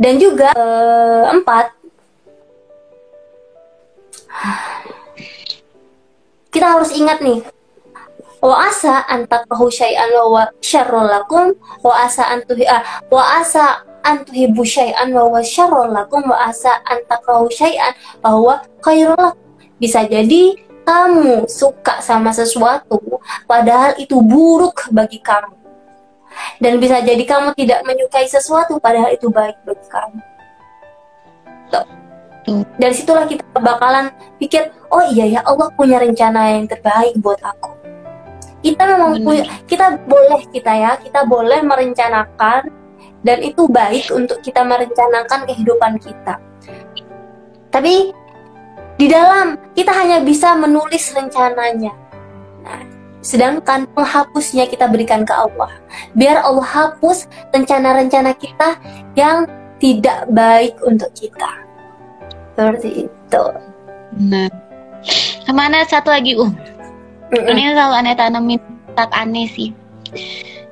Dan 0.00 0.16
juga 0.16 0.48
uh, 0.56 1.28
empat, 1.28 1.76
kita 6.48 6.66
harus 6.72 6.88
ingat 6.96 7.20
nih, 7.20 7.44
wa 8.40 8.64
asa 8.64 9.04
antakrahu 9.12 9.68
syai'an 9.68 10.08
wa 10.24 10.48
syarrul 10.64 11.04
lakum 11.04 11.52
wa 11.84 11.92
asa 12.00 12.32
antuhi 12.32 12.64
ah, 12.64 12.80
wa 13.12 13.44
asa 13.44 13.84
antuhibu 14.00 14.64
syai'an 14.64 15.12
wa 15.12 15.44
syarrul 15.44 15.92
lakum 15.92 16.24
wa 16.24 16.48
asa 16.48 16.80
antakrahu 16.88 17.52
syai'an 17.52 17.92
bahwa 18.24 18.64
khairul 18.80 19.36
Bisa 19.80 20.04
jadi 20.04 20.60
kamu 20.84 21.48
suka 21.48 22.04
sama 22.04 22.32
sesuatu 22.32 23.20
padahal 23.48 23.96
itu 23.96 24.16
buruk 24.20 24.88
bagi 24.92 25.20
kamu 25.20 25.59
dan 26.60 26.76
bisa 26.78 27.00
jadi 27.00 27.22
kamu 27.24 27.56
tidak 27.56 27.80
menyukai 27.88 28.26
sesuatu 28.28 28.76
padahal 28.78 29.10
itu 29.12 29.32
baik 29.32 29.56
bagi 29.64 29.86
kamu. 29.88 30.20
Tuh. 31.70 31.86
Dari 32.80 32.94
situlah 32.96 33.28
kita 33.28 33.44
bakalan 33.60 34.10
pikir, 34.40 34.72
oh 34.90 35.04
iya 35.12 35.38
ya 35.38 35.40
Allah 35.46 35.70
punya 35.76 36.00
rencana 36.00 36.56
yang 36.56 36.66
terbaik 36.66 37.14
buat 37.20 37.38
aku. 37.44 37.76
Kita 38.60 38.82
memang 38.84 39.22
punya, 39.24 39.44
kita 39.64 39.96
boleh 40.04 40.42
kita 40.52 40.72
ya, 40.72 40.92
kita 41.00 41.24
boleh 41.24 41.62
merencanakan 41.64 42.68
dan 43.24 43.38
itu 43.44 43.68
baik 43.68 44.08
untuk 44.12 44.40
kita 44.40 44.64
merencanakan 44.64 45.48
kehidupan 45.48 46.00
kita. 46.00 46.40
Tapi 47.70 48.12
di 49.00 49.06
dalam 49.08 49.56
kita 49.72 49.92
hanya 49.96 50.20
bisa 50.20 50.52
menulis 50.58 51.12
rencananya. 51.16 51.94
Nah, 52.60 52.99
Sedangkan 53.20 53.84
penghapusnya 53.92 54.64
kita 54.68 54.88
berikan 54.88 55.28
ke 55.28 55.32
Allah. 55.32 55.70
Biar 56.16 56.40
Allah 56.40 56.64
hapus 56.64 57.28
rencana-rencana 57.52 58.32
kita 58.36 58.80
yang 59.16 59.44
tidak 59.80 60.28
baik 60.32 60.76
untuk 60.84 61.12
kita. 61.16 61.64
Seperti 62.56 63.08
itu. 63.08 63.44
Nah, 64.20 64.48
ke 65.46 65.52
mana 65.52 65.84
satu 65.88 66.12
lagi, 66.12 66.36
Um? 66.36 66.52
Mm 67.30 67.40
-mm. 67.40 67.50
Ini 67.54 67.62
selalu 67.76 67.94
aneh 67.94 68.14
tanamin 68.18 68.60
tak 68.98 69.10
aneh 69.14 69.46
sih. 69.48 69.70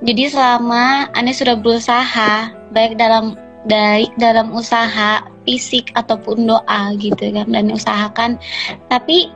Jadi 0.02 0.30
selama 0.30 1.06
aneh 1.14 1.34
sudah 1.34 1.54
berusaha 1.58 2.50
baik 2.74 2.98
dalam 2.98 3.38
baik 3.66 4.14
dalam 4.16 4.54
usaha 4.54 5.22
fisik 5.42 5.90
ataupun 5.98 6.46
doa 6.46 6.94
gitu 7.00 7.32
kan 7.34 7.48
dan 7.50 7.72
usahakan 7.72 8.30
tapi 8.86 9.32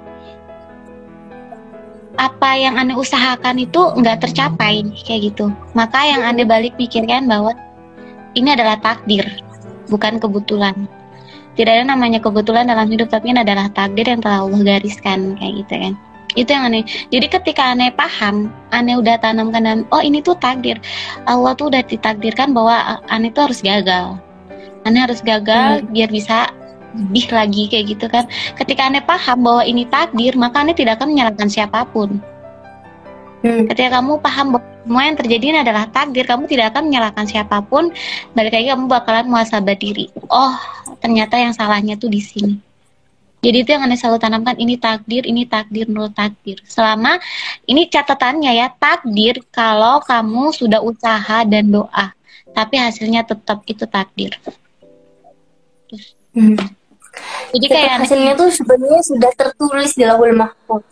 apa 2.20 2.50
yang 2.60 2.76
anda 2.76 2.92
usahakan 2.92 3.62
itu 3.62 3.80
nggak 3.96 4.24
tercapai 4.28 4.84
kayak 5.04 5.32
gitu. 5.32 5.48
Maka 5.72 6.04
yang 6.04 6.22
anda 6.24 6.44
balik 6.44 6.76
pikirkan 6.76 7.24
bahwa 7.24 7.56
ini 8.36 8.52
adalah 8.52 8.76
takdir 8.80 9.24
bukan 9.88 10.20
kebetulan. 10.20 10.74
Tidak 11.52 11.68
ada 11.68 11.84
namanya 11.84 12.16
kebetulan 12.20 12.68
dalam 12.68 12.88
hidup 12.88 13.12
tapi 13.12 13.32
ini 13.32 13.44
adalah 13.44 13.68
takdir 13.72 14.08
yang 14.08 14.24
telah 14.24 14.44
Allah 14.44 14.60
gariskan 14.64 15.36
kayak 15.36 15.52
gitu 15.64 15.74
kan. 15.76 15.94
Itu 16.32 16.48
yang 16.48 16.64
aneh. 16.72 16.84
Jadi 17.12 17.26
ketika 17.28 17.76
aneh 17.76 17.92
paham 17.92 18.48
aneh 18.72 18.96
udah 18.96 19.20
tanamkan 19.20 19.64
dan 19.68 19.78
oh 19.92 20.00
ini 20.00 20.24
tuh 20.24 20.36
takdir. 20.40 20.80
Allah 21.28 21.52
tuh 21.52 21.68
udah 21.68 21.84
ditakdirkan 21.84 22.56
bahwa 22.56 23.00
aneh 23.12 23.28
tuh 23.32 23.52
harus 23.52 23.60
gagal. 23.60 24.16
Aneh 24.88 25.00
harus 25.04 25.20
gagal 25.20 25.84
hmm. 25.84 25.92
biar 25.92 26.08
bisa 26.08 26.48
lebih 26.92 27.26
lagi 27.32 27.62
kayak 27.68 27.84
gitu 27.96 28.06
kan. 28.08 28.24
Ketika 28.56 28.88
anda 28.88 29.00
paham 29.00 29.44
bahwa 29.44 29.62
ini 29.64 29.88
takdir 29.88 30.36
maka 30.36 30.60
anda 30.62 30.76
tidak 30.76 31.00
akan 31.00 31.16
menyalahkan 31.16 31.48
siapa 31.48 31.88
pun. 31.90 32.20
Hmm. 33.42 33.66
ketika 33.66 33.98
kamu 33.98 34.22
paham 34.22 34.54
bahwa 34.54 34.70
semua 34.86 35.02
yang 35.02 35.18
terjadi 35.18 35.44
ini 35.50 35.58
adalah 35.66 35.90
takdir 35.90 36.22
kamu 36.30 36.46
tidak 36.46 36.70
akan 36.74 36.82
menyalahkan 36.86 37.26
siapa 37.26 37.58
pun. 37.66 37.90
Balik 38.38 38.54
lagi 38.54 38.68
kamu 38.70 38.86
bakalan 38.86 39.26
muasabah 39.26 39.74
diri 39.74 40.06
oh 40.30 40.54
ternyata 41.02 41.38
yang 41.38 41.50
salahnya 41.50 41.98
tuh 41.98 42.06
di 42.06 42.22
sini. 42.22 42.54
Jadi 43.42 43.66
itu 43.66 43.70
yang 43.74 43.82
anda 43.82 43.98
selalu 43.98 44.22
tanamkan 44.22 44.54
ini 44.62 44.78
takdir 44.78 45.26
ini 45.26 45.42
takdir 45.50 45.90
menurut 45.90 46.14
takdir. 46.14 46.62
Selama 46.62 47.18
ini 47.66 47.90
catatannya 47.90 48.54
ya 48.54 48.70
takdir 48.78 49.42
kalau 49.50 49.98
kamu 50.06 50.54
sudah 50.54 50.78
usaha 50.78 51.42
dan 51.42 51.74
doa. 51.74 52.14
Tapi 52.54 52.78
hasilnya 52.78 53.26
tetap 53.26 53.66
itu 53.66 53.82
takdir. 53.90 54.38
Hmm. 56.32 56.54
Jadi 57.52 57.66
kayak 57.68 57.92
hasilnya 58.04 58.32
tuh 58.34 58.48
sebenarnya 58.48 59.02
sudah 59.04 59.30
tertulis 59.36 59.92
di 59.92 60.04
lahul 60.08 60.32
mahfuz. 60.32 60.84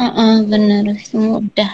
Uh 0.00 0.04
-uh, 0.04 0.34
bener, 0.48 0.96
udah. 1.12 1.72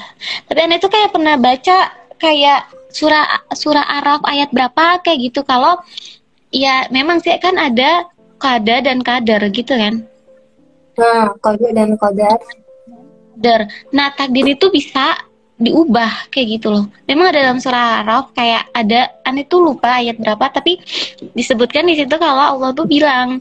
Tapi 0.51 0.59
aneh 0.59 0.83
tuh 0.83 0.91
kayak 0.91 1.15
pernah 1.15 1.39
baca 1.39 1.95
kayak 2.19 2.69
surah 2.91 3.25
surah 3.55 3.87
Araf 4.03 4.25
ayat 4.27 4.51
berapa 4.51 5.01
kayak 5.05 5.31
gitu 5.31 5.41
kalau 5.47 5.79
ya 6.51 6.89
memang 6.89 7.21
sih 7.21 7.37
kan 7.39 7.55
ada 7.61 8.09
kada 8.41 8.83
dan 8.83 9.05
kadar 9.05 9.41
gitu 9.53 9.77
kan 9.77 10.05
Nah, 10.97 11.29
kode 11.45 11.69
dan 11.77 11.93
kodar. 12.01 12.41
Kadar. 13.37 13.61
Nah 13.93 14.09
takdir 14.17 14.57
itu 14.57 14.73
bisa 14.73 15.13
diubah 15.57 16.29
kayak 16.29 16.61
gitu 16.61 16.69
loh. 16.69 16.85
Memang 17.09 17.33
ada 17.33 17.49
dalam 17.49 17.61
surah 17.61 18.05
Araf 18.05 18.37
kayak 18.37 18.69
ada 18.77 19.09
aneh 19.25 19.49
tuh 19.49 19.65
lupa 19.73 19.97
ayat 19.97 20.21
berapa 20.21 20.53
tapi 20.53 20.81
disebutkan 21.33 21.89
di 21.89 21.97
situ 21.97 22.13
kalau 22.21 22.61
Allah 22.61 22.77
tuh 22.77 22.85
bilang 22.85 23.41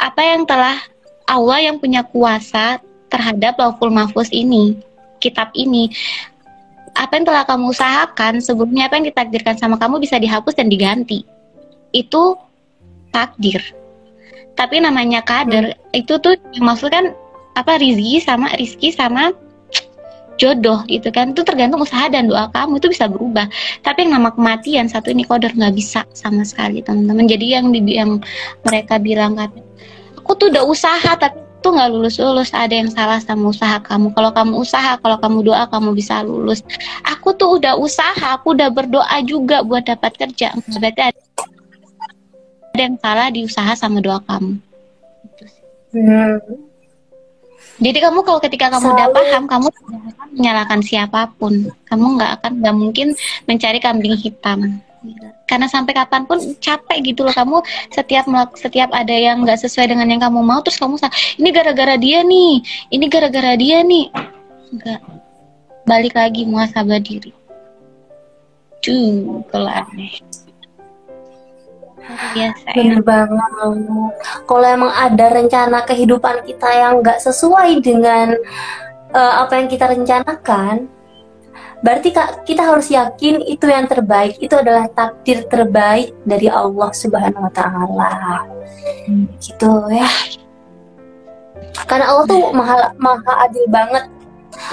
apa 0.00 0.20
yang 0.24 0.48
telah 0.48 0.80
Allah 1.28 1.58
yang 1.60 1.76
punya 1.76 2.06
kuasa 2.06 2.80
terhadap 3.12 3.58
Lauhul 3.60 3.92
Mahfuz 3.92 4.32
ini, 4.32 4.78
kitab 5.20 5.52
ini. 5.52 5.92
Apa 6.96 7.20
yang 7.20 7.28
telah 7.28 7.44
kamu 7.44 7.76
usahakan 7.76 8.40
sebelumnya 8.40 8.88
apa 8.88 8.96
yang 8.96 9.12
ditakdirkan 9.12 9.60
sama 9.60 9.76
kamu 9.76 10.00
bisa 10.00 10.16
dihapus 10.16 10.56
dan 10.56 10.72
diganti. 10.72 11.28
Itu 11.92 12.40
takdir. 13.12 13.60
Tapi 14.56 14.80
namanya 14.80 15.20
kader 15.20 15.76
itu 15.92 16.16
tuh 16.16 16.40
yang 16.56 16.72
maksud 16.72 16.88
kan 16.88 17.12
apa 17.52 17.76
rizki 17.76 18.24
sama 18.24 18.48
rizki 18.56 18.88
sama 18.88 19.36
jodoh 20.36 20.84
gitu 20.88 21.08
kan. 21.12 21.32
Itu 21.32 21.42
tergantung 21.42 21.82
usaha 21.82 22.06
dan 22.08 22.28
doa 22.30 22.48
kamu 22.52 22.78
itu 22.80 22.92
bisa 22.92 23.08
berubah. 23.08 23.48
Tapi 23.82 24.06
yang 24.06 24.20
nama 24.20 24.30
kematian 24.32 24.86
satu 24.86 25.12
ini 25.12 25.24
koder 25.24 25.52
nggak 25.52 25.74
bisa 25.76 26.04
sama 26.12 26.44
sekali 26.44 26.80
teman-teman. 26.80 27.26
Jadi 27.28 27.46
yang 27.52 27.72
di 27.72 27.80
yang 27.84 28.20
mereka 28.64 29.00
bilang 29.00 29.36
kan 29.36 29.50
aku 30.16 30.32
tuh 30.36 30.48
udah 30.52 30.64
usaha 30.64 31.10
tapi 31.16 31.46
tuh 31.64 31.74
nggak 31.74 31.90
lulus 31.90 32.22
lulus 32.22 32.54
ada 32.54 32.70
yang 32.70 32.92
salah 32.92 33.18
sama 33.18 33.50
usaha 33.50 33.82
kamu. 33.82 34.14
Kalau 34.14 34.30
kamu 34.30 34.52
usaha 34.62 34.92
kalau 35.02 35.18
kamu 35.18 35.38
doa 35.50 35.64
kamu 35.66 35.96
bisa 35.96 36.22
lulus. 36.22 36.62
Aku 37.02 37.34
tuh 37.34 37.58
udah 37.58 37.74
usaha 37.74 38.38
aku 38.38 38.54
udah 38.54 38.70
berdoa 38.70 39.18
juga 39.26 39.66
buat 39.66 39.82
dapat 39.82 40.14
kerja. 40.14 40.54
Berarti 40.78 41.02
ada 41.10 41.20
ada 42.76 42.82
yang 42.92 43.00
salah 43.00 43.32
di 43.32 43.40
usaha 43.48 43.72
sama 43.72 44.04
doa 44.04 44.20
kamu. 44.20 44.60
Hmm. 45.96 46.75
Jadi 47.76 47.98
kamu 48.00 48.24
kalau 48.24 48.40
ketika 48.40 48.72
kamu 48.72 48.88
udah 48.88 49.08
paham, 49.12 49.44
kamu 49.44 49.68
tidak 49.68 50.00
akan 50.16 50.28
menyalahkan 50.32 50.80
siapa 50.80 51.20
pun. 51.36 51.68
Kamu 51.84 52.16
nggak 52.16 52.30
akan 52.40 52.52
nggak 52.64 52.76
mungkin 52.76 53.08
mencari 53.44 53.78
kambing 53.78 54.16
hitam. 54.16 54.80
Karena 55.46 55.70
sampai 55.70 55.94
kapan 55.94 56.26
pun 56.26 56.42
capek 56.58 56.98
gitu 57.14 57.22
loh 57.22 57.30
kamu 57.30 57.62
setiap 57.94 58.26
setiap 58.58 58.90
ada 58.90 59.14
yang 59.14 59.46
nggak 59.46 59.62
sesuai 59.62 59.94
dengan 59.94 60.10
yang 60.10 60.18
kamu 60.18 60.42
mau 60.42 60.58
terus 60.64 60.80
kamu 60.82 60.98
ini 61.38 61.48
gara-gara 61.54 61.94
dia 61.94 62.26
nih, 62.26 62.64
ini 62.90 63.04
gara-gara 63.06 63.54
dia 63.54 63.86
nih. 63.86 64.10
Enggak. 64.74 65.00
Balik 65.86 66.18
lagi 66.18 66.42
muasabah 66.42 66.98
diri. 66.98 67.30
Cuy, 68.82 69.22
kalau 69.54 69.70
aneh. 69.70 70.25
Biasa 72.06 72.66
ya. 72.70 72.74
Bener 72.76 73.00
banget. 73.02 73.50
Kalau 74.46 74.66
emang 74.66 74.92
ada 74.94 75.26
rencana 75.32 75.78
kehidupan 75.82 76.46
kita 76.46 76.68
yang 76.70 76.92
nggak 77.02 77.18
sesuai 77.18 77.82
dengan 77.82 78.36
eh, 79.10 79.34
apa 79.42 79.58
yang 79.58 79.68
kita 79.68 79.90
rencanakan, 79.90 80.86
berarti 81.82 82.08
Kak, 82.14 82.46
kita 82.46 82.62
harus 82.62 82.88
yakin 82.88 83.42
itu 83.42 83.66
yang 83.66 83.90
terbaik. 83.90 84.38
Itu 84.38 84.58
adalah 84.58 84.86
takdir 84.90 85.44
terbaik 85.50 86.14
dari 86.22 86.46
Allah 86.46 86.90
Subhanahu 86.94 87.50
wa 87.50 87.52
taala. 87.52 88.46
Gitu 89.42 89.72
ya. 89.90 90.08
Karena 91.86 92.14
Allah 92.14 92.24
tuh 92.24 92.54
maha, 92.56 92.94
maha 92.96 93.32
adil 93.46 93.66
banget. 93.68 94.08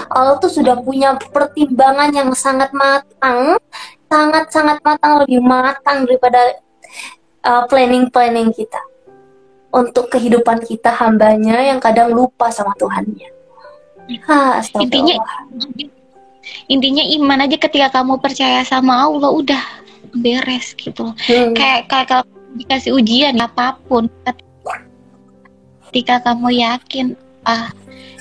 Allah 0.08 0.40
tuh 0.40 0.48
sudah 0.48 0.80
punya 0.80 1.20
pertimbangan 1.36 2.10
yang 2.16 2.32
sangat 2.32 2.72
matang, 2.72 3.60
sangat-sangat 4.08 4.80
matang, 4.80 5.20
lebih 5.20 5.44
matang 5.44 6.08
daripada 6.08 6.64
uh, 7.44 7.64
planning-planning 7.68 8.50
kita 8.56 8.82
untuk 9.74 10.10
kehidupan 10.14 10.64
kita 10.64 10.94
hambanya 10.94 11.60
yang 11.62 11.80
kadang 11.82 12.14
lupa 12.14 12.54
sama 12.54 12.74
Tuhannya. 12.78 13.30
Ha, 14.28 14.60
Intinya 14.84 15.16
intinya 16.68 17.04
iman 17.08 17.40
aja 17.48 17.56
ketika 17.56 17.88
kamu 18.04 18.20
percaya 18.20 18.68
sama 18.68 19.08
Allah 19.08 19.32
udah 19.32 19.64
beres 20.12 20.76
gitu. 20.76 21.16
Hmm. 21.26 21.56
kayak 21.56 21.88
kalau 21.88 22.28
dikasih 22.60 22.94
ujian 22.94 23.40
apa 23.40 23.80
pun 23.88 24.12
ketika 25.90 26.22
kamu 26.22 26.62
yakin 26.62 27.18
ah 27.48 27.72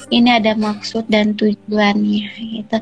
ini 0.08 0.28
ada 0.38 0.56
maksud 0.56 1.04
dan 1.12 1.36
tujuannya 1.36 2.30
gitu 2.38 2.78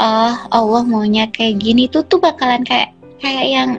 ah 0.00 0.48
Allah 0.48 0.82
maunya 0.86 1.28
kayak 1.28 1.60
gini 1.60 1.90
tuh 1.90 2.06
tuh 2.08 2.22
bakalan 2.22 2.64
kayak 2.64 2.94
kayak 3.20 3.46
yang 3.50 3.70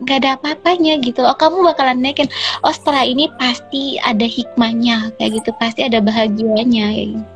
nggak 0.00 0.16
ada 0.24 0.30
apa-apanya 0.40 0.96
gitu 1.04 1.20
oh 1.24 1.36
kamu 1.36 1.60
bakalan 1.60 2.00
yakin 2.00 2.28
oh 2.64 2.72
setelah 2.72 3.04
ini 3.04 3.28
pasti 3.36 4.00
ada 4.00 4.24
hikmahnya 4.24 5.12
kayak 5.20 5.40
gitu 5.40 5.50
pasti 5.60 5.84
ada 5.84 6.00
bahagianya 6.00 6.86
kayak 6.88 7.08
gitu. 7.16 7.26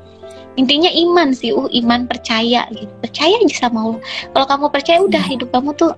intinya 0.54 0.90
iman 0.92 1.28
sih 1.34 1.52
uh 1.52 1.68
iman 1.68 2.08
percaya 2.08 2.64
gitu 2.72 2.92
percaya 3.04 3.34
aja 3.36 3.68
sama 3.68 3.92
Allah 3.92 4.00
kalau 4.32 4.46
kamu 4.48 4.64
percaya 4.72 4.98
udah 5.04 5.24
hidup 5.28 5.48
kamu 5.52 5.76
tuh 5.76 5.92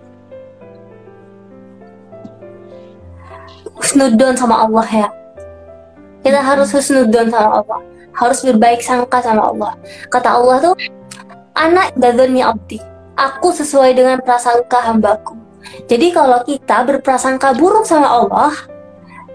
husnudon 3.77 4.35
sama 4.35 4.67
Allah 4.67 4.87
ya. 4.89 5.09
Kita 6.25 6.41
harus 6.43 6.73
husnudon 6.75 7.31
sama 7.31 7.63
Allah. 7.63 7.81
Harus 8.17 8.41
berbaik 8.43 8.81
sangka 8.81 9.21
sama 9.21 9.53
Allah. 9.53 9.73
Kata 10.09 10.41
Allah 10.41 10.73
tuh, 10.73 10.75
anak 11.55 11.93
dadoni 11.95 12.41
abdi. 12.41 12.81
Aku 13.17 13.53
sesuai 13.53 13.95
dengan 13.95 14.19
prasangka 14.21 14.81
hambaku. 14.81 15.37
Jadi 15.87 16.07
kalau 16.11 16.43
kita 16.43 16.83
berprasangka 16.83 17.55
buruk 17.55 17.87
sama 17.87 18.09
Allah, 18.11 18.53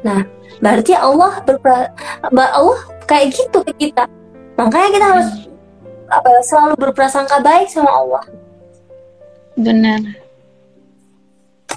nah 0.04 0.22
berarti 0.60 0.94
Allah 0.96 1.40
berpra 1.44 1.92
Allah 2.32 2.80
kayak 3.08 3.36
gitu 3.36 3.64
ke 3.66 3.74
kita. 3.88 4.06
Makanya 4.60 4.90
kita 4.94 5.08
harus 5.16 5.30
apa 6.12 6.30
selalu 6.44 6.76
berprasangka 6.78 7.40
baik 7.40 7.72
sama 7.72 7.92
Allah. 7.92 8.24
benar 9.56 10.00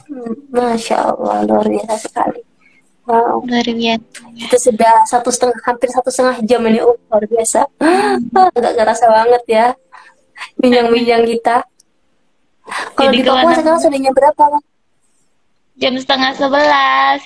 Hmm, 0.04 0.36
Masya 0.52 1.16
Allah 1.16 1.42
luar 1.48 1.64
biasa 1.64 1.96
sekali. 1.96 2.44
Wow. 3.08 3.40
luar 3.44 3.66
biasa 3.66 4.20
Itu 4.36 4.56
sudah 4.60 4.94
satu 5.08 5.32
setengah 5.32 5.58
hampir 5.64 5.88
satu 5.88 6.12
setengah 6.12 6.44
jam 6.44 6.60
ini 6.68 6.84
uh, 6.84 6.92
luar 7.08 7.24
biasa. 7.24 7.66
Ah, 7.82 8.50
Nggak 8.52 8.74
kerasa 8.78 9.06
banget 9.08 9.42
ya 9.48 9.66
bincang-bincang 10.60 11.24
kita. 11.24 11.56
Kalau 12.94 13.10
di 13.10 13.20
Papua 13.20 13.52
sekarang 13.52 13.80
sudah 13.80 13.98
jam 13.98 14.12
berapa? 14.12 14.44
Jam 15.76 15.94
setengah 15.94 16.32
sebelas 16.32 17.20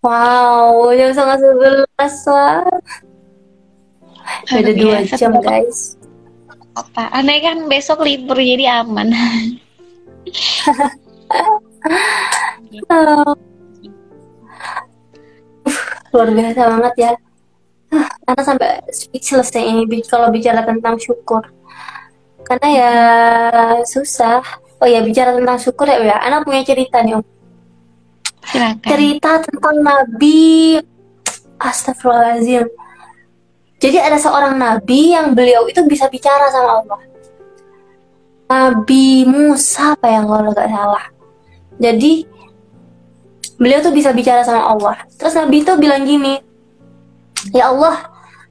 Wow, 0.00 0.96
jam 0.96 1.12
setengah 1.12 1.38
sebelas. 1.38 2.14
Beda 4.48 4.72
Luar 4.72 5.04
dua 5.04 5.18
jam 5.18 5.32
guys. 5.36 5.98
apa 6.70 7.10
aneh 7.12 7.42
kan 7.42 7.66
besok 7.66 8.00
libur 8.00 8.38
jadi 8.38 8.80
aman 8.80 9.10
Ah. 9.10 9.42
Uh, 12.86 13.32
luar 16.10 16.28
biasa 16.30 16.60
banget 16.68 16.94
ya. 16.98 17.12
Ah, 17.88 18.06
Karena 18.22 18.42
sampai 18.44 18.70
speechless 18.90 19.50
ya 19.50 19.62
ini 19.64 19.98
kalau 20.04 20.28
bicara 20.28 20.62
tentang 20.62 20.94
syukur. 20.96 21.40
Karena 22.50 22.68
ya 22.74 22.92
susah. 23.86 24.42
Oh 24.82 24.88
ya 24.90 25.06
bicara 25.06 25.38
tentang 25.38 25.60
syukur 25.62 25.86
ya, 25.86 26.02
ya. 26.02 26.18
Anak 26.26 26.42
punya 26.42 26.66
cerita 26.66 26.98
nih 27.06 27.14
Om. 27.14 27.40
silakan 28.50 28.82
cerita 28.82 29.32
tentang 29.44 29.76
Nabi 29.84 30.40
Astagfirullahaladzim 31.60 32.66
jadi 33.80 33.96
ada 34.04 34.18
seorang 34.20 34.56
Nabi 34.56 35.14
yang 35.14 35.32
beliau 35.32 35.68
itu 35.68 35.80
bisa 35.84 36.08
bicara 36.08 36.48
sama 36.48 36.82
Allah 36.82 37.00
Nabi 38.50 39.24
Musa 39.28 39.94
apa 39.94 40.08
yang 40.08 40.26
kalau 40.26 40.50
nggak 40.50 40.70
salah 40.72 41.04
jadi 41.80 42.12
beliau 43.60 43.80
tuh 43.84 43.92
bisa 43.92 44.10
bicara 44.16 44.40
sama 44.42 44.66
Allah 44.66 44.96
terus 45.20 45.36
Nabi 45.36 45.62
itu 45.62 45.72
bilang 45.76 46.02
gini 46.08 46.40
ya 47.52 47.70
Allah 47.70 48.08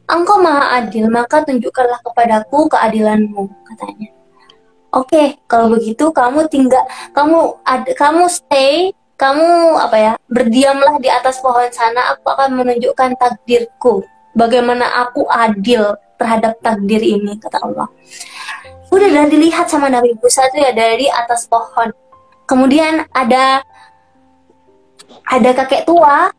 engkau 0.09 0.41
maha 0.41 0.81
adil 0.81 1.05
maka 1.07 1.45
tunjukkanlah 1.45 2.01
kepadaku 2.01 2.67
keadilanmu 2.67 3.45
katanya 3.69 4.09
Oke, 4.89 5.37
kalau 5.45 5.77
begitu 5.77 6.09
kamu 6.09 6.49
tinggal, 6.49 6.81
kamu 7.13 7.61
ad, 7.61 7.85
kamu 7.93 8.25
stay, 8.25 8.89
kamu 9.21 9.77
apa 9.77 9.97
ya, 10.01 10.13
berdiamlah 10.25 10.97
di 10.97 11.13
atas 11.13 11.37
pohon 11.45 11.69
sana. 11.69 12.17
Aku 12.17 12.25
akan 12.25 12.57
menunjukkan 12.57 13.13
takdirku, 13.21 14.01
bagaimana 14.33 14.89
aku 15.05 15.29
adil 15.29 15.93
terhadap 16.17 16.57
takdir 16.65 17.05
ini, 17.05 17.37
kata 17.37 17.61
Allah. 17.61 17.85
Udah 18.89 19.09
dan 19.13 19.29
dilihat 19.29 19.69
sama 19.69 19.93
Nabi 19.93 20.17
Musa 20.17 20.41
itu 20.49 20.57
ya 20.57 20.73
dari 20.73 21.05
atas 21.05 21.45
pohon. 21.45 21.93
Kemudian 22.49 23.05
ada 23.13 23.61
ada 25.29 25.49
kakek 25.53 25.85
tua, 25.85 26.33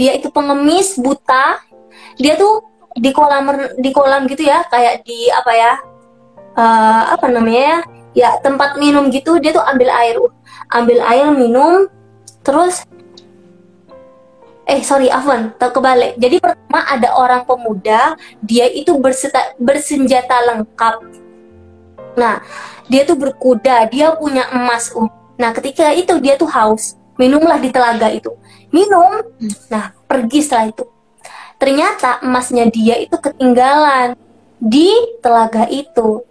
dia 0.00 0.16
itu 0.16 0.32
pengemis 0.32 0.96
buta, 0.96 1.60
dia 2.16 2.40
tuh 2.40 2.71
di 2.96 3.10
kolam 3.12 3.48
di 3.80 3.90
kolam 3.92 4.28
gitu 4.28 4.44
ya, 4.44 4.64
kayak 4.68 5.04
di 5.06 5.28
apa 5.32 5.52
ya, 5.52 5.72
eh, 6.56 7.02
apa 7.14 7.26
namanya 7.28 7.62
ya 7.62 7.78
ya 8.12 8.30
tempat 8.44 8.76
minum 8.76 9.08
gitu 9.08 9.40
dia 9.40 9.56
tuh 9.56 9.64
ambil 9.64 9.88
air 9.88 10.16
ambil 10.72 10.98
air 11.00 11.28
minum 11.32 11.88
terus 12.44 12.84
eh 14.68 14.80
sorry 14.84 15.10
Afwan 15.10 15.52
kebalik. 15.58 16.16
Jadi 16.20 16.38
pertama 16.38 16.80
ada 16.86 17.12
orang 17.18 17.42
pemuda 17.42 18.14
dia 18.44 18.70
itu 18.70 18.94
berseta, 19.00 19.56
bersenjata 19.58 20.38
lengkap. 20.52 21.02
Nah 22.14 22.40
dia 22.86 23.02
tuh 23.08 23.16
berkuda 23.18 23.88
dia 23.88 24.14
punya 24.14 24.46
emas 24.52 24.92
uh. 24.92 25.08
nah 25.40 25.50
ketika 25.56 25.90
itu 25.96 26.20
dia 26.20 26.36
tuh 26.36 26.46
haus 26.46 26.94
minumlah 27.16 27.58
di 27.58 27.72
telaga 27.72 28.12
itu. 28.12 28.30
Minum 28.70 29.24
nah 29.72 29.96
pergi 30.06 30.44
setelah 30.44 30.68
itu 30.68 30.84
ternyata 31.62 32.18
emasnya 32.26 32.66
dia 32.66 32.98
itu 32.98 33.14
ketinggalan 33.22 34.18
di 34.58 34.90
telaga 35.22 35.70
itu 35.70 36.26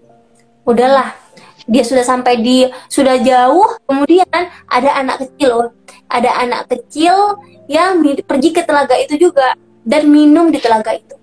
udahlah 0.67 1.15
dia 1.71 1.87
sudah 1.87 2.03
sampai 2.03 2.43
di 2.43 2.67
sudah 2.91 3.15
jauh 3.23 3.79
kemudian 3.87 4.27
ada 4.67 4.99
anak 4.99 5.23
kecil 5.23 5.49
loh 5.55 5.69
ada 6.11 6.35
anak 6.43 6.67
kecil 6.67 7.39
yang 7.71 8.03
pergi 8.27 8.49
ke 8.51 8.67
telaga 8.67 8.99
itu 8.99 9.15
juga 9.31 9.55
dan 9.87 10.11
minum 10.11 10.51
di 10.51 10.59
telaga 10.59 10.91
itu. 10.91 11.15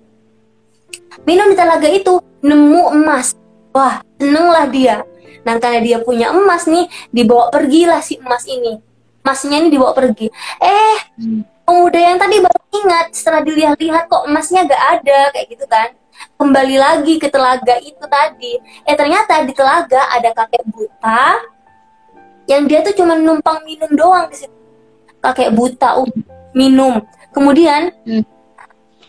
Minum 1.29 1.53
di 1.53 1.57
telaga 1.61 1.89
itu 1.93 2.19
nemu 2.41 2.97
emas. 2.97 3.37
Wah, 3.77 4.01
senenglah 4.17 4.67
dia. 4.73 5.05
Nah, 5.45 5.61
karena 5.61 5.81
dia 5.85 5.99
punya 6.01 6.33
emas 6.33 6.65
nih, 6.65 6.89
dibawa 7.13 7.53
pergilah 7.53 8.01
si 8.01 8.17
emas 8.17 8.49
ini. 8.49 8.81
Emasnya 9.23 9.57
ini 9.61 9.69
dibawa 9.69 9.93
pergi. 9.93 10.33
Eh, 10.57 10.99
pemuda 11.69 12.01
yang 12.01 12.17
tadi 12.17 12.41
baru 12.41 12.61
ingat 12.73 13.07
setelah 13.13 13.45
dilihat-lihat 13.45 14.09
kok 14.09 14.25
emasnya 14.25 14.65
gak 14.65 14.83
ada 14.97 15.19
kayak 15.37 15.47
gitu 15.53 15.67
kan. 15.69 15.93
Kembali 16.41 16.77
lagi 16.81 17.15
ke 17.21 17.29
telaga 17.29 17.77
itu 17.85 18.05
tadi. 18.09 18.57
Eh, 18.89 18.97
ternyata 18.97 19.45
di 19.45 19.53
telaga 19.53 20.09
ada 20.09 20.33
kakek 20.33 20.65
buta 20.73 21.45
yang 22.49 22.65
dia 22.65 22.81
tuh 22.81 22.97
cuma 22.97 23.13
numpang 23.15 23.61
minum 23.69 23.93
doang 23.93 24.33
di 24.33 24.37
situ. 24.41 24.57
Kakek 25.21 25.53
buta, 25.53 26.01
uh, 26.01 26.09
minum. 26.57 27.05
Kemudian 27.37 27.93
hmm. 28.09 28.25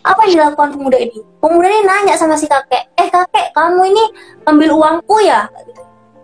apa 0.03 0.19
yang 0.27 0.31
dilakukan 0.35 0.75
pemuda 0.75 0.99
ini? 0.99 1.23
Pemuda 1.39 1.67
ini 1.71 1.81
nanya 1.87 2.13
sama 2.19 2.35
si 2.35 2.45
kakek, 2.45 2.91
eh 2.99 3.07
kakek 3.07 3.55
kamu 3.55 3.95
ini 3.95 4.03
ambil 4.43 4.69
uangku 4.75 5.17
ya? 5.23 5.47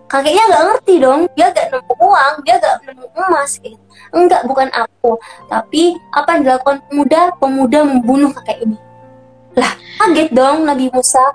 Kakeknya 0.05 0.43
nggak 0.45 0.63
ngerti 0.69 0.93
dong, 1.01 1.21
dia 1.33 1.49
gak 1.49 1.67
nemu 1.73 1.93
uang, 1.97 2.33
dia 2.45 2.55
gak 2.61 2.77
nemu 2.85 3.05
emas. 3.17 3.51
Gitu. 3.57 3.77
Enggak, 4.13 4.45
bukan 4.45 4.69
aku. 4.69 5.17
Tapi 5.49 5.97
apa 6.13 6.37
yang 6.37 6.41
dilakukan 6.45 6.77
pemuda? 6.87 7.21
Pemuda 7.41 7.79
membunuh 7.81 8.31
kakek 8.41 8.69
ini. 8.69 8.77
Lah, 9.57 9.73
kaget 9.97 10.29
dong 10.29 10.67
Nabi 10.69 10.93
Musa. 10.93 11.25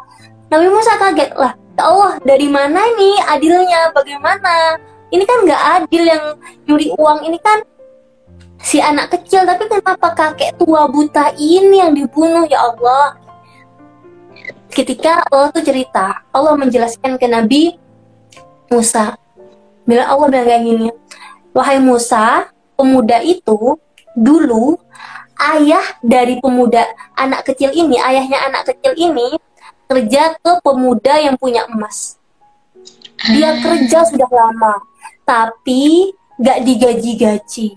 Nabi 0.54 0.66
Musa 0.70 0.92
kaget 1.02 1.34
lah. 1.34 1.52
Ya 1.74 1.82
Allah, 1.88 2.12
dari 2.22 2.46
mana 2.46 2.78
nih 2.94 3.16
adilnya? 3.26 3.90
Bagaimana? 3.90 4.78
Ini 5.10 5.24
kan 5.26 5.38
nggak 5.42 5.62
adil 5.82 6.02
yang 6.06 6.24
nyuri 6.70 6.94
uang 6.94 7.26
ini 7.26 7.38
kan 7.42 7.58
si 8.60 8.78
anak 8.78 9.10
kecil 9.10 9.48
tapi 9.48 9.66
kenapa 9.66 10.12
kakek 10.12 10.54
tua 10.60 10.84
buta 10.86 11.32
ini 11.40 11.80
yang 11.80 11.96
dibunuh 11.96 12.44
ya 12.44 12.60
Allah 12.60 13.16
ketika 14.68 15.24
Allah 15.32 15.48
tuh 15.50 15.64
cerita 15.64 16.22
Allah 16.30 16.54
menjelaskan 16.60 17.16
ke 17.16 17.26
Nabi 17.26 17.74
Musa. 18.70 19.18
Bila 19.82 20.06
Allah 20.06 20.26
bilang 20.30 20.46
kayak 20.46 20.62
gini 20.62 20.88
wahai 21.50 21.82
Musa 21.82 22.46
pemuda 22.78 23.18
itu 23.18 23.74
dulu 24.14 24.78
ayah 25.42 25.82
dari 26.06 26.38
pemuda 26.38 26.86
anak 27.18 27.50
kecil 27.50 27.74
ini 27.74 27.98
ayahnya 27.98 28.38
anak 28.46 28.70
kecil 28.70 28.94
ini 28.94 29.34
kerja 29.90 30.38
ke 30.38 30.62
pemuda 30.62 31.18
yang 31.18 31.34
punya 31.34 31.66
emas. 31.66 32.14
Dia 33.26 33.58
kerja 33.58 34.06
sudah 34.06 34.30
lama 34.30 34.78
tapi 35.26 36.14
gak 36.38 36.62
digaji-gaji. 36.62 37.74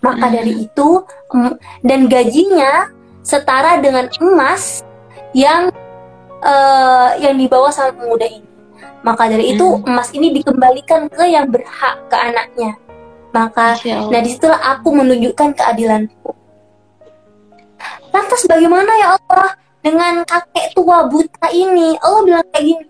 Maka 0.00 0.26
dari 0.32 0.64
itu 0.64 1.04
dan 1.84 2.08
gajinya 2.08 2.88
setara 3.20 3.84
dengan 3.84 4.08
emas 4.16 4.80
yang 5.36 5.68
uh, 6.40 7.10
yang 7.20 7.36
dibawa 7.36 7.68
sama 7.68 7.92
pemuda 7.92 8.24
ini. 8.24 8.45
Maka 9.06 9.30
dari 9.30 9.54
itu 9.54 9.62
hmm. 9.62 9.86
emas 9.86 10.10
ini 10.10 10.34
dikembalikan 10.34 11.06
ke 11.06 11.30
yang 11.30 11.46
berhak 11.46 11.96
ke 12.10 12.16
anaknya. 12.18 12.74
Maka 13.30 13.78
nah 14.10 14.20
di 14.20 14.30
situlah 14.34 14.58
aku 14.74 14.90
menunjukkan 14.90 15.54
keadilanku. 15.54 16.34
Lantas 18.10 18.42
bagaimana 18.50 18.90
ya 18.98 19.08
Allah 19.14 19.54
dengan 19.78 20.26
kakek 20.26 20.74
tua 20.74 21.06
buta 21.06 21.46
ini? 21.54 21.94
Allah 22.02 22.20
bilang 22.26 22.46
kayak 22.50 22.64
gini. 22.66 22.86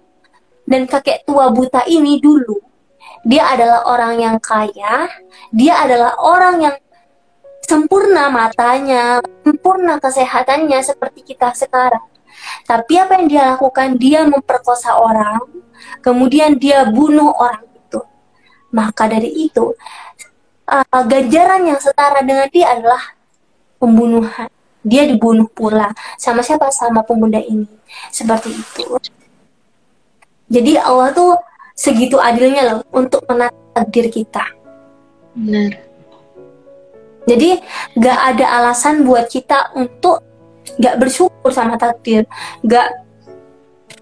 Dan 0.65 0.89
kakek 0.89 1.29
tua 1.29 1.53
buta 1.53 1.85
ini 1.85 2.19
dulu 2.19 2.67
dia 3.27 3.43
adalah 3.59 3.83
orang 3.91 4.23
yang 4.23 4.37
kaya, 4.39 5.11
dia 5.51 5.75
adalah 5.83 6.15
orang 6.23 6.63
yang 6.63 6.77
sempurna 7.67 8.31
matanya, 8.31 9.19
sempurna 9.43 9.99
kesehatannya 9.99 10.79
seperti 10.79 11.35
kita 11.35 11.51
sekarang. 11.59 12.07
Tapi 12.65 12.93
apa 12.99 13.19
yang 13.19 13.27
dia 13.27 13.43
lakukan? 13.55 13.97
Dia 13.97 14.27
memperkosa 14.27 14.99
orang, 14.99 15.41
kemudian 16.03 16.59
dia 16.59 16.87
bunuh 16.89 17.33
orang 17.37 17.65
itu. 17.73 18.01
Maka 18.75 19.09
dari 19.09 19.31
itu, 19.51 19.73
uh, 20.67 21.03
ganjaran 21.07 21.63
yang 21.67 21.81
setara 21.81 22.21
dengan 22.23 22.51
dia 22.51 22.75
adalah 22.75 23.03
pembunuhan. 23.79 24.51
Dia 24.87 25.03
dibunuh 25.03 25.51
pula. 25.51 25.91
Sama 26.15 26.47
siapa? 26.47 26.71
Sama 26.71 27.03
pemuda 27.03 27.43
ini. 27.43 27.67
Seperti 28.15 28.55
itu. 28.55 28.87
Jadi 30.47 30.79
Allah 30.79 31.11
tuh 31.11 31.35
segitu 31.75 32.23
adilnya 32.23 32.63
loh 32.63 32.81
untuk 32.95 33.27
menata 33.27 33.67
takdir 33.75 34.07
kita. 34.09 34.47
Benar. 35.35 35.85
Jadi 37.27 37.59
gak 37.99 38.19
ada 38.35 38.47
alasan 38.63 39.03
buat 39.03 39.27
kita 39.27 39.75
untuk 39.75 40.23
gak 40.79 40.97
bersyukur 40.99 41.51
sama 41.55 41.79
takdir, 41.79 42.27
gak 42.67 43.07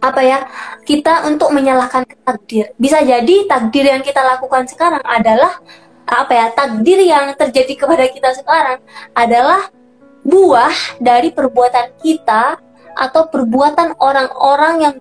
apa 0.01 0.21
ya 0.21 0.39
kita 0.85 1.25
untuk 1.29 1.53
menyalahkan 1.53 2.05
takdir. 2.25 2.73
Bisa 2.77 3.01
jadi 3.01 3.49
takdir 3.49 3.89
yang 3.89 4.05
kita 4.05 4.21
lakukan 4.21 4.69
sekarang 4.69 5.01
adalah 5.05 5.61
apa 6.05 6.33
ya 6.33 6.47
takdir 6.53 7.01
yang 7.01 7.33
terjadi 7.33 7.73
kepada 7.73 8.05
kita 8.13 8.37
sekarang 8.37 8.81
adalah 9.17 9.73
buah 10.25 11.01
dari 11.01 11.33
perbuatan 11.33 11.97
kita 12.05 12.61
atau 12.95 13.23
perbuatan 13.33 13.97
orang-orang 13.97 14.75
yang 14.81 14.95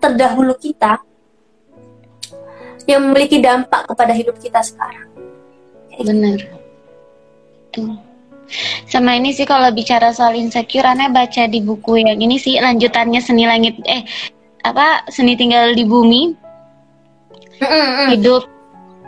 terdahulu 0.00 0.56
kita 0.56 1.00
yang 2.88 3.04
memiliki 3.04 3.44
dampak 3.44 3.84
kepada 3.92 4.16
hidup 4.16 4.40
kita 4.40 4.64
sekarang. 4.64 5.08
Benar 6.00 6.60
gitu 7.70 8.09
sama 8.90 9.14
ini 9.14 9.30
sih 9.30 9.46
kalau 9.46 9.70
bicara 9.70 10.10
soal 10.10 10.34
insecure 10.34 10.86
aneh 10.86 11.10
baca 11.10 11.46
di 11.46 11.62
buku 11.62 12.02
yang 12.02 12.18
ini 12.18 12.36
sih 12.36 12.58
lanjutannya 12.58 13.22
seni 13.22 13.46
langit 13.46 13.78
eh 13.86 14.02
apa 14.66 15.06
seni 15.08 15.38
tinggal 15.38 15.72
di 15.72 15.84
bumi. 15.86 16.22
Hidup 18.10 18.48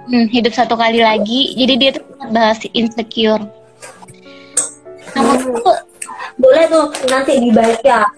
hmm, 0.08 0.28
hidup 0.30 0.52
satu 0.52 0.76
kali 0.76 1.00
lagi. 1.00 1.56
Jadi 1.56 1.74
dia 1.80 1.90
tuh 1.96 2.04
bahas 2.30 2.60
insecure. 2.72 3.42
Kamu 5.12 5.32
tuh 5.40 5.76
boleh 6.40 6.64
tuh 6.68 6.86
nanti 7.08 7.40
dibaca. 7.40 8.08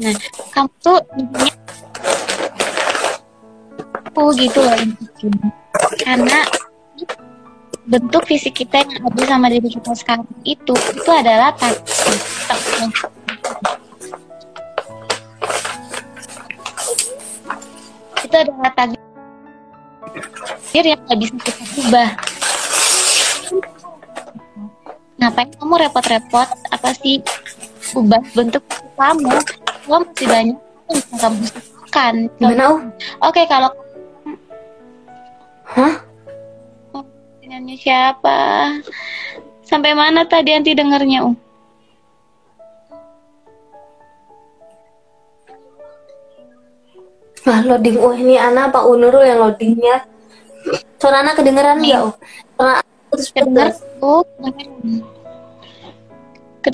Nah 0.00 0.14
kamu 0.52 0.72
tuh 0.80 1.00
oh 4.16 4.28
gitu 4.36 4.60
loh 4.60 4.76
insecure. 4.80 5.38
Karena 6.02 6.44
bentuk 7.82 8.22
fisik 8.30 8.54
kita 8.62 8.86
yang 8.86 9.10
ada 9.10 9.22
sama 9.26 9.50
diri 9.50 9.66
kita 9.66 9.90
sekarang 9.98 10.26
itu 10.46 10.70
itu 10.70 11.10
adalah 11.10 11.50
takdir 11.58 12.14
itu 18.22 18.36
adalah 18.38 18.70
takdir 18.78 19.00
yang 20.86 21.00
nggak 21.04 21.18
bisa 21.20 21.34
kita 21.42 21.62
ubah. 21.84 22.10
Ngapain 25.20 25.48
kamu 25.54 25.74
repot-repot? 25.86 26.48
Apa 26.72 26.90
sih? 26.98 27.20
Ubah 27.94 28.22
bentuk 28.32 28.64
kamu. 28.96 29.36
Kamu 29.84 30.02
masih 30.08 30.26
banyak 30.26 30.56
yang 30.56 30.96
bisa 30.96 31.14
kamu 31.20 31.44
lakukan. 31.44 32.14
Oke 33.20 33.42
kalau 33.46 33.70
hah 35.76 35.94
Nyanyi 37.52 37.76
siapa? 37.76 38.40
Sampai 39.60 39.92
mana 39.92 40.24
tadi 40.24 40.56
anti 40.56 40.72
dengarnya, 40.72 41.28
Um? 41.28 41.36
Wah, 47.44 47.60
loading. 47.60 48.00
Oh, 48.00 48.16
ini 48.16 48.40
Ana 48.40 48.72
Pak 48.72 48.88
Unurul 48.88 49.28
yang 49.28 49.44
loadingnya. 49.44 50.00
Suara 50.96 51.20
Ana 51.20 51.36
kedengeran 51.36 51.84
nggak, 51.84 52.00
Oh? 52.00 52.16
Suara 52.56 52.80
putus 53.12 53.28
Kedengar, 53.28 53.68
oh, 54.00 54.24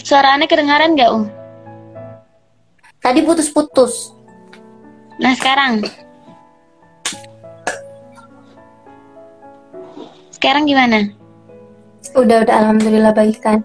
Suara 0.06 0.38
Ana 0.38 0.46
kedengaran 0.46 0.94
nggak, 0.94 1.10
Um? 1.10 1.26
Tadi 3.02 3.26
putus-putus. 3.26 4.14
Nah, 5.18 5.34
sekarang? 5.34 5.82
Sekarang 10.39 10.70
gimana? 10.70 11.10
Udah 12.15 12.47
udah 12.47 12.55
alhamdulillah 12.55 13.12
baik 13.12 13.43
kan. 13.43 13.60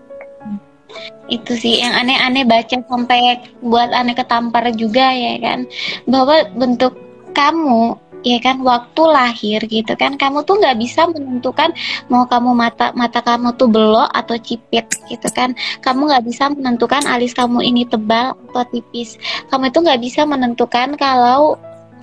itu 1.32 1.58
sih 1.58 1.82
yang 1.82 1.95
aneh-aneh 1.95 2.45
baca 2.45 2.78
sampai 2.86 3.41
buat 3.64 3.90
aneh 3.95 4.14
ketampar 4.14 4.70
juga 4.76 5.10
ya 5.10 5.40
kan? 5.41 5.66
Bahwa 6.06 6.45
bentuk 6.54 6.94
kamu 7.34 7.98
ya 8.24 8.40
kan 8.40 8.64
waktu 8.64 9.04
lahir 9.04 9.60
gitu 9.68 9.94
kan 10.00 10.16
kamu 10.16 10.48
tuh 10.48 10.56
nggak 10.56 10.80
bisa 10.80 11.12
menentukan 11.12 11.76
mau 12.08 12.24
kamu 12.24 12.56
mata 12.56 12.95
mata 12.95 13.20
kamu 13.20 13.52
tuh 13.60 13.68
belok 13.68 14.10
atau 14.14 14.36
cipit 14.38 14.86
gitu 15.10 15.28
kan. 15.34 15.56
Kamu 15.82 16.12
nggak 16.12 16.26
bisa 16.28 16.52
menentukan 16.52 17.04
alis 17.08 17.34
kamu 17.34 17.64
ini 17.66 17.88
tebal 17.88 18.36
atau 18.52 18.64
tipis. 18.70 19.18
Kamu 19.50 19.70
itu 19.72 19.80
nggak 19.82 20.02
bisa 20.04 20.28
menentukan 20.28 21.00
kalau 21.00 21.58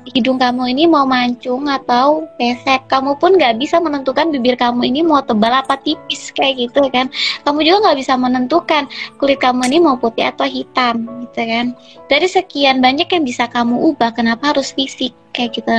hidung 0.08 0.40
kamu 0.40 0.72
ini 0.72 0.88
mau 0.88 1.04
mancung 1.04 1.68
atau 1.68 2.24
pesek 2.40 2.88
kamu 2.88 3.20
pun 3.20 3.36
nggak 3.36 3.60
bisa 3.60 3.76
menentukan 3.76 4.32
bibir 4.32 4.56
kamu 4.56 4.88
ini 4.88 5.04
mau 5.04 5.20
tebal 5.20 5.52
apa 5.52 5.76
tipis 5.84 6.32
kayak 6.32 6.68
gitu 6.68 6.80
kan. 6.88 7.12
Kamu 7.44 7.60
juga 7.60 7.90
nggak 7.90 7.98
bisa 8.00 8.14
menentukan 8.16 8.88
kulit 9.20 9.38
kamu 9.38 9.68
ini 9.68 9.78
mau 9.84 10.00
putih 10.00 10.32
atau 10.32 10.48
hitam 10.48 11.04
gitu 11.28 11.40
kan. 11.44 11.66
Dari 12.08 12.26
sekian 12.26 12.80
banyak 12.80 13.06
yang 13.12 13.24
bisa 13.24 13.44
kamu 13.46 13.76
ubah 13.92 14.16
kenapa 14.16 14.56
harus 14.56 14.72
fisik 14.72 15.12
kayak 15.36 15.60
gitu. 15.60 15.72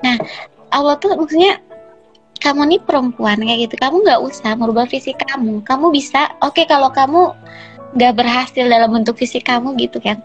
Nah 0.00 0.16
Allah 0.70 0.94
tuh 1.02 1.18
maksudnya 1.18 1.58
kamu 2.38 2.76
nih 2.76 2.80
perempuan 2.82 3.42
kayak 3.42 3.70
gitu. 3.70 3.74
Kamu 3.82 4.06
nggak 4.06 4.20
usah 4.22 4.54
merubah 4.54 4.86
fisik 4.86 5.18
kamu. 5.18 5.66
Kamu 5.66 5.90
bisa 5.90 6.30
oke 6.44 6.54
okay, 6.54 6.64
kalau 6.70 6.94
kamu 6.94 7.34
nggak 7.94 8.14
berhasil 8.18 8.64
dalam 8.66 8.90
bentuk 8.90 9.14
fisik 9.14 9.46
kamu 9.46 9.78
gitu 9.78 10.02
kan 10.02 10.18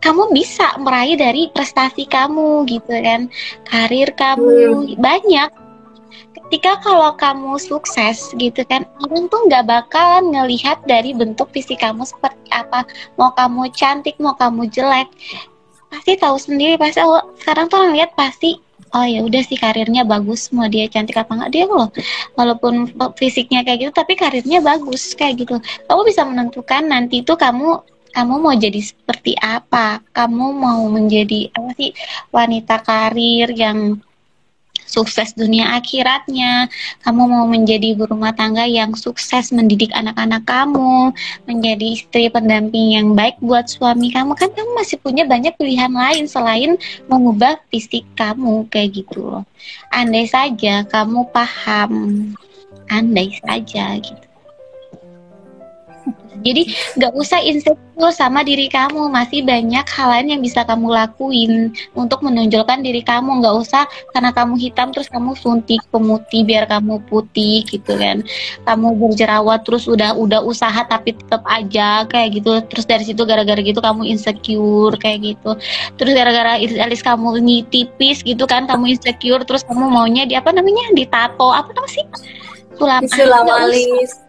kamu 0.00 0.32
bisa 0.32 0.76
meraih 0.78 1.16
dari 1.16 1.48
prestasi 1.50 2.06
kamu 2.06 2.68
gitu 2.68 2.92
kan. 2.92 3.28
Karir 3.66 4.12
kamu 4.14 4.86
hmm. 4.94 5.00
banyak. 5.00 5.50
Ketika 6.36 6.78
kalau 6.78 7.10
kamu 7.18 7.58
sukses 7.58 8.30
gitu 8.38 8.62
kan 8.70 8.86
orang 9.02 9.26
tuh 9.26 9.50
nggak 9.50 9.66
bakalan 9.66 10.30
ngelihat 10.30 10.78
dari 10.86 11.10
bentuk 11.10 11.50
fisik 11.50 11.82
kamu 11.82 12.06
seperti 12.06 12.46
apa. 12.54 12.86
Mau 13.18 13.34
kamu 13.34 13.72
cantik 13.74 14.14
mau 14.22 14.38
kamu 14.38 14.70
jelek 14.70 15.10
pasti 15.90 16.14
tahu 16.14 16.36
sendiri. 16.38 16.78
Pasti 16.78 17.02
oh, 17.02 17.34
sekarang 17.42 17.66
tuh 17.66 17.82
orang 17.82 17.98
lihat 17.98 18.14
pasti 18.14 18.62
oh 18.94 19.02
ya 19.02 19.26
udah 19.26 19.42
sih 19.42 19.58
karirnya 19.58 20.06
bagus 20.06 20.54
mau 20.54 20.70
dia 20.70 20.86
cantik 20.86 21.18
apa 21.18 21.34
enggak 21.34 21.50
dia 21.50 21.64
loh. 21.66 21.90
Walaupun 22.38 22.94
fisiknya 23.18 23.66
kayak 23.66 23.78
gitu 23.82 23.92
tapi 23.96 24.14
karirnya 24.14 24.62
bagus 24.62 25.18
kayak 25.18 25.42
gitu. 25.42 25.58
Kamu 25.90 26.06
bisa 26.06 26.22
menentukan 26.22 26.86
nanti 26.86 27.26
itu 27.26 27.34
kamu 27.34 27.95
kamu 28.16 28.34
mau 28.40 28.56
jadi 28.56 28.80
seperti 28.80 29.36
apa? 29.36 30.00
Kamu 30.16 30.56
mau 30.56 30.88
menjadi 30.88 31.52
apa 31.52 31.76
sih 31.76 31.92
wanita 32.32 32.80
karir 32.80 33.52
yang 33.52 34.00
sukses 34.86 35.34
dunia 35.34 35.76
akhiratnya, 35.76 36.70
kamu 37.02 37.22
mau 37.26 37.44
menjadi 37.44 37.92
ibu 37.92 38.06
rumah 38.06 38.32
tangga 38.32 38.64
yang 38.64 38.94
sukses 38.94 39.50
mendidik 39.50 39.90
anak-anak 39.92 40.46
kamu, 40.46 41.10
menjadi 41.44 41.86
istri 41.92 42.30
pendamping 42.30 42.94
yang 42.96 43.12
baik 43.12 43.36
buat 43.42 43.66
suami 43.66 44.14
kamu, 44.14 44.32
kan 44.38 44.48
kamu 44.54 44.70
masih 44.78 44.96
punya 45.02 45.26
banyak 45.26 45.52
pilihan 45.58 45.90
lain 45.90 46.24
selain 46.30 46.78
mengubah 47.10 47.60
fisik 47.68 48.06
kamu 48.14 48.64
kayak 48.70 49.04
gitu 49.04 49.26
loh. 49.26 49.44
Andai 49.90 50.30
saja 50.30 50.86
kamu 50.86 51.28
paham, 51.34 51.92
andai 52.88 53.34
saja 53.42 53.98
gitu. 53.98 54.26
Jadi 56.44 56.62
nggak 57.00 57.12
usah 57.16 57.40
insecure 57.40 58.12
sama 58.12 58.44
diri 58.44 58.68
kamu, 58.68 59.08
masih 59.08 59.40
banyak 59.40 59.86
hal 59.88 60.08
lain 60.12 60.36
yang 60.36 60.42
bisa 60.44 60.66
kamu 60.68 60.92
lakuin 60.92 61.72
untuk 61.96 62.20
menonjolkan 62.20 62.84
diri 62.84 63.00
kamu. 63.00 63.40
Nggak 63.40 63.54
usah 63.56 63.84
karena 64.12 64.30
kamu 64.36 64.60
hitam 64.60 64.92
terus 64.92 65.08
kamu 65.08 65.32
suntik 65.38 65.80
pemutih 65.88 66.44
biar 66.44 66.68
kamu 66.68 67.00
putih 67.08 67.64
gitu 67.64 67.96
kan. 67.96 68.20
Kamu 68.68 69.00
berjerawat 69.00 69.64
terus 69.64 69.88
udah 69.88 70.12
udah 70.12 70.44
usaha 70.44 70.84
tapi 70.84 71.16
tetap 71.16 71.40
aja 71.48 72.04
kayak 72.04 72.42
gitu. 72.42 72.60
Terus 72.68 72.84
dari 72.84 73.04
situ 73.08 73.24
gara-gara 73.24 73.60
gitu 73.64 73.80
kamu 73.80 74.04
insecure 74.12 74.96
kayak 75.00 75.34
gitu. 75.34 75.56
Terus 75.96 76.12
gara-gara 76.12 76.60
alis 76.60 77.00
kamu 77.00 77.40
ini 77.40 77.64
tipis 77.72 78.20
gitu 78.20 78.44
kan 78.44 78.68
kamu 78.68 78.98
insecure 78.98 79.40
terus 79.48 79.64
kamu 79.64 79.88
maunya 79.88 80.28
di 80.28 80.36
apa 80.36 80.52
namanya 80.52 80.92
ditato 80.92 81.48
apa 81.48 81.72
namanya 81.72 81.92
sih? 81.94 82.04
Sulam, 82.76 83.08
sulam 83.08 83.48
alis 83.48 84.25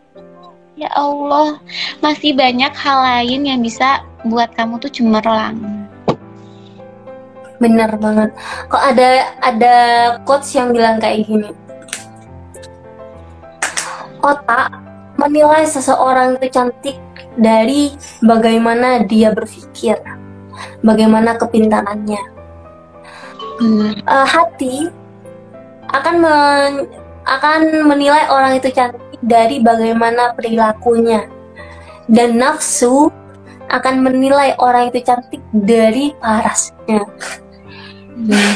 Ya 0.78 0.94
Allah, 0.94 1.58
masih 2.06 2.38
banyak 2.38 2.70
hal 2.70 2.98
lain 3.02 3.50
yang 3.50 3.66
bisa 3.66 4.06
buat 4.30 4.54
kamu 4.54 4.78
tuh 4.78 4.94
cemerlang. 4.94 5.58
Bener 7.58 7.90
banget. 7.98 8.30
Kok 8.70 8.84
ada 8.94 9.34
ada 9.42 9.76
quotes 10.22 10.54
yang 10.54 10.70
bilang 10.70 11.02
kayak 11.02 11.26
gini. 11.26 11.50
Otak 14.22 14.70
menilai 15.18 15.66
seseorang 15.66 16.38
itu 16.38 16.54
cantik 16.54 17.02
dari 17.34 17.98
bagaimana 18.22 19.02
dia 19.02 19.34
berpikir, 19.34 19.98
bagaimana 20.86 21.42
kepintarannya. 21.42 22.22
Hmm. 23.58 23.98
Uh, 24.06 24.28
hati 24.30 24.94
akan 25.90 26.16
men, 26.22 26.74
akan 27.28 27.84
menilai 27.84 28.32
orang 28.32 28.56
itu 28.56 28.72
cantik 28.72 29.20
dari 29.20 29.60
bagaimana 29.60 30.32
perilakunya. 30.34 31.28
Dan 32.08 32.40
nafsu 32.40 33.12
akan 33.68 34.00
menilai 34.00 34.56
orang 34.64 34.88
itu 34.88 35.04
cantik 35.04 35.44
dari 35.52 36.16
parasnya. 36.24 37.04
Hmm. 38.16 38.56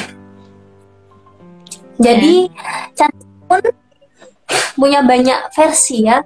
Jadi 1.99 2.47
cantik 2.95 3.29
pun 3.45 3.61
punya 4.79 5.03
banyak 5.03 5.51
versi 5.51 6.07
ya. 6.07 6.23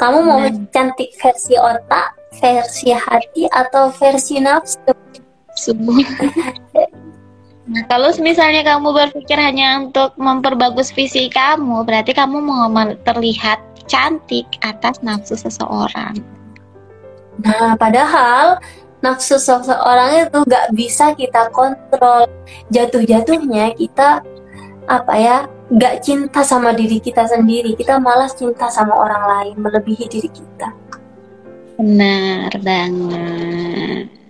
Kamu 0.00 0.18
mau 0.24 0.40
hmm. 0.42 0.72
cantik 0.74 1.12
versi 1.20 1.54
otak, 1.54 2.16
versi 2.40 2.90
hati, 2.90 3.46
atau 3.46 3.92
versi 3.94 4.40
nafsu? 4.42 4.80
Semua. 5.54 6.02
Nah, 7.64 7.80
kalau 7.88 8.12
misalnya 8.20 8.60
kamu 8.60 8.92
berpikir 8.92 9.40
hanya 9.40 9.80
untuk 9.80 10.12
memperbagus 10.20 10.92
visi 10.92 11.32
kamu, 11.32 11.80
berarti 11.88 12.12
kamu 12.12 12.44
mau 12.44 12.68
terlihat 13.08 13.56
cantik 13.88 14.44
atas 14.60 15.00
nafsu 15.00 15.32
seseorang. 15.32 16.12
Nah, 17.40 17.72
padahal 17.80 18.60
nafsu 19.00 19.40
seseorang 19.40 20.28
itu 20.28 20.38
gak 20.44 20.66
bisa 20.76 21.16
kita 21.16 21.48
kontrol. 21.56 22.28
Jatuh-jatuhnya 22.68 23.72
kita 23.80 24.20
apa 24.84 25.14
ya, 25.16 25.36
gak 25.72 26.04
cinta 26.04 26.44
sama 26.44 26.76
diri 26.76 27.00
kita 27.00 27.24
sendiri. 27.24 27.72
Kita 27.80 27.96
malas 27.96 28.36
cinta 28.36 28.68
sama 28.68 28.92
orang 28.92 29.24
lain 29.24 29.56
melebihi 29.56 30.04
diri 30.12 30.28
kita. 30.28 30.68
Benar 31.80 32.52
banget. 32.60 34.23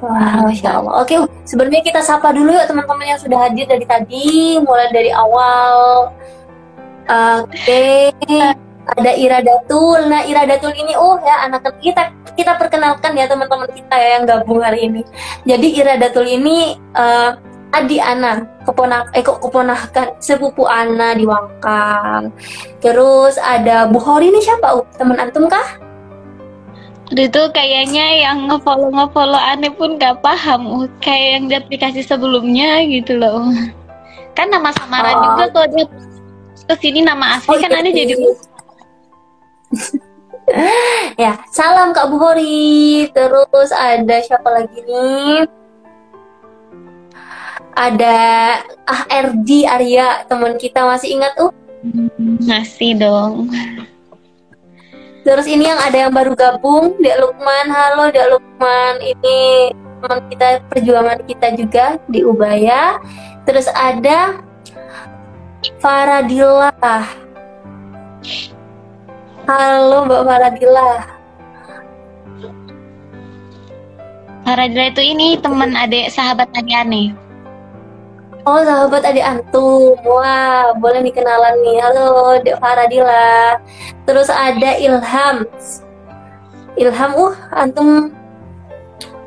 Wah, 0.00 0.48
masya 0.48 0.80
Allah. 0.80 1.04
Oke, 1.04 1.12
sebenarnya 1.44 1.84
kita 1.84 2.00
sapa 2.00 2.32
dulu 2.32 2.56
yuk 2.56 2.64
teman-teman 2.64 3.04
yang 3.04 3.20
sudah 3.20 3.36
hadir 3.44 3.68
dari 3.68 3.84
tadi, 3.84 4.56
mulai 4.64 4.88
dari 4.88 5.12
awal. 5.12 6.08
Oke, 7.44 8.08
ada 8.96 9.12
Ira 9.12 9.44
Datul. 9.44 10.08
Nah, 10.08 10.24
Ira 10.24 10.48
Datul 10.48 10.72
ini, 10.72 10.96
oh 10.96 11.20
ya 11.20 11.44
anak 11.44 11.68
kita 11.84 12.16
kita 12.32 12.56
perkenalkan 12.56 13.12
ya 13.12 13.28
teman-teman 13.28 13.68
kita 13.68 13.92
ya 13.92 14.08
yang 14.16 14.24
gabung 14.24 14.64
hari 14.64 14.88
ini. 14.88 15.04
Jadi 15.44 15.68
Ira 15.76 16.00
Datul 16.00 16.32
ini 16.32 16.80
uh, 16.96 17.36
adik 17.76 18.00
Ana, 18.00 18.48
keponak 18.64 19.12
eh 19.12 19.20
keponakan 19.20 20.16
sepupu 20.16 20.64
Ana 20.64 21.12
di 21.12 21.28
Wangkang. 21.28 22.32
Terus 22.80 23.36
ada 23.36 23.84
Bu 23.84 24.00
Hori 24.00 24.32
ini 24.32 24.40
siapa? 24.40 24.80
Uh, 24.80 24.86
teman 24.96 25.20
antum 25.20 25.44
kah? 25.44 25.89
Itu 27.10 27.42
kayaknya 27.50 28.06
yang 28.22 28.46
ngefollow 28.46 28.94
ngefollow 28.94 29.38
aneh 29.38 29.72
pun 29.74 29.98
gak 29.98 30.22
paham. 30.22 30.86
Kayak 31.02 31.26
yang 31.34 31.44
di 31.50 31.54
aplikasi 31.58 32.00
sebelumnya 32.06 32.86
gitu 32.86 33.18
loh. 33.18 33.50
Kan 34.38 34.54
nama 34.54 34.70
samaran 34.78 35.14
oh. 35.18 35.22
juga 35.26 35.44
kalau 35.50 35.68
dia 35.74 35.86
ke 36.70 36.74
sini 36.78 37.02
nama 37.02 37.34
asli 37.34 37.50
oh, 37.50 37.58
kan 37.58 37.74
aneh 37.74 37.90
jadi 37.90 38.14
ya 41.26 41.34
salam 41.50 41.90
kak 41.90 42.06
Buhori 42.10 43.10
terus 43.10 43.70
ada 43.74 44.22
siapa 44.22 44.46
lagi 44.46 44.78
nih? 44.86 45.50
Ada 47.74 48.18
ah 48.86 49.02
RD 49.10 49.66
Arya 49.66 50.26
teman 50.26 50.58
kita 50.58 50.86
masih 50.86 51.18
ingat 51.18 51.34
uh. 51.38 51.50
Masih 52.46 52.98
dong 52.98 53.50
Terus 55.20 55.44
ini 55.44 55.68
yang 55.68 55.76
ada 55.76 56.08
yang 56.08 56.12
baru 56.16 56.32
gabung, 56.32 56.96
Dek 56.96 57.20
Lukman. 57.20 57.68
Halo 57.68 58.08
Dek 58.08 58.24
Lukman, 58.32 59.04
ini 59.04 59.68
teman 60.00 60.20
kita 60.32 60.48
perjuangan 60.72 61.20
kita 61.28 61.48
juga 61.60 61.86
di 62.08 62.24
Ubaya. 62.24 62.96
Terus 63.44 63.68
ada 63.76 64.40
Faradila. 65.76 66.72
Halo 69.44 70.08
Mbak 70.08 70.22
Faradila. 70.24 70.90
Faradila 74.48 74.84
itu 74.88 75.02
ini 75.04 75.36
teman 75.36 75.76
adik 75.76 76.08
sahabat 76.08 76.48
tadi 76.48 76.72
aneh. 76.72 77.12
Oh, 78.48 78.60
sahabat 78.64 79.04
adik 79.04 79.20
antum. 79.20 80.00
Wah, 80.00 80.72
boleh 80.80 81.04
nih 81.04 81.12
kenalan 81.12 81.60
nih. 81.60 81.76
Halo, 81.84 82.40
Dek 82.40 82.56
Faradila. 82.56 83.60
Terus 84.08 84.32
ada 84.32 84.80
Ilham. 84.80 85.44
Ilham, 86.80 87.10
uh, 87.20 87.36
antum. 87.52 88.16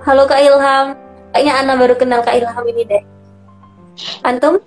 Halo 0.01 0.25
Kak 0.25 0.41
Ilham. 0.41 0.97
Kayaknya 1.29 1.53
Ana 1.61 1.73
baru 1.77 1.93
kenal 1.93 2.25
Kak 2.25 2.41
Ilham 2.41 2.65
ini 2.73 2.83
deh. 2.89 3.03
Antum? 4.25 4.57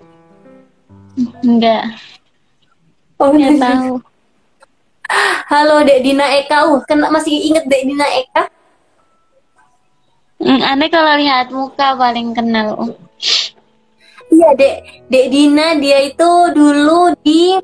Enggak. 1.43 1.99
Oh, 3.19 3.35
Enggak 3.35 3.59
tahu. 3.59 3.99
Halo 5.51 5.83
Dek 5.83 5.99
Dina 6.07 6.23
Eka. 6.39 6.71
Uh, 6.71 6.79
kena 6.87 7.11
masih 7.11 7.35
inget 7.35 7.67
Dek 7.67 7.83
Dina 7.83 8.07
Eka? 8.07 8.43
Hmm, 10.39 10.61
Aneh 10.63 10.87
kalau 10.87 11.19
lihat 11.19 11.51
muka 11.51 11.97
paling 11.99 12.31
kenal. 12.31 12.95
Iya, 14.27 14.49
Dek. 14.55 14.77
Dek 15.07 15.25
Dina 15.31 15.75
dia 15.79 15.99
itu 16.03 16.31
dulu 16.51 17.15
di 17.23 17.55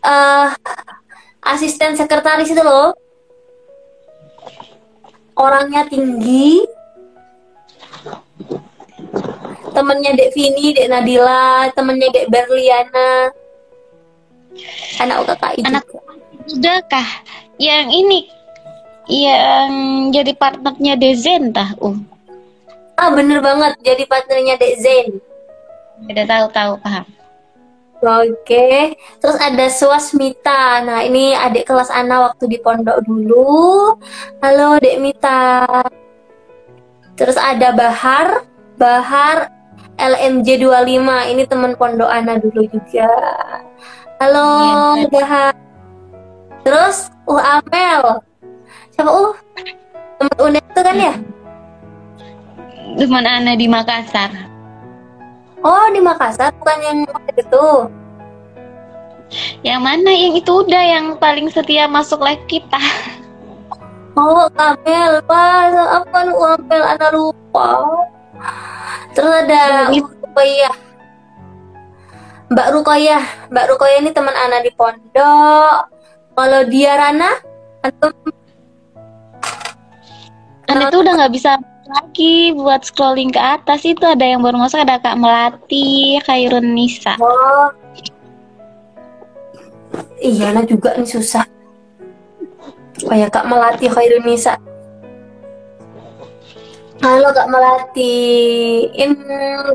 eh 0.00 0.48
asisten 1.44 1.96
sekretaris 1.96 2.52
itu 2.52 2.62
loh. 2.62 2.92
Orangnya 5.36 5.88
tinggi. 5.88 6.64
Temennya 9.70 10.12
Dek 10.18 10.34
Vini, 10.34 10.74
Dek 10.76 10.90
Nadila, 10.90 11.70
temennya 11.72 12.08
Dek 12.12 12.28
Berliana. 12.28 13.32
Anak 15.00 15.30
kakak 15.30 15.52
itu. 15.62 15.66
Anak 15.68 15.84
Udah 16.50 16.82
kah? 16.90 17.08
Yang 17.60 17.88
ini 17.94 18.20
yang 19.10 19.70
jadi 20.10 20.32
partnernya 20.34 20.98
Dezen 20.98 21.54
tah? 21.54 21.74
Ah, 23.00 23.08
bener 23.08 23.40
banget. 23.40 23.80
Jadi 23.80 24.04
partnernya 24.04 24.60
Dek 24.60 24.76
Zain. 24.76 25.08
udah 26.00 26.24
tahu 26.28 26.46
tahu 26.52 26.72
paham. 26.80 27.04
Oke, 28.00 28.96
terus 29.20 29.36
ada 29.36 29.68
Swasmita. 29.68 30.80
Nah, 30.80 31.04
ini 31.04 31.36
adik 31.36 31.68
kelas 31.68 31.92
Ana 31.92 32.28
waktu 32.28 32.48
di 32.48 32.56
pondok 32.56 33.04
dulu. 33.04 33.92
Halo, 34.40 34.80
Dek 34.80 35.00
Mita. 35.00 35.68
Terus 37.16 37.36
ada 37.36 37.76
Bahar, 37.76 38.48
Bahar 38.80 39.52
LMJ 39.96 40.56
25. 40.56 41.28
Ini 41.28 41.44
teman 41.44 41.76
pondok 41.76 42.08
Ana 42.08 42.40
dulu 42.40 42.64
juga. 42.68 43.12
Halo, 44.16 44.48
Iya. 44.96 45.08
Bahar. 45.08 45.52
Terus 46.64 47.08
Uh 47.24 47.40
Amel. 47.40 48.24
Siapa 48.92 49.08
Uh? 49.08 49.32
Teman 50.16 50.36
UNED 50.40 50.64
itu 50.64 50.80
kan 50.80 50.96
ya? 50.96 51.14
Teman 52.98 53.26
Ana 53.26 53.54
di 53.54 53.70
Makassar. 53.70 54.30
Oh, 55.60 55.86
di 55.92 56.00
Makassar 56.00 56.50
bukan 56.56 56.78
yang 56.82 56.98
itu. 57.36 57.66
Yang 59.62 59.80
mana? 59.84 60.10
Yang 60.10 60.34
itu 60.42 60.52
udah 60.66 60.82
yang 60.82 61.06
paling 61.20 61.46
setia 61.52 61.86
masuk 61.86 62.24
live 62.24 62.42
kita. 62.50 62.80
Oh, 64.18 64.50
Kamel, 64.58 65.22
Pak. 65.22 65.70
Apa 66.02 66.18
lu 66.26 66.34
Kamel? 66.34 66.82
Ana 66.82 67.08
lupa. 67.14 67.86
Terus 69.14 69.32
ada 69.46 69.86
Lagi. 69.86 70.02
Rukoyah. 70.02 70.76
Mbak 72.50 72.68
Rukoyah. 72.74 73.24
Mbak 73.54 73.66
Rukoyah 73.70 73.98
ini 74.02 74.10
teman 74.10 74.34
Ana 74.34 74.58
di 74.64 74.70
pondok. 74.74 75.92
Kalau 76.34 76.60
dia 76.66 76.96
Rana, 76.96 77.30
antum 77.84 78.10
Ana 80.70 80.88
tuh 80.88 81.02
udah 81.02 81.12
nggak 81.18 81.34
bisa 81.34 81.58
lagi 81.90 82.54
buat 82.54 82.86
scrolling 82.86 83.30
ke 83.30 83.40
atas 83.40 83.82
itu 83.82 84.02
ada 84.02 84.22
yang 84.22 84.40
baru 84.40 84.56
masuk 84.56 84.78
ada 84.80 84.96
Kak 84.96 85.18
Melati, 85.18 86.18
Khairun 86.22 86.70
Nisa. 86.70 87.18
oh. 87.18 87.68
Iya, 90.20 90.54
Ana 90.54 90.62
juga 90.62 90.94
nih 90.94 91.08
susah. 91.08 91.42
Oh 93.02 93.16
ya, 93.16 93.26
Kak 93.26 93.48
Melati 93.48 93.88
Khairun 93.88 94.22
Nisa. 94.22 94.54
Halo 97.00 97.32
Kak 97.32 97.48
Melati, 97.48 98.20
ini 98.92 99.16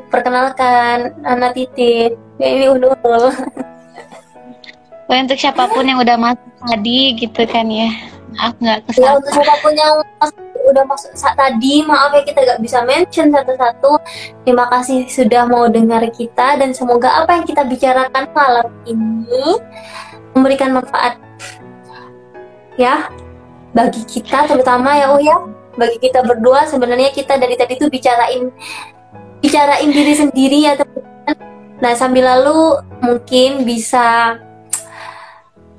perkenalkan 0.07 1.09
Ana 1.25 1.49
Titin. 1.51 2.13
Ya, 2.37 2.47
ini 2.47 2.65
Unul. 2.69 2.93
Pokoknya 5.03 5.21
untuk 5.25 5.39
siapa 5.41 5.65
pun 5.65 5.83
yang 5.83 5.97
udah 5.97 6.15
masuk 6.15 6.45
tadi 6.63 7.17
gitu 7.17 7.41
kan 7.49 7.65
ya. 7.67 7.89
Maaf 8.37 8.53
nggak 8.61 8.77
Ya 8.77 8.87
kesal. 8.87 9.13
untuk 9.17 9.31
siapa 9.33 9.53
pun 9.59 9.73
yang 9.73 9.95
udah 10.69 10.83
masuk 10.85 11.13
saat 11.13 11.37
tadi, 11.37 11.85
maaf 11.85 12.13
ya 12.13 12.21
kita 12.25 12.41
gak 12.43 12.61
bisa 12.61 12.81
mention 12.83 13.29
satu-satu. 13.31 13.97
Terima 14.43 14.65
kasih 14.69 15.05
sudah 15.07 15.45
mau 15.45 15.69
dengar 15.69 16.05
kita 16.11 16.57
dan 16.57 16.73
semoga 16.73 17.23
apa 17.23 17.37
yang 17.37 17.45
kita 17.45 17.63
bicarakan 17.65 18.25
malam 18.33 18.67
ini 18.89 19.61
memberikan 20.35 20.75
manfaat 20.75 21.15
ya 22.75 23.07
bagi 23.71 24.03
kita 24.03 24.51
terutama 24.51 24.99
ya 24.99 25.07
Oh 25.15 25.19
ya 25.19 25.39
bagi 25.75 25.99
kita 25.99 26.23
berdua 26.23 26.67
sebenarnya 26.67 27.11
kita 27.11 27.35
dari 27.39 27.55
tadi 27.55 27.79
tuh 27.79 27.91
bicarain 27.91 28.51
bicarain 29.43 29.89
diri 29.91 30.13
sendiri 30.15 30.59
ya 30.67 30.73
teman-teman. 30.79 31.35
Nah 31.83 31.93
sambil 31.95 32.23
lalu 32.23 32.79
mungkin 33.03 33.67
bisa 33.67 34.39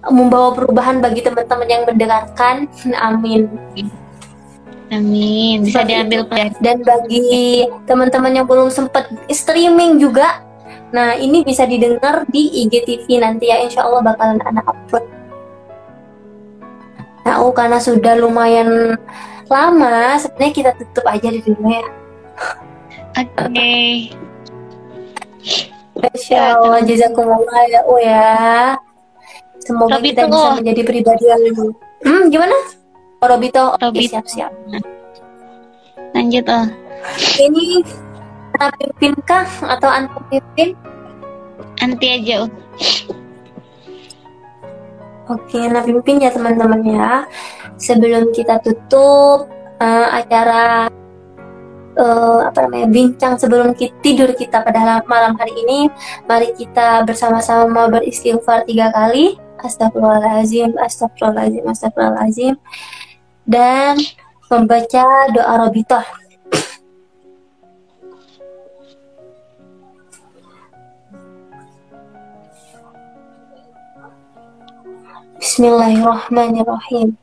membawa 0.06 0.54
perubahan 0.54 1.00
bagi 1.00 1.24
teman-teman 1.24 1.68
yang 1.68 1.82
mendengarkan. 1.88 2.68
Amin. 3.00 3.48
Amin. 4.90 5.66
Bisa 5.66 5.82
Seperti 5.82 5.90
diambil 5.90 6.20
pelajaran. 6.30 6.62
Dan 6.62 6.76
bagi 6.86 7.66
teman-teman 7.90 8.32
yang 8.38 8.46
belum 8.46 8.70
sempat 8.70 9.10
streaming 9.30 9.98
juga, 9.98 10.46
nah 10.94 11.18
ini 11.18 11.42
bisa 11.42 11.66
didengar 11.66 12.22
di 12.30 12.66
IGTV 12.66 13.18
nanti 13.18 13.50
ya, 13.50 13.58
insya 13.66 13.82
Allah 13.82 14.06
bakalan 14.06 14.38
anak 14.46 14.66
upload. 14.70 15.04
Nah, 17.26 17.42
oh, 17.42 17.50
karena 17.50 17.82
sudah 17.82 18.14
lumayan 18.14 18.94
lama, 19.50 20.14
sebenarnya 20.22 20.54
kita 20.54 20.70
tutup 20.78 21.02
aja 21.10 21.26
di 21.34 21.42
dulu 21.42 21.66
ya. 21.66 21.86
Oke. 23.18 23.74
Insya 26.14 26.54
Allah, 26.54 26.78
jazakumullah 26.86 27.62
ya, 27.66 27.80
oh 27.90 27.98
ya. 27.98 28.78
Semoga 29.66 29.98
Robito. 29.98 30.22
kita 30.22 30.30
bisa 30.30 30.48
menjadi 30.62 30.82
pribadi 30.86 31.24
yang 31.26 31.42
Hmm, 32.06 32.30
gimana? 32.30 32.54
Oh, 33.20 33.26
Robito, 33.28 33.72
Robito. 33.80 34.12
siap-siap. 34.12 34.52
Lanjut 36.12 36.44
oh. 36.48 36.66
Ini 37.40 37.84
Ana 38.56 38.72
pimpin 38.80 39.12
kah 39.28 39.44
atau 39.68 39.88
antum 39.92 40.24
pimpin? 40.32 40.72
Nanti 41.76 42.06
aja 42.08 42.48
oh. 42.48 42.50
Oke, 45.26 45.60
nah 45.68 45.82
pimpin 45.84 46.22
ya 46.22 46.32
teman-teman 46.32 46.80
ya. 46.86 47.28
Sebelum 47.76 48.32
kita 48.32 48.56
tutup 48.64 49.50
eh, 49.76 50.08
acara 50.08 50.88
eh, 51.96 52.40
apa 52.48 52.58
namanya 52.64 52.88
bincang 52.88 53.36
sebelum 53.36 53.76
kita 53.76 53.92
tidur 54.00 54.30
kita 54.32 54.64
pada 54.64 54.80
la- 54.80 55.04
malam 55.04 55.36
hari 55.36 55.52
ini, 55.66 55.92
mari 56.24 56.56
kita 56.56 57.04
bersama-sama 57.04 57.92
beristighfar 57.92 58.64
tiga 58.64 58.88
kali. 58.92 59.36
Astagfirullahaladzim, 59.56 60.76
astagfirullahaladzim, 60.80 61.64
astagfirullahaladzim 61.64 62.54
dan 63.46 63.94
pembaca 64.50 65.30
doa 65.30 65.54
Robitoh. 65.62 66.02
Bismillahirrahmanirrahim. 75.38 77.14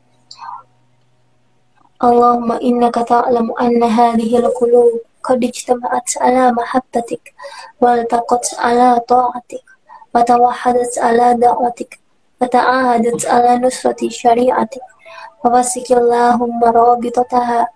Allahumma 2.00 2.56
innaka 2.64 3.04
ta'lamu 3.04 3.52
anna 3.60 3.86
hadhihi 3.86 4.40
al-qulub 4.40 5.04
qad 5.20 5.44
ijtama'at 5.44 6.08
ala 6.24 6.52
mahabbatik 6.56 7.36
wa 7.78 8.00
altaqat 8.00 8.56
ala 8.60 8.96
ta'atik 9.04 9.64
wa 10.12 10.24
tawahadat 10.24 10.92
ala 11.00 11.36
da'watik 11.36 12.00
wa 12.40 12.48
ta'ahadat 12.48 13.24
ala 13.28 13.60
nusrati 13.60 14.12
syari'atik 14.12 14.84
فوسك 15.44 15.92
اللهم 15.92 16.64
رابطتها 16.64 17.68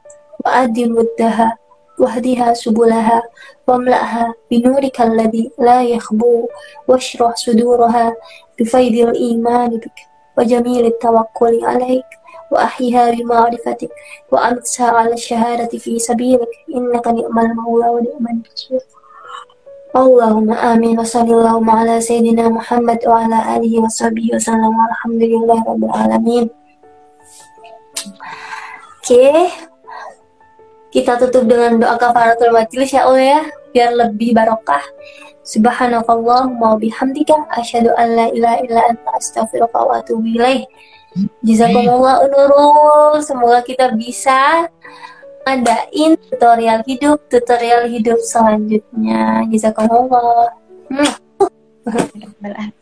وأدم 0.44 0.96
ودها 0.98 1.56
واهدها 1.98 2.54
سبلها 2.54 3.22
واملأها 3.68 4.34
بنورك 4.50 5.00
الذي 5.00 5.50
لا 5.58 5.82
يخبو 5.82 6.48
واشرح 6.88 7.36
صدورها 7.36 8.16
بفيض 8.58 9.08
الإيمان 9.08 9.70
بك 9.70 9.98
وجميل 10.38 10.86
التوكل 10.86 11.64
عليك 11.64 12.04
وأحيها 12.52 13.10
بمعرفتك 13.10 13.90
وأمسها 14.32 14.88
على 14.90 15.12
الشهادة 15.12 15.78
في 15.78 15.98
سبيلك 15.98 16.48
إنك 16.74 17.06
نعم 17.08 17.38
المولى 17.38 17.88
ونعم 17.88 18.26
النصير. 18.30 18.80
اللهم 19.96 20.52
آمين 20.52 21.00
وصلى 21.00 21.32
اللهم 21.34 21.70
على 21.70 22.00
سيدنا 22.00 22.48
محمد 22.48 22.98
وعلى 23.06 23.56
آله 23.56 23.82
وصحبه 23.82 24.26
وسلم 24.34 24.72
والحمد 24.80 25.22
لله 25.22 25.64
رب 25.68 25.84
العالمين. 25.84 26.50
Oke, 28.98 29.50
kita 30.92 31.16
tutup 31.16 31.48
dengan 31.48 31.80
doa 31.80 31.96
kafaratul 31.96 32.52
majelis 32.52 32.92
ya 32.92 33.08
Allah 33.08 33.24
ya. 33.24 33.42
biar 33.68 33.92
lebih 33.92 34.32
barokah. 34.32 34.80
Subhanakallahumma 35.44 36.76
wa 36.76 36.78
bihamdika 36.80 37.36
asyhadu 37.52 37.92
an 37.96 38.16
la 38.16 38.26
ilaha 38.32 38.64
illa 38.64 38.80
anta 38.88 39.12
astaghfiruka 39.16 39.80
wa 39.80 40.00
atubu 40.00 40.24
ilaih. 40.24 40.64
Jazakumullah 41.44 42.24
Nurul. 42.28 43.20
Semoga 43.24 43.60
kita 43.64 43.92
bisa 43.96 44.68
ngadain 45.44 46.20
tutorial 46.28 46.84
hidup, 46.84 47.24
tutorial 47.32 47.88
hidup 47.88 48.20
selanjutnya. 48.24 49.48
Jazakumullah. 49.48 50.52
Hmm. 50.92 51.12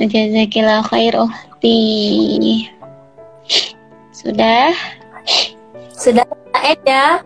Jazakillah 0.00 0.80
khair 0.88 1.12
ukhti. 1.20 1.76
Sudah? 4.10 4.74
Sudah 5.94 6.26
Ed 6.60 6.80
ya? 6.84 7.20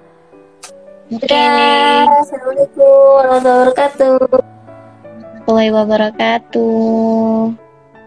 Oke. 1.12 1.28
Assalamualaikum 2.20 2.80
warahmatullahi 3.20 3.60
wabarakatuh. 3.60 4.16
Warahmatullahi 5.44 5.70
wabarakatuh. 5.72 7.64